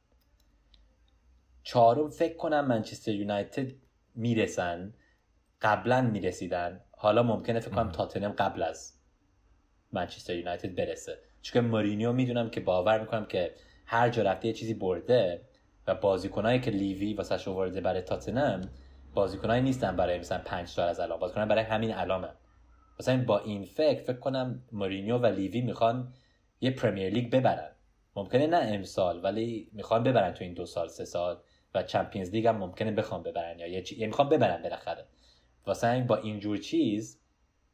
چهارم 1.64 2.10
فکر 2.10 2.38
کنم 2.38 2.68
منچستر 2.68 3.12
یونایتد 3.12 3.72
می‌رسن. 4.16 4.94
قبلا 5.62 6.02
می‌رسیدن. 6.02 6.82
حالا 6.92 7.24
ممکنه 7.24 7.60
فکر 7.60 7.72
کنم 7.72 7.92
تاتنم 7.92 8.32
قبل 8.32 8.64
از 8.64 8.94
منچستر 9.92 10.36
یونایتد 10.36 10.76
برسه. 10.76 11.18
چون 11.42 11.66
مورینیو 11.66 12.12
می‌دونم 12.12 12.50
که 12.50 12.60
باور 12.60 13.00
می‌کنم 13.00 13.26
که 13.26 13.54
هر 13.86 14.10
جا 14.10 14.24
رفته 14.24 14.48
یه 14.48 14.54
چیزی 14.54 14.74
برده 14.74 15.42
و 15.88 15.96
بازیکنایی 15.96 16.60
که 16.60 16.72
لیوی 16.72 17.14
واسه 17.14 17.52
ورده 17.52 17.82
برای 17.82 18.02
تاتنم 18.02 18.62
بازیکنایی 19.14 19.62
نیستن 19.62 19.96
برای 19.96 20.20
مثلا 20.20 20.42
5 20.46 20.68
سال 20.68 20.90
از 20.90 21.00
الان. 21.00 21.20
بازیکنان 21.20 21.48
برای 21.48 21.64
همین 21.64 21.94
الانه. 21.94 22.30
مثلا 23.00 23.24
با 23.26 23.40
این 23.40 23.66
فکر 23.66 24.04
فکر 24.04 24.20
کنم 24.20 24.64
مورینیو 24.72 25.18
و 25.18 25.26
لوی 25.26 25.62
می‌خوان 25.62 26.14
یه 26.62 26.72
پرمیر 26.72 27.10
لیگ 27.14 27.32
ببرن. 27.32 27.72
ممکنه 28.16 28.48
نه 28.48 28.58
امسال 28.58 29.24
ولی 29.24 29.70
می‌خوان 29.74 30.04
ببرن 30.04 30.34
تو 30.34 30.44
این 30.44 30.54
دو 30.54 30.66
سال 30.66 30.88
سه 30.88 31.06
سال. 31.06 31.38
و 31.76 31.84
چمپیونز 31.84 32.30
لیگ 32.30 32.48
هم 32.48 32.58
ممکنه 32.58 32.92
بخوام 32.92 33.24
ببرن 33.24 33.60
یا 33.60 33.68
یه 33.68 33.94
یعنی 33.94 34.06
می‌خوام 34.06 34.30
ببرن 34.30 34.62
بالاخره. 34.62 35.06
واسه 35.66 35.88
این 35.88 36.08
با 36.08 36.16
اینجور 36.16 36.58
چیز 36.58 37.20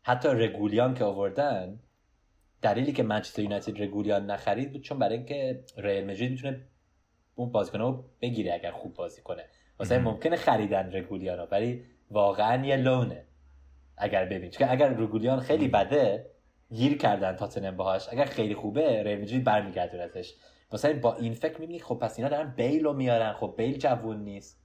حتی 0.01 0.29
رگیلون 0.29 0.93
که 0.93 1.03
آوردن 1.03 1.79
دلیلی 2.61 2.91
که 2.91 3.03
منچستر 3.03 3.41
یونایتد 3.41 3.81
رگیلون 3.81 4.31
نخرید 4.31 4.71
بود 4.71 4.81
چون 4.81 4.99
برای 4.99 5.17
اینکه 5.17 5.63
ریال 5.77 6.03
مدرید 6.03 6.31
می‌تونه 6.31 6.61
اون 7.35 7.51
بازیکن 7.51 7.79
رو 7.79 8.05
بگیره 8.21 8.53
اگر 8.53 8.71
خوب 8.71 8.93
بازی 8.93 9.21
کنه. 9.21 9.45
واسه 9.79 9.99
ممکنه 9.99 10.35
خریدن 10.35 10.91
رگیلون 10.95 11.37
رو 11.37 11.47
ولی 11.51 11.83
واقعا 12.11 12.65
یه 12.65 12.75
لونه. 12.75 13.25
اگر 13.97 14.25
ببین 14.25 14.49
چون 14.49 14.67
اگر 14.69 14.89
رگولیان 14.89 15.39
خیلی 15.39 15.67
بده 15.67 16.25
گیر 16.71 16.97
کردن 16.97 17.35
تاتنم 17.35 17.77
باهاش. 17.77 18.09
اگر 18.11 18.25
خیلی 18.25 18.55
خوبه 18.55 19.03
ریال 19.03 19.21
مدرید 19.21 19.43
برمیگردونتش 19.43 20.35
واسه 20.71 20.93
با 20.93 21.15
این 21.15 21.33
فکر 21.33 21.61
می‌بینی 21.61 21.79
خب 21.79 21.95
پس 21.95 22.17
اینا 22.17 22.29
دارن 22.29 22.53
بیل 22.57 22.83
رو 22.83 22.93
میارن. 22.93 23.33
خب 23.33 23.53
بیل 23.57 23.77
جوون 23.77 24.23
نیست. 24.23 24.59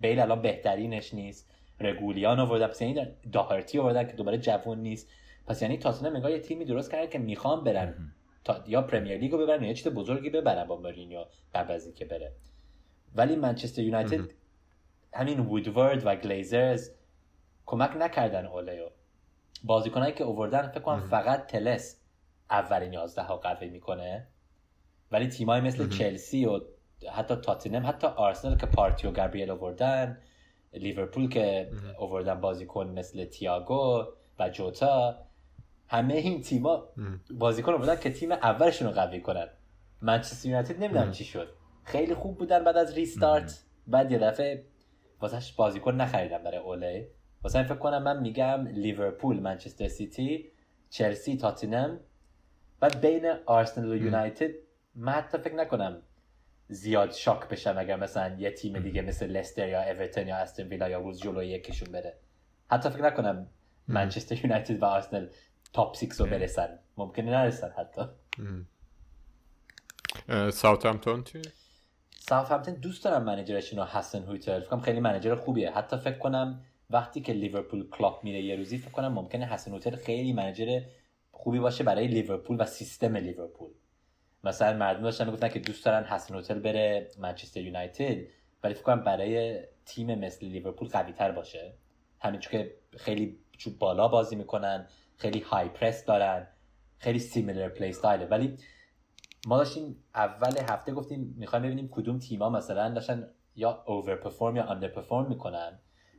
بیل 0.00 0.20
الان 0.20 0.42
بهترینش 0.42 1.14
نیست. 1.14 1.50
رگولیان 1.80 2.40
آوردن. 2.40 2.66
پس 2.66 2.82
یعنی 2.82 3.06
داهرتی 3.32 3.78
آوردن 3.78 4.06
که 4.06 4.12
دوباره 4.12 4.38
جوون 4.38 4.78
نیست. 4.78 5.08
پس 5.46 5.62
یعنی 5.62 5.78
تاتنهام 5.78 6.16
انگار 6.16 6.30
یه 6.30 6.38
تیمی 6.38 6.64
درست 6.64 6.90
کرده 6.90 7.06
که 7.06 7.18
می‌خوان 7.18 7.64
برن. 7.64 8.12
تا 8.44 8.64
یا 8.66 8.82
پرمیر 8.82 9.18
لیگ 9.18 9.32
رو 9.32 9.38
ببرن 9.38 9.64
یا 9.64 9.72
چیز 9.72 9.88
بزرگی 9.88 10.30
ببرن 10.30 10.64
با 10.64 10.76
مورینیو 10.76 11.24
قبل 11.54 11.74
از 11.74 11.86
اینکه 11.86 12.04
بره. 12.04 12.32
ولی 13.14 13.36
منچستر 13.36 13.82
یونایتد 13.82 14.30
همین 15.14 15.40
وودورد 15.40 16.06
و 16.06 16.16
گلیزرز 16.16 16.90
کمک 17.66 17.96
نکردن 17.96 18.46
اولیو 18.46 18.88
بازیکنایی 19.64 20.14
که 20.14 20.24
اووردن 20.24 20.68
فکر 20.68 20.80
کنم 20.80 21.00
فقط 21.00 21.46
تلس 21.46 22.00
اولین 22.50 22.92
11 22.92 23.22
ها 23.22 23.36
قوی 23.36 23.68
می‌کنه. 23.68 24.26
ولی 25.10 25.28
تیمایی 25.28 25.62
مثل 25.62 25.88
چلسی 25.88 26.44
و 26.44 26.60
حتی 27.12 27.36
تاتینم 27.36 27.86
حتی 27.86 28.06
آرسنال 28.06 28.56
که 28.56 28.66
پارتی 28.66 29.06
و 29.06 29.10
گابریل 29.10 29.50
آوردن 29.50 30.18
لیورپول 30.72 31.28
که 31.28 31.70
اووردن 31.98 32.40
بازیکن 32.40 32.86
مثل 32.86 33.24
تییاگو 33.24 34.04
و 34.38 34.48
جوتا 34.48 35.18
همه 35.88 36.14
این 36.14 36.40
تیما 36.40 36.88
بازیکن 37.30 37.74
آوردن 37.74 37.96
که 37.96 38.10
تیم 38.10 38.32
اولشون 38.32 38.88
رو 38.88 38.94
قوی 38.94 39.20
کنن. 39.20 39.48
منچستر 40.02 40.48
یونایتد 40.48 40.82
نمی‌دونم 40.82 41.10
چی 41.10 41.24
شد. 41.24 41.48
خیلی 41.84 42.14
خوب 42.14 42.38
بودن 42.38 42.64
بعد 42.64 42.76
از 42.76 42.94
ریستارت. 42.94 43.62
بعد 43.86 44.12
یه 44.12 44.18
دفعه 44.18 44.64
واسهش 45.20 45.52
بازیکن 45.52 45.94
نخریدم 45.94 46.38
برای 46.38 46.58
اوله 46.58 47.08
واسه 47.42 47.62
فکر 47.62 47.74
کنم 47.74 48.02
من 48.02 48.20
میگم 48.20 48.66
لیورپول 48.66 49.40
منچستر 49.40 49.88
سیتی 49.88 50.50
چلسی 50.90 51.36
تاتینم 51.36 52.00
بعد 52.80 53.00
بین 53.00 53.32
آرسنال 53.46 53.88
و 53.88 53.96
یونایتد 53.96 54.50
من 54.96 55.12
حتی 55.12 55.38
فکر 55.38 55.54
نکنم 55.54 56.02
زیاد 56.68 57.12
شاک 57.12 57.48
بشم 57.48 57.74
اگر 57.78 57.96
مثلا 57.96 58.36
یه 58.38 58.50
تیم 58.50 58.78
دیگه 58.78 59.02
مثل 59.02 59.26
لستر 59.26 59.68
یا 59.68 59.82
اورتون 59.82 60.28
یا 60.28 60.36
استون 60.36 60.66
ویلا 60.66 60.88
یا 60.88 61.00
روز 61.00 61.20
جلوی 61.22 61.48
یکیشون 61.48 61.92
بره. 61.92 62.16
حتی 62.70 62.90
فکر 62.90 63.02
نکنم 63.02 63.46
منچستر 63.88 64.44
یونایتد 64.44 64.82
و 64.82 64.84
آرسنال 64.84 65.28
top 65.72 65.96
6 65.96 66.12
رو 66.12 66.26
برسن. 66.26 66.78
ممکنه 66.96 67.30
نرسن 67.30 67.70
حتی. 67.76 68.02
ساوثهمپتون 70.50 71.24
چی؟ 71.24 71.42
ساوثهمپتون 72.10 72.74
دوست 72.74 73.04
دارم 73.04 73.22
manager 73.22 73.58
شون 73.58 73.78
رو 73.78 73.84
هازن‌هوتل 73.84 74.60
فکر 74.60 74.78
خیلی 74.78 75.00
manager 75.00 75.34
خوبیه. 75.34 75.70
حتی 75.70 75.96
فکر 75.96 76.18
کنم 76.18 76.60
وقتی 76.90 77.20
که 77.20 77.32
لیورپول 77.32 77.88
کلوپ 77.88 78.24
میره 78.24 78.42
یه 78.42 78.56
روزی 78.56 78.78
فکر 78.78 78.90
کنم 78.90 79.12
ممکنه 79.12 79.46
هازن‌هوتل 79.46 79.96
خیلی 79.96 80.32
manager 80.32 80.82
خوبی 81.30 81.58
باشه 81.58 81.84
برای 81.84 82.06
لیورپول 82.06 82.56
و 82.60 82.66
سیستم 82.66 83.16
لیورپول. 83.16 83.70
مثلا 84.46 84.76
مردم 84.76 85.02
داشتن 85.02 85.24
می‌گفتن 85.24 85.48
که 85.48 85.58
دوست 85.58 85.84
دارن 85.84 86.04
هازن‌هوتل 86.04 86.58
بره 86.58 87.10
منچستر 87.18 87.60
یونایتد 87.60 88.16
ولی 88.62 88.74
فکر 88.74 88.82
کنم 88.82 89.04
برای 89.04 89.60
تیم 89.84 90.18
مثل 90.18 90.46
لیورپول 90.46 90.88
قوی 90.88 91.12
تر 91.12 91.32
باشه. 91.32 91.74
همین 92.20 92.40
چون 92.40 92.52
که 92.52 92.74
خیلی 92.96 93.38
بالا 93.78 94.08
بازی 94.08 94.36
می‌کنن 94.36 94.86
خیلی 95.16 95.40
high 95.40 95.68
press 95.68 96.04
دارن 96.04 96.46
خیلی 96.98 97.18
similar 97.18 97.68
play 97.68 97.88
style 97.88 98.26
ولی 98.30 98.56
ما 99.46 99.58
داشتیم 99.58 100.04
اول 100.14 100.58
هفته 100.70 100.92
گفتیم 100.92 101.34
می‌خوایم 101.38 101.64
ببینیم 101.64 101.88
کدوم 101.88 102.18
تیما 102.18 102.50
مثلا 102.50 102.88
داشتن 102.88 103.28
یا 103.56 103.82
over 103.86 104.16
perform 104.16 104.56
یا 104.56 104.64
under 104.64 104.88
perform 104.88 105.28
می‌کنن. 105.28 105.78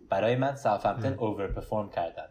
برای 0.10 0.36
من 0.36 0.56
ساوثهمپتون 0.56 1.14
over 1.14 1.48
perform 1.48 1.90
کردن. 1.90 2.28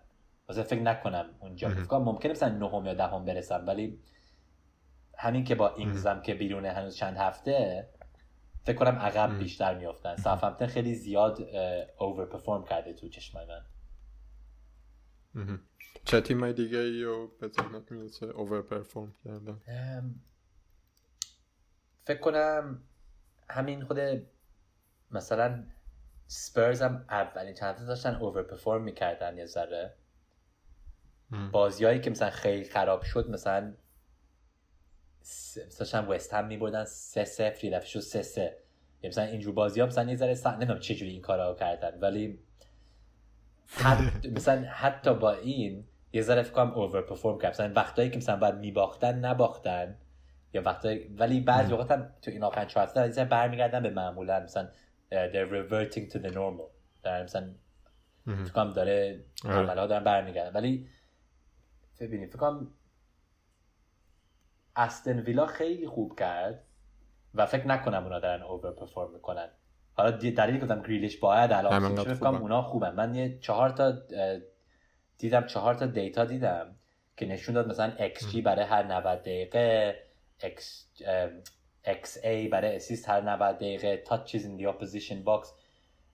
واسه 0.48 0.62
فکر 0.62 0.80
نکنم 0.80 1.26
اونجا. 1.40 1.68
فکر 1.68 1.98
ممکنه 1.98 2.32
مثلا 2.32 2.48
نهم 2.48 2.86
یا 2.86 2.94
دهم 2.94 3.24
برسن 3.24 3.64
ولی 3.64 3.98
همین 5.16 5.44
که 5.44 5.54
با 5.54 5.74
اینگز 5.74 6.06
هم 6.06 6.22
که 6.22 6.34
بیرونه 6.34 6.72
هنوز 6.72 6.96
چند 6.96 7.16
هفته 7.16 7.88
فکر 8.64 8.76
کنم 8.76 8.98
عقب 8.98 9.38
بیشتر 9.38 9.78
میافتن. 9.78 10.16
ساوثهمپتون 10.16 10.68
خیلی 10.68 10.94
زیاد 10.94 11.40
اوور 11.98 12.26
پرفورم 12.26 12.64
کرده 12.64 12.92
تو 12.92 13.08
چشمای 13.08 13.46
من. 13.46 13.62
چه 16.04 16.20
تیمای 16.20 16.52
دیگه 16.52 16.78
ای 16.78 17.02
رو 17.02 17.30
به 17.40 17.50
می‌رسه 17.90 18.26
اوور 18.26 18.62
پرفورم 18.62 19.14
کردن 19.24 19.60
فکر 22.04 22.20
کنم 22.20 22.82
همین 23.48 23.84
خود 23.84 23.98
مثلا 25.10 25.64
سپرز 26.26 26.82
هم 26.82 27.04
اولین 27.08 27.54
چند 27.54 27.86
داشتن 27.86 28.14
اوور 28.14 28.42
پرفورم 28.42 28.82
می‌کردن 28.82 29.38
یه 29.38 29.46
ذره. 29.46 29.94
بازیایی 31.52 32.00
که 32.00 32.10
مثلا 32.10 32.30
خیلی 32.30 32.64
خراب 32.64 33.02
شد 33.02 33.30
مثلا 33.30 33.74
مثلا 35.80 36.06
وست 36.10 36.34
هم 36.34 36.46
میبردن 36.46 36.84
سه 36.84 37.24
سفر 37.24 37.64
یه 37.64 37.80
شد 37.80 38.00
سه 38.00 38.22
سه. 38.22 38.56
مثلا 39.04 39.24
اینجور 39.24 39.54
بازی 39.54 39.80
ها 39.80 39.86
مثلا 39.86 40.10
یه 40.10 40.16
ذره 40.16 40.54
نمی‌دونم 40.56 40.80
چه 40.80 40.94
جوری 40.94 41.10
این 41.10 41.22
کارا 41.22 41.54
کردن 41.54 41.98
ولی 42.00 42.38
مثلا 44.36 44.64
حتی 44.68 45.14
با 45.14 45.32
این 45.32 45.84
یه 46.12 46.22
ذره 46.22 46.42
فکر 46.42 46.52
کنم 46.52 46.70
اوور 46.70 47.02
پرفورم 47.02 47.38
کرد. 47.38 47.52
مثلا 47.52 47.72
وقتایی 47.76 48.10
که 48.10 48.16
مثلا 48.16 48.36
باید 48.36 48.54
میباختن 48.54 49.18
نباختن. 49.18 49.96
یا 50.52 50.62
وقتایی 50.62 51.14
ولی 51.18 51.40
بعضی 51.40 51.72
وقت 51.72 51.90
هم 51.90 52.10
تو 52.22 52.30
این 52.30 52.42
آخرین 52.42 52.68
چهار 52.68 52.86
هفته 52.86 53.24
برمیگردن 53.24 53.82
به 53.82 53.90
معمولا. 53.90 54.40
مثلا 54.40 54.68
they're 55.10 55.50
reverting 55.50 56.12
to 56.12 56.18
the 56.18 56.32
normal. 56.34 56.70
در 57.02 57.22
مثلا 57.22 57.50
فکر 58.26 58.52
کنم 58.52 58.72
داره 58.72 59.24
آره. 59.44 59.56
عمل 59.56 59.78
ها 59.78 59.86
دارن 59.86 60.04
برمیگردن. 60.04 60.52
ولی 60.52 60.88
ببینید 62.00 62.28
فکر 62.28 62.38
کنم 62.38 62.70
استون 64.76 65.18
ویلا 65.18 65.46
خیلی 65.46 65.86
خوب 65.86 66.18
کرد 66.18 66.64
و 67.34 67.46
فکر 67.46 67.66
نکنم 67.66 68.02
اونا 68.02 68.20
دارن 68.20 68.42
over 68.42 68.72
perform 68.72 69.12
می‌کنن. 69.12 69.48
حالا 69.94 70.10
دلیلی 70.10 70.58
گفتم 70.58 70.82
گریلیش 70.82 71.16
باید 71.16 71.52
الان 71.52 71.96
فکر 71.96 72.14
کنم 72.14 72.34
اونا 72.34 72.62
خوبن. 72.62 72.94
من 72.94 73.14
یه 73.14 73.38
چهار 73.38 73.70
تا 73.70 73.92
دیدم 75.18 75.46
چهار 75.46 75.74
تا 75.74 75.86
data 75.86 76.24
دیدم 76.24 76.76
که 77.16 77.26
نشون 77.26 77.54
داد 77.54 77.68
مثلا 77.68 77.92
XG 78.14 78.36
برای 78.36 78.64
هر 78.64 78.82
90 78.82 79.20
دقیقه 79.20 79.96
X, 80.40 80.62
XA 81.84 82.50
برای 82.50 82.76
assist 82.76 83.08
هر 83.08 83.20
90 83.20 83.56
دقیقه 83.56 83.96
touches 83.96 84.44
in 84.44 84.56
the 84.56 84.66
opposition 84.66 85.22
box 85.22 85.52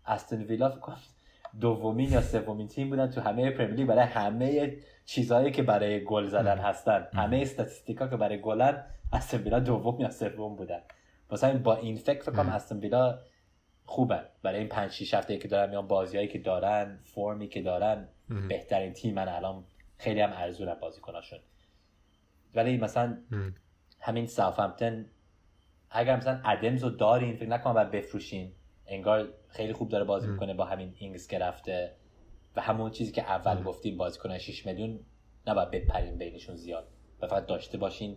استون 0.06 0.42
ویلا 0.42 0.68
فکر 0.68 0.80
کنم 0.80 1.00
دومین 1.60 2.12
یا 2.12 2.20
سومین 2.20 2.68
تیم 2.68 2.90
بودن 2.90 3.10
تو 3.10 3.20
همه 3.20 3.50
پرمیر 3.50 3.86
برای 3.86 4.04
همه 4.04 4.76
چیزهایی 5.04 5.50
که 5.50 5.62
برای 5.62 6.04
گل 6.04 6.26
زدن 6.26 6.58
هستن. 6.58 7.08
همه 7.14 7.36
استاتستیکا 7.36 8.08
که 8.08 8.16
برای 8.16 8.40
گلن 8.40 8.84
استن 9.12 9.38
ویلا 9.38 9.60
دوم 9.60 10.00
یا 10.00 10.10
سوم 10.10 10.56
بودن. 10.56 10.80
مثلا 11.30 11.58
با 11.58 11.76
این 11.76 11.96
فکر 11.96 12.30
کنم 12.30 12.48
استن 12.48 12.78
ویلا 12.78 13.18
خوبن 13.84 14.24
برای 14.42 14.58
این 14.58 14.68
5 14.68 14.90
6 14.90 15.14
هفته 15.14 15.38
که 15.38 15.48
دارن 15.48 15.70
میان 15.70 15.88
بازیایی 15.88 16.28
که 16.28 16.38
دارن 16.38 16.98
فرمی 17.04 17.48
که 17.48 17.62
دارن 17.62 18.08
بهترین 18.48 18.92
تیم 18.92 19.14
من 19.14 19.28
الان 19.28 19.64
خیلی 19.98 20.20
هم 20.20 20.32
ارزونم 20.32 20.76
بازیکناشون. 20.80 21.38
ولی 22.54 22.76
مثلا 22.76 23.18
همین 24.00 24.26
ساوثهمپتون 24.26 25.06
اگر 25.90 26.16
مثلا 26.16 26.40
ادمز 26.44 26.84
رو 26.84 26.90
دارین 26.90 27.36
فکر 27.36 27.48
نکنم 27.48 27.72
باید 27.72 27.90
بفروشین 27.90 28.52
انگار 28.86 29.28
خیلی 29.48 29.72
خوب 29.72 29.88
داره 29.88 30.04
بازی 30.04 30.28
می‌کنه 30.28 30.54
با 30.54 30.64
همین 30.64 30.94
اینگز 30.98 31.26
که 31.26 31.38
رفته. 31.38 31.96
و 32.56 32.60
همون 32.60 32.90
چیزی 32.90 33.12
که 33.12 33.22
اول 33.22 33.62
گفتیم 33.62 33.96
بازیکن 33.96 34.38
6 34.38 34.66
میلیون 34.66 35.00
نباید 35.46 35.70
بپرین 35.70 36.18
بینشون 36.18 36.56
زیاد. 36.56 36.88
و 37.22 37.26
فقط 37.26 37.46
داشته 37.46 37.78
باشین. 37.78 38.16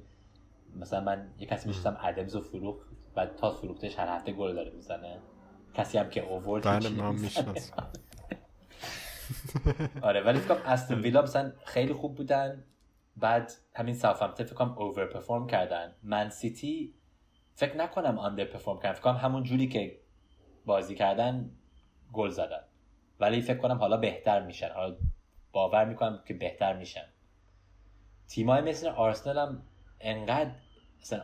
مثلا 0.76 1.02
من 1.02 1.28
یه 1.40 1.48
کسی 1.48 1.68
میشستم 1.68 1.98
ادمز 2.02 2.36
و 2.36 2.42
فروخت 2.42 2.88
و 3.16 3.26
تا 3.26 3.52
فروختش 3.52 4.00
هر 4.00 4.08
هفته 4.08 4.32
گل 4.32 4.56
داره 4.56 4.72
می‌زنه. 4.72 5.20
کسی 5.74 5.98
هم 5.98 6.10
که 6.10 6.24
اوورد 6.24 6.64
بله 6.64 6.90
من 6.90 7.20
آره 10.02 10.22
ولی 10.22 10.40
فکر 10.40 10.54
کنم 10.54 10.64
استون 10.66 11.02
ویلا 11.02 11.22
مثلا 11.22 11.52
خیلی 11.66 11.94
خوب 11.94 12.16
بودن. 12.16 12.64
بعد 13.18 13.52
همین 13.76 13.96
ساوثهمپتون 13.96 14.46
فکر 14.46 14.56
کنم 14.56 14.78
اوور 14.78 15.06
پرفورم 15.06 15.48
کردن. 15.48 15.96
من 16.04 16.30
سیتی 16.30 16.94
فکر 17.56 17.78
نکنم 17.78 18.20
آندر 18.20 18.46
پرفورم 18.46 18.80
کردن. 18.80 18.94
فکر 18.94 19.04
کنم 19.04 19.16
همون 19.16 19.44
جوری 19.44 19.68
که 19.68 20.00
بازی 20.66 20.96
کردن 20.96 21.52
گل 22.14 22.30
زدن. 22.30 22.64
ولی 23.20 23.42
فکر 23.42 23.58
کنم 23.58 23.78
حالا 23.78 23.98
بهتر 23.98 24.42
میشن. 24.42 24.70
حالا 24.70 24.96
باور 25.52 25.86
می‌کنم 25.86 26.24
که 26.26 26.34
بهتر 26.34 26.74
میشن. 26.78 27.06
تیمای 28.28 28.62
مثل 28.62 28.88
آرسنال 28.88 29.38
هم 29.38 29.64
انقدر 30.00 30.52
مثلا 31.02 31.24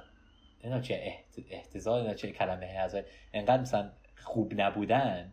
اینا 0.63 0.79
چه 0.79 1.15
احتضار 1.49 2.01
اینا 2.01 2.13
چه 2.13 2.31
کلمه 2.31 2.65
از 2.65 2.97
انقدر 3.33 3.61
مثلا 3.61 3.91
خوب 4.17 4.61
نبودن 4.61 5.31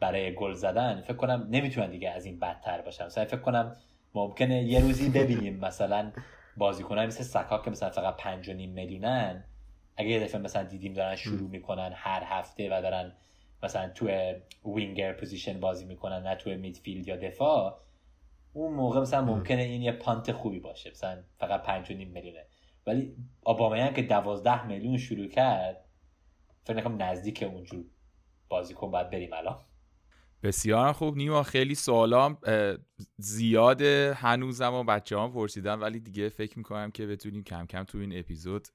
برای 0.00 0.34
گل 0.34 0.52
زدن 0.52 1.00
فکر 1.00 1.16
کنم 1.16 1.46
نمی‌تونن 1.50 1.90
دیگه 1.90 2.10
از 2.10 2.24
این 2.24 2.38
بدتر 2.38 2.80
باشن. 2.80 3.06
مثلا 3.06 3.24
فکر 3.24 3.40
کنم 3.40 3.76
ممکنه 4.14 4.62
یه 4.62 4.80
روزی 4.80 5.10
ببینیم 5.10 5.58
مثلا 5.58 6.12
بازیکنان 6.56 7.06
مثل 7.06 7.22
سکا 7.24 7.58
که 7.58 7.70
مثلا 7.70 7.90
فقط 7.90 8.16
پنج 8.16 8.48
و 8.48 8.52
نیم 8.52 8.70
میلیونن 8.70 9.44
اگه 9.96 10.08
یه 10.08 10.20
دفعه 10.20 10.40
مثلا 10.40 10.62
دیدیم 10.62 10.92
دارن 10.92 11.16
شروع 11.16 11.50
می‌کنن 11.50 11.92
هر 11.94 12.22
هفته 12.24 12.68
و 12.68 12.82
دارن 12.82 13.12
مثلا 13.62 13.88
تو 13.88 14.08
winger 14.64 15.12
position 15.12 15.60
بازی 15.60 15.84
می‌کنن 15.84 16.22
نه 16.22 16.34
تو 16.34 16.50
midfield 16.50 17.08
یا 17.08 17.16
دفاع 17.16 17.80
اون 18.52 18.74
موقع 18.74 19.00
مثلا 19.00 19.24
ممکنه 19.24 19.62
این 19.62 19.82
یه 19.82 19.92
punt 19.92 20.32
خوبی 20.32 20.60
باشه. 20.60 20.90
مثلا 20.90 21.22
فقط 21.38 21.62
پنج 21.62 21.90
و 21.90 21.94
نیم 21.94 22.10
میلیونه. 22.10 22.46
ولی 22.86 23.16
اوبامیانگ 23.42 23.94
که 23.94 24.02
دوازده 24.02 24.66
میلیون 24.66 24.98
شروع 24.98 25.28
کرد 25.28 25.84
فکر 26.64 26.76
نکنم 26.76 27.02
نزدیک 27.02 27.42
اونجور 27.42 27.84
بازیکن 28.48 28.90
باید 28.90 29.10
بریم 29.10 29.32
الان. 29.32 29.58
بسیار 30.42 30.92
خوب. 30.92 31.16
نیما 31.16 31.42
خیلی 31.42 31.74
سوالام 31.74 32.38
زیاده 33.16 34.14
هنوزم 34.16 34.74
و 34.74 34.84
بچه 34.84 35.18
هم 35.18 35.32
پرسیدن 35.32 35.74
ولی 35.74 36.00
دیگه 36.00 36.28
فکر 36.28 36.58
می‌کنم 36.58 36.90
که 36.90 37.06
بتونیم 37.06 37.42
کم 37.42 37.66
کم 37.66 37.84
تو 37.84 37.98
این 37.98 38.18
اپیزود 38.18 38.68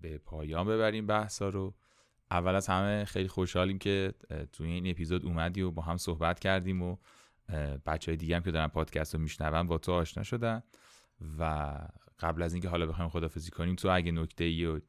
به 0.00 0.18
پایان 0.18 0.66
ببریم 0.66 1.06
بحثا 1.06 1.48
رو. 1.48 1.74
اول 2.30 2.54
از 2.54 2.66
همه 2.66 3.04
خیلی 3.04 3.28
خوشحالیم 3.28 3.78
که 3.78 4.14
توی 4.52 4.70
این 4.70 4.90
اپیزود 4.90 5.24
اومدی 5.24 5.62
و 5.62 5.70
با 5.70 5.82
هم 5.82 5.96
صحبت 5.96 6.40
کردیم 6.40 6.82
و 6.82 6.96
بچه 7.86 8.10
های 8.10 8.16
دیگه 8.16 8.36
هم 8.36 8.42
که 8.42 8.50
دارن 8.50 8.68
پادکست 8.68 9.14
رو 9.14 9.20
میشنون 9.20 9.66
با 9.66 9.78
تو 9.78 9.92
آشنا 9.92 10.22
شدن 10.22 10.62
و 11.38 11.74
قبل 12.20 12.42
از 12.42 12.52
اینکه 12.54 12.68
حالا 12.68 12.86
بخوایم 12.86 13.10
خدافزی 13.10 13.50
کنیم 13.50 13.74
تو 13.74 13.88
اگه 13.88 14.12
نکته 14.12 14.44
ای 14.44 14.66
و 14.66 14.80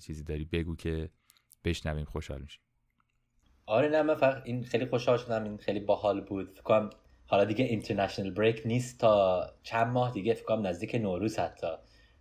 چیزی 0.00 0.24
داری 0.24 0.44
بگو 0.44 0.76
که 0.76 1.10
بشنویم 1.64 2.04
خوشحال 2.04 2.42
میشیم. 2.42 2.62
آره 3.66 3.88
نه 3.88 4.02
من 4.02 4.14
فقط 4.14 4.42
این 4.44 4.64
خیلی 4.64 4.86
خوشحال 4.86 5.18
شدم 5.18 5.44
این 5.44 5.56
خیلی 5.56 5.80
باحال 5.80 6.20
بود. 6.20 6.50
فکر 6.50 6.62
کنم 6.62 6.90
حالا 7.26 7.44
دیگه 7.44 7.64
اینترنشنال 7.64 8.30
بریک 8.30 8.62
نیست 8.64 9.00
تا 9.00 9.46
چند 9.62 9.86
ماه 9.86 10.12
دیگه 10.12 10.34
فکر 10.34 10.44
کنم 10.44 10.66
نزدیک 10.66 10.94
نوروز 10.94 11.38
حتی. 11.38 11.66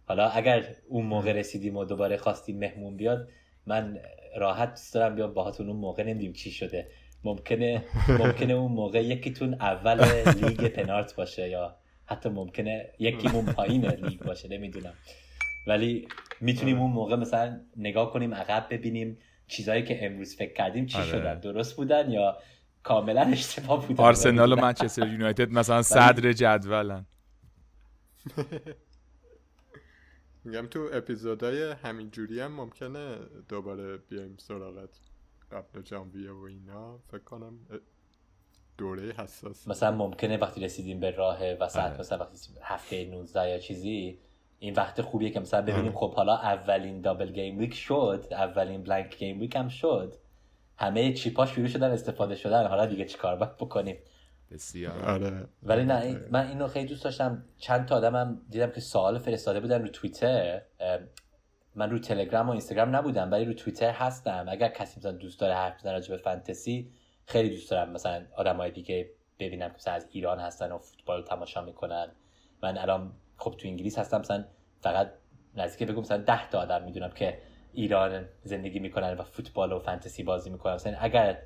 حالا 0.06 0.30
اگر 0.30 0.76
اون 0.90 1.06
موقع 1.06 1.32
رسیدیم 1.32 1.78
و 1.78 1.86
دوباره 1.86 2.18
خواستیم 2.18 2.60
مهمون 2.60 2.98
بیاد 2.98 3.30
من 3.72 3.98
راحت 4.38 4.70
دوست 4.70 4.94
دارم 4.94 5.16
بیام 5.16 5.34
باهاتون 5.34 5.68
اون 5.68 5.78
موقع 5.78 6.04
نمیدیم 6.04 6.34
چی 6.34 6.52
شده. 6.52 6.88
ممکنه 7.24 7.84
ممکنه 8.22 8.54
اون 8.54 8.72
موقع 8.72 9.04
یکیتون 9.04 9.54
اول 9.54 10.06
لیگ 10.42 10.68
پنارت 10.68 11.16
باشه 11.16 11.50
یا 11.50 11.76
حتی 12.06 12.30
ممکنه 12.30 12.90
یکیمون 13.00 13.46
پایین 13.46 13.86
لیگ 13.86 14.20
باشه 14.20 14.48
نمی‌دونم. 14.48 14.94
ولی 15.68 16.08
می‌تونیم 16.42 16.80
اون 16.82 16.92
موقع 16.92 17.16
مثلا 17.16 17.60
نگاه 17.78 18.14
کنیم 18.14 18.34
عقب 18.34 18.68
ببینیم 18.70 19.18
چیزهایی 19.48 19.84
که 19.84 20.06
امروز 20.06 20.36
فکر 20.36 20.54
کردیم 20.54 20.86
چی 20.86 20.98
آره. 20.98 21.08
شدن 21.08 21.40
درست 21.40 21.76
بودن 21.76 22.12
یا 22.12 22.38
کاملا 22.84 23.22
اشتباه 23.22 23.88
بودن؟ 23.88 24.04
آرسنال 24.04 24.54
و 24.54 24.56
منچستر 24.66 25.08
یونایتد 25.08 25.52
مثلا 25.52 25.82
صدر 25.82 26.32
جدولن. 26.32 27.06
میگم 30.44 30.68
تو 30.68 30.90
اپیزودهای 30.94 31.72
همین 31.72 32.12
جوری 32.12 32.40
هم 32.40 32.52
ممکنه 32.52 33.18
دوباره 33.50 33.98
بیایم 33.98 34.36
سراغت 34.38 35.00
قبل 35.52 35.82
جانویه 35.82 36.32
و 36.32 36.42
اینا. 36.44 36.98
فکر 36.98 37.24
کنم 37.24 37.60
دوره 38.78 39.12
حساس 39.12 39.68
مثلا 39.68 39.92
ممکنه 39.92 40.38
وقتی 40.38 40.62
رسیدیم 40.62 41.00
به 41.00 41.12
راه 41.12 41.54
وسط 41.54 41.80
آره. 41.80 42.00
مثلا 42.00 42.18
وقتی 42.18 42.38
هفته 42.62 43.06
19 43.06 43.50
یا 43.50 43.60
چیزی 43.60 44.20
این 44.60 44.74
وقت 44.74 45.02
خوبیه 45.02 45.30
که 45.30 45.40
مثلا 45.40 45.62
ببینیم 45.62 45.92
خب 45.92 46.14
حالا 46.14 46.38
اولین 46.38 47.02
دابل 47.02 47.32
گیم 47.32 47.58
ویک 47.58 47.74
شد 47.74 48.28
اولین 48.32 48.84
بلانک 48.84 49.18
گیم 49.18 49.40
ویک 49.40 49.56
هم 49.56 49.68
شد. 49.68 50.16
همه 50.78 51.14
چیپا 51.14 51.46
شروع 51.46 51.68
شدن 51.68 51.92
استفاده 51.92 52.36
شدن. 52.36 52.68
حالا 52.68 52.86
دیگه 52.86 53.06
چیکار 53.06 53.36
باید 53.36 53.58
بکنیم؟ 53.58 53.98
بسیار. 54.52 55.06
آره. 55.06 55.48
ولی 55.64 55.84
نه 55.84 55.96
آره. 55.96 56.28
من 56.32 56.48
اینو 56.48 56.68
خیلی 56.68 56.88
دوست 56.88 57.04
داشتم. 57.04 57.44
چند 57.58 57.86
تا 57.86 57.96
آدمم 57.96 58.42
دیدم 58.50 58.72
که 58.72 58.82
سوال 58.82 59.18
فرستاده 59.18 59.60
بودن 59.60 59.82
رو 59.82 59.88
توییتر. 59.88 60.62
من 61.76 61.90
رو 61.90 62.00
تلگرام 62.00 62.48
و 62.48 62.52
اینستاگرام 62.52 62.96
نبودم 62.96 63.32
ولی 63.32 63.46
رو 63.46 63.54
توییتر 63.54 63.92
هستم. 63.92 64.46
اگر 64.50 64.68
کسی 64.68 65.00
مثلا 65.00 65.12
دوست 65.12 65.40
داره 65.40 65.54
حرف 65.54 65.80
بزنه 65.80 65.94
راجع 65.94 66.16
به 66.16 66.22
فانتزی 66.22 66.92
خیلی 67.26 67.50
دوست 67.50 67.72
دارم. 67.72 67.90
مثلا 67.90 68.26
آدمای 68.36 68.72
دیگه 68.72 69.10
ببینم 69.40 69.70
که 69.70 69.76
مثلا 69.76 69.94
از 69.94 70.08
ایران 70.12 70.40
هستن 70.40 70.72
و 70.72 70.78
فوتبال 70.78 71.24
تماشا 71.24 71.62
می‌کنن. 71.62 72.08
من 72.64 72.78
الان 72.78 73.12
خب 73.38 73.56
تو 73.58 73.68
انگلیس 73.68 74.00
هستم 74.00 74.20
مثلا 74.20 74.46
فقط 74.82 75.12
نزدیک 75.56 75.88
بگم 75.88 76.00
مثلا 76.00 76.18
10 76.18 76.50
تا 76.50 76.60
آدم 76.60 76.84
می‌دونم 76.84 77.10
که 77.10 77.38
ایران 77.74 78.26
زندگی 78.44 78.80
می‌کنن 78.80 79.14
و 79.14 79.24
فوتبال 79.24 79.72
و 79.72 79.80
فانتزی 79.80 80.24
بازی 80.24 80.50
می‌کنن. 80.50 80.74
مثلا 80.74 80.98
اگر 81.00 81.42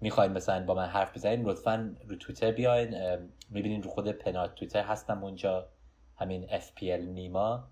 می‌خواین 0.00 0.32
مثلا 0.32 0.64
با 0.64 0.74
من 0.74 0.86
حرف 0.86 1.16
بزنین 1.16 1.42
لطفا 1.42 1.94
رو 2.08 2.16
تویتر 2.16 2.50
بیاین. 2.50 3.18
می‌بینین 3.50 3.82
رو 3.82 3.90
خود 3.90 4.08
پنات 4.08 4.54
تویتر 4.54 4.84
هستم 4.84 5.24
اونجا. 5.24 5.68
همین 6.16 6.46
FPL 6.46 6.82
نیما. 6.82 7.68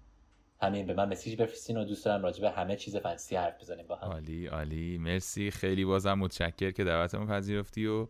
همین 0.63 0.87
به 0.87 0.95
من 0.95 1.09
مسیج 1.09 1.43
بفرستین 1.43 1.77
و 1.77 1.85
دوست 1.85 2.05
دارم 2.05 2.23
راجع 2.23 2.41
به 2.41 2.51
همه 2.51 2.77
چیز 2.77 2.97
فنسی 2.97 3.37
حرف 3.37 3.61
بزنیم 3.61 3.87
با 3.87 3.97
هم. 3.97 4.09
عالی 4.09 4.47
عالی. 4.47 4.99
مرسی. 4.99 5.51
خیلی 5.51 5.85
بازم 5.85 6.15
متشکر 6.15 6.71
که 6.71 6.85
دعوتمون 6.85 7.27
پذیرفتی 7.27 7.87
و 7.87 8.07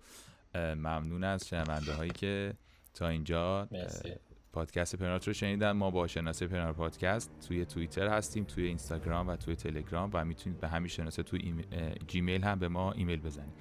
ممنون 0.55 1.25
از 1.25 1.49
شنونده 1.49 1.93
هایی 1.93 2.11
که 2.11 2.53
تا 2.95 3.09
اینجا 3.09 3.69
مرسی. 3.71 4.13
پادکست 4.53 4.97
پنارت 4.97 5.27
رو 5.27 5.33
شنیدن. 5.33 5.73
ما 5.73 5.91
با 5.91 6.07
شناسه 6.07 6.47
پنار 6.47 6.73
پادکست 6.73 7.31
توی 7.49 7.65
توییتر 7.65 8.09
هستیم 8.09 8.45
توی 8.45 8.67
اینستاگرام 8.67 9.29
و 9.29 9.37
توی 9.37 9.57
تلگرام 9.57 10.11
و 10.13 10.25
می‌تونید 10.25 10.61
به 10.61 10.69
همین 10.69 10.89
شناسه 10.89 11.23
توی 11.23 11.65
جیمیل 12.07 12.43
هم 12.43 12.59
به 12.59 12.69
ما 12.69 12.93
ایمیل 12.93 13.21
بزنید. 13.21 13.55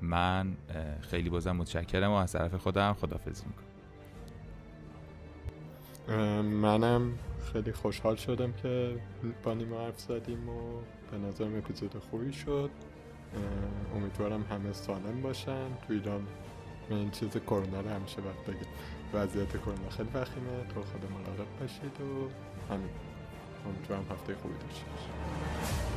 من 0.00 0.56
خیلی 1.00 1.30
بازم 1.30 1.56
متشکرم 1.56 2.10
و 2.10 2.14
از 2.14 2.32
طرف 2.32 2.54
خودم 2.54 2.92
خدافزی 2.92 3.44
می‌کنم. 3.46 3.66
منم 6.44 7.18
خیلی 7.52 7.72
خوشحال 7.72 8.16
شدم 8.16 8.52
که 8.52 8.98
با 9.42 9.54
نیما 9.54 9.80
حرف 9.80 10.00
زدیم 10.00 10.48
و 10.48 10.80
به 11.10 11.18
نظرم 11.18 11.56
اپیزود 11.56 11.94
خوبی 12.10 12.32
شد. 12.32 12.70
امیدوارم 13.96 14.42
همه 14.50 14.72
سالم 14.72 15.22
باشن. 15.22 15.68
تو 15.68 15.92
ایران 15.92 16.26
این 16.90 17.10
چیز 17.10 17.36
کرونا 17.36 17.80
رو 17.80 17.88
همیشه 17.88 18.16
باید 18.20 18.36
وضعیت 19.14 19.56
کرونا 19.56 19.90
خیلی 19.90 20.08
وخیمه. 20.14 20.64
تو 20.74 20.82
خود 20.82 21.10
مراقب 21.12 21.60
باشید 21.60 22.00
و 22.00 22.28
همین. 22.72 22.90
امیدوارم 23.66 24.04
هفته 24.10 24.34
خوبی 24.34 24.54
داشته 24.54 24.84
باشید. 24.84 25.95